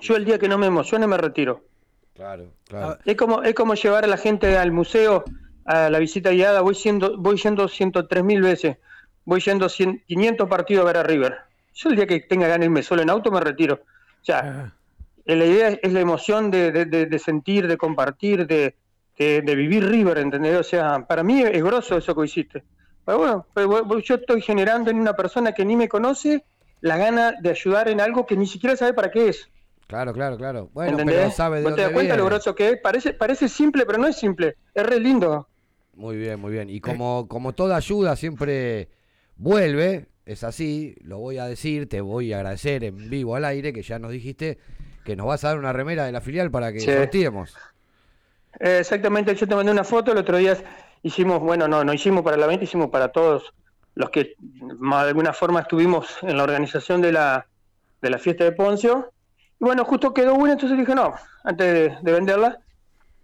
Yo 0.00 0.16
el 0.16 0.24
día 0.24 0.38
que 0.38 0.48
no 0.48 0.56
me 0.56 0.66
emocione 0.68 1.06
me 1.06 1.18
retiro. 1.18 1.62
Claro, 2.14 2.46
claro. 2.66 2.98
Es 3.04 3.16
como, 3.16 3.42
es 3.42 3.54
como 3.54 3.74
llevar 3.74 4.04
a 4.04 4.06
la 4.06 4.16
gente 4.16 4.56
al 4.56 4.72
museo 4.72 5.24
a 5.66 5.90
la 5.90 5.98
visita 5.98 6.30
guiada. 6.30 6.62
Voy 6.62 6.74
siendo, 6.74 7.18
voy 7.18 7.36
yendo 7.36 7.68
103 7.68 8.24
mil 8.24 8.40
veces. 8.40 8.78
Voy 9.24 9.40
yendo 9.40 9.68
100 9.68 10.02
500 10.06 10.48
partidos 10.48 10.82
a 10.84 10.86
ver 10.86 10.96
a 10.98 11.02
River. 11.02 11.36
Yo 11.74 11.88
el 11.90 11.96
día 11.96 12.06
que 12.06 12.20
tenga 12.20 12.46
ganas 12.46 12.60
de 12.60 12.64
irme 12.66 12.82
solo 12.82 13.02
en 13.02 13.10
auto 13.10 13.30
me 13.30 13.40
retiro. 13.40 13.74
O 14.20 14.24
sea, 14.24 14.72
eh, 15.24 15.36
la 15.36 15.44
idea 15.44 15.68
es 15.82 15.92
la 15.92 16.00
emoción 16.00 16.50
de, 16.50 16.72
de- 16.72 16.84
de- 16.86 17.06
de 17.06 17.18
sentir, 17.18 17.66
de 17.68 17.76
compartir, 17.76 18.46
de, 18.46 18.74
vivir 19.16 19.88
River, 19.88 20.18
¿entendés? 20.18 20.56
O 20.58 20.62
sea, 20.64 21.06
para 21.06 21.22
mí 21.22 21.42
es 21.42 21.62
grosso 21.62 21.96
eso 21.96 22.14
que 22.14 22.24
hiciste. 22.24 22.64
Pero 23.04 23.18
bueno, 23.18 23.46
pero 23.54 23.98
yo 24.00 24.14
estoy 24.16 24.42
generando 24.42 24.90
en 24.90 24.98
una 24.98 25.14
persona 25.14 25.52
que 25.52 25.64
ni 25.64 25.76
me 25.76 25.88
conoce 25.88 26.44
la 26.80 26.96
gana 26.96 27.34
de 27.40 27.50
ayudar 27.50 27.88
en 27.88 28.00
algo 28.00 28.26
que 28.26 28.36
ni 28.36 28.46
siquiera 28.46 28.76
sabe 28.76 28.92
para 28.94 29.10
qué 29.10 29.28
es. 29.28 29.48
Claro, 29.86 30.12
claro, 30.12 30.36
claro. 30.36 30.70
Bueno, 30.72 30.92
¿entendés? 30.92 31.16
pero 31.16 31.30
sabe 31.30 31.58
de 31.58 31.62
¿Vos 31.62 31.74
te 31.74 31.82
dónde 31.82 31.82
das 31.82 31.92
cuenta 31.92 32.16
lo 32.16 32.24
grosso 32.24 32.54
que 32.54 32.70
es? 32.70 32.78
Parece, 32.80 33.12
parece 33.14 33.48
simple, 33.48 33.84
pero 33.86 33.98
no 33.98 34.06
es 34.08 34.16
simple. 34.16 34.56
Es 34.74 34.84
re 34.84 34.98
lindo. 34.98 35.48
Muy 35.94 36.16
bien, 36.16 36.40
muy 36.40 36.50
bien. 36.52 36.70
Y 36.70 36.80
como, 36.80 37.28
como 37.28 37.52
toda 37.52 37.76
ayuda 37.76 38.16
siempre 38.16 38.88
vuelve, 39.36 40.06
es 40.26 40.44
así, 40.44 40.94
lo 41.02 41.18
voy 41.18 41.38
a 41.38 41.46
decir, 41.46 41.88
te 41.88 42.00
voy 42.00 42.32
a 42.32 42.36
agradecer 42.36 42.84
en 42.84 43.10
vivo 43.10 43.36
al 43.36 43.44
aire, 43.44 43.72
que 43.72 43.82
ya 43.82 43.98
nos 43.98 44.10
dijiste 44.12 44.58
que 45.04 45.16
nos 45.16 45.26
vas 45.26 45.44
a 45.44 45.48
dar 45.48 45.58
una 45.58 45.72
remera 45.72 46.04
de 46.04 46.12
la 46.12 46.20
filial 46.20 46.50
para 46.50 46.72
que 46.72 46.80
Sí. 46.80 46.92
sorteemos. 46.92 47.56
Eh, 48.60 48.78
exactamente, 48.80 49.34
yo 49.34 49.48
te 49.48 49.54
mandé 49.54 49.72
una 49.72 49.84
foto, 49.84 50.12
el 50.12 50.18
otro 50.18 50.36
día 50.36 50.56
hicimos, 51.02 51.40
bueno, 51.40 51.66
no, 51.66 51.82
no 51.84 51.92
hicimos 51.92 52.22
para 52.22 52.36
la 52.36 52.46
venta, 52.46 52.64
hicimos 52.64 52.90
para 52.90 53.08
todos 53.08 53.52
los 53.94 54.10
que 54.10 54.34
de 54.38 54.94
alguna 54.94 55.32
forma 55.32 55.60
estuvimos 55.60 56.06
en 56.22 56.36
la 56.36 56.44
organización 56.44 57.00
de 57.02 57.12
la, 57.12 57.46
de 58.00 58.10
la 58.10 58.18
fiesta 58.18 58.44
de 58.44 58.52
Poncio. 58.52 59.12
Y 59.60 59.64
bueno, 59.64 59.84
justo 59.84 60.14
quedó 60.14 60.34
una, 60.34 60.52
entonces 60.52 60.78
dije, 60.78 60.94
no, 60.94 61.14
antes 61.44 61.66
de, 61.74 61.96
de 62.00 62.12
venderla, 62.12 62.58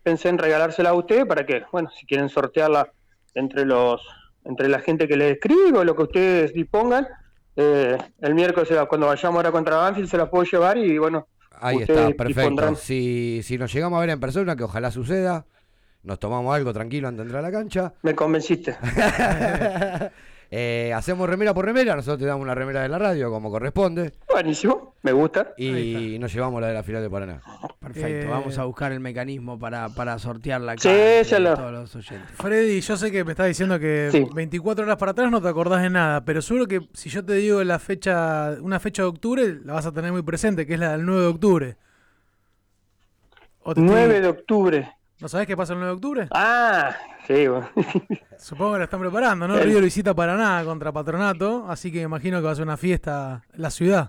pensé 0.03 0.29
en 0.31 0.39
regalársela 0.39 0.91
a 0.91 0.95
ustedes 0.95 1.27
para 1.27 1.47
que, 1.47 1.63
bueno, 1.73 1.91
si 1.91 2.07
quieren 2.07 2.29
sortearla 2.29 2.91
entre 3.35 3.65
los 3.65 4.01
entre 4.49 4.69
la 4.69 4.81
gente 4.81 5.07
que 5.07 5.17
les 5.17 5.35
escribe 5.35 5.79
o 5.79 5.85
lo 5.85 5.95
que 5.95 6.03
ustedes 6.03 6.53
dispongan, 6.53 7.07
eh, 7.55 7.97
el 8.21 8.35
miércoles 8.35 8.69
cuando 8.89 9.07
vayamos 9.07 9.37
ahora 9.37 9.53
contra 9.53 9.77
Banfield 9.77 10.09
se 10.09 10.17
la 10.17 10.31
puedo 10.31 10.45
llevar 10.45 10.79
y 10.79 10.99
bueno, 10.99 11.29
Ahí 11.61 11.79
está, 11.79 11.95
perfecto. 11.95 12.25
dispondrán. 12.25 12.77
Si, 12.77 13.41
si 13.43 13.59
nos 13.59 13.73
llegamos 13.73 13.99
a 13.99 14.01
ver 14.01 14.11
en 14.11 14.21
persona, 14.21 14.57
que 14.57 14.65
ojalá 14.65 14.91
suceda, 14.91 15.45
nos 16.03 16.19
tomamos 16.19 16.55
algo 16.55 16.73
tranquilo 16.73 17.09
antes 17.09 17.19
de 17.19 17.23
entrar 17.25 17.45
a 17.45 17.49
la 17.49 17.53
cancha. 17.53 17.95
Me 18.03 18.15
convenciste. 18.15 18.77
Eh, 20.51 20.95
hacemos 20.95 21.29
remera 21.29 21.53
por 21.53 21.67
remera, 21.67 21.95
nosotros 21.95 22.19
te 22.21 22.25
damos 22.25 22.43
una 22.43 22.55
remera 22.55 22.81
de 22.81 22.89
la 22.89 22.99
radio 22.99 23.31
como 23.31 23.51
corresponde. 23.51 24.15
Buenísimo, 24.33 24.95
me 25.03 25.13
gusta. 25.13 25.53
Y 25.59 26.17
nos 26.19 26.33
llevamos 26.33 26.61
la 26.63 26.69
de 26.69 26.75
la 26.75 26.83
final 26.83 27.03
de 27.03 27.11
Paraná. 27.11 27.43
Perfecto, 27.79 28.27
Eh, 28.27 28.31
vamos 28.31 28.57
a 28.57 28.65
buscar 28.65 28.93
el 28.93 29.01
mecanismo 29.01 29.59
para, 29.59 29.91
para 29.91 30.19
sortearla 30.19 30.73
acá 30.73 30.81
Sí, 30.81 30.89
entre 30.89 31.25
ya 31.25 31.39
lo- 31.39 31.55
todos 31.55 31.73
los 31.73 31.97
oyentes. 31.97 32.31
Freddy, 32.37 32.81
yo 32.81 32.97
sé 32.97 33.11
que 33.13 33.25
me 33.25 33.33
estás 33.33 33.47
diciendo 33.49 33.79
que 33.79 34.09
Sí. 34.11 34.27
24 34.35 34.85
horas 34.87 34.97
para 34.97 35.13
atrás 35.13 35.31
no 35.31 35.43
te 35.43 35.49
acordás 35.49 35.83
de 35.83 35.91
nada, 35.91 36.25
pero 36.25 36.41
seguro 36.41 36.67
que 36.67 36.81
si 36.95 37.11
yo 37.11 37.23
te 37.23 37.35
digo 37.35 37.63
la 37.63 37.79
fecha, 37.79 38.57
una 38.63 38.81
fecha 38.81 39.03
de 39.03 39.09
octubre, 39.09 39.59
la 39.65 39.75
vas 39.75 39.85
a 39.85 39.93
tener 39.93 40.13
muy 40.13 40.23
presente, 40.23 40.67
que 40.67 40.75
es 40.75 40.81
la 40.81 40.93
del 40.93 41.05
9 41.05 41.21
de 41.21 41.27
octubre. 41.29 41.77
¿O 43.63 43.75
te 43.75 43.83
9 43.83 44.01
estoy- 44.17 44.21
de 44.23 44.29
octubre. 44.29 44.93
¿No 45.21 45.29
sabés 45.29 45.47
qué 45.47 45.57
pasa 45.57 45.73
el 45.73 45.81
9 45.81 45.91
de 45.91 45.95
octubre? 45.97 46.29
Ah, 46.31 46.97
sí, 47.27 47.49
bueno. 47.49 47.69
Supongo 48.39 48.73
que 48.75 48.79
la 48.79 48.85
están 48.85 49.01
preparando, 49.01 49.49
¿no? 49.49 49.57
El- 49.59 49.65
River 49.65 49.83
visita 49.83 50.15
Paraná 50.15 50.63
contra 50.65 50.93
Patronato, 50.93 51.67
así 51.69 51.91
que 51.91 52.03
imagino 52.03 52.39
que 52.39 52.45
va 52.47 52.53
a 52.53 52.55
ser 52.55 52.65
una 52.65 52.77
fiesta 52.77 53.43
la 53.55 53.71
ciudad. 53.71 54.09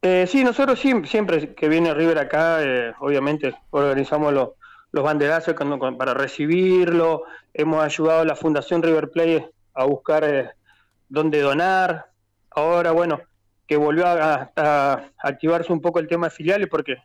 Eh, 0.00 0.26
sí, 0.26 0.42
nosotros 0.44 0.78
sí, 0.78 0.92
siempre 1.04 1.54
que 1.54 1.68
viene 1.68 1.92
River 1.94 2.18
acá, 2.18 2.62
eh, 2.62 2.92
obviamente 3.00 3.54
organizamos 3.70 4.32
los, 4.32 4.50
los 4.92 5.04
banderazos 5.04 5.54
con- 5.54 5.98
para 5.98 6.14
recibirlo, 6.14 7.24
hemos 7.52 7.82
ayudado 7.82 8.20
a 8.20 8.24
la 8.24 8.36
Fundación 8.36 8.82
River 8.82 9.10
Plate 9.10 9.50
a 9.74 9.84
buscar 9.84 10.24
eh, 10.24 10.50
dónde 11.08 11.40
donar. 11.40 12.06
Ahora, 12.50 12.92
bueno, 12.92 13.20
que 13.66 13.76
volvió 13.76 14.06
a, 14.06 14.50
a 14.56 15.02
activarse 15.22 15.72
un 15.72 15.80
poco 15.80 15.98
el 15.98 16.06
tema 16.08 16.28
de 16.28 16.34
filiales 16.34 16.68
porque 16.70 16.96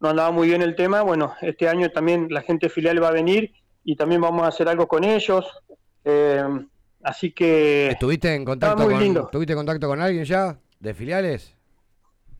no 0.00 0.08
andaba 0.08 0.30
muy 0.30 0.48
bien 0.48 0.62
el 0.62 0.74
tema. 0.74 1.02
Bueno, 1.02 1.34
este 1.42 1.68
año 1.68 1.90
también 1.90 2.28
la 2.30 2.42
gente 2.42 2.66
de 2.66 2.70
filiales 2.70 3.02
va 3.02 3.08
a 3.08 3.12
venir 3.12 3.52
y 3.84 3.96
también 3.96 4.20
vamos 4.20 4.42
a 4.42 4.48
hacer 4.48 4.68
algo 4.68 4.88
con 4.88 5.04
ellos. 5.04 5.46
Eh, 6.04 6.42
así 7.02 7.32
que... 7.32 7.88
¿Estuviste 7.88 8.34
en 8.34 8.44
contacto 8.44 8.84
muy 8.84 8.94
con, 8.94 9.02
lindo. 9.02 9.28
¿Tuviste 9.30 9.54
contacto 9.54 9.86
con 9.88 10.00
alguien 10.00 10.24
ya 10.24 10.58
de 10.78 10.94
filiales? 10.94 11.54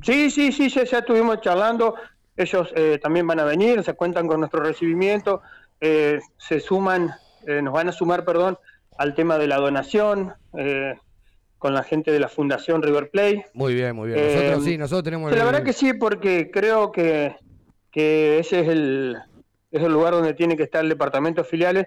Sí, 0.03 0.31
sí, 0.31 0.51
sí, 0.53 0.69
ya, 0.71 0.85
ya 0.85 0.99
estuvimos 0.99 1.41
charlando. 1.41 1.95
Ellos 2.37 2.73
eh, 2.75 2.99
también 3.03 3.27
van 3.27 3.41
a 3.41 3.45
venir, 3.45 3.83
se 3.85 3.93
cuentan 3.93 4.27
con 4.27 4.41
nuestro 4.41 4.61
recibimiento, 4.63 5.43
eh, 5.81 6.21
se 6.39 6.59
suman, 6.61 7.11
eh, 7.47 7.61
nos 7.61 7.75
van 7.75 7.89
a 7.89 7.93
sumar, 7.93 8.25
perdón, 8.25 8.59
al 8.97 9.15
tema 9.15 9.37
de 9.37 9.47
la 9.47 9.57
donación 9.59 10.33
eh, 10.57 10.95
con 11.59 11.75
la 11.75 11.83
gente 11.83 12.11
de 12.13 12.19
la 12.21 12.29
Fundación 12.29 12.83
River 12.83 13.11
Play. 13.11 13.45
Muy 13.53 13.75
bien, 13.75 13.95
muy 13.95 14.09
bien. 14.09 14.25
Nosotros 14.25 14.63
Eh, 14.67 14.71
sí, 14.71 14.79
nosotros 14.79 15.05
tenemos 15.05 15.31
la 15.31 15.37
el- 15.37 15.45
verdad 15.45 15.63
que 15.63 15.75
sí, 15.75 15.93
porque 15.93 16.51
creo 16.51 16.91
que, 16.93 17.37
que 17.91 18.39
ese 18.39 18.61
es 18.61 18.69
el, 18.69 19.17
es 19.71 19.83
el 19.83 19.93
lugar 19.93 20.13
donde 20.13 20.35
tiene 20.35 20.57
que 20.57 20.63
estar 20.65 20.83
el 20.83 20.89
departamento 20.89 21.43
de 21.43 21.49
filiales. 21.49 21.87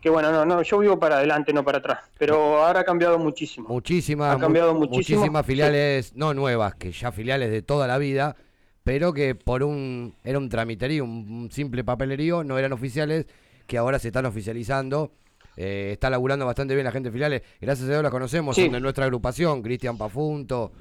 Que 0.00 0.10
bueno, 0.10 0.32
no, 0.32 0.44
no, 0.44 0.62
yo 0.62 0.78
vivo 0.80 0.98
para 0.98 1.18
adelante, 1.18 1.52
no 1.52 1.64
para 1.64 1.78
atrás. 1.78 2.00
Pero 2.18 2.60
ahora 2.64 2.80
ha 2.80 2.84
cambiado 2.84 3.18
muchísimo. 3.20 3.68
Muchísimas, 3.68 4.34
Ha 4.34 4.38
cambiado 4.40 4.72
mu- 4.74 4.80
muchísimo. 4.80 5.20
muchísimas 5.20 5.46
filiales, 5.46 6.16
no 6.16 6.34
nuevas, 6.34 6.74
que 6.74 6.90
ya 6.90 7.12
filiales 7.12 7.50
de 7.52 7.62
toda 7.62 7.86
la 7.86 7.98
vida, 7.98 8.34
pero 8.82 9.12
que 9.12 9.36
por 9.36 9.62
un 9.62 10.14
era 10.24 10.38
un 10.38 10.48
tramiterío, 10.48 11.04
un, 11.04 11.30
un 11.30 11.50
simple 11.52 11.84
papelerío, 11.84 12.42
no 12.42 12.58
eran 12.58 12.72
oficiales, 12.72 13.26
que 13.68 13.78
ahora 13.78 14.00
se 14.00 14.08
están 14.08 14.26
oficializando. 14.26 15.12
Eh, 15.56 15.90
está 15.92 16.10
laburando 16.10 16.46
bastante 16.46 16.74
bien 16.74 16.84
la 16.84 16.90
gente 16.92 17.10
de 17.10 17.12
filiales. 17.12 17.42
Gracias 17.60 17.86
a 17.88 17.92
Dios 17.92 18.02
la 18.02 18.10
conocemos, 18.10 18.56
Sí. 18.56 18.64
son 18.64 18.72
de 18.72 18.80
nuestra 18.80 19.04
agrupación, 19.04 19.62
Cristian 19.62 19.96
Pafunto 19.98 20.72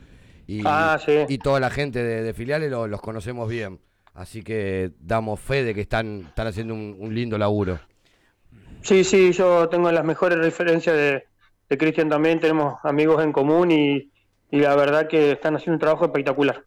y, 0.47 0.63
Ah, 0.65 0.97
sí. 1.05 1.25
y 1.29 1.37
toda 1.37 1.59
la 1.59 1.69
gente 1.69 2.01
de, 2.03 2.23
de 2.23 2.33
filiales 2.33 2.71
lo- 2.71 2.87
los 2.87 3.01
conocemos 3.01 3.47
bien. 3.47 3.79
Así 4.13 4.43
que 4.43 4.91
damos 4.99 5.39
fe 5.39 5.63
de 5.63 5.73
que 5.73 5.81
están, 5.81 6.25
están 6.27 6.47
haciendo 6.47 6.73
un, 6.73 6.95
un 6.99 7.13
lindo 7.15 7.37
laburo. 7.37 7.79
Sí, 8.81 9.03
sí, 9.03 9.31
yo 9.31 9.69
tengo 9.69 9.91
las 9.91 10.03
mejores 10.03 10.37
referencias 10.39 10.95
de, 10.95 11.23
de 11.69 11.77
Cristian 11.77 12.09
también, 12.09 12.39
tenemos 12.39 12.75
amigos 12.83 13.23
en 13.23 13.31
común 13.31 13.71
y, 13.71 14.11
y 14.51 14.59
la 14.59 14.75
verdad 14.75 15.07
que 15.07 15.31
están 15.31 15.55
haciendo 15.55 15.75
un 15.75 15.79
trabajo 15.79 16.05
espectacular. 16.05 16.63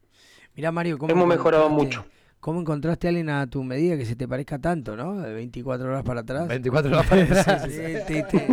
Mirá, 0.54 0.70
Mario, 0.72 0.96
¿cómo 0.96 1.12
Hemos 1.12 1.26
mejorado 1.26 1.68
encontraste- 1.68 1.84
mucho. 1.98 2.04
¿Cómo 2.40 2.60
encontraste 2.60 3.06
a 3.06 3.08
alguien 3.08 3.30
a 3.30 3.46
tu 3.48 3.64
medida 3.64 3.96
que 3.96 4.04
se 4.04 4.16
te 4.16 4.28
parezca 4.28 4.58
tanto, 4.58 4.94
no? 4.96 5.18
De 5.18 5.32
24 5.32 5.86
horas 5.88 6.02
para 6.04 6.20
atrás. 6.20 6.46
24 6.46 6.92
horas 6.92 7.06
para 7.06 7.22
atrás. 7.40 7.62
Sí, 7.64 7.70
sí, 8.06 8.22
te- 8.30 8.46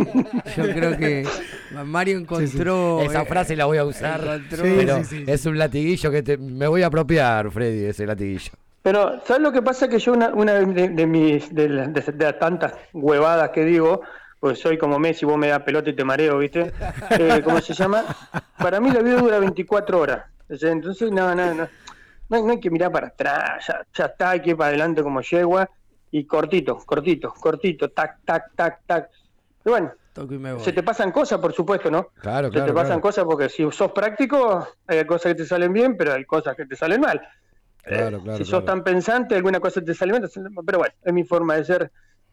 yo 0.56 0.62
creo 0.74 0.96
que 0.96 1.26
Mario 1.84 2.16
encontró. 2.18 3.02
Esa 3.02 3.22
eh, 3.22 3.26
frase 3.26 3.54
la 3.54 3.66
voy 3.66 3.76
a 3.76 3.84
usar, 3.84 4.18
encontró- 4.22 4.62
pero 4.62 4.96
es 5.26 5.44
un 5.46 5.58
latiguillo 5.58 6.10
que 6.10 6.22
te- 6.22 6.38
me 6.38 6.66
voy 6.66 6.80
a 6.82 6.86
apropiar, 6.86 7.50
Freddy, 7.50 7.84
ese 7.84 8.06
latiguillo. 8.06 8.52
Pero, 8.82 9.20
¿sabes 9.24 9.42
lo 9.42 9.52
que 9.52 9.62
pasa? 9.62 9.88
Que 9.88 9.98
yo 9.98 10.12
una, 10.12 10.30
una 10.30 10.54
de, 10.54 10.88
de 10.88 11.06
mis, 11.06 11.54
de, 11.54 11.68
de- 11.68 11.86
de 12.12 12.24
las 12.24 12.38
tantas 12.38 12.74
huevadas 12.92 13.50
que 13.50 13.64
digo, 13.64 14.02
pues 14.40 14.58
soy 14.58 14.76
como 14.76 14.98
Messi, 14.98 15.24
vos 15.24 15.38
me 15.38 15.48
das 15.48 15.62
pelota 15.62 15.90
y 15.90 15.94
te 15.96 16.04
mareo, 16.04 16.38
¿viste? 16.38 16.72
Eh, 17.18 17.42
¿Cómo 17.44 17.60
se 17.60 17.74
llama? 17.74 18.04
Para 18.56 18.80
mí 18.80 18.90
la 18.90 19.00
vida 19.02 19.16
dura 19.20 19.38
24 19.38 20.00
horas. 20.00 20.24
Entonces, 20.48 21.10
no, 21.12 21.34
no, 21.34 21.54
no. 21.54 21.68
No 22.28 22.36
hay, 22.36 22.42
no 22.42 22.50
hay 22.52 22.60
que 22.60 22.70
mirar 22.70 22.90
para 22.90 23.08
atrás, 23.08 23.66
ya, 23.68 23.82
ya 23.92 24.06
está, 24.06 24.30
hay 24.30 24.40
que 24.40 24.50
ir 24.50 24.56
para 24.56 24.68
adelante 24.68 25.02
como 25.02 25.20
yegua. 25.20 25.68
Y 26.10 26.26
cortito, 26.26 26.76
cortito, 26.78 27.32
cortito, 27.32 27.90
tac, 27.90 28.18
tac, 28.24 28.44
tac, 28.56 28.80
tac. 28.86 29.10
Y 29.64 29.70
bueno, 29.70 29.92
Toco 30.12 30.34
y 30.34 30.38
me 30.38 30.52
voy. 30.52 30.62
se 30.62 30.72
te 30.72 30.82
pasan 30.82 31.10
cosas, 31.12 31.38
por 31.38 31.52
supuesto, 31.52 31.90
¿no? 31.90 32.08
Claro, 32.20 32.48
se 32.48 32.52
claro, 32.52 32.66
te 32.66 32.72
pasan 32.72 32.86
claro. 32.86 33.00
cosas 33.00 33.24
porque 33.24 33.48
si 33.48 33.70
sos 33.70 33.92
práctico, 33.92 34.66
hay 34.86 35.04
cosas 35.06 35.32
que 35.32 35.36
te 35.42 35.46
salen 35.46 35.72
bien, 35.72 35.96
pero 35.96 36.14
hay 36.14 36.24
cosas 36.24 36.54
que 36.56 36.66
te 36.66 36.76
salen 36.76 37.00
mal. 37.00 37.20
Claro, 37.84 38.18
Eh, 38.18 38.20
claro, 38.22 38.38
si 38.38 38.44
sos 38.44 38.50
claro. 38.62 38.64
tan 38.64 38.84
pensante, 38.84 39.34
alguna 39.34 39.60
cosa 39.60 39.82
te 39.82 39.94
sale 39.94 40.14
pero 40.64 40.78
bueno, 40.78 40.94
es 41.02 41.12
mi 41.12 41.24
forma 41.24 41.56
de 41.56 41.64
ser 41.64 41.90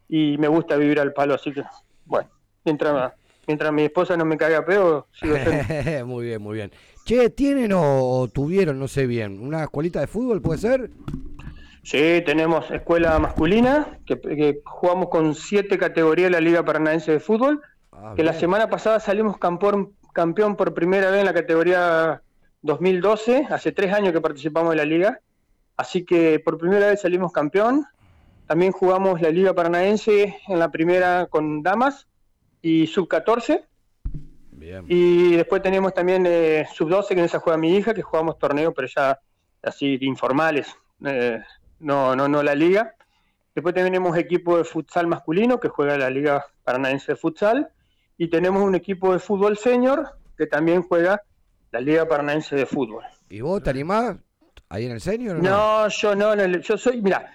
y 0.07 0.37
me 0.37 0.47
gusta 0.47 0.75
vivir 0.75 0.99
al 0.99 1.13
palo, 1.13 1.33
así 1.35 1.51
que, 1.51 1.63
bueno, 2.05 2.29
mientras, 2.65 3.13
mientras 3.47 3.71
mi 3.71 3.83
esposa 3.83 4.17
no 4.17 4.25
me 4.25 4.37
caiga 4.37 4.65
peor, 4.65 5.05
sigo 5.13 5.35
muy 6.05 6.25
bien, 6.25 6.41
muy 6.41 6.55
bien. 6.55 6.71
Che, 7.05 7.29
¿tienen 7.31 7.73
o, 7.73 7.81
o 8.19 8.27
tuvieron, 8.27 8.79
no 8.79 8.87
sé 8.87 9.07
bien, 9.07 9.39
una 9.39 9.63
escuelita 9.63 9.99
de 9.99 10.07
fútbol, 10.07 10.41
puede 10.41 10.59
ser? 10.59 10.89
Sí, 11.83 12.21
tenemos 12.25 12.69
escuela 12.71 13.17
masculina, 13.19 13.99
que, 14.05 14.19
que 14.19 14.61
jugamos 14.63 15.09
con 15.09 15.33
siete 15.33 15.77
categorías 15.77 16.27
de 16.27 16.31
la 16.31 16.41
Liga 16.41 16.63
Paranaense 16.63 17.11
de 17.13 17.19
Fútbol, 17.19 17.61
Ah, 17.91 18.13
que 18.15 18.23
la 18.23 18.33
semana 18.33 18.69
pasada 18.69 18.99
salimos 18.99 19.37
campeón, 19.37 19.91
campeón 20.13 20.55
por 20.55 20.73
primera 20.73 21.09
vez 21.11 21.19
en 21.19 21.25
la 21.25 21.33
categoría 21.33 22.21
2012, 22.61 23.47
hace 23.49 23.71
tres 23.71 23.91
años 23.93 24.13
que 24.13 24.21
participamos 24.21 24.69
de 24.71 24.77
la 24.77 24.85
liga, 24.85 25.19
así 25.79 26.03
que 26.03 26.41
por 26.41 26.57
primera 26.57 26.87
vez 26.87 27.01
salimos 27.01 27.31
campeón. 27.31 27.85
También 28.47 28.73
jugamos 28.73 29.21
la 29.21 29.29
Liga 29.29 29.53
Paranaense 29.53 30.35
en 30.45 30.59
la 30.59 30.71
primera 30.71 31.27
con 31.27 31.63
damas 31.63 32.05
y 32.61 32.85
sub-14. 32.87 33.63
Bien. 34.51 34.83
Y 34.89 35.37
después 35.37 35.61
tenemos 35.61 35.93
también 35.93 36.25
eh, 36.27 36.67
sub-12, 36.73 37.07
que 37.07 37.13
en 37.13 37.19
esa 37.19 37.39
juega 37.39 37.57
mi 37.57 37.77
hija, 37.77 37.93
que 37.93 38.01
jugamos 38.01 38.37
torneos, 38.37 38.73
pero 38.75 38.89
ya 38.93 39.21
así 39.63 39.97
informales, 40.01 40.67
eh, 41.05 41.41
no, 41.79 42.13
no, 42.13 42.27
no 42.27 42.43
la 42.43 42.55
liga. 42.55 42.93
Después 43.55 43.73
tenemos 43.73 44.17
equipo 44.17 44.57
de 44.57 44.65
futsal 44.65 45.07
masculino, 45.07 45.61
que 45.61 45.69
juega 45.69 45.97
la 45.97 46.09
Liga 46.09 46.45
Paranaense 46.65 47.13
de 47.13 47.15
Futsal. 47.15 47.69
Y 48.17 48.27
tenemos 48.27 48.63
un 48.63 48.75
equipo 48.75 49.13
de 49.13 49.19
fútbol 49.19 49.57
senior, 49.57 50.09
que 50.37 50.45
también 50.45 50.81
juega 50.81 51.21
la 51.71 51.79
Liga 51.79 52.05
Paranaense 52.05 52.57
de 52.57 52.65
Fútbol. 52.65 53.05
¿Y 53.29 53.39
vos 53.39 53.63
te 53.63 53.69
animás 53.69 54.17
ahí 54.69 54.85
en 54.85 54.91
el 54.93 55.01
senior? 55.01 55.37
o 55.37 55.41
No, 55.41 55.87
yo 55.89 56.15
no, 56.15 56.35
no, 56.35 56.45
yo 56.59 56.77
soy, 56.77 57.01
mira, 57.01 57.31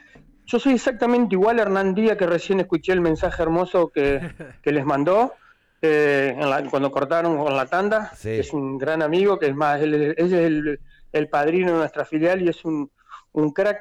yo 0.46 0.58
soy 0.58 0.74
exactamente 0.74 1.34
igual 1.34 1.58
a 1.58 1.62
Hernán 1.62 1.94
Díaz, 1.94 2.16
que 2.16 2.26
recién 2.26 2.60
escuché 2.60 2.92
el 2.92 3.00
mensaje 3.00 3.42
hermoso 3.42 3.88
que, 3.90 4.20
que 4.62 4.72
les 4.72 4.84
mandó 4.84 5.34
eh, 5.82 6.34
en 6.38 6.48
la- 6.48 6.62
cuando 6.70 6.90
cortaron 6.90 7.36
con 7.36 7.56
la 7.56 7.66
tanda. 7.66 8.10
Sí. 8.16 8.30
Es 8.30 8.52
un 8.52 8.78
gran 8.78 9.02
amigo, 9.02 9.38
que 9.38 9.46
es 9.46 9.54
más, 9.54 9.80
él, 9.82 9.94
él 9.94 10.14
es 10.16 10.32
el, 10.32 10.80
el 11.12 11.28
padrino 11.28 11.72
de 11.72 11.78
nuestra 11.78 12.04
filial 12.04 12.42
y 12.42 12.48
es 12.48 12.64
un, 12.64 12.90
un 13.32 13.52
crack. 13.52 13.78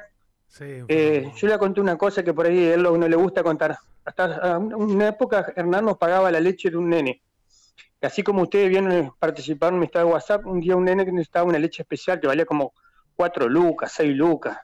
Eh, 0.60 1.32
yo 1.36 1.48
le 1.48 1.58
conté 1.58 1.80
una 1.80 1.98
cosa 1.98 2.22
que 2.22 2.32
por 2.32 2.46
ahí 2.46 2.66
a 2.70 2.74
él 2.74 2.82
no 2.82 3.08
le 3.08 3.16
gusta 3.16 3.42
contar. 3.42 3.76
Hasta 4.04 4.24
a 4.54 4.58
una 4.58 5.08
época 5.08 5.52
Hernán 5.56 5.84
nos 5.86 5.96
pagaba 5.98 6.30
la 6.30 6.38
leche 6.40 6.70
de 6.70 6.76
un 6.76 6.90
nene. 6.90 7.22
Y 8.00 8.06
así 8.06 8.22
como 8.22 8.42
ustedes 8.42 8.68
vienen 8.68 9.06
a 9.06 9.14
participar 9.18 9.72
en 9.72 9.78
mi 9.80 9.86
estado 9.86 10.06
de 10.06 10.12
WhatsApp, 10.12 10.46
un 10.46 10.60
día 10.60 10.76
un 10.76 10.84
nene 10.84 11.04
que 11.04 11.10
necesitaba 11.12 11.46
una 11.48 11.58
leche 11.58 11.82
especial 11.82 12.20
que 12.20 12.26
valía 12.26 12.44
como 12.44 12.72
4 13.16 13.48
lucas, 13.48 13.92
6 13.92 14.14
lucas. 14.16 14.58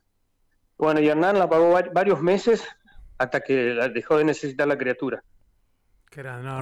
Bueno, 0.79 1.01
y 1.01 1.09
Hernán 1.09 1.39
la 1.39 1.49
pagó 1.49 1.71
va- 1.71 1.85
varios 1.93 2.21
meses 2.23 2.65
hasta 3.19 3.41
que 3.41 3.75
la 3.75 3.89
dejó 3.89 4.17
de 4.17 4.25
necesitar 4.25 4.67
la 4.67 4.79
criatura. 4.79 5.23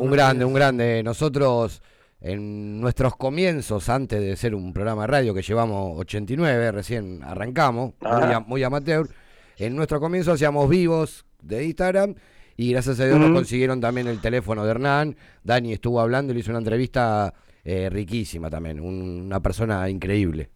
Un 0.00 0.10
grande, 0.10 0.44
un 0.44 0.52
grande. 0.54 1.02
Nosotros, 1.02 1.80
en 2.20 2.80
nuestros 2.80 3.16
comienzos, 3.16 3.88
antes 3.88 4.20
de 4.20 4.36
ser 4.36 4.54
un 4.54 4.72
programa 4.72 5.02
de 5.02 5.06
radio 5.08 5.34
que 5.34 5.42
llevamos 5.42 5.98
89, 6.00 6.72
recién 6.72 7.22
arrancamos, 7.22 7.94
muy, 8.00 8.10
Ajá. 8.10 8.36
a- 8.36 8.40
muy 8.40 8.62
amateur, 8.62 9.08
en 9.56 9.74
nuestro 9.76 10.00
comienzo 10.00 10.32
hacíamos 10.32 10.68
vivos 10.68 11.24
de 11.40 11.64
Instagram 11.64 12.14
y 12.56 12.72
gracias 12.72 12.98
a 13.00 13.06
Dios 13.06 13.18
nos 13.18 13.30
consiguieron 13.30 13.80
también 13.80 14.08
el 14.08 14.20
teléfono 14.20 14.64
de 14.64 14.70
Hernán. 14.72 15.16
Dani 15.44 15.72
estuvo 15.72 16.00
hablando 16.00 16.32
y 16.32 16.34
le 16.34 16.40
hizo 16.40 16.50
una 16.50 16.58
entrevista 16.58 17.32
eh, 17.64 17.88
riquísima 17.90 18.50
también, 18.50 18.80
un- 18.80 19.22
una 19.26 19.40
persona 19.40 19.88
increíble. 19.88 20.50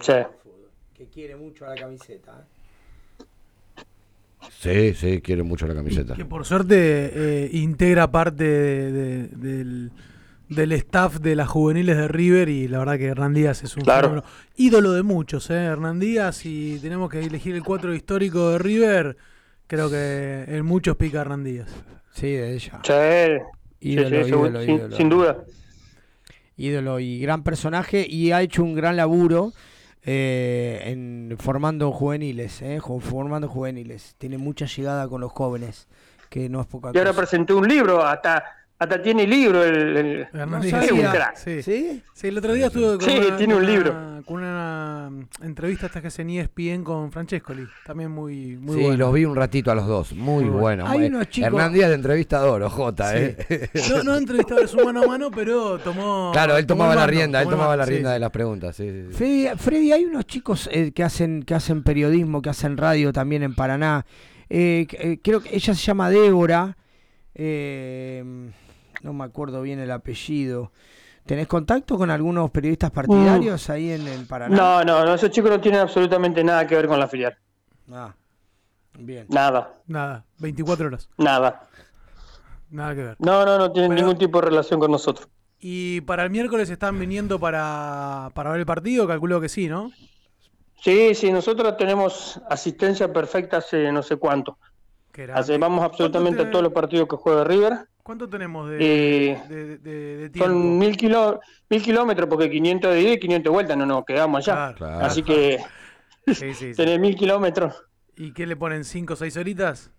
Sí. 0.00 0.12
Que 0.98 1.06
quiere 1.06 1.36
mucho 1.36 1.64
a 1.64 1.70
la 1.70 1.76
camiseta. 1.80 2.44
¿eh? 3.18 3.24
Sí, 4.60 4.94
sí, 4.94 5.20
quiere 5.20 5.42
mucho 5.42 5.66
la 5.66 5.74
camiseta. 5.74 6.14
Que 6.14 6.24
por 6.24 6.44
suerte 6.44 6.74
eh, 7.44 7.50
integra 7.52 8.10
parte 8.10 8.44
de- 8.44 8.92
de- 8.92 9.28
del, 9.28 9.92
del 10.48 10.72
staff 10.72 11.18
de 11.20 11.36
las 11.36 11.48
juveniles 11.48 11.96
de 11.96 12.08
River 12.08 12.48
y 12.48 12.66
la 12.68 12.78
verdad 12.80 12.98
que 12.98 13.06
Hernán 13.06 13.34
Díaz 13.34 13.62
es 13.62 13.76
un 13.76 13.82
Claro. 13.84 14.08
fenómeno. 14.08 14.26
ídolo 14.56 14.92
de 14.92 15.02
muchos, 15.02 15.50
¿eh? 15.50 15.54
Hernán 15.54 16.00
Díaz, 16.00 16.44
y 16.46 16.78
tenemos 16.80 17.10
que 17.10 17.20
elegir 17.20 17.54
el 17.54 17.62
cuatro 17.62 17.94
histórico 17.94 18.50
de 18.50 18.58
River, 18.58 19.16
creo 19.66 19.88
que 19.90 20.44
en 20.48 20.64
muchos 20.64 20.96
pica 20.96 21.20
Hernán 21.20 21.44
Díaz. 21.44 21.68
Sí, 22.12 22.28
de 22.32 22.54
ella. 22.54 22.80
Sí, 22.84 23.90
Ídolo, 23.90 24.08
sí, 24.08 24.24
sí, 24.24 24.28
ídolo, 24.30 24.60
sin, 24.62 24.74
ídolo. 24.74 24.96
sin 24.96 25.08
duda. 25.08 25.44
ídolo 26.56 26.98
y 26.98 27.20
gran 27.20 27.44
personaje 27.44 28.04
y 28.08 28.32
ha 28.32 28.42
hecho 28.42 28.64
un 28.64 28.74
gran 28.74 28.96
laburo 28.96 29.52
eh, 30.10 30.80
en 30.86 31.36
formando 31.38 31.92
juveniles, 31.92 32.62
eh, 32.62 32.80
formando 32.80 33.46
juveniles. 33.46 34.14
Tiene 34.16 34.38
mucha 34.38 34.64
llegada 34.64 35.06
con 35.06 35.20
los 35.20 35.30
jóvenes, 35.32 35.86
que 36.30 36.48
no 36.48 36.62
es 36.62 36.66
poca 36.66 36.92
Y 36.94 36.98
ahora 36.98 37.10
cosa. 37.10 37.20
presenté 37.20 37.52
un 37.52 37.68
libro, 37.68 38.02
hasta 38.02 38.42
hasta 38.80 39.02
tiene 39.02 39.26
libro 39.26 39.64
el, 39.64 39.96
el- 39.96 40.20
es 40.22 40.62
Díaz. 40.62 40.90
un 40.92 41.00
crack. 41.00 41.36
Sí. 41.36 41.62
¿Sí? 41.62 42.02
Sí, 42.14 42.28
el 42.28 42.38
otro 42.38 42.52
día 42.52 42.66
estuve 42.66 42.96
con, 42.98 43.00
Sí, 43.00 43.18
una, 43.18 43.36
tiene 43.36 43.54
con 43.54 43.62
un 43.62 43.68
una- 43.68 43.74
libro. 43.74 44.22
con 44.24 44.36
una 44.38 45.08
mm, 45.10 45.44
entrevista 45.46 45.86
hasta 45.86 46.00
que 46.00 46.06
hacen 46.08 46.30
E 46.30 46.40
ESPN 46.40 46.84
con 46.84 47.10
Francescoli. 47.10 47.66
También 47.84 48.10
muy, 48.12 48.56
muy 48.56 48.76
sí, 48.76 48.82
bueno. 48.82 48.96
los 48.98 49.14
vi 49.14 49.24
un 49.24 49.34
ratito 49.34 49.72
a 49.72 49.74
los 49.74 49.86
dos. 49.86 50.12
Muy, 50.12 50.44
Muy 50.44 50.60
bueno. 50.60 50.86
Hay 50.86 51.06
unos 51.06 51.28
chicos- 51.28 51.48
Hernán 51.48 51.72
Díaz 51.72 51.88
de 51.88 51.94
entrevistador, 51.96 52.68
J, 52.68 53.10
Sí. 53.10 53.16
¿eh? 53.48 53.68
No, 53.90 54.02
no 54.04 54.16
entrevistaba 54.16 54.64
su 54.68 54.76
mano 54.84 55.02
a 55.02 55.06
mano, 55.08 55.30
pero 55.32 55.78
tomó. 55.78 56.30
Claro, 56.32 56.56
él 56.56 56.66
tomaba 56.66 56.94
la 56.94 57.06
rienda, 57.06 57.42
él 57.42 57.48
tomaba 57.48 57.76
la 57.76 57.84
rienda 57.84 58.10
sí. 58.10 58.14
de 58.14 58.20
las 58.20 58.30
preguntas. 58.30 58.76
Sí, 58.76 58.88
sí, 58.88 59.06
sí. 59.08 59.14
Freddy, 59.16 59.48
Freddy, 59.58 59.92
hay 59.92 60.04
unos 60.04 60.24
chicos 60.26 60.68
eh, 60.72 60.92
que 60.92 61.02
hacen 61.02 61.42
que 61.42 61.54
hacen 61.54 61.82
periodismo, 61.82 62.42
que 62.42 62.50
hacen 62.50 62.76
radio 62.76 63.12
también 63.12 63.42
en 63.42 63.54
Paraná. 63.56 64.06
Eh, 64.50 64.86
eh, 64.92 65.18
creo 65.22 65.40
que 65.40 65.54
ella 65.56 65.74
se 65.74 65.82
llama 65.82 66.10
Débora. 66.10 66.76
eh, 67.34 68.24
no 69.02 69.12
me 69.12 69.24
acuerdo 69.24 69.62
bien 69.62 69.78
el 69.78 69.90
apellido. 69.90 70.72
¿Tenés 71.26 71.46
contacto 71.46 71.98
con 71.98 72.10
algunos 72.10 72.50
periodistas 72.50 72.90
partidarios 72.90 73.68
ahí 73.68 73.90
en, 73.90 74.08
en 74.08 74.26
Paraná? 74.26 74.56
No, 74.56 74.84
no, 74.84 75.04
no, 75.04 75.14
esos 75.14 75.30
chicos 75.30 75.50
no 75.50 75.60
tienen 75.60 75.80
absolutamente 75.80 76.42
nada 76.42 76.66
que 76.66 76.74
ver 76.74 76.88
con 76.88 76.98
la 76.98 77.06
filial. 77.06 77.36
Ah, 77.92 78.14
bien. 78.98 79.26
Nada, 79.28 79.74
Nada, 79.86 80.24
24 80.38 80.86
horas. 80.86 81.08
nada. 81.18 81.68
Nada 82.70 82.94
que 82.94 83.02
ver. 83.02 83.16
No, 83.18 83.44
no, 83.44 83.58
no 83.58 83.72
tienen 83.72 83.94
ningún 83.94 84.16
tipo 84.18 84.40
de 84.40 84.46
relación 84.48 84.80
con 84.80 84.90
nosotros. 84.90 85.28
Y 85.60 86.00
para 86.02 86.22
el 86.24 86.30
miércoles 86.30 86.70
están 86.70 86.98
viniendo 86.98 87.38
para, 87.38 88.30
para 88.34 88.50
ver 88.50 88.60
el 88.60 88.66
partido, 88.66 89.06
calculo 89.06 89.40
que 89.40 89.48
sí, 89.48 89.68
¿no? 89.68 89.90
Sí, 90.80 91.14
sí, 91.14 91.32
nosotros 91.32 91.76
tenemos 91.76 92.40
asistencia 92.48 93.12
perfecta 93.12 93.56
hace 93.58 93.90
no 93.90 94.02
sé 94.02 94.16
cuánto. 94.16 94.58
Hace, 95.34 95.58
vamos 95.58 95.84
absolutamente 95.84 96.36
¿Cuánto 96.36 96.48
a 96.48 96.52
todos 96.52 96.62
los 96.62 96.72
partidos 96.72 97.08
que 97.08 97.16
juega 97.16 97.42
River. 97.42 97.88
¿Cuánto 98.08 98.26
tenemos 98.26 98.70
de, 98.70 98.78
Eh, 99.32 99.42
de, 99.50 99.76
de- 99.76 100.16
de 100.16 100.30
tiempo? 100.30 100.48
Son 100.50 100.78
mil, 100.78 100.96
kilo, 100.96 101.40
mil 101.68 101.82
kilómetros, 101.82 102.26
porque 102.26 102.48
500 102.48 102.94
de 102.94 103.02
ida 103.02 103.10
y 103.12 103.18
500 103.18 103.44
de 103.44 103.50
vuelta, 103.54 103.76
no 103.76 103.84
nos 103.84 104.02
quedamos 104.06 104.38
allá. 104.48 104.54
Claro, 104.54 104.74
claro. 104.78 105.04
Así 105.04 105.22
que 105.22 105.58
Sí, 106.26 106.34
sí, 106.34 106.54
sí. 106.54 106.72
tenés 106.74 106.98
mil 106.98 107.14
kilómetros. 107.14 107.84
¿Y 108.16 108.32
qué 108.32 108.46
le 108.46 108.56
ponen? 108.56 108.80
¿5 108.84 109.10
o 109.12 109.16
6 109.16 109.36
horitas? 109.36 109.90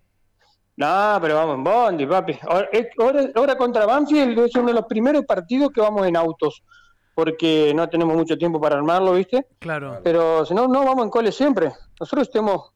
No, 0.76 1.20
pero 1.22 1.36
vamos 1.36 1.58
en 1.58 1.64
Bondi, 1.64 2.08
papi. 2.08 2.40
Ahora, 2.50 2.68
es- 2.72 2.88
ahora- 2.98 3.30
ahora 3.36 3.56
contra 3.56 3.86
Banfield 3.86 4.40
es 4.40 4.56
uno 4.56 4.70
de 4.70 4.74
los 4.74 4.86
primeros 4.88 5.24
partidos 5.26 5.70
que 5.72 5.80
vamos 5.82 6.08
en 6.08 6.18
autos, 6.18 6.64
porque 7.14 7.74
no 7.76 7.88
tenemos 7.90 8.16
mucho 8.18 8.36
tiempo 8.40 8.60
para 8.60 8.76
armarlo, 8.78 9.14
¿viste? 9.14 9.46
Claro. 9.60 10.00
Pero 10.04 10.48
si 10.48 10.56
no, 10.56 10.68
no, 10.68 10.84
vamos 10.84 11.04
en 11.04 11.12
cole 11.12 11.32
siempre. 11.32 11.72
Nosotros 12.00 12.28
estemos, 12.28 12.72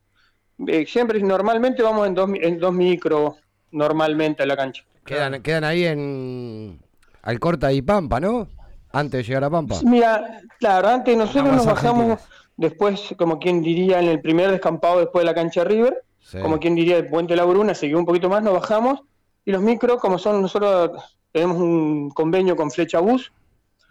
eh, 0.67 0.85
siempre, 0.85 1.19
normalmente 1.23 1.81
vamos 1.81 2.05
en 2.05 2.13
dos, 2.13 2.29
en 2.39 2.59
dos 2.59 2.71
micro, 2.71 3.35
normalmente 3.71 4.43
a 4.43 4.45
la 4.45 4.55
cancha. 4.55 4.83
Quedan, 5.05 5.41
quedan 5.41 5.63
ahí 5.63 5.85
en 5.85 6.79
Alcorta 7.23 7.71
y 7.73 7.81
Pampa, 7.81 8.19
¿no? 8.19 8.47
Antes 8.91 9.19
de 9.19 9.23
llegar 9.23 9.43
a 9.43 9.49
Pampa. 9.49 9.75
Mira, 9.83 10.41
claro, 10.59 10.87
antes 10.89 11.17
nosotros 11.17 11.53
nos 11.55 11.65
bajamos 11.65 12.19
después, 12.57 13.13
como 13.17 13.39
quien 13.39 13.61
diría, 13.61 13.99
en 13.99 14.07
el 14.07 14.21
primer 14.21 14.51
descampado 14.51 14.99
después 14.99 15.23
de 15.23 15.25
la 15.25 15.33
cancha 15.35 15.63
River, 15.63 16.03
Sí. 16.19 16.39
como 16.39 16.59
quien 16.59 16.75
diría, 16.75 16.97
el 16.97 17.09
puente 17.09 17.35
La 17.35 17.43
Bruna, 17.43 17.73
seguimos 17.73 18.01
un 18.01 18.05
poquito 18.05 18.29
más, 18.29 18.41
nos 18.43 18.53
bajamos, 18.53 19.01
y 19.45 19.51
los 19.51 19.61
micros, 19.61 19.99
como 19.99 20.17
son, 20.17 20.41
nosotros 20.41 20.91
tenemos 21.33 21.57
un 21.57 22.11
convenio 22.11 22.55
con 22.55 22.71
Flecha 22.71 22.99
Bus, 22.99 23.31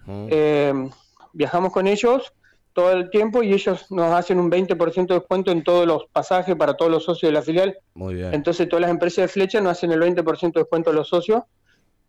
Mm. 0.07 0.27
eh, 0.31 0.91
viajamos 1.33 1.73
con 1.73 1.87
ellos 1.87 2.33
todo 2.73 2.93
el 2.93 3.11
tiempo 3.11 3.43
y 3.43 3.53
ellos 3.53 3.91
nos 3.91 4.13
hacen 4.13 4.39
un 4.39 4.51
20% 4.51 5.07
de 5.07 5.15
descuento 5.15 5.51
en 5.51 5.63
todos 5.63 5.87
los 5.87 6.07
pasajes 6.13 6.57
para 6.57 6.75
todos 6.75 6.91
los 6.91 7.05
socios 7.05 7.29
de 7.31 7.35
la 7.35 7.43
filial. 7.43 7.79
Muy 7.95 8.15
bien. 8.15 8.33
Entonces 8.33 8.69
todas 8.69 8.81
las 8.83 8.91
empresas 8.91 9.23
de 9.25 9.29
flecha 9.29 9.61
nos 9.61 9.73
hacen 9.73 9.93
el 9.93 10.01
20% 10.01 10.53
de 10.53 10.61
descuento 10.61 10.91
a 10.91 10.93
los 10.93 11.09
socios. 11.09 11.43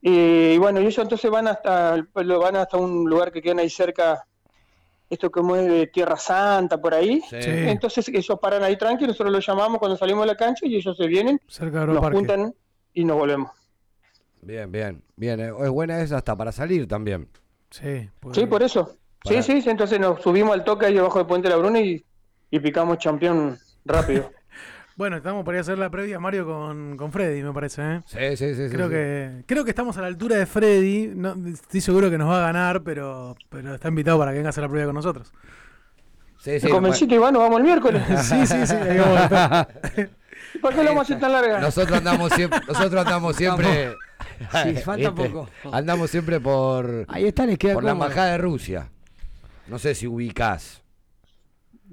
Y 0.01 0.57
bueno, 0.57 0.81
y 0.81 0.83
ellos 0.83 0.97
entonces 0.99 1.29
van 1.31 1.47
hasta 1.47 2.05
van 2.13 2.55
hasta 2.57 2.77
un 2.77 3.09
lugar 3.09 3.31
que 3.31 3.41
quedan 3.41 3.59
ahí 3.59 3.69
cerca, 3.69 4.25
esto 5.09 5.31
como 5.31 5.55
es 5.55 5.65
de 5.65 5.87
Tierra 5.87 6.17
Santa, 6.17 6.79
por 6.81 6.93
ahí. 6.93 7.21
Sí. 7.29 7.37
Entonces 7.39 8.07
ellos 8.09 8.37
paran 8.41 8.63
ahí 8.63 8.77
tranquilos, 8.77 9.13
nosotros 9.13 9.31
los 9.33 9.45
llamamos 9.45 9.79
cuando 9.79 9.95
salimos 9.97 10.23
de 10.23 10.27
la 10.33 10.35
cancha 10.37 10.65
y 10.65 10.75
ellos 10.75 10.97
se 10.97 11.07
vienen, 11.07 11.39
Cerca 11.47 11.81
de 11.81 11.85
nos 11.87 11.95
Aeroparque. 12.03 12.17
juntan 12.17 12.53
y 12.93 13.05
nos 13.05 13.17
volvemos. 13.17 13.51
Bien, 14.41 14.69
bien, 14.69 15.01
bien. 15.15 15.39
Es 15.39 15.69
buena 15.69 16.01
esa 16.01 16.17
hasta 16.17 16.35
para 16.35 16.51
salir 16.51 16.85
también. 16.87 17.29
Sí, 17.69 18.09
Sí, 18.33 18.45
por 18.45 18.61
eso. 18.61 18.97
Para- 19.23 19.41
Sí, 19.41 19.61
sí, 19.61 19.69
entonces 19.69 19.99
nos 19.99 20.21
subimos 20.21 20.53
al 20.53 20.63
toque 20.63 20.85
ahí 20.87 20.93
debajo 20.95 21.19
del 21.19 21.27
Puente 21.27 21.47
de 21.47 21.55
la 21.55 21.61
Bruna 21.61 21.79
y, 21.79 22.03
y 22.51 22.59
picamos 22.59 22.97
campeón 23.01 23.57
rápido. 23.85 24.31
Bueno, 24.95 25.17
estamos 25.17 25.43
para 25.43 25.57
ir 25.57 25.59
a 25.59 25.61
hacer 25.61 25.79
la 25.79 25.89
previa, 25.89 26.19
Mario, 26.19 26.45
con, 26.45 26.95
con 26.97 27.11
Freddy, 27.11 27.41
me 27.41 27.51
parece, 27.51 27.81
¿eh? 27.81 28.01
Sí, 28.05 28.37
sí, 28.37 28.53
sí. 28.53 28.69
Creo 28.71 28.87
sí, 28.87 28.93
que 28.93 29.43
creo 29.47 29.63
que 29.63 29.71
estamos 29.71 29.97
a 29.97 30.01
la 30.01 30.07
altura 30.07 30.35
de 30.35 30.45
Freddy. 30.45 31.07
No, 31.15 31.35
estoy 31.47 31.81
seguro 31.81 32.11
que 32.11 32.17
nos 32.19 32.29
va 32.29 32.37
a 32.37 32.41
ganar, 32.41 32.83
pero, 32.83 33.35
pero 33.49 33.73
está 33.73 33.87
invitado 33.87 34.19
para 34.19 34.29
que 34.31 34.37
venga 34.37 34.49
a 34.49 34.51
hacer 34.51 34.61
la 34.61 34.69
previa 34.69 34.85
con 34.85 34.93
nosotros. 34.93 35.33
Sí, 36.37 36.59
¿Te 36.61 36.69
convenciste, 36.69 37.15
Iván? 37.15 37.33
¿Nos 37.33 37.41
vamos 37.41 37.57
el 37.57 37.63
miércoles? 37.63 38.03
Sí, 38.21 38.45
sí, 38.45 38.67
sí, 38.67 38.75
ahí 38.75 38.99
vamos 38.99 39.17
a 39.17 39.23
estar. 39.23 39.67
¿Y 40.53 40.57
¿Por 40.59 40.75
qué 40.75 40.83
lo 40.83 40.89
vamos 40.89 40.99
a 40.99 41.01
hacer 41.01 41.19
tan 41.19 41.31
larga? 41.31 41.59
Nosotros 41.59 41.97
andamos 41.97 42.31
siempre, 42.33 42.59
nosotros 42.67 43.05
andamos 43.05 43.35
siempre. 43.35 43.95
Sí, 44.63 44.75
falta 44.75 45.09
¿viste? 45.09 45.29
poco. 45.29 45.49
Andamos 45.71 46.11
siempre 46.11 46.39
por, 46.39 47.05
Ahí 47.07 47.25
está, 47.25 47.47
les 47.47 47.57
queda 47.57 47.73
por 47.73 47.83
la 47.83 47.93
embajada 47.93 48.33
de 48.33 48.37
Rusia. 48.37 48.89
No 49.67 49.79
sé 49.79 49.95
si 49.95 50.07
ubicás. 50.07 50.81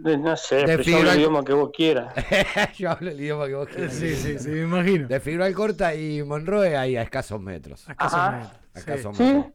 Eh, 0.05 0.17
No 0.17 0.37
sé, 0.37 0.57
De 0.57 0.79
pero 0.79 0.83
yo 0.83 0.97
hablo 0.97 1.11
el 1.13 1.19
idioma 1.19 1.45
que 1.45 1.53
vos 1.53 1.71
quieras. 1.75 2.15
Yo 2.79 2.91
hablo 2.91 3.11
el 3.11 3.21
idioma 3.21 3.47
que 3.49 3.55
vos 3.55 3.69
quieras. 3.69 3.93
Sí, 3.93 4.15
sí, 4.15 4.39
sí, 4.39 4.49
me 4.49 4.63
imagino. 4.63 5.09
De 5.09 5.21
Fibral 5.21 5.53
Corta 5.55 5.95
y 5.95 6.23
Monroe 6.23 6.77
ahí 6.77 6.97
a 6.97 7.03
escasos 7.03 7.41
metros. 7.41 7.87
A 7.89 7.93
escasos 7.93 8.19
Ajá. 8.19 8.31
metros, 8.33 8.53
A 8.53 8.59
sí. 8.73 8.79
escasos 8.79 9.17
¿Sí? 9.17 9.23
metros. 9.25 9.53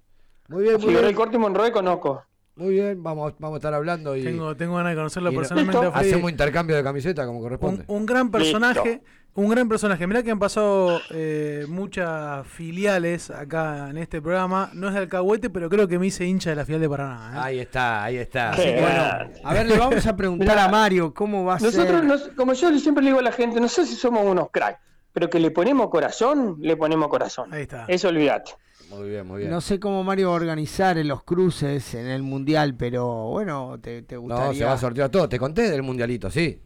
Muy 0.48 0.64
bien, 0.64 0.82
muy 0.82 0.94
del 0.94 1.16
Corte 1.16 1.36
y 1.38 1.40
Monroe 1.40 1.72
conozco. 1.72 2.24
Muy 2.58 2.70
bien, 2.76 3.02
vamos, 3.02 3.34
vamos 3.40 3.56
a 3.56 3.58
estar 3.58 3.74
hablando 3.74 4.16
y, 4.16 4.24
Tengo, 4.24 4.56
tengo 4.56 4.76
ganas 4.76 4.92
de 4.92 4.96
conocerlo 4.96 5.34
personalmente 5.34 5.78
hacemos 5.94 6.32
intercambio 6.32 6.76
de 6.78 6.84
camiseta 6.84 7.26
como 7.26 7.42
corresponde. 7.42 7.84
un 7.88 8.06
gran 8.06 8.30
personaje, 8.32 9.02
un 9.36 9.50
gran 9.50 9.68
personaje. 9.68 10.08
Mirá 10.08 10.24
que 10.24 10.32
han 10.32 10.40
pasado 10.40 11.00
eh, 11.12 11.66
muchas 11.68 12.48
filiales 12.48 13.30
acá 13.30 13.90
en 13.90 13.98
este 13.98 14.22
programa. 14.22 14.70
No 14.74 14.88
es 14.88 14.94
de 14.94 15.02
Alcahuete, 15.02 15.50
pero 15.50 15.70
creo 15.70 15.88
que 15.88 16.00
me 16.00 16.08
hice 16.08 16.26
hincha 16.26 16.50
de 16.52 16.56
la 16.56 16.66
filial 16.66 16.82
de 16.82 16.90
Paraná. 16.90 17.32
¿eh? 17.36 17.40
Ahí 17.42 17.60
está, 17.60 18.04
ahí 18.06 18.18
está. 18.18 18.56
Bueno, 18.56 19.32
a 19.44 19.54
ver, 19.54 19.68
le 19.68 19.78
vamos 19.78 20.06
a 20.08 20.16
preguntar 20.16 20.48
Mirá, 20.48 20.66
a 20.66 20.70
Mario 20.70 21.14
cómo 21.14 21.44
va 21.44 21.56
a 21.56 21.60
Nosotros, 21.60 21.88
ser. 21.88 22.04
nos- 22.06 22.30
como 22.36 22.54
yo 22.54 22.78
siempre 22.80 23.04
le 23.04 23.10
digo 23.10 23.20
a 23.20 23.24
la 23.24 23.32
gente, 23.34 23.60
no 23.60 23.68
sé 23.68 23.86
si 23.86 23.96
somos 23.96 24.26
unos 24.26 24.50
cracks, 24.52 24.80
pero 25.12 25.30
que 25.30 25.40
le 25.40 25.52
ponemos 25.52 25.90
corazón, 25.90 26.58
le 26.62 26.78
ponemos 26.78 27.10
corazón. 27.10 27.54
Ahí 27.54 27.64
está. 27.64 27.86
Eso 27.88 28.08
olvídate. 28.10 28.54
Muy 28.90 29.10
bien, 29.10 29.26
muy 29.28 29.40
bien. 29.40 29.50
No 29.52 29.60
sé 29.62 29.80
cómo 29.80 30.04
Mario 30.04 30.28
va 30.30 30.34
a 30.34 30.38
organizar 30.38 30.98
en 30.98 31.08
los 31.08 31.24
cruces 31.24 31.94
en 31.96 32.06
el 32.08 32.22
mundial, 32.22 32.76
pero 32.78 33.30
bueno, 33.32 33.80
te, 33.82 34.04
te 34.04 34.16
gustaría. 34.16 34.46
No, 34.48 34.54
se 34.54 34.64
va 34.66 34.74
a 34.74 34.78
sortear 34.78 35.10
todo. 35.10 35.28
Te 35.28 35.40
conté 35.40 35.70
del 35.72 35.82
mundialito, 35.84 36.30
¿sí? 36.30 36.62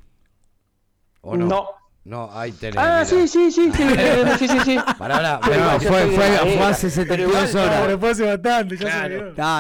¿O 1.22 1.36
no? 1.38 1.46
No. 1.48 1.66
No, 2.06 2.30
ahí 2.32 2.52
tenés. 2.54 2.78
Ah, 2.80 3.04
sí, 3.06 3.28
sí, 3.28 3.52
sí, 3.52 3.72
sí, 3.72 3.84
eh, 3.98 4.24
sí, 4.40 4.48
sí, 4.48 4.58
sí. 4.66 4.78
Pará, 4.98 5.40
pará, 5.40 5.80
fue- 5.80 5.90
fue- 5.90 6.08
fue 6.16 6.26
era. 6.56 6.70
hace 6.70 6.88
Pero 7.06 7.28
72 7.28 7.50
igual, 7.52 7.66
horas. 7.68 7.82
Pero 7.86 8.00
fue 8.00 8.10
hace 8.10 8.26
bastante, 8.26 8.78
ya 8.78 9.08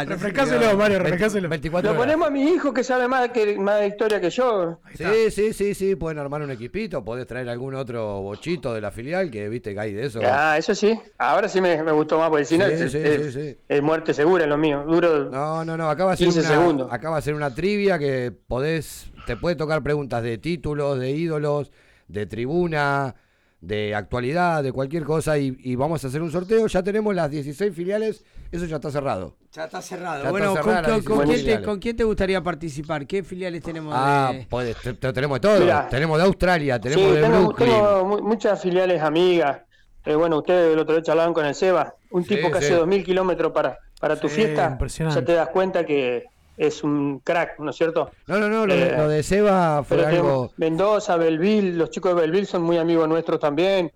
refrescáselo. 0.05 0.77
Mario, 0.77 0.97
20 0.97 0.99
refrescáselo. 0.99 1.49
24 1.49 1.91
Lo 1.91 1.97
ponemos 1.97 2.27
a 2.27 2.31
mi 2.31 2.43
hijo 2.49 2.73
que 2.73 2.83
sabe 2.83 3.07
más, 3.07 3.29
que, 3.29 3.57
más 3.59 3.81
de 3.81 3.87
historia 3.87 4.19
que 4.21 4.29
yo. 4.29 4.79
Sí, 4.95 5.29
sí, 5.31 5.53
sí, 5.53 5.73
sí, 5.75 5.95
pueden 5.95 6.17
armar 6.17 6.41
un 6.41 6.49
equipito, 6.49 7.03
podés 7.03 7.27
traer 7.27 7.49
algún 7.49 7.75
otro 7.75 8.21
bochito 8.21 8.73
de 8.73 8.81
la 8.81 8.89
filial, 8.89 9.29
que 9.29 9.47
viste 9.49 9.73
que 9.73 9.79
hay 9.79 9.93
de 9.93 10.05
eso. 10.07 10.19
Ah, 10.23 10.57
eso 10.57 10.73
sí. 10.73 10.97
Ahora 11.19 11.49
sí 11.49 11.61
me, 11.61 11.83
me 11.83 11.91
gustó 11.91 12.17
más, 12.17 12.29
porque 12.29 12.45
si 12.45 12.57
no 12.57 12.65
Sí, 12.67 12.73
es, 12.73 12.91
sí, 12.91 12.97
es- 12.97 13.25
sí, 13.25 13.31
sí. 13.31 13.57
es 13.67 13.81
muerte 13.83 14.13
segura 14.13 14.47
lo 14.47 14.57
mío. 14.57 14.83
Duro. 14.87 15.29
No, 15.29 15.63
no, 15.65 15.77
no, 15.77 15.89
acá 15.89 16.05
va 16.05 16.13
a 16.13 16.17
ser 16.17 16.25
15 16.27 16.39
una, 16.39 16.49
segundos. 16.49 16.91
acá 16.91 17.09
va 17.11 17.17
a 17.17 17.21
ser 17.21 17.35
una 17.35 17.53
trivia 17.53 17.99
que 17.99 18.31
podés, 18.47 19.11
te 19.27 19.35
puede 19.35 19.55
tocar 19.55 19.83
preguntas 19.83 20.23
de 20.23 20.37
títulos, 20.39 20.97
de 20.99 21.11
ídolos, 21.11 21.71
de 22.09 22.25
tribuna, 22.25 23.15
de 23.61 23.93
actualidad, 23.95 24.63
de 24.63 24.71
cualquier 24.71 25.03
cosa 25.03 25.37
y, 25.37 25.55
y 25.59 25.75
vamos 25.75 26.03
a 26.03 26.07
hacer 26.07 26.21
un 26.21 26.31
sorteo. 26.31 26.65
Ya 26.67 26.81
tenemos 26.83 27.13
las 27.15 27.29
16 27.29 27.73
filiales, 27.73 28.25
eso 28.51 28.65
ya 28.65 28.77
está 28.77 28.89
cerrado. 28.91 29.35
Ya 29.51 29.65
está 29.65 29.81
cerrado. 29.81 30.23
Ya 30.23 30.31
bueno, 30.31 30.47
está 30.49 30.61
¿con, 30.61 30.71
cerrada 30.73 30.87
con- 30.87 30.97
las 30.97 31.05
con 31.05 31.17
16 31.17 31.25
quién 31.27 31.35
te, 31.37 31.41
filiales. 31.43 31.65
con 31.67 31.79
quién 31.79 31.95
te 31.97 32.03
gustaría 32.03 32.41
participar? 32.43 33.05
¿Qué 33.07 33.23
filiales 33.23 33.61
tenemos 33.63 33.93
Ah, 33.95 34.31
de.? 34.33 34.45
podés, 34.47 34.77
te- 34.81 34.93
te- 34.93 35.13
tenemos 35.13 35.39
de 35.41 35.47
todo. 35.47 35.87
Tenemos 35.89 36.17
de 36.17 36.23
Australia, 36.25 36.79
tenemos 36.79 37.05
sí, 37.05 37.11
de 37.15 37.21
tengo, 37.21 37.37
Brooklyn. 37.39 37.69
tengo 37.69 38.05
mu- 38.05 38.21
muchas 38.21 38.61
filiales 38.61 39.01
amigas. 39.01 39.61
Eh, 40.05 40.15
bueno, 40.15 40.37
ustedes 40.37 40.73
el 40.73 40.79
otro 40.79 40.95
día 40.95 41.03
charlaban 41.03 41.33
con 41.33 41.45
el 41.45 41.53
Seba. 41.53 41.93
Un 42.11 42.23
Sí, 42.23 42.35
tipo 42.35 42.49
que 42.49 42.59
sí. 42.59 42.65
hace 42.65 42.75
2.000 42.77 43.03
kilómetros 43.03 43.51
para, 43.51 43.77
para 43.99 44.15
tu 44.19 44.29
Sí, 44.29 44.35
fiesta. 44.35 44.69
impresionante. 44.71 45.19
Ya 45.19 45.25
te 45.25 45.33
das 45.33 45.49
cuenta 45.49 45.85
que 45.85 46.23
es 46.59 46.83
un 46.83 47.19
crack, 47.19 47.57
¿no 47.59 47.71
es 47.71 47.75
cierto? 47.77 48.11
No, 48.27 48.37
no, 48.39 48.49
no, 48.49 48.67
lo, 48.67 48.75
de- 48.75 48.87
Eh, 48.89 48.97
lo 48.97 49.07
de 49.07 49.23
Seba 49.23 49.81
fue 49.83 50.05
algo... 50.05 50.51
Mendoza, 50.57 51.15
Belville, 51.15 51.73
los 51.75 51.89
chicos 51.89 52.13
de 52.13 52.21
Belville 52.21 52.45
son 52.45 52.61
muy 52.63 52.77
amigos 52.77 53.07
nuestros 53.07 53.39
también. 53.39 53.91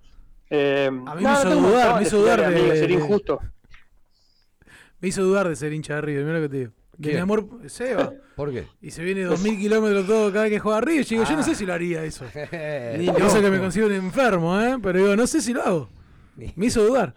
Eh, 0.49 0.87
A 0.87 1.15
mí 1.15 1.23
me 1.23 1.29
no, 1.29 1.33
hizo 1.33 1.49
dudar, 1.55 1.95
me 1.97 2.01
hizo 2.03 2.17
dudar 2.19 2.39
de- 2.53 2.75
Sería 2.79 2.97
de- 2.97 3.03
injusto. 3.03 3.39
Me 4.99 5.09
hizo 5.09 5.21
dudar 5.23 5.49
de 5.49 5.55
ser 5.55 5.73
hincha 5.73 5.95
de 5.95 6.01
River, 6.01 6.23
mira 6.23 6.37
lo 6.39 6.43
que 6.43 6.49
te 6.49 6.57
digo. 6.57 6.71
¿Quién? 7.01 7.15
mi 7.15 7.21
amor, 7.21 7.45
Seba. 7.67 8.13
¿Por 8.35 8.51
qué? 8.51 8.67
Y 8.81 8.91
se 8.91 9.03
viene 9.03 9.23
2000 9.23 9.59
kilómetros 9.59 10.07
todo 10.07 10.31
cada 10.31 10.43
vez 10.43 10.53
que 10.53 10.59
juega 10.59 10.79
River. 10.79 11.01
Y 11.05 11.09
digo, 11.09 11.23
yo 11.25 11.35
no 11.35 11.43
sé 11.43 11.55
si 11.55 11.65
lo 11.65 11.73
haría 11.73 12.03
eso. 12.03 12.23
Ni 12.97 13.05
Yo 13.07 13.29
sé 13.29 13.41
que 13.41 13.49
me 13.49 13.59
consigo 13.59 13.87
un 13.87 13.93
enfermo, 13.93 14.59
¿eh? 14.61 14.77
Pero 14.81 14.99
digo, 14.99 15.15
no 15.15 15.27
sé 15.27 15.41
si 15.41 15.53
lo 15.53 15.63
hago. 15.63 15.89
Me 16.55 16.67
hizo 16.67 16.83
dudar. 16.85 17.13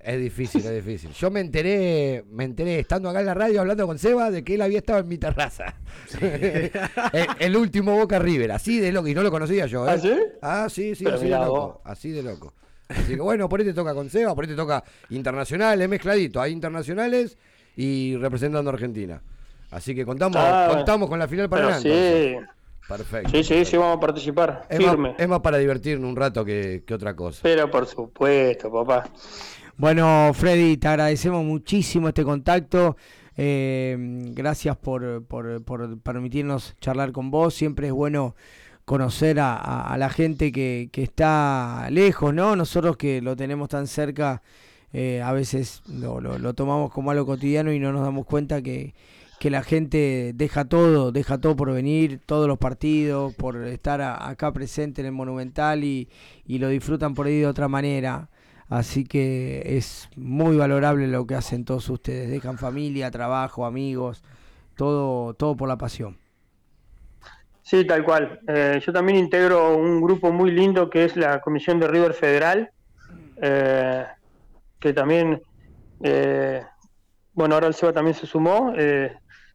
Es 0.00 0.18
difícil, 0.20 0.64
es 0.66 0.84
difícil. 0.84 1.10
Yo 1.12 1.30
me 1.30 1.40
enteré, 1.40 2.24
me 2.30 2.44
enteré 2.44 2.78
estando 2.80 3.08
acá 3.08 3.20
en 3.20 3.26
la 3.26 3.34
radio 3.34 3.60
hablando 3.60 3.86
con 3.86 3.98
Seba 3.98 4.30
de 4.30 4.42
que 4.44 4.54
él 4.56 4.62
había 4.62 4.78
estado 4.78 4.98
en 5.00 5.08
mi 5.08 5.18
terraza. 5.18 5.74
el, 6.20 6.70
el 7.38 7.56
último 7.56 7.96
Boca 7.96 8.18
River, 8.18 8.52
así 8.52 8.80
de 8.80 8.92
loco, 8.92 9.08
y 9.08 9.14
no 9.14 9.22
lo 9.22 9.30
conocía 9.30 9.66
yo. 9.66 9.86
¿eh? 9.86 9.90
¿Ah, 9.92 9.98
sí? 9.98 10.12
Ah, 10.42 10.66
sí, 10.70 10.94
sí, 10.94 11.04
Pero 11.04 11.16
así 11.16 11.24
de 11.24 11.30
loco. 11.30 11.50
vos. 11.50 11.76
Así 11.84 12.10
de 12.10 12.22
loco. 12.22 12.54
Así 12.88 13.14
que 13.14 13.20
bueno, 13.22 13.48
por 13.48 13.60
ahí 13.60 13.66
te 13.66 13.72
toca 13.72 13.94
con 13.94 14.10
Seba, 14.10 14.34
por 14.34 14.44
ahí 14.44 14.50
te 14.50 14.56
toca 14.56 14.84
internacional, 15.10 15.80
es 15.80 15.88
mezcladito. 15.88 16.40
Hay 16.40 16.52
internacionales 16.52 17.38
y 17.76 18.16
representando 18.16 18.70
a 18.70 18.74
Argentina. 18.74 19.22
Así 19.70 19.94
que 19.94 20.04
contamos, 20.04 20.36
Ah, 20.38 20.68
contamos 20.70 21.08
con 21.08 21.18
la 21.18 21.26
final 21.26 21.48
para 21.48 21.62
nada, 21.70 21.80
sí. 21.80 22.36
Perfecto. 22.96 23.30
Sí, 23.30 23.42
sí, 23.44 23.64
sí, 23.64 23.76
vamos 23.76 23.96
a 23.96 24.00
participar. 24.00 24.66
Es 24.68 24.80
más, 24.80 24.90
Firme. 24.90 25.14
es 25.18 25.28
más 25.28 25.40
para 25.40 25.58
divertirnos 25.58 26.08
un 26.08 26.16
rato 26.16 26.44
que, 26.44 26.82
que 26.86 26.94
otra 26.94 27.14
cosa. 27.16 27.40
Pero 27.42 27.70
por 27.70 27.86
supuesto, 27.86 28.70
papá. 28.70 29.08
Bueno, 29.76 30.30
Freddy, 30.34 30.76
te 30.76 30.88
agradecemos 30.88 31.44
muchísimo 31.44 32.08
este 32.08 32.24
contacto. 32.24 32.96
Eh, 33.36 33.96
gracias 34.34 34.76
por, 34.76 35.24
por- 35.24 35.64
por 35.64 35.98
permitirnos 36.00 36.76
charlar 36.80 37.12
con 37.12 37.30
vos. 37.30 37.54
Siempre 37.54 37.86
es 37.86 37.92
bueno 37.92 38.36
conocer 38.84 39.40
a, 39.40 39.56
a- 39.56 39.94
a 39.94 39.98
la 39.98 40.10
gente 40.10 40.52
que, 40.52 40.90
que 40.92 41.02
está 41.02 41.88
lejos, 41.90 42.34
¿no? 42.34 42.56
Nosotros 42.56 42.96
que 42.96 43.22
lo 43.22 43.34
tenemos 43.36 43.68
tan 43.70 43.86
cerca, 43.86 44.42
eh, 44.92 45.22
a 45.24 45.32
veces 45.32 45.82
lo, 45.88 46.20
lo- 46.20 46.38
lo 46.38 46.52
tomamos 46.54 46.92
como 46.92 47.10
algo 47.10 47.24
cotidiano 47.24 47.72
y 47.72 47.78
no 47.78 47.92
nos 47.92 48.02
damos 48.02 48.26
cuenta 48.26 48.60
que, 48.60 48.94
que 49.42 49.50
la 49.50 49.64
gente 49.64 50.30
deja 50.36 50.66
todo, 50.66 51.10
deja 51.10 51.36
todo 51.36 51.56
por 51.56 51.72
venir, 51.72 52.20
todos 52.24 52.46
los 52.46 52.58
partidos, 52.58 53.34
por 53.34 53.56
estar 53.66 54.00
acá 54.00 54.52
presente 54.52 55.00
en 55.00 55.06
el 55.08 55.12
Monumental 55.12 55.82
y, 55.82 56.08
lo 56.46 56.68
disfrutan 56.68 57.12
por 57.12 57.26
ahí 57.26 57.40
de 57.40 57.48
otra 57.48 57.66
manera. 57.66 58.28
Así 58.68 59.02
que 59.02 59.62
es 59.64 60.08
muy 60.14 60.56
valorable 60.56 61.08
lo 61.08 61.26
que 61.26 61.34
hacen 61.34 61.64
todos 61.64 61.88
ustedes. 61.88 62.30
Dejan 62.30 62.56
familia, 62.56 63.10
trabajo, 63.10 63.66
amigos, 63.66 64.22
todo, 64.76 65.34
todo 65.34 65.56
por 65.56 65.68
la 65.68 65.76
pasión. 65.76 66.18
Sí, 67.62 67.84
tal 67.84 68.04
cual. 68.04 68.38
Eh, 68.46 68.80
yo 68.80 68.92
también 68.92 69.18
integro 69.18 69.76
un 69.76 70.00
grupo 70.00 70.30
muy 70.30 70.52
lindo 70.52 70.88
que 70.88 71.04
es 71.04 71.16
la 71.16 71.40
Comisión 71.40 71.80
de 71.80 71.88
River 71.88 72.14
Federal, 72.14 72.70
eh, 73.42 74.06
que 74.78 74.92
también, 74.92 75.42
eh, 76.00 76.62
bueno, 77.32 77.56
ahora 77.56 77.66
el 77.66 77.74
SEBA 77.74 77.92
también 77.92 78.14
se 78.14 78.26
sumó, 78.26 78.72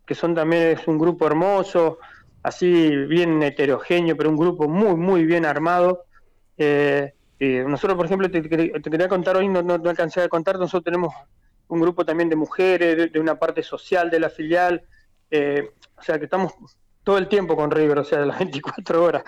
que 0.08 0.16
son 0.16 0.34
también 0.36 0.80
es 0.80 0.88
un 0.88 0.98
grupo 0.98 1.28
hermoso, 1.28 2.00
así 2.44 2.96
bien 3.08 3.44
heterogéneo, 3.44 4.18
pero 4.18 4.30
un 4.32 4.38
grupo 4.38 4.68
muy, 4.70 4.96
muy 4.96 5.26
bien 5.26 5.46
armado. 5.46 6.06
Eh, 6.58 7.14
y 7.40 7.60
nosotros, 7.60 7.98
por 7.98 8.06
ejemplo, 8.08 8.32
te, 8.32 8.42
quería 8.42 9.10
contar 9.10 9.38
hoy, 9.38 9.48
no, 9.50 9.62
no, 9.62 9.78
no 9.78 9.90
alcancé 9.90 10.22
a 10.24 10.30
contar, 10.30 10.58
nosotros 10.58 10.86
tenemos 10.86 11.14
un 11.68 11.82
grupo 11.82 12.06
también 12.06 12.30
de 12.30 12.36
mujeres, 12.36 12.98
de, 12.98 13.08
de 13.08 13.20
una 13.20 13.38
parte 13.38 13.62
social 13.64 14.10
de 14.10 14.20
la 14.22 14.30
filial, 14.30 14.84
eh, 15.30 15.72
o 15.98 16.02
sea 16.02 16.18
que 16.18 16.26
estamos 16.26 16.54
todo 17.04 17.18
el 17.18 17.28
tiempo 17.28 17.56
con 17.56 17.72
River, 17.72 18.00
o 18.00 18.04
sea, 18.04 18.20
las 18.26 18.40
24 18.40 19.04
horas. 19.04 19.24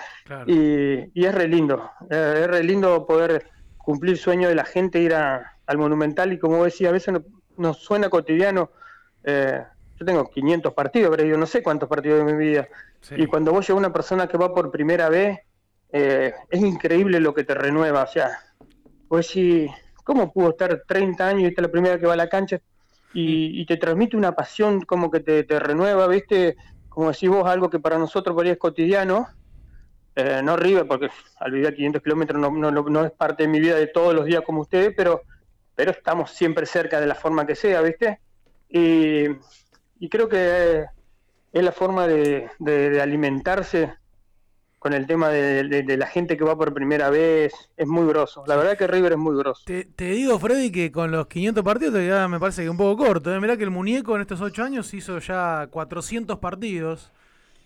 Y, 0.48 1.20
y 1.20 1.26
es 1.26 1.36
re 1.36 1.48
lindo, 1.48 1.92
eh, 2.10 2.40
es 2.42 2.48
re 2.48 2.64
lindo 2.64 3.06
poder 3.06 3.48
cumplir 3.78 4.18
sueño 4.18 4.48
de 4.50 4.56
la 4.56 4.66
gente, 4.66 5.00
ir 5.02 5.14
a- 5.14 5.52
al 5.68 5.78
Monumental 5.78 6.34
y 6.34 6.40
como 6.40 6.58
vos 6.58 6.66
decís, 6.72 6.88
a 6.88 6.92
veces 6.92 7.14
no- 7.14 7.24
nos 7.58 7.78
suena 7.80 8.10
cotidiano. 8.10 8.72
eh, 9.24 9.62
yo 10.00 10.06
tengo 10.06 10.30
500 10.30 10.74
partidos, 10.74 11.12
pero 11.16 11.28
yo 11.28 11.38
no 11.38 11.46
sé 11.46 11.62
cuántos 11.64 11.90
partidos 11.90 12.26
de 12.26 12.34
mi 12.34 12.38
vida. 12.46 12.68
Y 13.16 13.26
cuando 13.28 13.52
vos 13.52 13.68
llevas 13.68 13.80
una 13.80 13.94
persona 13.94 14.28
que 14.28 14.38
va 14.38 14.54
por 14.54 14.72
primera 14.72 15.10
vez, 15.10 15.40
eh, 15.92 16.34
es 16.50 16.62
increíble 16.62 17.20
lo 17.20 17.34
que 17.34 17.44
te 17.44 17.54
renueva. 17.54 18.04
O 18.04 18.08
sea, 18.08 18.40
vos 19.10 19.28
decís, 19.28 19.72
¿cómo 20.04 20.32
pudo 20.32 20.50
estar 20.52 20.84
30 20.88 21.28
años 21.28 21.44
y 21.44 21.46
esta 21.48 21.62
es 21.62 21.68
la 21.68 21.72
primera 21.72 22.00
que 22.00 22.06
va 22.08 22.14
a 22.14 22.18
la 22.18 22.30
cancha? 22.30 22.60
Y, 23.12 23.62
y 23.62 23.66
te 23.66 23.78
transmite 23.78 24.16
una 24.16 24.34
pasión 24.36 24.82
como 24.82 25.10
que 25.12 25.20
te, 25.22 25.44
te 25.44 25.60
renueva, 25.60 26.08
¿viste? 26.08 26.56
Como 26.88 27.12
decís 27.12 27.30
vos, 27.30 27.46
algo 27.50 27.70
que 27.70 27.80
para 27.80 27.98
nosotros 27.98 28.36
por 28.36 28.46
ahí 28.46 28.52
es 28.52 28.58
cotidiano. 28.58 29.28
Eh, 30.16 30.42
no 30.44 30.58
River, 30.58 30.88
porque 30.88 31.10
al 31.38 31.52
vivir 31.52 31.68
a 31.68 31.74
500 31.74 32.02
kilómetros 32.02 32.40
no, 32.42 32.52
no, 32.52 32.72
no- 32.72 32.84
no 32.84 33.06
es 33.06 33.12
parte 33.12 33.44
de 33.44 33.50
mi 33.50 33.60
vida 33.60 33.76
de 33.76 33.88
todos 33.88 34.14
los 34.14 34.26
días 34.26 34.42
como 34.46 34.62
ustedes, 34.62 34.94
pero, 34.96 35.24
pero 35.76 35.92
estamos 35.92 36.32
siempre 36.32 36.66
cerca 36.66 37.00
de 37.00 37.08
la 37.08 37.16
forma 37.16 37.46
que 37.48 37.56
sea, 37.56 37.82
¿viste? 37.82 38.20
Y, 38.68 39.28
y 40.00 40.10
creo 40.10 40.30
que 40.30 40.38
eh, 40.40 40.86
es 41.54 41.64
la 41.64 41.72
forma 41.72 42.08
de, 42.08 42.50
de- 42.60 42.90
de 42.90 43.02
alimentarse 43.02 43.94
con 44.80 44.94
el 44.94 45.08
tema 45.08 45.30
de, 45.30 45.64
de- 45.64 45.84
de 45.84 45.98
la 45.98 46.08
gente 46.08 46.38
que 46.38 46.44
va 46.44 46.58
por 46.58 46.74
primera 46.74 47.10
vez. 47.10 47.54
Es 47.78 47.88
muy 47.88 48.08
grosso. 48.08 48.44
La 48.48 48.56
verdad 48.56 48.78
que 48.78 48.88
River 48.88 49.14
es 49.14 49.18
muy 49.18 49.38
grosso. 49.38 49.64
Te, 49.66 49.86
te 49.86 50.06
digo, 50.12 50.40
Freddy, 50.40 50.72
que 50.72 50.92
con 50.92 51.12
los 51.12 51.28
500 51.28 51.64
partidos 51.64 52.30
me 52.30 52.40
parece 52.40 52.64
que 52.64 52.70
un 52.70 52.78
poco 52.78 53.06
corto. 53.06 53.34
¿eh? 53.34 53.40
Mirá 53.40 53.58
que 53.58 53.64
el 53.64 53.70
muñeco 53.72 54.16
en 54.16 54.22
estos 54.22 54.42
8 54.42 54.64
años 54.64 54.94
hizo 54.94 55.20
ya 55.20 55.68
400 55.70 56.40
partidos. 56.40 57.12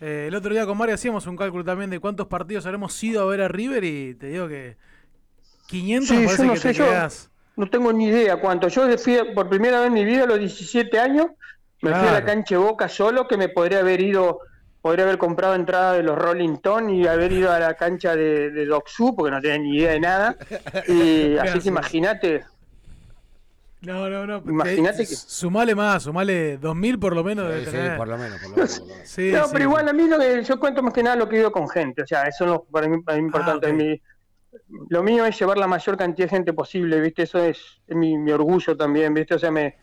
Eh, 0.02 0.26
el 0.28 0.36
otro 0.36 0.54
día 0.54 0.66
con 0.66 0.78
Mario 0.78 0.96
hacíamos 0.96 1.28
un 1.28 1.38
cálculo 1.38 1.64
también 1.64 1.90
de 1.90 2.00
cuántos 2.00 2.28
partidos 2.28 2.66
habremos 2.66 3.02
ido 3.04 3.22
a 3.22 3.26
ver 3.26 3.42
a 3.42 3.48
River 3.48 3.84
y 3.86 4.16
te 4.16 4.28
digo 4.28 4.48
que 4.48 4.76
500 5.68 6.18
me 6.18 6.22
Sí, 6.22 6.26
parece 6.26 6.44
yo 6.44 6.48
no 6.48 6.54
que 6.54 6.60
sé, 6.60 6.68
te 6.70 6.74
yo 6.74 6.86
no 7.56 7.70
tengo 7.70 7.94
ni 7.94 8.08
idea 8.08 8.38
cuánto. 8.42 8.68
Yo 8.68 8.98
fui 8.98 9.18
por 9.36 9.48
primera 9.50 9.80
vez 9.80 9.88
en 9.88 9.94
mi 9.94 10.04
vida 10.06 10.24
a 10.24 10.28
los 10.28 10.40
17 10.40 11.00
años, 11.00 11.28
me 11.84 11.94
fui 11.96 12.08
a 12.08 12.12
la 12.14 12.26
cancha 12.26 12.56
de 12.56 12.62
Boca 12.62 12.88
solo, 12.90 13.28
que 13.28 13.38
me 13.38 13.50
podría 13.50 13.80
haber 13.80 14.02
ido, 14.02 14.40
podría 14.82 15.06
haber 15.06 15.18
comprado 15.18 15.56
entrada 15.56 15.94
de 15.94 16.04
los 16.04 16.18
Rolling 16.18 16.54
Stones 16.56 16.96
y 16.96 17.08
haber 17.08 17.32
ido 17.32 17.52
a 17.52 17.60
la 17.60 17.74
cancha 17.76 18.16
de, 18.16 18.50
de 18.52 18.66
Doxu, 18.66 19.16
porque 19.16 19.32
no 19.32 19.42
tenía 19.42 19.58
ni 19.60 19.78
idea 19.78 19.92
de 19.92 20.00
nada. 20.00 20.36
Y 20.88 21.38
así 21.40 21.60
que 21.60 21.70
imagínate, 21.70 22.44
No, 23.82 24.10
no, 24.10 24.26
no. 24.26 24.38
Imagínate 24.50 25.00
te- 25.00 25.10
que- 25.10 25.16
Sumale 25.16 25.76
más, 25.76 26.04
sumale 26.04 26.58
2000 26.58 27.00
por 27.00 27.14
lo 27.16 27.24
menos. 27.24 27.54
Sí, 27.66 27.66
tener. 27.72 27.98
por 27.98 28.08
lo 28.08 28.18
menos, 28.18 28.40
por 28.40 28.50
lo 28.52 28.56
menos. 28.56 28.80
por 28.80 28.88
lo 28.88 28.94
menos. 28.94 29.10
Sí, 29.10 29.32
no, 29.34 29.44
sí, 29.46 29.50
pero 29.52 29.64
igual 29.66 29.90
a 29.90 29.94
mí 29.94 30.08
lo 30.08 30.18
que 30.20 30.42
yo 30.44 30.60
cuento 30.60 30.82
más 30.82 30.94
que 30.94 31.04
nada 31.04 31.18
lo 31.18 31.28
que 31.28 31.36
he 31.36 31.40
ido 31.40 31.52
con 31.52 31.68
gente, 31.70 32.02
o 32.04 32.08
sea, 32.08 32.24
eso 32.24 32.46
es 32.46 32.50
lo 32.52 32.64
para 32.64 32.88
mí 32.88 33.02
para 33.02 33.18
mí 33.18 33.26
importante. 33.26 33.68
Ah. 33.70 33.74
Mi- 33.74 34.02
lo 34.90 35.04
mío 35.04 35.26
es 35.26 35.38
llevar 35.38 35.58
la 35.58 35.68
mayor 35.68 35.98
cantidad 35.98 36.28
de 36.30 36.36
gente 36.38 36.54
posible, 36.54 37.02
¿viste? 37.02 37.24
Eso 37.24 37.40
es, 37.40 37.58
es 37.88 37.96
mi, 37.96 38.18
mi 38.18 38.32
orgullo 38.32 38.78
también, 38.78 39.14
¿viste? 39.14 39.34
O 39.36 39.40
sea, 39.40 39.52
me, 39.52 39.76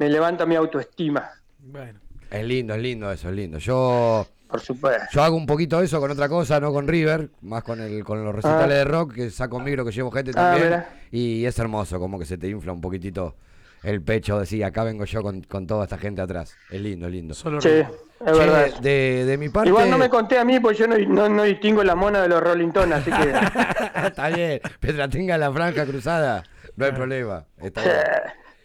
me 0.00 0.08
levanta 0.08 0.44
mi 0.46 0.56
autoestima. 0.56 1.30
Bueno. 1.60 2.00
Es 2.30 2.44
lindo, 2.44 2.74
es 2.74 2.80
lindo 2.82 3.10
eso, 3.12 3.28
es 3.28 3.34
lindo. 3.34 3.58
Yo, 3.58 4.26
Por 4.48 4.60
supuesto. 4.60 5.04
yo 5.12 5.22
hago 5.22 5.36
un 5.36 5.46
poquito 5.46 5.80
eso 5.82 6.00
con 6.00 6.10
otra 6.10 6.28
cosa, 6.28 6.58
no 6.60 6.72
con 6.72 6.88
River, 6.88 7.28
más 7.42 7.62
con 7.62 7.80
el 7.80 8.02
con 8.04 8.24
los 8.24 8.34
recitales 8.34 8.74
Ah. 8.76 8.78
de 8.78 8.84
rock, 8.84 9.14
que 9.14 9.30
saco 9.30 9.58
micro, 9.60 9.84
que 9.84 9.90
llevo 9.92 10.10
gente 10.10 10.30
Ah, 10.32 10.52
también. 10.52 10.64
mirá. 10.68 10.88
y 11.10 11.44
es 11.44 11.58
hermoso, 11.58 11.98
como 11.98 12.18
que 12.18 12.24
se 12.24 12.38
te 12.38 12.48
infla 12.48 12.72
un 12.72 12.80
poquitito 12.80 13.34
el 13.82 14.00
pecho, 14.02 14.38
decir, 14.38 14.64
acá 14.64 14.84
vengo 14.84 15.04
yo 15.06 15.22
con, 15.22 15.42
con 15.42 15.66
toda 15.66 15.84
esta 15.84 15.98
gente 15.98 16.20
atrás. 16.22 16.54
Es 16.70 16.80
lindo, 16.80 17.06
es 17.06 17.12
lindo. 17.12 17.34
Solo 17.34 17.60
Sí, 17.60 17.68
es 17.68 17.86
Che, 17.86 18.32
verdad. 18.38 18.78
de, 18.80 19.24
de 19.26 19.36
mi 19.38 19.48
parte. 19.48 19.68
Igual 19.70 19.90
no 19.90 19.98
me 19.98 20.08
conté 20.08 20.38
a 20.38 20.44
mí, 20.44 20.60
pues 20.60 20.78
yo 20.78 20.86
no, 20.86 20.96
no, 20.98 21.28
no 21.28 21.42
distingo 21.44 21.82
la 21.82 21.94
mona 21.94 22.22
de 22.22 22.28
los 22.28 22.40
Rolling 22.42 22.68
Stones, 22.68 22.98
así 22.98 23.10
que... 23.10 23.32
Está 24.06 24.28
bien, 24.28 24.60
mientras 24.82 25.10
tenga 25.10 25.36
la 25.38 25.50
franja 25.52 25.84
cruzada, 25.86 26.44
no 26.76 26.84
hay 26.86 26.92
problema. 26.92 27.44
Está 27.58 27.82
bien. 27.82 27.94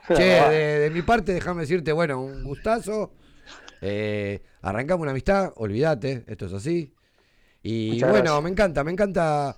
Che, 0.15 0.23
de, 0.23 0.80
de 0.80 0.90
mi 0.91 1.02
parte, 1.02 1.34
déjame 1.34 1.61
decirte, 1.61 1.91
bueno, 1.91 2.22
un 2.22 2.44
gustazo. 2.44 3.11
Eh, 3.82 4.41
arrancamos 4.61 5.03
una 5.03 5.11
amistad, 5.11 5.52
olvídate, 5.56 6.23
esto 6.27 6.45
es 6.45 6.53
así. 6.53 6.94
Y 7.64 7.91
Muchas 7.94 8.10
bueno, 8.10 8.23
gracias. 8.26 8.44
me 8.44 8.49
encanta, 8.49 8.84
me 8.84 8.91
encanta. 8.91 9.57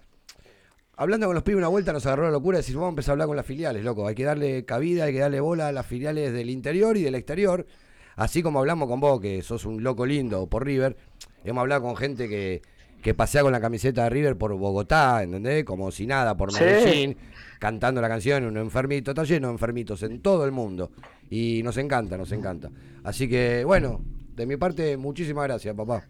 Hablando 0.95 1.27
con 1.27 1.35
los 1.35 1.43
pibes 1.43 1.59
una 1.59 1.67
vuelta 1.67 1.93
nos 1.93 2.05
agarró 2.07 2.23
la 2.23 2.31
locura 2.31 2.57
de 2.57 2.61
decir, 2.61 2.75
vamos 2.75 2.87
a 2.87 2.89
empezar 2.89 3.11
a 3.11 3.13
hablar 3.13 3.27
con 3.27 3.37
las 3.37 3.45
filiales, 3.45 3.83
loco. 3.83 4.07
Hay 4.07 4.15
que 4.15 4.23
darle 4.23 4.65
cabida, 4.65 5.05
hay 5.05 5.13
que 5.13 5.19
darle 5.19 5.39
bola 5.39 5.67
a 5.67 5.71
las 5.71 5.85
filiales 5.85 6.33
del 6.33 6.49
interior 6.49 6.97
y 6.97 7.03
del 7.03 7.15
exterior. 7.15 7.67
Así 8.15 8.41
como 8.41 8.59
hablamos 8.59 8.87
con 8.87 8.99
vos, 8.99 9.21
que 9.21 9.41
sos 9.43 9.65
un 9.65 9.83
loco 9.83 10.05
lindo 10.05 10.47
por 10.47 10.65
River, 10.65 10.97
hemos 11.43 11.61
hablado 11.61 11.83
con 11.83 11.95
gente 11.95 12.27
que, 12.27 12.63
que 13.01 13.13
pasea 13.13 13.41
con 13.43 13.51
la 13.51 13.61
camiseta 13.61 14.03
de 14.03 14.09
River 14.09 14.37
por 14.37 14.53
Bogotá, 14.55 15.23
¿entendés? 15.23 15.63
Como 15.63 15.91
si 15.91 16.05
nada, 16.07 16.35
por 16.35 16.51
Sí. 16.51 16.63
Medellín, 16.63 17.17
cantando 17.59 18.01
la 18.01 18.09
canción, 18.09 18.45
un 18.45 18.57
enfermito, 18.57 19.11
está 19.11 19.23
lleno 19.23 19.47
de 19.47 19.53
enfermitos 19.53 20.03
en 20.03 20.21
todo 20.21 20.45
el 20.45 20.51
mundo. 20.51 20.91
Y 21.29 21.61
nos 21.63 21.77
encanta, 21.77 22.17
nos 22.17 22.31
encanta. 22.31 22.69
Así 23.03 23.27
que, 23.29 23.63
bueno, 23.65 24.01
de 24.35 24.45
mi 24.45 24.57
parte, 24.57 24.97
muchísimas 24.97 25.45
gracias, 25.45 25.75
papá. 25.75 26.05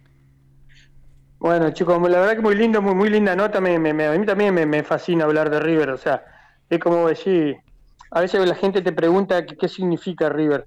Bueno, 1.39 1.69
chicos, 1.71 2.01
la 2.09 2.19
verdad 2.19 2.35
que 2.35 2.41
muy 2.41 2.55
lindo, 2.55 2.81
muy, 2.81 2.95
muy 2.95 3.09
linda 3.09 3.35
nota. 3.35 3.61
Me, 3.61 3.77
me- 3.77 3.93
me- 3.93 4.07
a 4.07 4.17
mí 4.17 4.25
también 4.25 4.53
me, 4.53 4.65
me 4.65 4.83
fascina 4.83 5.25
hablar 5.25 5.49
de 5.49 5.59
River. 5.59 5.91
O 5.91 5.97
sea, 5.97 6.23
es 6.69 6.79
como 6.79 7.07
decir, 7.07 7.57
a 8.11 8.21
veces 8.21 8.45
la 8.47 8.55
gente 8.55 8.81
te 8.81 8.91
pregunta 8.91 9.45
qué, 9.45 9.55
qué 9.55 9.67
significa 9.67 10.29
River. 10.29 10.65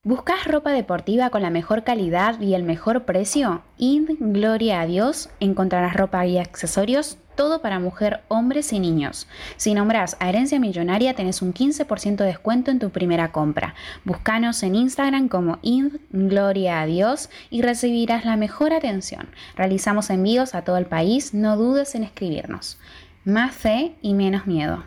¿Buscas 0.06 0.45
ropa 0.45 0.72
deportiva 0.72 1.32
con 1.32 1.41
la 1.41 1.49
mejor 1.49 1.84
calidad 1.84 2.40
y 2.40 2.53
el 2.53 2.61
mejor 2.61 3.03
precio? 3.03 3.64
In 3.80 4.06
Gloria 4.20 4.82
a 4.82 4.86
Dios 4.86 5.32
encontrarás 5.40 5.95
ropa 5.95 6.28
y 6.28 6.38
accesorios, 6.38 7.18
todo 7.36 7.60
para 7.64 7.80
mujer, 7.80 8.22
hombres 8.28 8.72
y 8.72 8.80
niños. 8.80 9.28
Si 9.57 9.74
nombras 9.74 10.15
a 10.20 10.30
Herencia 10.30 10.60
Millonaria 10.60 11.15
tenés 11.15 11.41
un 11.41 11.56
15% 11.56 12.18
de 12.18 12.26
descuento 12.26 12.70
en 12.70 12.78
tu 12.78 12.91
primera 12.91 13.32
compra. 13.32 13.74
Búscanos 14.03 14.61
en 14.61 14.76
Instagram 14.76 15.28
como 15.28 15.57
In 15.64 16.02
Gloria 16.11 16.82
a 16.82 16.86
Dios 16.86 17.32
y 17.49 17.64
recibirás 17.64 18.26
la 18.26 18.38
mejor 18.38 18.74
atención. 18.74 19.30
Realizamos 19.56 20.11
envíos 20.11 20.53
a 20.53 20.64
todo 20.64 20.78
el 20.78 20.86
país, 20.86 21.34
no 21.34 21.57
dudes 21.57 21.95
en 21.95 22.03
escribirnos. 22.03 22.78
Más 23.26 23.56
fe 23.56 23.95
y 24.02 24.14
menos 24.14 24.48
miedo. 24.48 24.84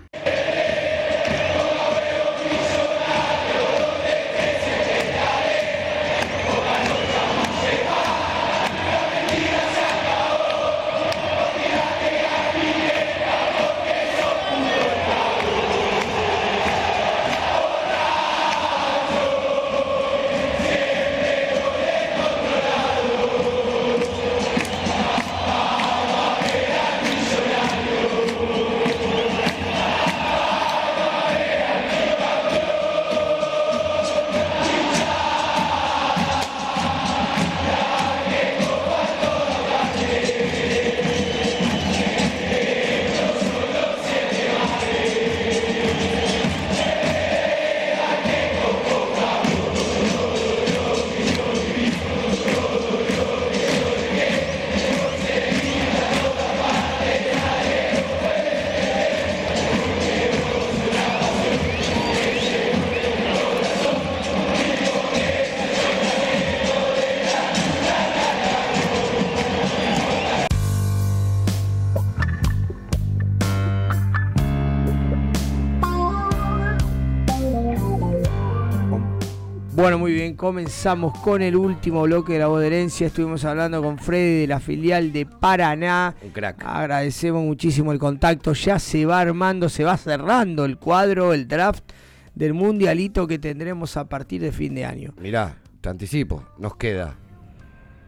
Bueno, 79.77 79.99
muy 79.99 80.15
bien, 80.15 80.37
comenzamos 80.37 81.19
con 81.19 81.43
el 81.43 81.55
último 81.55 82.05
bloque 82.05 82.33
de 82.33 82.39
la 82.39 82.47
voz 82.47 82.63
de 82.63 82.69
herencia. 82.69 83.09
Estuvimos 83.09 83.45
hablando 83.45 83.83
con 83.83 83.99
Freddy 83.99 84.41
de 84.41 84.47
la 84.47 84.59
filial 84.59 85.13
de 85.13 85.27
Paraná. 85.27 86.15
Un 86.23 86.31
crack. 86.31 86.65
Agradecemos 86.65 87.45
muchísimo 87.45 87.93
el 87.93 87.99
contacto. 87.99 88.55
Ya 88.55 88.79
se 88.79 89.05
va 89.05 89.21
armando, 89.21 89.69
se 89.69 89.85
va 89.85 89.99
cerrando 89.99 90.65
el 90.65 90.79
cuadro, 90.79 91.35
el 91.35 91.47
draft 91.47 91.93
del 92.35 92.55
mundialito 92.55 93.27
que 93.27 93.39
tendremos 93.39 93.99
a 93.99 94.09
partir 94.09 94.41
de 94.41 94.51
fin 94.51 94.75
de 94.75 94.87
año. 94.87 95.13
Mirá, 95.21 95.59
te 95.83 95.91
anticipo, 95.91 96.43
nos 96.57 96.77
queda 96.77 97.15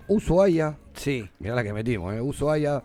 Ushuaia. 0.07 0.79
Sí. 0.95 1.29
Mirá 1.39 1.55
la 1.55 1.65
que 1.65 1.75
metimos, 1.75 2.15
¿eh? 2.15 2.23
Ushuaia, 2.23 2.83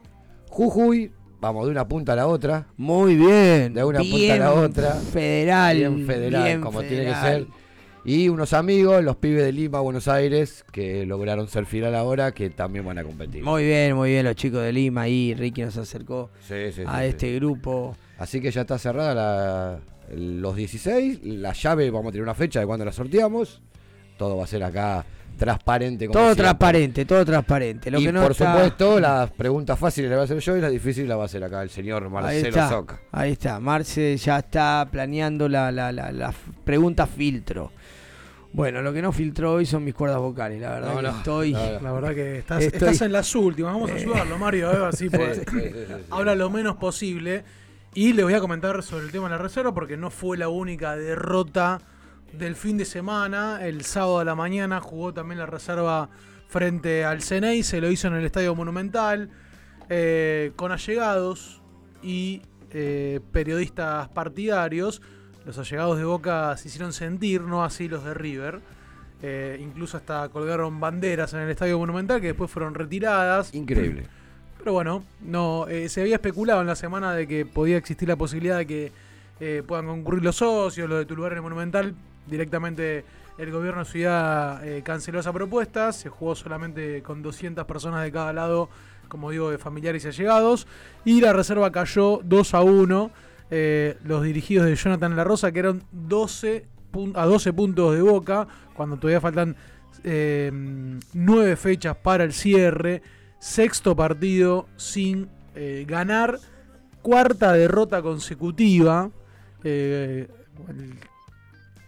Jujuy, 0.50 1.10
vamos 1.40 1.68
de 1.68 1.72
una 1.72 1.88
punta 1.88 2.12
a 2.12 2.16
la 2.18 2.28
otra. 2.28 2.68
Muy 2.76 3.16
bien. 3.16 3.74
De 3.76 3.82
una 3.82 4.00
punta 4.00 4.34
a 4.34 4.38
la 4.38 4.52
otra. 4.52 4.92
Federal. 4.96 5.78
Bien 5.78 6.06
federal, 6.06 6.44
bien 6.44 6.60
como 6.60 6.82
tiene 6.82 7.06
que 7.06 7.16
ser. 7.16 7.63
Y 8.06 8.28
unos 8.28 8.52
amigos, 8.52 9.02
los 9.04 9.16
pibes 9.16 9.44
de 9.46 9.54
Lima, 9.54 9.80
Buenos 9.80 10.10
Aires, 10.10 10.66
que 10.74 11.06
lograron 11.06 11.48
ser 11.48 11.66
final 11.66 11.96
ahora, 11.96 12.34
que 12.34 12.50
también 12.50 12.86
van 12.86 12.98
a 12.98 13.04
competir. 13.04 13.44
Muy 13.44 13.64
bien, 13.64 13.96
muy 13.96 14.10
bien, 14.12 14.26
los 14.26 14.36
chicos 14.36 14.62
de 14.62 14.74
Lima 14.74 15.04
ahí. 15.04 15.34
Ricky 15.34 15.62
nos 15.62 15.78
acercó 15.78 16.30
Sí, 16.46 16.72
sí, 16.74 16.82
a 16.86 17.00
sí, 17.00 17.06
este 17.06 17.36
grupo. 17.36 17.96
Así 18.18 18.42
que 18.42 18.52
ya 18.52 18.62
está 18.62 18.78
cerrada 18.78 19.16
la- 19.16 19.80
los 20.18 20.56
16. 20.56 21.22
La 21.24 21.54
llave, 21.54 21.90
vamos 21.92 22.10
a 22.10 22.12
tener 22.12 22.24
una 22.24 22.34
fecha 22.36 22.60
de 22.60 22.66
cuando 22.66 22.84
la 22.84 22.92
sorteamos. 22.92 23.62
Todo 24.18 24.36
va 24.38 24.44
a 24.44 24.48
ser 24.48 24.64
acá 24.64 25.06
transparente. 25.38 26.06
como 26.06 26.14
Todo 26.14 26.26
siempre. 26.28 26.44
transparente, 26.44 27.06
todo 27.06 27.26
transparente. 27.26 27.90
Lo 27.90 28.00
y 28.00 28.06
que 28.06 28.12
no 28.12 28.22
por 28.22 28.32
está- 28.34 28.52
supuesto, 28.54 29.00
las 29.00 29.32
preguntas 29.32 29.80
fáciles 29.80 30.10
las 30.12 30.18
voy 30.18 30.22
a 30.22 30.26
hacer 30.26 30.40
yo 30.40 30.58
y 30.58 30.62
las 30.62 30.72
difíciles 30.72 31.08
las 31.10 31.18
va 31.18 31.24
a 31.24 31.26
hacer 31.26 31.44
acá 31.44 31.64
el 31.64 31.70
señor 31.70 32.08
Marcelo 32.10 32.68
Soca. 32.70 33.00
ahí 33.12 33.32
está. 33.32 33.60
Marce 33.60 34.16
ya 34.18 34.40
está 34.40 34.88
planeando 34.92 35.50
la, 35.50 35.72
la, 35.72 35.92
la, 35.92 36.12
la 36.12 36.34
pregunta 36.64 37.08
filtro. 37.08 37.72
Bueno, 38.54 38.82
lo 38.84 38.94
que 38.94 39.02
no 39.02 39.12
filtró 39.12 39.54
hoy 39.54 39.66
son 39.66 39.84
mis 39.84 39.96
cuerdas 39.96 40.20
vocales, 40.20 40.62
la 40.62 40.70
verdad 40.72 40.90
No, 40.92 40.96
que 40.98 41.02
no, 41.04 41.10
estoy... 41.10 41.52
no, 41.54 41.72
no. 41.74 41.80
La 41.82 41.92
verdad 41.92 42.14
que 42.14 42.38
estás, 42.38 42.62
Estoy- 42.64 42.78
estás 42.90 43.02
en 43.02 43.12
las 43.12 43.34
últimas. 43.36 43.74
Vamos 43.74 43.90
a 43.92 43.96
ayudarlo, 43.96 44.38
Mario, 44.38 44.70
a 44.70 44.78
ver 44.78 44.96
si 44.96 45.10
Sí, 45.10 45.16
puede. 45.16 45.36
sí, 45.36 45.42
sí, 45.50 45.60
sí, 45.60 45.70
sí. 45.88 45.94
Habla 46.12 46.36
lo 46.36 46.50
menos 46.52 46.76
posible. 46.78 47.44
Y 47.96 48.14
le 48.14 48.24
voy 48.24 48.34
a 48.36 48.40
comentar 48.40 48.82
sobre 48.84 49.06
el 49.06 49.12
tema 49.12 49.26
de 49.26 49.32
la 49.32 49.38
reserva 49.38 49.74
porque 49.74 49.98
no 49.98 50.10
fue 50.12 50.38
la 50.38 50.50
única 50.50 50.96
derrota 50.96 51.80
del 52.32 52.56
fin 52.56 52.78
de 52.78 52.86
semana. 52.86 53.60
El 53.66 53.84
sábado 53.86 54.20
a 54.20 54.24
la 54.26 54.36
mañana 54.36 54.80
jugó 54.82 55.14
también 55.14 55.40
la 55.40 55.46
reserva 55.48 56.10
frente 56.48 57.06
al 57.06 57.22
Ceney. 57.24 57.64
Se 57.64 57.82
lo 57.82 57.90
hizo 57.90 58.08
en 58.08 58.14
el 58.16 58.26
Estadio 58.26 58.54
Monumental. 58.56 59.30
eh, 59.90 60.52
con 60.56 60.72
allegados 60.72 61.62
y 62.02 62.42
eh, 62.72 63.20
periodistas 63.32 64.10
partidarios. 64.10 65.02
Los 65.46 65.58
allegados 65.58 65.98
de 65.98 66.06
Boca 66.06 66.56
se 66.58 66.70
hicieron 66.70 66.94
sentir, 66.94 67.42
no 67.42 67.64
así 67.64 67.88
los 67.88 68.04
de 68.04 68.14
River. 68.14 68.62
Eh, 69.22 69.58
incluso 69.62 69.96
hasta 69.96 70.28
colgaron 70.30 70.80
banderas 70.80 71.34
en 71.34 71.40
el 71.40 71.50
Estadio 71.50 71.80
Monumental 71.80 72.20
que 72.22 72.28
después 72.28 72.50
fueron 72.52 72.74
retiradas. 72.74 73.54
Increíble. 73.54 74.06
Pero 74.58 74.74
bueno, 74.74 75.04
no 75.22 75.68
eh, 75.68 75.90
se 75.90 76.02
había 76.02 76.16
especulado 76.16 76.62
en 76.62 76.68
la 76.68 76.76
semana 76.76 77.14
de 77.14 77.28
que 77.28 77.46
podía 77.46 77.78
existir 77.78 78.08
la 78.08 78.16
posibilidad 78.16 78.58
de 78.58 78.66
que 78.66 78.92
eh, 79.40 79.64
puedan 79.66 79.88
concurrir 79.88 80.24
los 80.24 80.38
socios, 80.38 80.90
los 80.90 81.00
de 81.00 81.06
tu 81.06 81.16
lugar 81.16 81.34
en 81.34 81.38
el 81.38 81.42
Monumental. 81.42 81.94
Directamente 82.28 83.04
el 83.38 83.52
gobierno 83.52 83.84
de 83.84 83.90
ciudad 83.90 84.62
canceló 84.84 85.20
esa 85.20 85.34
propuesta. 85.34 85.92
Se 85.92 86.08
jugó 86.08 86.36
solamente 86.36 87.02
con 87.02 87.22
200 87.22 87.66
personas 87.66 88.04
de 88.04 88.12
cada 88.12 88.32
lado, 88.32 88.70
como 89.10 89.32
digo, 89.32 89.52
de 89.52 89.58
familiares 89.58 90.06
y 90.06 90.08
allegados. 90.08 90.68
Y 91.04 91.20
la 91.20 91.34
reserva 91.34 91.72
cayó 91.72 92.22
2 92.24 92.54
a 92.54 92.62
1. 92.62 93.12
Eh, 93.56 93.98
los 94.04 94.24
dirigidos 94.24 94.66
de 94.66 94.76
Jonathan 94.76 95.16
La 95.16 95.24
Rosa, 95.24 95.52
que 95.52 95.60
eran 95.60 95.84
12 95.92 96.66
pun- 96.92 97.14
a 97.16 97.26
12 97.26 97.54
puntos 97.54 97.94
de 97.94 98.02
boca, 98.02 98.48
cuando 98.76 98.98
todavía 98.98 99.22
faltan 99.22 99.56
eh, 100.04 100.52
9 101.14 101.56
fechas 101.56 101.96
para 101.96 102.24
el 102.24 102.34
cierre. 102.34 103.04
Sexto 103.40 103.96
partido 103.96 104.68
sin 104.76 105.30
eh, 105.54 105.86
ganar 105.88 106.40
cuarta 107.04 107.54
derrota 107.54 108.02
consecutiva. 108.02 109.12
Eh, 109.64 110.28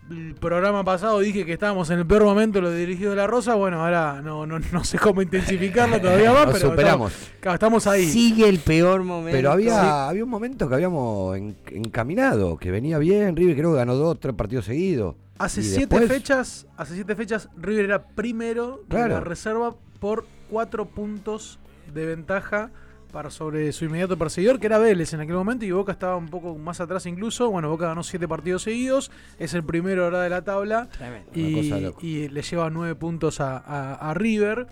el 0.09 0.35
programa 0.35 0.83
pasado 0.83 1.19
dije 1.19 1.45
que 1.45 1.53
estábamos 1.53 1.89
en 1.89 1.99
el 1.99 2.05
peor 2.05 2.23
momento 2.23 2.61
lo 2.61 2.71
dirigido 2.71 3.11
de 3.11 3.15
la 3.17 3.27
Rosa. 3.27 3.55
Bueno, 3.55 3.83
ahora 3.83 4.21
no, 4.23 4.45
no, 4.45 4.59
no 4.71 4.83
sé 4.83 4.99
cómo 4.99 5.21
intensificarlo 5.21 5.99
todavía 5.99 6.31
más, 6.31 6.45
pero 6.47 6.59
superamos. 6.69 7.13
Estamos, 7.41 7.87
ahí. 7.87 8.05
Sigue 8.05 8.47
el 8.47 8.59
peor 8.59 9.03
momento. 9.03 9.35
Pero 9.35 9.51
había, 9.51 9.81
Sí. 9.81 9.87
había 9.89 10.23
un 10.23 10.29
momento 10.29 10.69
que 10.69 10.75
habíamos 10.75 11.35
en- 11.37 11.55
encaminado, 11.71 12.57
que 12.57 12.69
venía 12.71 12.97
bien, 12.99 13.35
River 13.35 13.55
creo 13.55 13.71
que 13.71 13.77
ganó 13.77 13.95
dos, 13.95 14.19
tres 14.19 14.35
partidos 14.35 14.65
seguidos. 14.65 15.15
Hace 15.37 15.63
siete 15.63 15.99
después- 15.99 16.07
fechas, 16.07 16.67
hace 16.77 16.93
siete 16.95 17.15
fechas 17.15 17.49
River 17.57 17.85
era 17.85 18.07
primero 18.07 18.81
de 18.87 18.95
Claro. 18.95 19.13
la 19.15 19.19
reserva 19.21 19.75
por 19.99 20.25
cuatro 20.49 20.85
puntos 20.85 21.59
de 21.93 22.05
ventaja 22.05 22.71
para 23.15 23.29
sobre 23.31 23.71
su 23.71 23.85
inmediato 23.85 24.17
perseguidor, 24.17 24.59
que 24.59 24.65
era 24.65 24.77
Vélez 24.77 25.13
en 25.13 25.21
aquel 25.21 25.35
momento, 25.35 25.63
y 25.63 25.71
Boca 25.71 25.93
estaba 25.93 26.17
un 26.17 26.27
poco 26.27 26.53
más 26.57 26.81
atrás 26.81 27.05
incluso. 27.05 27.49
Bueno, 27.49 27.69
Boca 27.69 27.87
ganó 27.87 28.03
siete 28.03 28.27
partidos 28.27 28.63
seguidos, 28.63 29.09
es 29.39 29.53
el 29.53 29.63
primero 29.63 30.03
ahora 30.03 30.21
de 30.21 30.29
la 30.29 30.41
tabla 30.43 30.89
y, 31.33 32.27
le 32.27 32.41
lleva 32.41 32.69
nueve 32.69 32.93
puntos 32.95 33.39
a, 33.39 33.57
a- 33.59 33.93
a 34.09 34.13
River. 34.15 34.67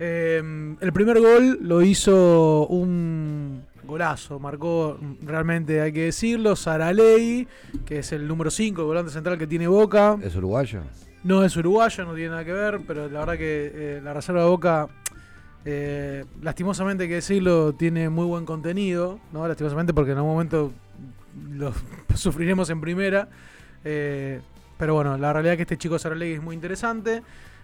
Eh, 0.00 0.42
el 0.80 0.92
primer 0.92 1.20
gol 1.20 1.60
lo 1.62 1.80
hizo 1.82 2.66
un 2.66 3.62
golazo, 3.84 4.40
marcó 4.40 4.98
realmente, 5.22 5.80
hay 5.80 5.92
que 5.92 6.06
decirlo, 6.06 6.56
Saraley, 6.56 7.46
que 7.84 8.00
es 8.00 8.10
el 8.10 8.26
número 8.26 8.50
5, 8.50 8.80
el 8.80 8.86
volante 8.88 9.12
central 9.12 9.38
que 9.38 9.46
tiene 9.46 9.68
Boca. 9.68 10.18
¿Es 10.24 10.34
uruguayo? 10.34 10.80
No 11.22 11.44
es 11.44 11.56
uruguayo, 11.56 12.04
no 12.04 12.14
tiene 12.14 12.30
nada 12.30 12.44
que 12.44 12.52
ver, 12.52 12.80
pero 12.84 13.08
la 13.08 13.20
verdad 13.20 13.36
que 13.38 13.70
eh, 13.72 14.00
la 14.02 14.12
reserva 14.12 14.42
de 14.42 14.48
Boca, 14.48 14.88
eh, 15.68 16.24
lastimosamente 16.42 17.02
hay 17.02 17.08
que 17.08 17.16
decirlo, 17.16 17.72
tiene 17.72 18.08
muy 18.08 18.24
buen 18.24 18.46
contenido, 18.46 19.18
¿no? 19.32 19.48
Lastimosamente 19.48 19.92
porque 19.92 20.12
en 20.12 20.18
algún 20.18 20.34
momento 20.34 20.72
lo 21.50 21.72
sufriremos 22.14 22.70
en 22.70 22.80
primera. 22.80 23.28
eh, 23.84 24.40
pero 24.78 24.94
bueno, 24.94 25.18
la 25.18 25.32
realidad 25.32 25.54
es 25.54 25.56
que 25.56 25.62
este 25.62 25.76
chico 25.76 25.98
Saralegui 25.98 26.34
es 26.34 26.42
muy 26.42 26.54
interesante. 26.54 27.22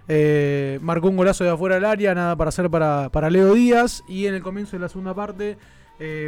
Eh, 0.09 0.81
marcó 0.83 1.11
un 1.11 1.17
golazo 1.17 1.45
de 1.45 1.51
afuera 1.51 1.77
del 1.77 1.85
área, 1.85 2.13
nada 2.13 2.35
para 2.35 2.49
hacer 2.49 2.69
para, 2.71 3.09
para 3.11 3.31
Leo 3.31 3.55
Díaz. 3.55 4.03
Y 4.09 4.27
en 4.27 4.35
el 4.35 4.43
comienzo 4.43 4.73
de 4.73 4.81
la 4.81 4.89
segunda 4.89 5.15
parte, 5.15 5.57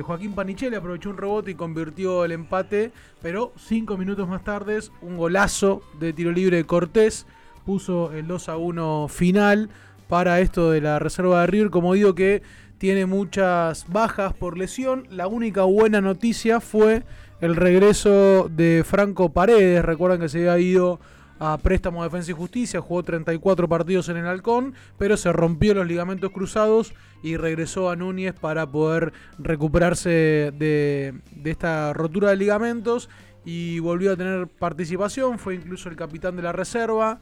Joaquín 0.02 0.34
Panichelli 0.34 0.76
aprovechó 0.76 1.10
un 1.10 1.16
rebote 1.16 1.50
y 1.50 1.54
convirtió 1.54 2.24
el 2.24 2.32
empate. 2.32 2.92
Pero 3.20 3.52
cinco 3.56 3.96
minutos 3.96 4.28
más 4.28 4.44
tarde, 4.44 4.78
un 5.00 5.16
golazo 5.16 5.82
de 5.98 6.12
tiro 6.12 6.30
libre 6.30 6.58
de 6.58 6.64
Cortés 6.64 7.26
puso 7.64 8.12
el 8.12 8.28
2 8.28 8.48
a 8.50 8.56
1 8.58 9.08
final 9.08 9.70
para 10.08 10.40
esto 10.40 10.70
de 10.70 10.80
la 10.80 10.98
reserva 10.98 11.40
de 11.40 11.46
River. 11.46 11.70
Como 11.70 11.94
digo 11.94 12.14
que 12.14 12.42
tiene 12.78 13.06
muchas 13.06 13.86
bajas 13.88 14.34
por 14.34 14.58
lesión. 14.58 15.06
La 15.10 15.26
única 15.26 15.62
buena 15.62 16.00
noticia 16.00 16.60
fue 16.60 17.02
el 17.40 17.56
regreso 17.56 18.48
de 18.50 18.82
Franco 18.84 19.32
Paredes. 19.32 19.84
Recuerdan 19.84 20.20
que 20.20 20.28
se 20.28 20.48
había 20.48 20.58
ido 20.58 21.00
a 21.38 21.58
préstamo 21.58 22.02
de 22.02 22.08
Defensa 22.08 22.30
y 22.30 22.34
Justicia, 22.34 22.80
jugó 22.80 23.02
34 23.02 23.68
partidos 23.68 24.08
en 24.08 24.18
el 24.18 24.26
Halcón, 24.26 24.74
pero 24.98 25.16
se 25.16 25.32
rompió 25.32 25.74
los 25.74 25.86
ligamentos 25.86 26.30
cruzados 26.30 26.94
y 27.22 27.36
regresó 27.36 27.90
a 27.90 27.96
Núñez 27.96 28.34
para 28.34 28.66
poder 28.70 29.12
recuperarse 29.38 30.52
de, 30.56 31.14
esta 31.44 31.92
rotura 31.92 32.30
de 32.30 32.36
ligamentos 32.36 33.08
y 33.44 33.78
volvió 33.80 34.12
a 34.12 34.16
tener 34.16 34.46
participación, 34.46 35.38
fue 35.38 35.54
incluso 35.56 35.88
el 35.88 35.96
capitán 35.96 36.36
de 36.36 36.42
la 36.42 36.52
reserva. 36.52 37.18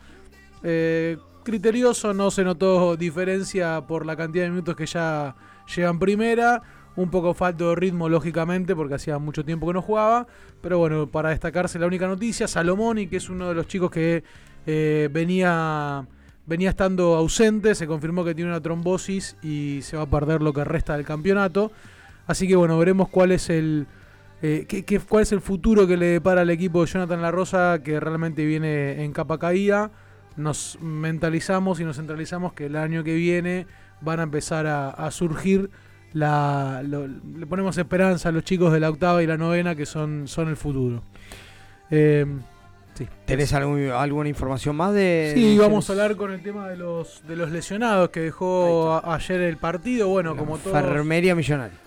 Eh, 0.62 1.16
criterioso, 1.42 2.14
no 2.14 2.30
se 2.30 2.44
notó 2.44 2.96
diferencia 2.96 3.80
por 3.86 4.06
la 4.06 4.16
cantidad 4.16 4.44
de 4.44 4.50
minutos 4.50 4.76
que 4.76 4.86
ya 4.86 5.34
llevan 5.74 5.98
primera. 5.98 6.62
Un 6.94 7.10
poco 7.10 7.32
falto 7.32 7.70
de 7.70 7.76
ritmo, 7.76 8.08
lógicamente, 8.10 8.76
porque 8.76 8.94
hacía 8.96 9.16
mucho 9.18 9.44
tiempo 9.44 9.66
que 9.66 9.72
no 9.72 9.80
jugaba. 9.82 10.26
Pero 10.60 10.76
bueno, 10.78 11.06
para 11.06 11.30
destacarse 11.30 11.78
la 11.78 11.86
única 11.86 12.06
noticia, 12.06 12.46
Salomoni, 12.46 13.06
que 13.06 13.16
es 13.16 13.30
uno 13.30 13.48
de 13.48 13.54
los 13.54 13.66
chicos 13.66 13.90
que 13.90 14.22
eh, 14.66 15.08
venía, 15.10 16.06
venía 16.46 16.68
estando 16.68 17.14
ausente, 17.14 17.74
se 17.74 17.86
confirmó 17.86 18.24
que 18.24 18.34
tiene 18.34 18.50
una 18.50 18.60
trombosis 18.60 19.36
y 19.42 19.80
se 19.82 19.96
va 19.96 20.02
a 20.02 20.06
perder 20.10 20.42
lo 20.42 20.52
que 20.52 20.64
resta 20.64 20.94
del 20.94 21.06
campeonato. 21.06 21.72
Así 22.26 22.46
que 22.46 22.56
bueno, 22.56 22.76
veremos 22.78 23.08
cuál 23.08 23.32
es 23.32 23.48
el, 23.48 23.86
eh, 24.42 24.66
qué- 24.68 25.00
cuál 25.00 25.22
es 25.22 25.32
el 25.32 25.40
futuro 25.40 25.86
que 25.86 25.96
le 25.96 26.06
depara 26.06 26.42
al 26.42 26.50
equipo 26.50 26.82
de 26.82 26.88
Jonathan 26.92 27.22
La 27.22 27.30
Rosa, 27.30 27.80
que 27.82 28.00
realmente 28.00 28.44
viene 28.44 29.02
en 29.02 29.12
capa 29.12 29.38
caída. 29.38 29.90
Nos 30.36 30.78
mentalizamos 30.80 31.80
y 31.80 31.84
nos 31.84 31.96
centralizamos 31.96 32.52
que 32.52 32.66
el 32.66 32.76
año 32.76 33.04
que 33.04 33.14
viene 33.14 33.66
van 34.00 34.20
a 34.20 34.22
empezar 34.24 34.66
a, 34.66 34.90
a 34.90 35.10
surgir. 35.10 35.70
La, 36.14 36.82
lo- 36.84 37.06
le 37.06 37.46
ponemos 37.46 37.76
esperanza 37.78 38.28
a 38.28 38.32
los 38.32 38.44
chicos 38.44 38.72
de 38.72 38.80
la 38.80 38.90
octava 38.90 39.22
y 39.22 39.26
la 39.26 39.36
novena 39.38 39.74
que 39.74 39.86
son, 39.86 40.28
son 40.28 40.48
el 40.48 40.56
futuro. 40.56 41.02
Eh, 41.90 42.26
sí. 42.94 43.06
¿Tenés 43.24 43.52
algún- 43.54 43.88
alguna 43.90 44.28
información 44.28 44.76
más 44.76 44.92
de.? 44.92 45.32
Sí, 45.34 45.56
vamos 45.58 45.88
a 45.88 45.92
hablar 45.92 46.16
con 46.16 46.32
el 46.32 46.42
tema 46.42 46.68
de 46.68 46.76
los, 46.76 47.26
de 47.26 47.36
los 47.36 47.50
lesionados 47.50 48.10
que 48.10 48.20
dejó 48.20 48.92
a- 48.92 49.14
ayer 49.14 49.40
el 49.40 49.56
partido. 49.56 50.08
Bueno, 50.08 50.36
como 50.36 50.58
todo. 50.58 50.76
Enfermería 50.76 51.34
Millonaria. 51.34 51.78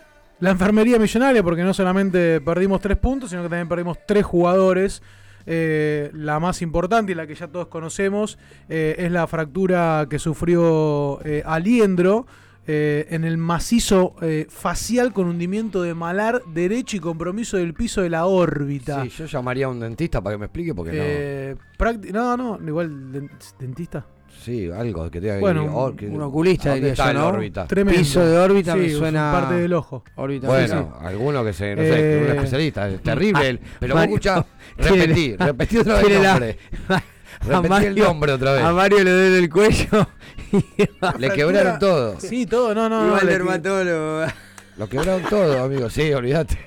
La 0.42 0.50
enfermería 0.52 1.00
millonaria, 1.00 1.42
porque 1.44 1.64
no 1.64 1.74
solamente 1.74 2.42
perdimos 2.42 2.82
tres 2.82 2.98
puntos, 2.98 3.30
sino 3.30 3.42
que 3.42 3.48
también 3.48 3.70
perdimos 3.70 3.98
tres 4.06 4.26
jugadores. 4.26 5.02
Eh, 5.46 6.10
la 6.14 6.40
más 6.40 6.62
importante 6.62 7.12
y 7.12 7.16
la 7.16 7.28
que 7.28 7.36
ya 7.36 7.48
todos 7.48 7.68
conocemos 7.68 8.38
eh, 8.70 8.96
es 8.98 9.12
la 9.12 9.28
fractura 9.28 10.08
que 10.10 10.18
sufrió 10.20 11.20
eh, 11.24 11.44
Aliendro 11.46 12.26
eh, 12.68 13.06
en 13.12 13.24
el 13.26 13.38
macizo 13.38 14.16
eh, 14.24 14.48
facial 14.50 15.14
con 15.14 15.28
hundimiento 15.28 15.84
de 15.84 15.94
malar 15.94 16.42
derecho 16.52 16.98
y 16.98 17.00
compromiso 17.00 17.58
del 17.58 17.76
piso 17.76 18.02
de 18.02 18.10
la 18.10 18.26
órbita. 18.26 19.04
Sí, 19.04 19.10
yo 19.10 19.26
llamaría 19.28 19.68
a 19.68 19.70
un 19.70 19.80
dentista 19.80 20.20
para 20.20 20.34
que 20.34 20.40
me 20.40 20.46
explique 20.48 20.74
porque 20.74 20.92
Eh, 20.94 21.56
prácti- 21.78 22.12
no, 22.12 22.36
no, 22.36 22.60
igual 22.68 23.12
den- 23.12 23.30
dentista. 23.60 24.08
Sí, 24.44 24.70
algo 24.72 25.10
que 25.10 25.20
tenga 25.20 25.40
Bueno, 25.40 25.64
que- 25.64 25.70
un- 25.70 25.76
or- 25.76 25.96
que- 25.96 26.08
un 26.08 26.22
oculista 26.22 26.70
¿dónde 26.70 26.80
diría 26.82 26.94
está 26.94 27.08
yo, 27.08 27.14
la 27.14 27.20
¿no? 27.20 27.28
órbita? 27.30 27.68
Tremendo. 27.68 28.00
Piso 28.00 28.26
de 28.26 28.38
órbita 28.38 28.74
Sí, 28.74 28.80
me 28.80 28.90
suena. 28.92 29.32
parte 29.32 29.54
del 29.56 29.74
ojo. 29.74 30.04
Órbita, 30.16 30.48
Bueno, 30.48 30.68
sí, 30.68 30.74
sí. 31.00 31.06
alguno 31.06 31.44
que 31.44 31.54
se, 31.54 31.76
no 31.76 31.82
sé, 31.82 31.88
que 31.90 31.96
un 31.96 32.32
Eh, 32.32 32.36
especialista, 32.36 32.90
es 32.90 33.02
terrible. 33.02 33.50
el- 33.50 33.60
pero 33.80 33.96
Mario- 33.96 34.16
escuchá, 34.16 34.46
tiene- 34.78 34.98
repetí, 35.08 35.36
repetí 35.36 35.78
otra 35.80 35.96
vez 35.96 36.06
el 36.06 36.24
la- 36.24 36.30
nombre. 36.32 36.58
a 36.90 37.04
Repetí 37.42 37.64
el 37.66 37.70
Mario- 37.70 38.04
nombre 38.06 38.32
otra 38.34 38.54
vez. 38.54 38.64
A 38.64 38.72
Mario 38.72 39.04
le 39.04 39.12
duele 39.12 39.38
el 39.40 39.50
cuello. 39.50 40.08
Le 41.20 41.30
quebraron 41.32 41.80
todo. 41.80 42.20
Sí, 42.20 42.46
todo, 42.46 42.74
no, 42.76 42.88
no. 42.88 43.08
No, 43.08 43.20
el 43.20 43.26
le- 43.26 43.32
dermatólogo. 43.34 44.26
Lo 44.78 44.88
quebraron 44.90 45.24
todo, 45.30 45.64
amigo. 45.64 45.90
Sí, 45.90 46.14
olvídate. 46.14 46.60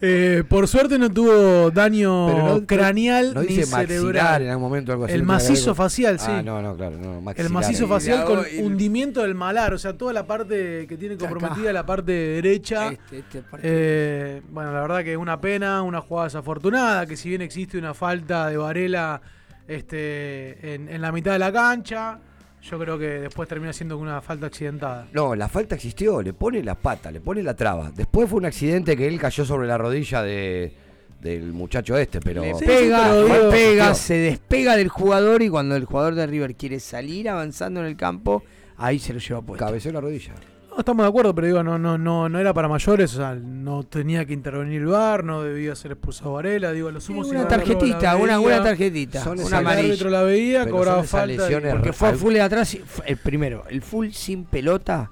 Eh, 0.00 0.44
por 0.48 0.68
suerte 0.68 0.96
no 0.96 1.10
tuvo 1.10 1.72
daño 1.72 2.28
no- 2.60 2.66
craneal 2.66 3.34
no 3.34 3.42
ni 3.42 3.62
cerebral. 3.64 4.42
en 4.42 4.48
algún 4.50 4.62
momento 4.62 4.92
algo 4.92 5.06
así. 5.06 5.14
El 5.14 5.24
macizo 5.24 5.74
facial, 5.74 6.20
sí. 6.20 6.26
Ah, 6.30 6.40
no, 6.42 6.62
no, 6.62 6.76
claro. 6.76 6.96
No, 6.98 7.30
El 7.32 7.50
macizo 7.50 7.88
facial 7.88 8.24
con 8.24 8.44
hundimiento 8.60 9.22
del 9.22 9.34
malar, 9.34 9.74
o 9.74 9.78
sea, 9.78 9.94
toda 9.94 10.12
la 10.12 10.24
parte 10.24 10.86
que 10.88 10.96
tiene 10.96 11.16
comprometida 11.16 11.72
la 11.72 11.84
parte 11.84 12.12
derecha. 12.12 12.92
Este, 12.92 13.18
este 13.18 13.42
parte- 13.42 13.66
Eh, 13.68 14.42
bueno, 14.50 14.72
la 14.72 14.80
verdad 14.82 15.02
que 15.02 15.12
es 15.12 15.18
una 15.18 15.40
pena, 15.40 15.82
una 15.82 16.00
jugada 16.00 16.26
desafortunada, 16.28 17.04
que 17.06 17.16
si 17.16 17.30
bien 17.30 17.42
existe 17.42 17.76
una 17.76 17.92
falta 17.92 18.46
de 18.48 18.56
Varela 18.56 19.20
este, 19.66 20.74
en, 20.74 20.88
en 20.88 21.00
la 21.02 21.12
mitad 21.12 21.32
de 21.32 21.38
la 21.40 21.52
cancha, 21.52 22.18
yo 22.62 22.78
creo 22.78 22.98
que 22.98 23.06
después 23.20 23.48
termina 23.48 23.72
siendo 23.72 23.96
una 23.98 24.20
falta 24.20 24.46
accidentada. 24.46 25.06
No, 25.12 25.34
la 25.34 25.48
falta 25.48 25.74
existió, 25.74 26.20
le 26.22 26.32
pone 26.32 26.62
la 26.62 26.74
pata, 26.74 27.10
le 27.10 27.20
pone 27.20 27.42
la 27.42 27.54
traba. 27.54 27.90
Después 27.94 28.28
fue 28.28 28.38
un 28.38 28.46
accidente 28.46 28.96
que 28.96 29.06
él 29.06 29.18
cayó 29.18 29.44
sobre 29.44 29.66
la 29.68 29.78
rodilla 29.78 30.22
de, 30.22 30.72
del 31.20 31.52
muchacho 31.52 31.96
este, 31.96 32.20
pero. 32.20 32.42
Le 32.42 32.54
pega, 32.54 32.58
sí, 32.58 32.64
pero 32.66 33.28
le 33.28 33.34
digo- 33.38 33.50
pega, 33.50 33.84
Tío. 33.86 33.94
se 33.94 34.14
despega 34.14 34.76
del 34.76 34.88
jugador 34.88 35.42
y 35.42 35.48
cuando 35.48 35.76
el 35.76 35.84
jugador 35.84 36.14
de 36.14 36.26
River 36.26 36.54
quiere 36.56 36.80
salir 36.80 37.28
avanzando 37.28 37.80
en 37.80 37.86
el 37.86 37.96
campo, 37.96 38.42
ahí 38.76 38.98
se 38.98 39.12
lo 39.14 39.18
lleva 39.20 39.40
puesto. 39.42 39.64
Cabeció 39.64 39.92
la 39.92 40.00
rodilla. 40.00 40.34
No, 40.78 40.82
estamos 40.82 41.02
de 41.02 41.08
acuerdo, 41.08 41.34
pero 41.34 41.48
digo, 41.48 41.62
no, 41.64 41.76
no, 41.76 41.98
no, 41.98 42.28
no 42.28 42.38
era 42.38 42.54
para 42.54 42.68
mayores, 42.68 43.12
o 43.14 43.16
sea, 43.16 43.34
no 43.34 43.82
tenía 43.82 44.24
que 44.24 44.32
intervenir 44.32 44.82
el 44.82 44.86
VAR, 44.86 45.24
no 45.24 45.42
debía 45.42 45.74
ser 45.74 45.90
expulsado 45.90 46.34
Varela, 46.34 46.70
digo, 46.70 46.88
lo 46.92 47.00
sumo 47.00 47.22
una 47.22 47.48
tarjetita, 47.48 48.14
una 48.14 48.38
buena 48.38 48.62
tarjetita, 48.62 49.24
Son 49.24 49.40
una 49.40 49.48
el 49.48 49.54
amarilla. 49.54 49.88
árbitro 49.88 50.08
la 50.10 50.22
veía, 50.22 50.62
Pero 50.62 50.76
cobraba 50.76 51.02
falta. 51.02 51.50
y- 51.50 51.70
Porque 51.72 51.92
fue 51.92 52.06
a 52.06 52.10
Al- 52.12 52.16
full 52.16 52.32
de 52.32 52.42
atrás, 52.42 52.72
y 52.74 52.84
el 53.06 53.16
primero, 53.16 53.64
el 53.68 53.82
full 53.82 54.10
sin 54.12 54.44
pelota, 54.44 55.10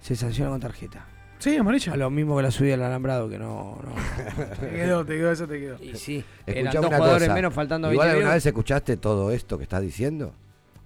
se 0.00 0.16
sanciona 0.16 0.50
con 0.50 0.60
tarjeta. 0.60 1.04
Sí, 1.40 1.56
amarilla. 1.58 1.92
A 1.92 1.96
lo 1.98 2.08
mismo 2.08 2.34
que 2.38 2.44
la 2.44 2.50
subida 2.50 2.72
al 2.72 2.82
alambrado, 2.84 3.28
que 3.28 3.36
no. 3.38 3.78
no. 3.84 3.92
Te 4.60 4.70
quedó, 4.70 5.04
te 5.04 5.16
quedó, 5.18 5.30
eso 5.32 5.46
te 5.46 5.60
quedó. 5.60 5.76
y 5.82 5.94
sí, 5.94 6.24
eran 6.46 6.68
Escuchame 6.68 6.86
dos 6.88 6.94
jugadores 6.96 7.28
cosa. 7.28 7.34
menos 7.34 7.52
faltando 7.52 7.92
Igual 7.92 8.06
20 8.08 8.16
alguna 8.18 8.34
vez 8.36 8.46
escuchaste 8.46 8.96
todo 8.96 9.30
esto 9.30 9.58
que 9.58 9.64
estás 9.64 9.82
diciendo. 9.82 10.32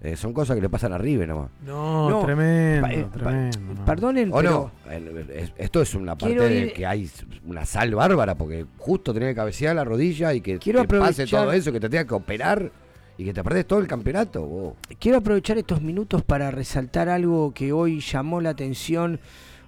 Eh, 0.02 0.14
son 0.14 0.32
cosas 0.34 0.54
que 0.54 0.60
le 0.62 0.68
pasan 0.68 0.92
a 0.92 0.98
River 0.98 1.26
nomás. 1.28 1.48
No, 1.64 2.10
No, 2.10 2.24
tremendo, 2.24 2.82
pa- 2.86 2.92
eh, 2.92 3.04
pa- 3.04 3.10
tremendo. 3.18 3.58
no. 3.74 3.84
Perdonen, 3.84 4.32
¿O 4.32 4.36
pero 4.36 4.72
no? 4.86 4.92
El- 4.92 5.30
es- 5.30 5.52
Esto 5.56 5.80
es 5.82 5.94
una 5.94 6.16
parte 6.16 6.38
de 6.38 6.72
que 6.72 6.86
hay 6.86 7.10
una 7.46 7.64
sal 7.64 7.94
bárbara, 7.94 8.34
porque 8.34 8.66
justo 8.78 9.12
tenía 9.14 9.28
que 9.30 9.34
cabecear 9.34 9.74
la 9.74 9.84
rodilla 9.84 10.34
y 10.34 10.40
que 10.42 10.58
Quiero 10.58 10.84
te 10.84 10.98
pase 10.98 11.26
todo 11.26 11.50
eso, 11.52 11.72
que 11.72 11.80
te 11.80 11.88
tenga 11.88 12.04
que 12.04 12.14
operar 12.14 12.70
y 13.18 13.24
que 13.24 13.32
te 13.32 13.42
perdés 13.42 13.66
todo 13.66 13.78
el 13.78 13.86
campeonato. 13.86 14.76
quiero 15.00 15.18
aprovechar 15.18 15.56
estos 15.56 15.80
minutos 15.80 16.22
para 16.22 16.50
resaltar 16.50 17.08
algo 17.08 17.52
que 17.54 17.72
hoy 17.72 18.00
llamó 18.00 18.40
la 18.42 18.50
atención 18.50 19.18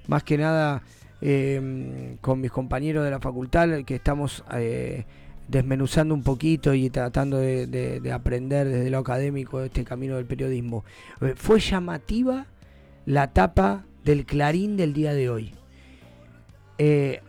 más 0.08 0.22
que 0.24 0.36
nada 0.38 0.82
eh, 1.22 2.16
con 2.20 2.40
mis 2.40 2.50
compañeros 2.52 3.04
de 3.04 3.10
la 3.10 3.18
facultad 3.18 3.68
que 3.84 3.94
estamos 3.96 4.44
eh, 4.54 5.04
desmenuzando 5.48 6.14
un 6.14 6.22
poquito 6.22 6.74
y 6.74 6.90
tratando 6.90 7.38
de, 7.38 7.66
de- 7.66 8.00
de 8.00 8.12
aprender 8.12 8.68
desde 8.68 8.90
lo 8.90 8.98
académico 8.98 9.60
este 9.62 9.84
camino 9.84 10.16
del 10.16 10.26
periodismo. 10.26 10.84
Eh, 11.20 11.34
fue 11.36 11.58
llamativa 11.60 12.46
la 13.06 13.32
tapa 13.32 13.84
del 14.04 14.24
Clarín 14.26 14.76
del 14.76 14.92
día 14.92 15.12
de 15.14 15.30
hoy. 15.30 15.54
Eh, 16.80 17.20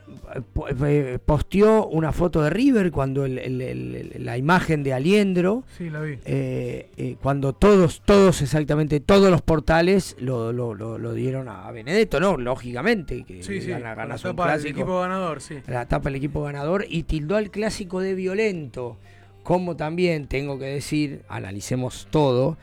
eh, 0.86 1.18
posteó 1.26 1.88
una 1.88 2.12
foto 2.12 2.44
de 2.44 2.52
River 2.52 2.92
cuando 2.92 3.26
el- 3.26 3.40
el- 3.40 3.62
el- 3.62 4.26
la 4.26 4.38
imagen 4.38 4.84
de 4.84 4.94
Aliendro 4.94 5.64
Sí, 5.76 5.90
la 5.90 6.02
vi. 6.02 6.20
eh, 6.26 6.90
eh, 6.98 7.16
cuando 7.20 7.54
todos, 7.54 8.04
todos, 8.06 8.44
exactamente 8.44 9.00
todos 9.00 9.32
los 9.32 9.42
portales 9.42 10.16
lo, 10.20 10.54
lo- 10.54 10.76
lo- 10.76 11.00
lo 11.00 11.14
dieron 11.14 11.48
a 11.50 11.72
Benedetto, 11.72 12.20
¿no? 12.20 12.38
Lógicamente, 12.38 13.24
que 13.24 13.42
Sí, 13.42 13.60
sí, 13.60 13.70
la 13.70 13.96
tapa 13.96 14.06
del 14.06 14.36
clásico. 14.36 14.70
equipo 14.82 15.00
ganador, 15.00 15.42
sí. 15.42 15.56
La 15.68 15.88
tapa 15.88 16.10
del 16.10 16.16
equipo 16.18 16.44
ganador 16.44 16.86
y 16.88 17.04
tildó 17.04 17.36
al 17.36 17.50
clásico 17.50 18.02
de 18.02 18.14
violento. 18.14 18.98
Como 19.42 19.76
también 19.76 20.28
tengo 20.28 20.60
que 20.60 20.66
decir, 20.66 21.24
analicemos 21.28 22.08
todo, 22.12 22.58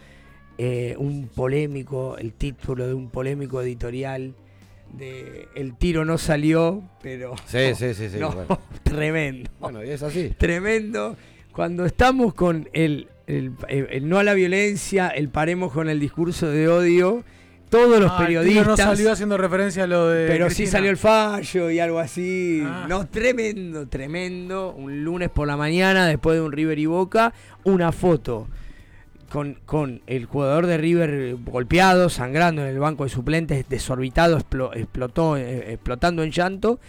un 0.98 1.28
polémico, 1.34 2.16
el 2.16 2.32
título 2.32 2.86
de 2.86 2.94
un 2.94 3.10
polémico 3.10 3.60
editorial 3.60 4.34
de 4.97 5.48
El 5.55 5.77
tiro 5.77 6.05
no 6.05 6.18
salió, 6.18 6.82
pero. 7.02 7.35
Sí, 7.47 7.74
sí, 7.74 7.94
sí, 7.94 8.09
sí, 8.09 8.18
no, 8.18 8.32
bueno. 8.32 8.59
tremendo. 8.82 9.51
Bueno, 9.60 9.85
y 9.85 9.90
es 9.90 10.02
así. 10.02 10.35
Tremendo. 10.39 11.16
Cuando 11.52 11.85
estamos 11.86 12.35
con 12.35 12.68
el, 12.73 13.09
el- 13.27 13.52
el- 13.68 13.89
el 13.90 14.09
no 14.09 14.18
a 14.18 14.24
la 14.24 14.35
violencia, 14.35 15.09
el 15.09 15.28
paremos 15.28 15.73
con 15.73 15.89
el 15.89 15.98
discurso 16.01 16.48
de 16.48 16.68
odio, 16.68 17.24
todos 17.70 17.98
los 18.01 18.10
Ah, 18.12 18.18
el 18.20 18.27
tiro 18.28 18.40
periodistas. 18.43 18.66
no 18.66 18.77
salió 18.77 19.10
haciendo 19.12 19.36
referencia 19.39 19.85
a 19.85 19.86
lo 19.86 20.09
de. 20.09 20.27
Pero 20.28 20.44
sí 20.51 20.56
Cristina. 20.56 20.70
salió 20.73 20.90
el 20.90 20.97
fallo 20.97 21.70
y 21.70 21.78
algo 21.81 21.98
así. 21.98 22.62
Ah. 22.64 22.86
No, 22.89 23.06
tremendo, 23.09 23.89
tremendo. 23.89 24.73
Un 24.73 25.02
lunes 25.05 25.31
por 25.31 25.47
la 25.48 25.56
mañana, 25.56 26.06
después 26.06 26.36
de 26.36 26.43
un 26.43 26.52
River 26.52 26.78
y 26.78 26.86
Boca, 26.86 27.32
una 27.64 27.90
foto 27.90 28.48
con, 29.30 29.58
con 29.66 30.00
el 30.06 30.26
jugador 30.26 30.66
de 30.66 30.78
River 30.78 31.36
golpeado, 31.44 32.08
sangrando 32.08 32.62
en 32.62 32.68
el 32.68 32.78
banco 32.78 33.04
de 33.04 33.10
suplentes, 33.10 33.68
desorbitado, 33.68 34.38
explo- 34.38 34.70
explotó, 34.74 35.36
eh, 35.36 35.72
explotando 35.72 36.22
en 36.22 36.30
llanto. 36.30 36.80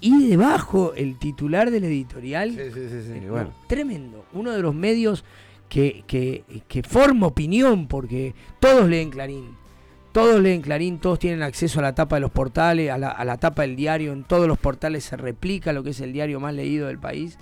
Y 0.00 0.28
debajo 0.28 0.92
el 0.96 1.18
titular 1.18 1.70
del 1.70 1.84
editorial. 1.84 2.50
Sí, 2.50 2.70
sí, 2.74 2.88
sí, 2.90 3.02
sí, 3.06 3.12
eh, 3.24 3.30
bueno. 3.30 3.54
Tremendo. 3.68 4.26
Uno 4.34 4.52
de 4.52 4.60
los 4.60 4.74
medios 4.74 5.24
que, 5.68 6.04
que, 6.06 6.44
que 6.68 6.82
forma 6.82 7.26
opinión, 7.26 7.88
porque 7.88 8.34
todos 8.60 8.88
leen 8.88 9.10
Clarín. 9.10 9.56
Todos 10.12 10.40
leen 10.40 10.60
Clarín, 10.60 10.98
todos 10.98 11.18
tienen 11.18 11.42
acceso 11.42 11.80
a 11.80 11.82
la 11.82 11.94
tapa 11.94 12.16
de 12.16 12.20
los 12.20 12.30
portales, 12.30 12.90
a 12.90 12.98
la, 12.98 13.08
a 13.08 13.24
la 13.24 13.38
tapa 13.38 13.62
del 13.62 13.76
diario. 13.76 14.12
En 14.12 14.24
todos 14.24 14.46
los 14.46 14.58
portales 14.58 15.04
se 15.04 15.16
replica 15.16 15.72
lo 15.72 15.82
que 15.82 15.90
es 15.90 16.00
el 16.00 16.12
diario 16.12 16.38
más 16.38 16.54
leído 16.54 16.86
del 16.88 16.98
país. 16.98 17.38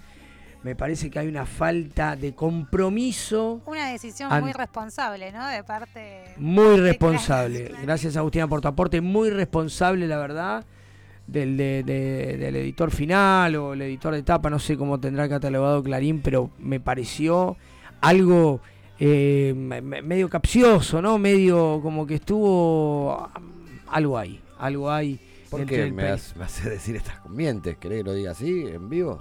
Me 0.63 0.77
parece 0.77 1.11
que 1.11 1.19
hay 1.19 1.27
una 1.27 1.45
falta 1.45 2.15
de 2.15 2.35
compromiso 2.35 3.61
Una 3.67 3.89
decisión 3.91 4.33
An- 4.33 4.43
muy 4.43 4.53
responsable, 4.53 5.33
¿no? 5.33 5.47
De 5.49 5.65
parte. 5.65 6.35
muy 6.37 6.77
responsable. 6.79 7.73
Gracias 7.83 8.17
Agustina 8.17 8.47
por 8.47 8.61
tu 8.61 8.69
aporte. 8.69 9.01
Muy 9.01 9.31
responsable, 9.31 10.07
la 10.07 10.19
verdad, 10.19 10.65
del, 11.27 11.57
de- 11.57 11.83
de- 11.83 12.37
del 12.37 12.57
editor 12.57 12.91
final 12.91 13.57
o 13.57 13.73
el 13.75 13.83
editor 13.83 14.15
de 14.15 14.23
tapa. 14.23 14.51
No 14.51 14.59
sé 14.61 14.77
cómo 14.77 15.01
tendrá 15.01 15.29
catalogado 15.29 15.83
Clarín, 15.83 16.21
pero 16.23 16.51
me 16.59 16.79
pareció 16.79 17.57
algo 18.01 18.61
eh, 19.01 19.53
me- 19.57 19.81
me- 19.81 20.01
medio 20.03 20.29
capcioso, 20.29 21.03
¿no? 21.03 21.19
Medio 21.19 21.81
como 21.83 22.07
que 22.07 22.15
estuvo 22.17 23.13
ah, 23.13 23.33
algo 23.89 24.17
ahí. 24.17 24.41
Algo 24.59 24.93
hay. 24.93 25.19
¿Por 25.51 25.67
qué 25.67 25.91
me, 25.91 26.05
has- 26.09 26.37
me 26.37 26.45
hace 26.45 26.71
decir 26.71 26.95
estas 26.95 27.29
mientes? 27.29 27.77
¿Querés 27.79 27.99
que 27.99 28.05
lo 28.05 28.15
diga 28.15 28.31
así, 28.31 28.65
en 28.69 28.89
vivo? 28.89 29.21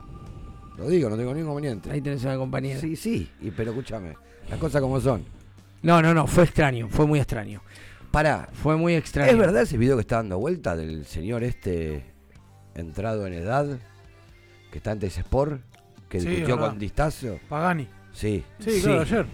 Lo 0.81 0.89
digo, 0.89 1.09
no 1.09 1.15
tengo 1.17 1.33
ningún 1.33 1.43
inconveniente. 1.43 1.91
Ahí 1.91 2.01
tenés 2.01 2.23
una 2.23 2.37
compañera. 2.37 2.79
Sí, 2.79 2.95
sí, 2.95 3.29
y, 3.39 3.51
pero 3.51 3.71
escúchame, 3.71 4.15
las 4.49 4.59
cosas 4.59 4.81
como 4.81 4.99
son. 4.99 5.23
No, 5.83 6.01
no, 6.01 6.13
no, 6.13 6.27
fue 6.27 6.43
extraño, 6.43 6.87
fue 6.89 7.05
muy 7.05 7.19
extraño. 7.19 7.61
Pará, 8.11 8.49
Fue 8.51 8.75
muy 8.75 8.95
extraño. 8.95 9.31
¿es 9.31 9.37
verdad 9.37 9.61
ese 9.61 9.77
video 9.77 9.95
que 9.95 10.01
está 10.01 10.17
dando 10.17 10.37
vuelta 10.37 10.75
del 10.75 11.05
señor 11.05 11.43
este 11.43 12.03
entrado 12.75 13.25
en 13.25 13.33
edad 13.33 13.79
que 14.69 14.79
está 14.79 14.91
antes 14.91 15.17
Sport, 15.17 15.61
que 16.09 16.19
Sí, 16.19 16.27
discutió 16.27 16.59
con 16.59 16.77
Distacio? 16.77 17.39
Pagani. 17.47 17.87
Sí. 18.11 18.43
Sí, 18.59 18.81
claro, 18.81 19.01
ayer. 19.01 19.25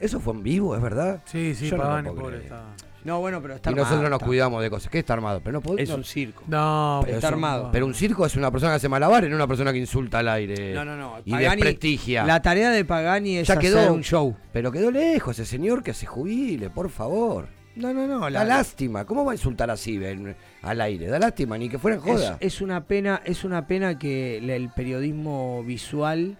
¿Eso 0.00 0.18
fue 0.18 0.34
en 0.34 0.42
vivo, 0.42 0.74
es 0.74 0.82
verdad? 0.82 1.22
Sí, 1.26 1.54
sí, 1.54 1.68
Yo 1.68 1.76
Pagani, 1.76 2.10
pobre, 2.10 2.38
está. 2.38 2.64
No, 3.08 3.20
bueno, 3.20 3.42
pero 3.42 3.54
está 3.54 3.70
y 3.70 3.74
nosotros 3.74 3.92
armado, 3.96 4.10
nos 4.10 4.16
está- 4.18 4.26
cuidamos 4.26 4.62
de 4.62 4.70
cosas. 4.70 4.90
¿Qué 4.92 4.98
está 5.00 5.14
armado? 5.14 5.40
Pero 5.42 5.52
no 5.54 5.62
pod- 5.62 5.80
Es 5.80 5.88
no- 5.88 5.96
un 5.96 6.04
circo. 6.04 6.44
No, 6.46 7.00
pero 7.04 7.16
está 7.16 7.26
es 7.26 7.32
un- 7.32 7.34
armado. 7.34 7.68
Pero 7.72 7.86
un 7.86 7.94
circo 7.94 8.26
es 8.26 8.36
una 8.36 8.50
persona 8.50 8.72
que 8.72 8.76
hace 8.76 8.88
malabares, 8.88 9.28
no 9.30 9.36
una 9.36 9.46
persona 9.46 9.72
que 9.72 9.78
insulta 9.78 10.18
al 10.20 10.28
aire. 10.28 10.74
No, 10.74 10.84
no, 10.84 10.96
no. 10.96 11.14
Y 11.24 11.32
Pagani- 11.32 11.56
desprestigia. 11.56 12.24
La 12.24 12.40
tarea 12.42 12.70
de 12.70 12.84
Pagani 12.84 13.38
es 13.38 13.48
ya 13.48 13.54
hacer 13.54 13.70
quedó 13.72 13.92
un 13.92 14.02
show. 14.02 14.36
Pero 14.52 14.70
quedó 14.70 14.90
lejos 14.90 15.38
ese 15.38 15.50
señor 15.50 15.82
que 15.82 15.94
se 15.94 16.06
jubile, 16.06 16.70
por 16.70 16.90
favor. 16.90 17.48
No, 17.76 17.94
no, 17.94 18.06
no. 18.08 18.28
Da 18.30 18.44
lástima. 18.44 19.04
¿Cómo 19.04 19.24
va 19.24 19.32
a 19.32 19.34
insultar 19.36 19.70
así 19.70 19.96
en- 20.04 20.34
al 20.62 20.80
aire? 20.80 21.06
Da 21.06 21.18
lástima, 21.20 21.56
ni 21.56 21.68
que 21.68 21.78
fuera 21.78 21.96
es, 21.98 22.02
joda. 22.02 22.36
es 22.40 22.60
una 22.60 22.84
pena, 22.86 23.22
es 23.24 23.44
una 23.44 23.66
pena 23.68 23.98
que 23.98 24.38
el 24.38 24.68
periodismo 24.70 25.62
visual 25.64 26.36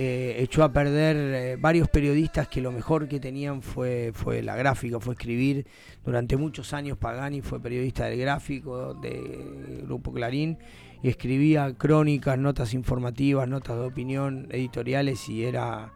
eh, 0.00 0.36
echó 0.44 0.62
a 0.62 0.72
perder 0.72 1.16
eh, 1.16 1.56
varios 1.58 1.88
periodistas 1.88 2.46
que 2.46 2.60
lo 2.60 2.70
mejor 2.70 3.08
que 3.08 3.18
tenían 3.18 3.62
fue, 3.62 4.12
fue 4.14 4.44
la 4.44 4.54
gráfica, 4.54 5.00
fue 5.00 5.14
escribir. 5.14 5.66
Durante 6.04 6.36
muchos 6.36 6.72
años 6.72 6.96
Pagani 6.96 7.40
fue 7.40 7.60
periodista 7.60 8.06
del 8.06 8.20
gráfico 8.20 8.94
de 8.94 9.82
Grupo 9.82 10.12
Clarín 10.12 10.56
y 11.02 11.08
escribía 11.08 11.74
crónicas, 11.76 12.38
notas 12.38 12.74
informativas, 12.74 13.48
notas 13.48 13.76
de 13.76 13.86
opinión, 13.86 14.46
editoriales 14.52 15.28
y 15.28 15.42
era, 15.42 15.92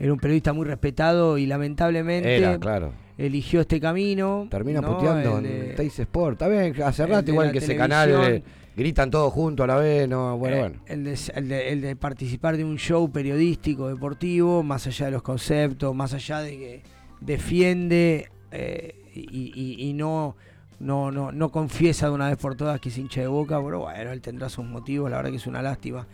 era 0.00 0.12
un 0.12 0.18
periodista 0.18 0.52
muy 0.52 0.66
respetado 0.66 1.38
y 1.38 1.46
lamentablemente 1.46 2.38
Era, 2.38 2.58
claro. 2.58 2.92
eligió 3.18 3.60
este 3.60 3.80
camino. 3.80 4.48
Termina 4.50 4.80
¿no? 4.80 4.96
puteando 4.96 5.38
El 5.38 5.46
en 5.46 5.76
Teis 5.76 5.96
Sport. 5.96 6.42
Está 6.42 6.48
bien, 6.48 6.82
hace 6.82 7.06
rato 7.06 7.30
igual 7.30 7.52
que 7.52 7.58
ese 7.58 7.76
canal. 7.76 8.42
Gritan 8.78 9.10
todos 9.10 9.32
juntos 9.32 9.64
a 9.64 9.66
la 9.66 9.76
vez. 9.76 10.08
No, 10.08 10.38
bueno, 10.38 10.56
Eh, 10.56 10.60
bueno. 10.60 10.76
El, 10.86 11.04
de, 11.04 11.18
el 11.34 11.48
de- 11.48 11.72
el 11.72 11.80
de 11.82 11.96
participar 11.96 12.56
de 12.56 12.64
un 12.64 12.78
show 12.78 13.10
periodístico, 13.10 13.88
deportivo, 13.88 14.62
más 14.62 14.86
allá 14.86 15.06
de 15.06 15.12
los 15.12 15.22
conceptos, 15.22 15.94
más 15.94 16.14
allá 16.14 16.40
de 16.40 16.50
que 16.56 16.82
defiende 17.20 18.30
eh, 18.52 18.94
y, 19.14 19.52
y- 19.54 19.88
y 19.88 19.92
no, 19.92 20.36
no, 20.80 21.10
no, 21.10 21.32
no 21.32 21.50
confiesa 21.50 22.06
de 22.08 22.12
una 22.12 22.28
vez 22.28 22.38
por 22.38 22.54
todas 22.54 22.80
que 22.80 22.88
es 22.88 22.96
hincha 22.98 23.20
de 23.20 23.26
boca, 23.26 23.62
pero 23.62 23.80
bueno, 23.80 24.12
él 24.12 24.20
tendrá 24.22 24.48
sus 24.48 24.64
motivos, 24.64 25.10
la 25.10 25.16
verdad 25.18 25.30
que 25.30 25.36
es 25.36 25.46
una 25.46 25.60
lástima. 25.60 26.06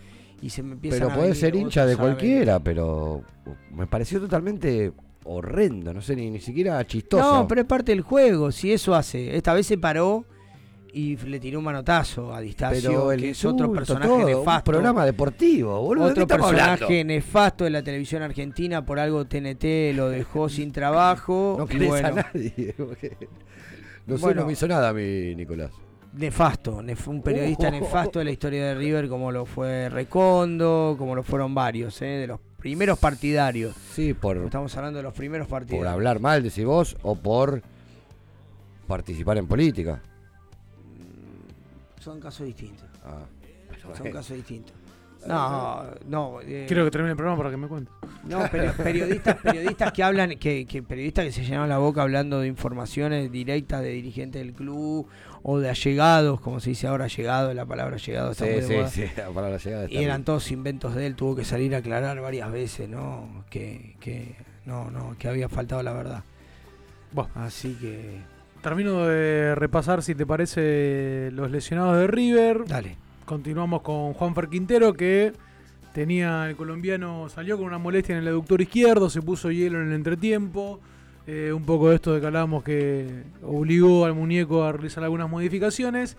Y 0.43 0.51
se 0.51 0.63
me 0.63 0.77
Pero 0.77 1.09
puede 1.11 1.35
ser 1.35 1.55
hincha 1.55 1.87
de 1.87 1.97
cualquiera, 1.97 2.59
pero 2.61 3.23
me 3.75 3.87
pareció 3.87 4.21
totalmente 4.21 4.93
horrendo, 5.25 5.95
no 5.95 6.03
sé, 6.03 6.17
ni, 6.17 6.31
ni 6.31 6.41
siquiera 6.41 6.85
chistoso. 6.87 7.23
No, 7.43 7.49
pero 7.49 7.63
es 7.63 7.67
parte 7.67 7.93
del 7.93 8.03
juego, 8.03 8.51
si 8.53 8.73
eso 8.73 8.95
hace. 8.95 9.37
Esta 9.37 9.55
vez 9.55 9.67
se 9.67 9.79
paró 9.79 10.25
y 10.95 11.17
le 11.17 11.41
tiró 11.41 11.59
un 11.59 11.65
manotazo 11.65 12.33
a 12.33 12.41
distancia, 12.41 12.89
que 13.19 13.31
es 13.31 13.45
otro 13.45 13.73
personaje 13.73 14.07
todo, 14.09 14.19
un 14.19 14.25
nefasto. 14.27 14.71
programa 14.71 15.05
deportivo, 15.05 15.81
boludo, 15.83 16.09
¿de 16.09 16.15
qué 16.15 16.23
Otro 16.23 16.37
personaje 16.39 16.85
hablando? 16.85 17.05
nefasto 17.05 17.65
de 17.65 17.71
la 17.71 17.83
televisión 17.83 18.23
argentina, 18.23 18.85
por 18.87 18.99
algo 19.01 19.25
TNT 19.25 19.93
lo 19.95 20.09
dejó 20.09 20.49
sin 20.49 20.71
trabajo. 20.73 21.57
No 21.59 21.67
querés 21.67 21.89
bueno, 21.89 22.09
a 22.09 22.11
nadie. 22.13 22.75
No 24.07 24.17
sé, 24.19 24.23
Bueno. 24.23 24.43
no 24.43 24.47
me 24.49 24.53
hizo 24.53 24.69
nada 24.69 24.91
a 24.91 24.93
mí, 24.93 25.35
Nicolás. 25.35 25.71
Nefasto, 26.13 26.83
nef- 26.83 27.07
un 27.09 27.23
periodista 27.23 27.69
Oh. 27.69 27.71
nefasto 27.71 28.19
de 28.19 28.27
la 28.27 28.31
historia 28.33 28.67
de 28.67 28.75
River, 28.75 29.09
como 29.09 29.33
lo 29.33 29.47
fue 29.47 29.89
Recondo, 29.89 30.95
como 30.99 31.15
lo 31.17 31.23
fueron 31.23 31.55
varios, 31.55 32.01
¿eh? 32.03 32.07
de 32.07 32.27
los 32.27 32.39
primeros 32.59 32.99
partidarios. 32.99 33.75
Sí, 33.95 34.13
por, 34.15 34.37
Estamos 34.37 34.77
hablando 34.77 34.99
de 34.99 35.03
los 35.05 35.15
primeros 35.15 35.47
por 35.49 35.61
partidarios. 35.61 35.91
hablar 35.93 36.21
mal, 36.21 36.43
decís 36.43 36.65
vos, 36.65 36.97
o 37.03 37.17
por 37.17 37.63
participar 38.87 39.39
en 39.39 39.47
política. 39.47 40.01
Son 42.05 42.21
casos 42.21 42.47
distintos. 42.47 42.87
Ah, 43.05 43.25
Son 43.97 44.11
casos 44.13 44.37
distintos. 44.37 44.75
No, 45.27 45.85
no. 46.07 46.41
eh, 46.43 46.67
Quiero 46.69 46.85
que 46.85 46.91
termine 46.91 47.13
el 47.13 47.17
programa 47.17 47.39
para 47.39 47.51
que 47.51 47.57
me 47.57 47.67
cuente. 47.67 47.91
No, 48.25 48.41
peri- 48.41 48.73
periodistas, 48.77 49.37
periodistas 49.41 49.91
que 49.93 50.03
hablan, 50.03 50.37
que, 50.39 50.67
que 50.67 50.83
periodistas 50.83 51.25
que 51.25 51.33
se 51.33 51.45
llenan 51.45 51.71
la 51.71 51.79
boca 51.79 52.03
hablando 52.03 52.41
de 52.41 52.49
informaciones 52.49 53.33
directas 53.33 53.81
de 53.81 53.89
dirigentes 53.89 54.43
del 54.43 54.53
club 54.53 55.07
o 55.43 55.59
de 55.61 55.71
allegados, 55.71 56.41
como 56.41 56.61
se 56.61 56.71
dice 56.71 56.89
ahora, 56.89 57.05
allegado, 57.05 57.55
la 57.55 57.65
palabra 57.65 57.97
allegado 57.97 58.33
está 58.33 58.45
Sí, 58.45 58.51
muy 58.53 58.63
sí, 58.89 59.07
sí, 59.07 59.11
la 59.17 59.31
palabra 59.31 59.57
llegada 59.57 59.85
está 59.85 59.95
Y 59.95 60.05
eran 60.05 60.19
bien. 60.19 60.25
todos 60.27 60.51
inventos 60.51 60.95
de 60.95 61.07
él, 61.07 61.17
tuvo 61.17 61.35
que 61.37 61.45
salir 61.47 61.75
a 61.75 61.79
aclarar 61.79 62.21
varias 62.21 62.53
veces, 62.53 62.87
¿no? 62.87 63.45
Que, 63.49 63.97
que 64.01 64.37
no, 64.67 64.91
no, 64.91 65.17
que 65.19 65.29
había 65.29 65.49
faltado 65.49 65.83
la 65.83 65.95
verdad. 65.95 66.23
Bueno. 67.13 67.31
Así 67.35 67.75
que 67.81 68.19
Termino 68.65 69.05
de 69.05 69.55
repasar, 69.55 70.03
si 70.03 70.15
te 70.15 70.25
parece, 70.25 71.29
los 71.33 71.51
lesionados 71.51 71.99
de 71.99 72.07
River. 72.07 72.65
Dale. 72.67 72.97
Continuamos 73.27 73.83
con 73.83 74.15
Juanfer 74.15 74.49
Quintero, 74.49 74.95
que 74.95 75.35
tenía 75.93 76.49
el 76.49 76.57
colombiano, 76.57 77.29
salió 77.29 77.59
con 77.59 77.67
una 77.67 77.77
molestia 77.77 78.15
en 78.17 78.23
el 78.23 78.29
aductor 78.29 78.63
izquierdo, 78.63 79.11
se 79.11 79.21
puso 79.21 79.51
hielo 79.51 79.83
en 79.83 79.89
el 79.89 79.93
entretiempo. 79.93 80.81
Eh, 81.27 81.53
un 81.53 81.67
poco 81.67 81.91
de 81.91 81.97
esto 81.97 82.15
de 82.15 82.21
que 82.23 82.27
hablábamos 82.27 82.65
que 82.65 83.25
obligó 83.43 84.07
al 84.07 84.15
muñeco 84.15 84.65
a 84.65 84.73
realizar 84.73 85.05
algunas 85.05 85.29
modificaciones. 85.29 86.17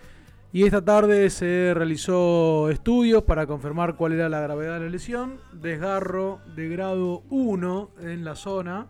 Y 0.53 0.65
esta 0.65 0.85
tarde 0.85 1.31
se 1.31 1.73
realizó 1.73 2.69
estudios 2.69 3.23
para 3.23 3.47
confirmar 3.47 3.95
cuál 3.95 4.13
era 4.13 4.29
la 4.29 4.41
gravedad 4.41 4.75
de 4.75 4.81
la 4.81 4.89
lesión. 4.91 5.39
Desgarro 5.51 6.41
de 6.55 6.69
grado 6.69 7.23
1 7.31 7.89
en 8.03 8.23
la 8.23 8.35
zona. 8.35 8.85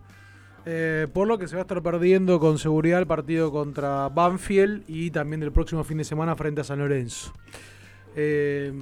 Eh, 0.68 1.06
por 1.12 1.28
lo 1.28 1.38
que 1.38 1.46
se 1.46 1.54
va 1.54 1.60
a 1.60 1.62
estar 1.62 1.80
perdiendo 1.80 2.40
con 2.40 2.58
seguridad 2.58 2.98
el 2.98 3.06
partido 3.06 3.52
contra 3.52 4.08
Banfield 4.08 4.82
y 4.88 5.12
también 5.12 5.40
del 5.40 5.52
próximo 5.52 5.84
fin 5.84 5.98
de 5.98 6.04
semana 6.04 6.34
frente 6.34 6.60
a 6.60 6.64
San 6.64 6.80
Lorenzo. 6.80 7.32
Eh, 8.16 8.72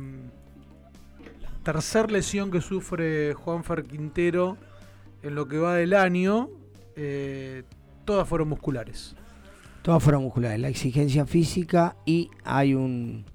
tercer 1.63 2.11
lesión 2.11 2.51
que 2.51 2.63
sufre 2.63 3.35
Juanfer 3.35 3.85
Quintero 3.85 4.57
en 5.23 5.35
lo 5.35 5.47
que 5.47 5.59
va 5.59 5.75
del 5.77 5.93
año. 5.93 6.49
eh, 6.97 7.65
todas 8.07 8.27
fueron 8.27 8.49
musculares. 8.49 9.15
Todas 9.83 10.03
fueron 10.03 10.23
musculares, 10.23 10.59
la 10.61 10.69
exigencia 10.69 11.27
física 11.27 11.97
y 12.07 12.31
hay 12.45 12.75
un... 12.75 13.27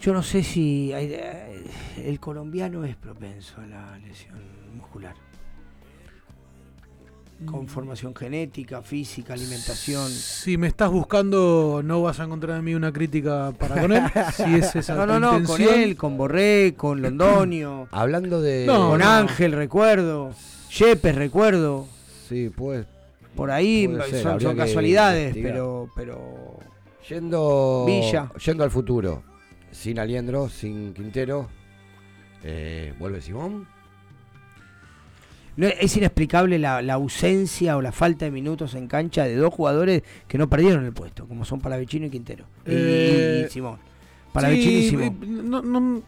Yo 0.00 0.14
no 0.14 0.22
sé 0.22 0.42
si 0.42 0.90
eh, 0.94 1.64
el 1.98 2.18
colombiano 2.18 2.84
es 2.84 2.96
propenso 2.96 3.60
a 3.60 3.66
la 3.66 3.98
lesión 3.98 4.38
muscular. 4.74 5.27
Con 7.46 7.68
formación 7.68 8.14
genética, 8.16 8.82
física, 8.82 9.34
alimentación. 9.34 10.10
Si 10.10 10.56
me 10.58 10.66
estás 10.66 10.90
buscando, 10.90 11.82
no 11.84 12.02
vas 12.02 12.18
a 12.18 12.24
encontrar 12.24 12.58
en 12.58 12.64
mí 12.64 12.74
una 12.74 12.92
crítica 12.92 13.52
para 13.56 13.80
con 13.80 13.92
él. 13.92 14.02
si 14.34 14.56
es 14.56 14.74
esa 14.76 14.94
no, 14.96 15.06
no, 15.06 15.20
no, 15.20 15.44
con 15.46 15.60
él, 15.60 15.96
con 15.96 16.16
Borré, 16.16 16.74
con 16.76 17.00
Londonio, 17.02 17.86
Hablando 17.92 18.40
de. 18.42 18.64
No, 18.66 18.90
con 18.90 18.98
no. 19.00 19.08
Ángel, 19.08 19.52
recuerdo, 19.52 20.32
Yepes, 20.76 21.14
recuerdo. 21.14 21.86
Sí, 22.28 22.50
pues. 22.54 22.86
Por 23.36 23.52
ahí 23.52 23.88
ser, 24.10 24.40
son, 24.40 24.56
casualidades, 24.56 25.26
investigar. 25.36 25.52
pero, 25.52 25.88
pero 25.94 26.58
Yendo. 27.08 27.84
Villa. 27.86 28.32
Yendo 28.44 28.64
al 28.64 28.70
futuro. 28.72 29.22
Sin 29.70 30.00
Aliendro, 30.00 30.48
sin 30.48 30.92
Quintero. 30.92 31.48
eh, 32.42 32.92
vuelve 32.98 33.20
Simón. 33.20 33.68
Es 35.66 35.96
inexplicable 35.96 36.58
la, 36.58 36.80
la 36.82 36.94
ausencia 36.94 37.76
o 37.76 37.82
la 37.82 37.90
falta 37.92 38.24
de 38.24 38.30
minutos 38.30 38.74
en 38.74 38.86
cancha 38.86 39.24
de 39.24 39.34
dos 39.36 39.52
jugadores 39.52 40.02
que 40.28 40.38
no 40.38 40.48
perdieron 40.48 40.84
el 40.84 40.92
puesto, 40.92 41.26
como 41.26 41.44
son 41.44 41.60
Palavecino 41.60 42.06
y 42.06 42.10
Quintero. 42.10 42.44
Y- 42.64 42.70
Eh, 42.70 43.40
y, 43.42 43.46
y 43.46 43.50
Simón. 43.50 43.78
Palavecino 44.32 44.70
y 44.78 44.82
Sí, 44.82 44.90
Simón. 44.90 45.50
no- 45.50 45.62
no- 45.62 46.02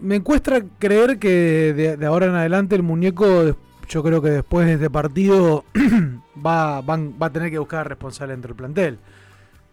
me 0.00 0.20
cuesta 0.22 0.62
creer 0.78 1.18
que 1.18 1.72
de, 1.74 1.96
de 1.96 2.06
ahora 2.06 2.26
en 2.26 2.34
adelante 2.36 2.76
el 2.76 2.84
muñeco, 2.84 3.56
yo 3.88 4.02
creo 4.04 4.22
que 4.22 4.30
después 4.30 4.66
de 4.66 4.74
este 4.74 4.90
partido 4.90 5.64
va, 6.46 6.80
van- 6.82 7.14
va 7.20 7.26
a 7.26 7.32
tener 7.32 7.50
que 7.50 7.58
buscar 7.58 7.88
responsable 7.88 8.34
entre 8.34 8.50
el 8.50 8.56
plantel. 8.56 8.98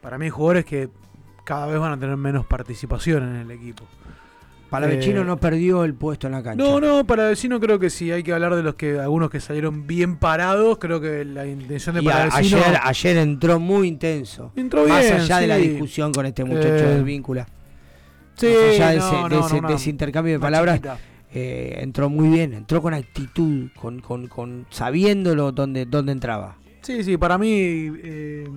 Para 0.02 0.18
mí 0.18 0.26
hay 0.26 0.32
jugadores 0.32 0.66
que 0.66 0.90
cada 1.44 1.68
vez 1.68 1.80
van 1.80 1.92
a 1.94 2.00
tener 2.00 2.18
menos 2.18 2.46
participación 2.48 3.24
en 3.24 3.36
el 3.36 3.52
equipo. 3.52 3.84
Palavecino 4.70 5.22
eh, 5.22 5.26
no 5.26 5.38
perdió 5.38 5.84
el 5.84 5.94
puesto 5.94 6.28
en 6.28 6.34
la 6.34 6.44
cancha. 6.44 6.64
No, 6.64 6.80
no, 6.82 7.06
para 7.06 7.28
vecino 7.28 7.60
creo 7.60 7.78
que 7.80 7.90
sí, 7.90 8.12
hay 8.12 8.24
que 8.24 8.34
hablar 8.34 8.56
de 8.56 8.64
los 8.64 8.76
que 8.76 9.00
algunos 9.00 9.30
que 9.30 9.40
salieron 9.40 9.86
bien 9.88 10.18
parados, 10.18 10.78
creo 10.80 11.00
que 11.00 11.24
la 11.24 11.46
intención 11.46 11.96
de 11.96 12.02
Palavecino 12.04 12.58
ayer, 12.58 12.80
ayer 12.84 13.18
entró 13.18 13.60
muy 13.60 13.88
intenso. 13.88 14.52
Entró 14.56 14.88
Más 14.88 15.02
bien, 15.02 15.14
allá 15.22 15.38
de 15.40 15.48
la 15.48 15.58
discusión 15.58 16.12
con 16.14 16.26
este 16.26 16.44
muchacho 16.44 16.68
Eh, 16.68 16.96
del 16.96 17.04
víncula. 17.04 17.48
sí, 18.36 18.48
Más 18.48 18.76
allá 18.76 18.90
de, 18.90 18.98
no, 18.98 19.06
ese, 19.06 19.16
no, 19.16 19.30
de 19.30 19.62
no, 19.62 19.70
ese- 19.76 19.86
de 19.86 19.90
intercambio 19.92 20.34
de 20.34 20.40
más 20.40 20.46
palabras, 20.48 20.82
eh, 21.34 21.78
entró 21.82 22.10
muy 22.10 22.30
bien, 22.30 22.54
entró 22.54 22.82
con 22.82 22.94
actitud, 22.94 23.68
con, 23.80 24.00
con, 24.02 24.28
con 24.28 24.66
sabiéndolo 24.72 25.52
dónde, 25.52 25.86
dónde 25.86 26.12
entraba. 26.12 26.58
Sí, 26.82 27.04
sí, 27.04 27.18
para 27.18 27.38
mí 27.38 27.48
eh, 27.52 28.48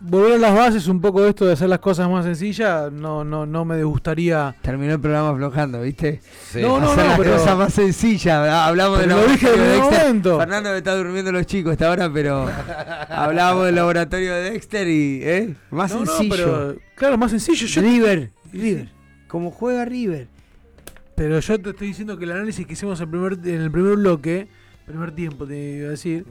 volver 0.00 0.34
a 0.34 0.38
las 0.38 0.54
bases 0.54 0.86
un 0.88 1.00
poco 1.00 1.22
de 1.22 1.30
esto 1.30 1.44
de 1.46 1.52
hacer 1.54 1.68
las 1.68 1.78
cosas 1.80 2.08
más 2.08 2.24
sencillas, 2.24 2.92
no, 2.92 3.24
no, 3.24 3.46
no 3.46 3.64
me 3.64 3.82
gustaría. 3.84 4.54
Terminó 4.62 4.92
el 4.94 5.00
programa 5.00 5.30
aflojando, 5.30 5.82
¿viste? 5.82 6.20
Sí. 6.50 6.60
No, 6.62 6.78
no, 6.80 6.92
Hacer 6.92 7.04
no, 7.04 7.10
las 7.10 7.18
pero- 7.18 7.32
cosas 7.36 7.58
más 7.58 7.74
sencillas. 7.74 8.48
Hablamos 8.48 8.98
del 9.00 9.08
Pero 9.08 9.20
lo 9.22 9.28
dije 9.32 9.48
en 9.52 9.58
de 9.60 9.68
Dexter. 9.68 10.00
momento. 10.00 10.38
Fernando 10.38 10.70
me 10.70 10.76
está 10.78 10.94
durmiendo 10.96 11.32
los 11.32 11.46
chicos 11.46 11.72
hasta 11.72 11.88
ahora, 11.88 12.10
pero 12.12 12.48
hablábamos 13.08 13.66
del 13.66 13.74
laboratorio 13.74 14.34
de 14.34 14.50
Dexter 14.52 14.86
y 14.88 15.20
¿eh? 15.22 15.54
más 15.70 15.92
No, 15.92 16.00
no, 16.00 16.06
sencillo. 16.06 16.34
pero, 16.36 16.76
claro, 16.94 17.18
más 17.18 17.30
sencillo. 17.30 17.66
Yo, 17.66 17.80
River, 17.82 18.30
River. 18.52 18.88
Como 19.26 19.50
juega 19.50 19.84
River. 19.84 20.28
pero 21.14 21.40
yo 21.40 21.60
te 21.60 21.70
estoy 21.70 21.88
diciendo 21.88 22.16
que 22.16 22.24
el 22.24 22.32
análisis 22.32 22.66
que 22.66 22.72
hicimos 22.74 23.00
el 23.00 23.08
primer, 23.08 23.32
en 23.44 23.60
el 23.62 23.70
primer 23.70 23.96
bloque, 23.96 24.48
primer 24.86 25.10
tiempo 25.12 25.46
te 25.46 25.58
iba 25.78 25.88
a 25.88 25.90
decir, 25.90 26.24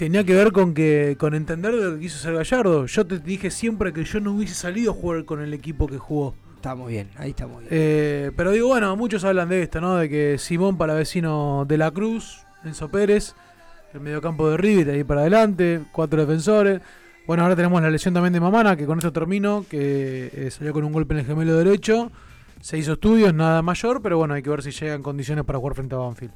tenía 0.00 0.24
que 0.24 0.34
ver 0.34 0.50
con 0.52 0.72
que 0.72 1.16
con 1.18 1.34
entender 1.34 1.76
de 1.76 1.84
lo 1.84 1.94
que 1.94 2.00
quiso 2.00 2.16
hacer 2.16 2.32
Gallardo. 2.32 2.86
Yo 2.86 3.06
te 3.06 3.18
dije 3.18 3.50
siempre 3.50 3.92
que 3.92 4.02
yo 4.04 4.18
no 4.18 4.32
hubiese 4.32 4.54
salido 4.54 4.92
a 4.92 4.94
jugar 4.94 5.26
con 5.26 5.42
el 5.42 5.52
equipo 5.52 5.86
que 5.86 5.98
jugó. 5.98 6.34
Estamos 6.56 6.88
bien, 6.88 7.10
ahí 7.18 7.30
estamos 7.30 7.58
bien. 7.58 7.68
Eh, 7.70 8.30
pero 8.34 8.50
digo, 8.52 8.68
bueno, 8.68 8.96
muchos 8.96 9.24
hablan 9.24 9.50
de 9.50 9.62
esto, 9.62 9.78
¿no? 9.82 9.96
De 9.96 10.08
que 10.08 10.38
Simón 10.38 10.78
para 10.78 10.94
vecino 10.94 11.66
de 11.68 11.76
la 11.76 11.90
Cruz, 11.90 12.46
Enzo 12.64 12.88
Pérez, 12.88 13.34
el 13.92 14.00
mediocampo 14.00 14.48
de 14.48 14.56
River 14.56 14.88
ahí 14.88 15.04
para 15.04 15.20
adelante, 15.20 15.82
cuatro 15.92 16.24
defensores. 16.24 16.80
Bueno, 17.26 17.42
ahora 17.42 17.54
tenemos 17.54 17.82
la 17.82 17.90
lesión 17.90 18.14
también 18.14 18.32
de 18.32 18.40
Mamana, 18.40 18.76
que 18.76 18.86
con 18.86 18.96
esto 18.96 19.12
termino, 19.12 19.66
que 19.68 20.30
eh, 20.32 20.50
salió 20.50 20.72
con 20.72 20.82
un 20.82 20.92
golpe 20.92 21.12
en 21.12 21.20
el 21.20 21.26
gemelo 21.26 21.58
derecho. 21.58 22.10
Se 22.62 22.78
hizo 22.78 22.94
estudios, 22.94 23.34
nada 23.34 23.60
mayor, 23.60 24.00
pero 24.00 24.16
bueno, 24.16 24.32
hay 24.32 24.42
que 24.42 24.48
ver 24.48 24.62
si 24.62 24.70
llega 24.70 24.94
en 24.94 25.02
condiciones 25.02 25.44
para 25.44 25.58
jugar 25.58 25.74
frente 25.74 25.94
a 25.94 25.98
Banfield. 25.98 26.32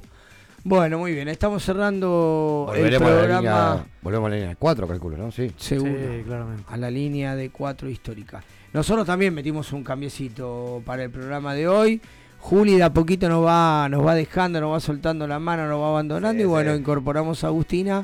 Bueno, 0.67 0.97
muy 0.97 1.13
bien, 1.13 1.27
estamos 1.27 1.63
cerrando 1.63 2.71
el 2.73 2.81
Volveremos 2.81 3.07
a 3.07 3.11
la 3.13 3.17
programa. 3.19 3.39
línea. 3.39 3.85
Volvemos 4.01 4.25
a 4.25 4.29
la 4.31 4.35
línea 4.35 4.55
4, 4.57 4.87
calculo, 4.87 5.15
¿no? 5.15 5.31
Sí. 5.31 5.51
Seguro. 5.57 5.91
Sí, 5.93 6.23
claramente. 6.25 6.63
A 6.67 6.77
la 6.77 6.89
línea 6.89 7.35
de 7.35 7.51
cuatro 7.51 7.87
histórica. 7.87 8.43
Nosotros 8.73 9.05
también 9.05 9.31
metimos 9.35 9.71
un 9.73 9.83
cambiecito 9.83 10.81
para 10.83 11.03
el 11.03 11.11
programa 11.11 11.53
de 11.53 11.67
hoy. 11.67 12.01
Juli 12.39 12.77
de 12.77 12.83
a 12.83 12.91
poquito 12.91 13.29
nos 13.29 13.45
va, 13.45 13.87
nos 13.89 14.03
va 14.03 14.15
dejando, 14.15 14.59
nos 14.59 14.73
va 14.73 14.79
soltando 14.79 15.27
la 15.27 15.37
mano, 15.37 15.67
nos 15.67 15.79
va 15.79 15.89
abandonando. 15.89 16.41
y 16.41 16.47
bueno, 16.47 16.73
incorporamos 16.73 17.43
a 17.43 17.47
Agustina, 17.47 18.03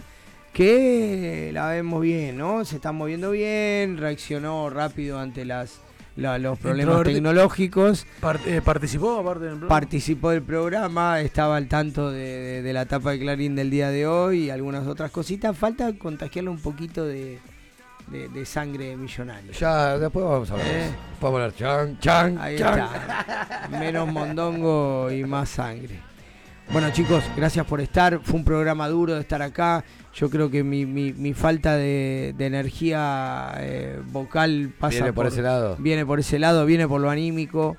que 0.54 1.50
la 1.52 1.68
vemos 1.70 2.00
bien, 2.00 2.38
¿no? 2.38 2.64
Se 2.64 2.76
está 2.76 2.92
moviendo 2.92 3.32
bien, 3.32 3.98
reaccionó 3.98 4.70
rápido 4.70 5.18
ante 5.20 5.46
las 5.46 5.80
la- 6.16 6.38
los 6.38 6.60
problemas 6.60 7.04
tecnológicos. 7.04 8.06
Eh, 8.46 8.62
¿Participó 8.64 9.20
aparte 9.20 9.46
del 9.46 9.50
programa? 9.58 9.70
Participó 9.70 10.30
del 10.32 10.42
programa, 10.44 11.20
estaba 11.22 11.58
al 11.58 11.68
tanto 11.68 12.12
de, 12.12 12.20
de- 12.20 12.62
de 12.62 12.74
la 12.74 12.84
etapa 12.84 13.12
de 13.12 13.20
Clarín 13.20 13.56
del 13.56 13.70
día 13.70 13.90
de 13.90 14.06
hoy 14.08 14.46
y 14.46 14.50
algunas 14.50 14.88
otras 14.88 15.12
cositas. 15.12 15.58
Falta 15.58 15.92
contagiarle 15.98 16.50
un 16.50 16.60
poquito 16.60 17.06
de, 17.06 17.40
de- 18.08 18.46
sangre 18.46 18.96
millonaria. 18.98 19.52
Ya, 19.54 19.98
después 19.98 20.26
vamos 20.26 20.50
a 20.52 20.54
hablar. 20.54 20.68
Eh. 20.70 20.92
Vamos 21.22 21.40
a 21.40 21.44
hablar. 21.46 21.58
Chan, 21.58 22.00
chan, 22.00 22.38
Ahí 22.40 22.58
chan. 22.58 22.80
está. 22.80 23.70
Menos 23.80 24.12
mondongo 24.12 25.10
y 25.12 25.24
más 25.24 25.50
sangre. 25.50 26.00
Bueno 26.72 26.90
chicos, 26.92 27.24
gracias 27.36 27.66
por 27.66 27.82
estar. 27.82 28.20
Fue 28.24 28.36
un 28.36 28.46
programa 28.46 28.88
duro 28.88 29.14
de 29.16 29.22
estar 29.22 29.42
acá. 29.42 29.84
Yo 30.14 30.30
creo 30.30 30.50
que 30.52 30.64
mi, 30.64 30.86
mi- 30.86 31.14
mi 31.14 31.34
falta 31.34 31.76
de, 31.78 32.34
de 32.38 32.46
energía 32.46 33.54
eh, 33.60 34.00
vocal 34.12 34.72
pasa 34.78 34.96
Viene 34.96 35.14
por 35.14 35.28
ese 35.28 35.42
lado. 35.42 35.76
Viene 35.80 36.06
por 36.06 36.20
ese 36.20 36.38
lado, 36.40 36.66
viene 36.66 36.88
por 36.88 37.00
lo 37.02 37.10
anímico. 37.10 37.78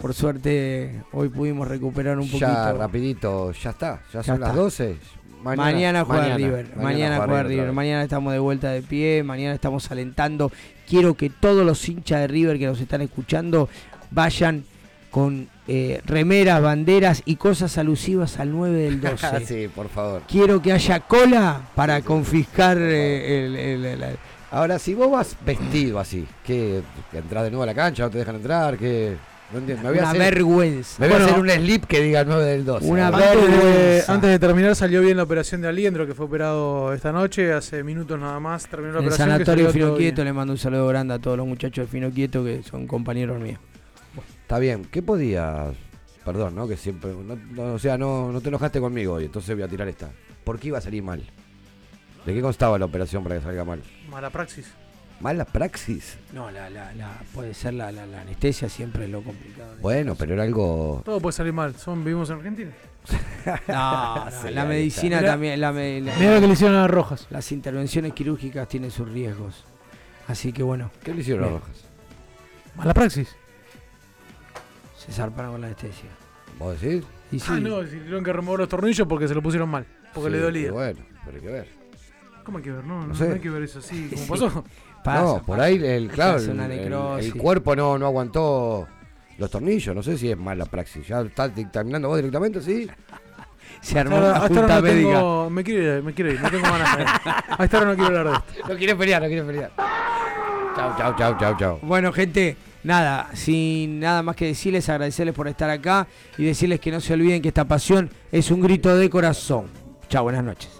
Por 0.00 0.14
suerte 0.14 1.02
hoy 1.12 1.28
pudimos 1.28 1.68
recuperar 1.68 2.18
un 2.18 2.26
poquito. 2.26 2.46
Ya, 2.46 2.72
rapidito, 2.72 3.52
ya 3.52 3.70
está. 3.70 4.00
Ya, 4.12 4.20
Ya 4.20 4.22
son 4.22 4.40
las 4.40 4.50
está. 4.50 4.60
12. 4.62 4.96
Mañana, 5.42 6.04
juega 6.04 6.36
River. 6.36 6.76
Mañana, 6.76 7.16
juega 7.24 7.42
River. 7.42 7.72
Mañana 7.72 8.02
estamos 8.02 8.32
de 8.32 8.38
vuelta 8.38 8.70
de 8.70 8.82
pie. 8.82 9.22
Mañana 9.22 9.54
estamos 9.54 9.90
alentando. 9.90 10.52
Quiero 10.88 11.14
que 11.14 11.30
todos 11.30 11.64
los 11.66 11.86
hinchas 11.88 12.20
de 12.20 12.26
River 12.28 12.58
que 12.58 12.66
nos 12.66 12.80
están 12.80 13.00
escuchando 13.00 13.68
vayan 14.10 14.64
con 15.10 15.48
eh, 15.72 16.00
remeras, 16.04 16.60
banderas 16.60 17.22
y 17.24 17.36
cosas 17.36 17.78
alusivas 17.78 18.40
al 18.40 18.50
9 18.50 18.76
del 18.76 19.00
12. 19.02 19.46
sí, 19.46 19.68
por 19.72 19.88
favor. 19.88 20.22
Quiero 20.26 20.60
que 20.60 20.72
haya 20.72 20.98
cola 21.00 21.60
para 21.76 22.00
confiscar 22.02 22.76
eh, 22.78 23.46
el, 23.46 23.56
el- 23.56 23.84
el- 23.84 24.02
el- 24.02 24.16
Ahora, 24.50 24.80
si 24.80 24.94
vos 24.94 25.08
vas 25.12 25.36
vestido 25.46 26.00
así, 26.00 26.26
que 26.44 26.82
entras 27.12 27.44
de 27.44 27.50
nuevo 27.50 27.62
a 27.62 27.66
la 27.66 27.74
cancha, 27.74 28.02
no 28.02 28.10
te 28.10 28.18
dejan 28.18 28.34
entrar, 28.36 28.76
que. 28.76 29.16
No 29.52 29.58
entiendo. 29.58 29.82
Me 29.84 29.88
voy 29.90 29.98
a 29.98 30.02
una 30.02 30.10
hacer, 30.10 30.20
vergüenza. 30.34 30.96
Me 31.00 31.06
voy 31.06 31.10
Bueno. 31.16 31.24
a 31.24 31.28
hacer 31.28 31.40
un 31.42 31.50
slip 31.64 31.84
que 31.84 32.00
diga 32.00 32.24
9 32.24 32.44
del 32.44 32.64
12. 32.64 32.86
Una. 32.88 33.08
Antes 33.08 33.20
de, 33.30 33.36
vergüenza. 33.36 34.12
antes 34.14 34.30
de 34.30 34.38
terminar 34.40 34.74
salió 34.76 35.00
bien 35.02 35.16
la 35.16 35.22
operación 35.24 35.60
de 35.60 35.68
Aliendro 35.68 36.04
que 36.06 36.14
fue 36.14 36.26
operado 36.26 36.92
esta 36.92 37.10
noche, 37.12 37.52
hace 37.52 37.82
minutos 37.84 38.18
nada 38.18 38.38
más 38.40 38.66
terminó 38.68 38.94
la 38.94 38.98
En 39.00 39.04
el 39.06 39.12
operación. 39.12 39.28
que 39.38 39.44
sanatorio 39.44 39.70
Fino. 39.72 39.96
Quieto 39.96 40.24
le 40.24 40.32
mando 40.32 40.52
un 40.52 40.58
saludo 40.58 40.86
grande 40.88 41.14
a 41.14 41.18
todos 41.20 41.36
los 41.36 41.46
muchachos 41.48 41.86
de 41.86 41.90
Fino 41.90 42.10
Quieto 42.12 42.42
que 42.44 42.62
son 42.62 42.86
compañeros 42.88 43.40
míos. 43.40 43.58
Está 44.50 44.58
bien. 44.58 44.84
¿Qué 44.84 45.00
podías.? 45.00 45.76
Perdón, 46.24 46.56
¿no? 46.56 46.66
Que 46.66 46.76
siempre. 46.76 47.12
no- 47.12 47.36
no, 47.36 47.74
o 47.74 47.78
sea, 47.78 47.96
no, 47.96 48.32
no 48.32 48.40
te 48.40 48.48
enojaste 48.48 48.80
conmigo 48.80 49.12
hoy, 49.14 49.26
entonces 49.26 49.54
voy 49.54 49.62
a 49.62 49.68
tirar 49.68 49.86
esta. 49.86 50.10
¿Por 50.42 50.58
qué 50.58 50.66
iba 50.66 50.78
a 50.78 50.80
salir 50.80 51.04
mal? 51.04 51.22
¿De 52.26 52.34
qué 52.34 52.42
constaba 52.42 52.76
la 52.76 52.84
operación 52.86 53.22
para 53.22 53.36
que 53.36 53.42
salga 53.42 53.64
mal? 53.64 53.80
Mala 54.10 54.28
praxis. 54.30 54.66
Mala 55.20 55.44
praxis. 55.44 56.18
No, 56.32 56.50
la, 56.50 56.68
la, 56.68 56.92
la- 56.94 57.20
puede 57.32 57.54
ser 57.54 57.74
la, 57.74 57.92
la, 57.92 58.06
la 58.06 58.22
anestesia 58.22 58.68
siempre 58.68 59.04
es 59.04 59.10
lo 59.12 59.22
complicado. 59.22 59.76
Bueno, 59.82 60.16
pero 60.16 60.34
era 60.34 60.42
algo. 60.42 61.00
Todo 61.04 61.20
puede 61.20 61.32
salir 61.34 61.52
mal. 61.52 61.76
Son, 61.76 62.02
vivimos 62.02 62.28
en 62.30 62.36
Argentina. 62.38 62.70
No, 63.68 64.24
no, 64.24 64.30
Sí, 64.32 64.50
la 64.50 64.64
medicina 64.64 65.22
también, 65.22 65.60
la, 65.60 65.70
me- 65.70 66.00
la- 66.00 66.16
Mirá 66.16 66.34
lo 66.34 66.40
que 66.40 66.46
le 66.48 66.52
hicieron 66.54 66.76
a 66.76 66.88
Rojas. 66.88 67.28
las 67.30 67.52
intervenciones 67.52 68.14
quirúrgicas 68.14 68.66
tienen 68.68 68.90
sus 68.90 69.08
riesgos. 69.08 69.64
Así 70.26 70.52
que 70.52 70.64
bueno, 70.64 70.90
¿Qué 71.04 71.14
le 71.14 71.20
hicieron 71.20 71.44
a 71.44 71.46
Bien. 71.46 71.60
Rojas? 71.60 71.76
Mala 72.74 72.94
praxis. 72.94 73.36
Se 75.06 75.12
zarparon 75.12 75.52
con 75.52 75.60
la 75.60 75.66
anestesia. 75.68 76.10
¿Vos 76.58 76.80
decís? 76.80 77.04
Y 77.32 77.38
sí, 77.40 77.46
Ah, 77.50 77.60
no, 77.60 77.82
si 77.84 77.96
tuvieron 77.96 78.24
que 78.24 78.32
remover 78.32 78.60
los 78.60 78.68
tornillos 78.68 79.06
porque 79.08 79.26
se 79.28 79.34
lo 79.34 79.42
pusieron 79.42 79.68
mal. 79.68 79.86
Porque 80.12 80.28
Sí, 80.30 80.36
le 80.36 80.42
dolía. 80.42 80.72
Bueno, 80.72 81.00
pero 81.24 81.36
hay 81.36 81.42
que 81.42 81.48
ver. 81.48 81.68
¿Cómo 82.44 82.58
hay 82.58 82.64
que 82.64 82.72
ver? 82.72 82.84
No, 82.84 83.00
no, 83.00 83.06
No 83.08 83.14
sé. 83.14 83.28
no 83.28 83.34
hay 83.34 83.40
que 83.40 83.50
ver 83.50 83.62
eso 83.62 83.78
así. 83.78 84.08
¿Cómo 84.12 84.22
Sí. 84.24 84.28
pasó? 84.44 84.64
pasa, 85.04 85.22
no, 85.22 85.34
por 85.42 85.56
pasa. 85.56 85.62
ahí, 85.64 85.76
el, 85.82 86.08
claro, 86.08 86.38
el, 86.38 86.50
una 86.50 86.66
el- 86.66 86.76
necrosis. 86.76 87.32
el 87.32 87.40
cuerpo 87.40 87.74
no, 87.76 87.98
no 87.98 88.06
aguantó 88.06 88.86
los 89.38 89.50
tornillos. 89.50 89.94
No 89.94 90.02
sé 90.02 90.18
si 90.18 90.30
es 90.30 90.36
mala 90.36 90.66
praxis. 90.66 91.06
¿Ya 91.06 91.20
estás 91.22 91.54
dictaminando 91.54 92.08
vos 92.08 92.16
directamente, 92.18 92.60
sí? 92.60 92.88
Se 93.80 93.98
armó 93.98 94.16
Ahora- 94.16 94.28
una 94.30 94.36
hasta 94.38 94.46
ahora 94.48 94.60
junta 94.60 94.76
no 94.76 94.82
médica. 94.82 95.08
tengo- 95.14 95.50
me 95.50 95.64
quiero 95.64 95.96
ir, 95.98 96.02
me 96.02 96.12
quiero 96.12 96.32
ir, 96.32 96.40
no 96.42 96.50
tengo 96.50 96.64
ganas. 96.64 96.98
de- 96.98 97.04
A 97.04 97.64
esta 97.64 97.78
hora 97.78 97.86
no 97.86 97.94
quiero 97.96 98.18
hablar 98.18 98.26
de 98.26 98.32
esto. 98.54 98.68
No 98.72 98.76
quiere 98.76 98.96
pelear, 98.96 99.22
no 99.22 99.28
quiere 99.28 99.42
pelear. 99.44 99.70
Chau, 100.76 100.96
chau, 100.98 101.16
chau, 101.16 101.38
chau, 101.38 101.56
chau. 101.56 101.78
Bueno, 101.82 102.12
gente, 102.12 102.56
nada, 102.82 103.30
sin 103.34 104.00
nada 104.00 104.22
más 104.22 104.36
que 104.36 104.46
decirles, 104.46 104.88
agradecerles 104.88 105.34
por 105.34 105.48
estar 105.48 105.70
acá 105.70 106.06
y 106.38 106.44
decirles 106.44 106.80
que 106.80 106.90
no 106.90 107.00
se 107.00 107.14
olviden 107.14 107.42
que 107.42 107.48
esta 107.48 107.66
pasión 107.66 108.10
es 108.32 108.50
un 108.50 108.60
grito 108.60 108.96
de 108.96 109.10
corazón. 109.10 109.66
Chao, 110.08 110.24
buenas 110.24 110.44
noches. 110.44 110.70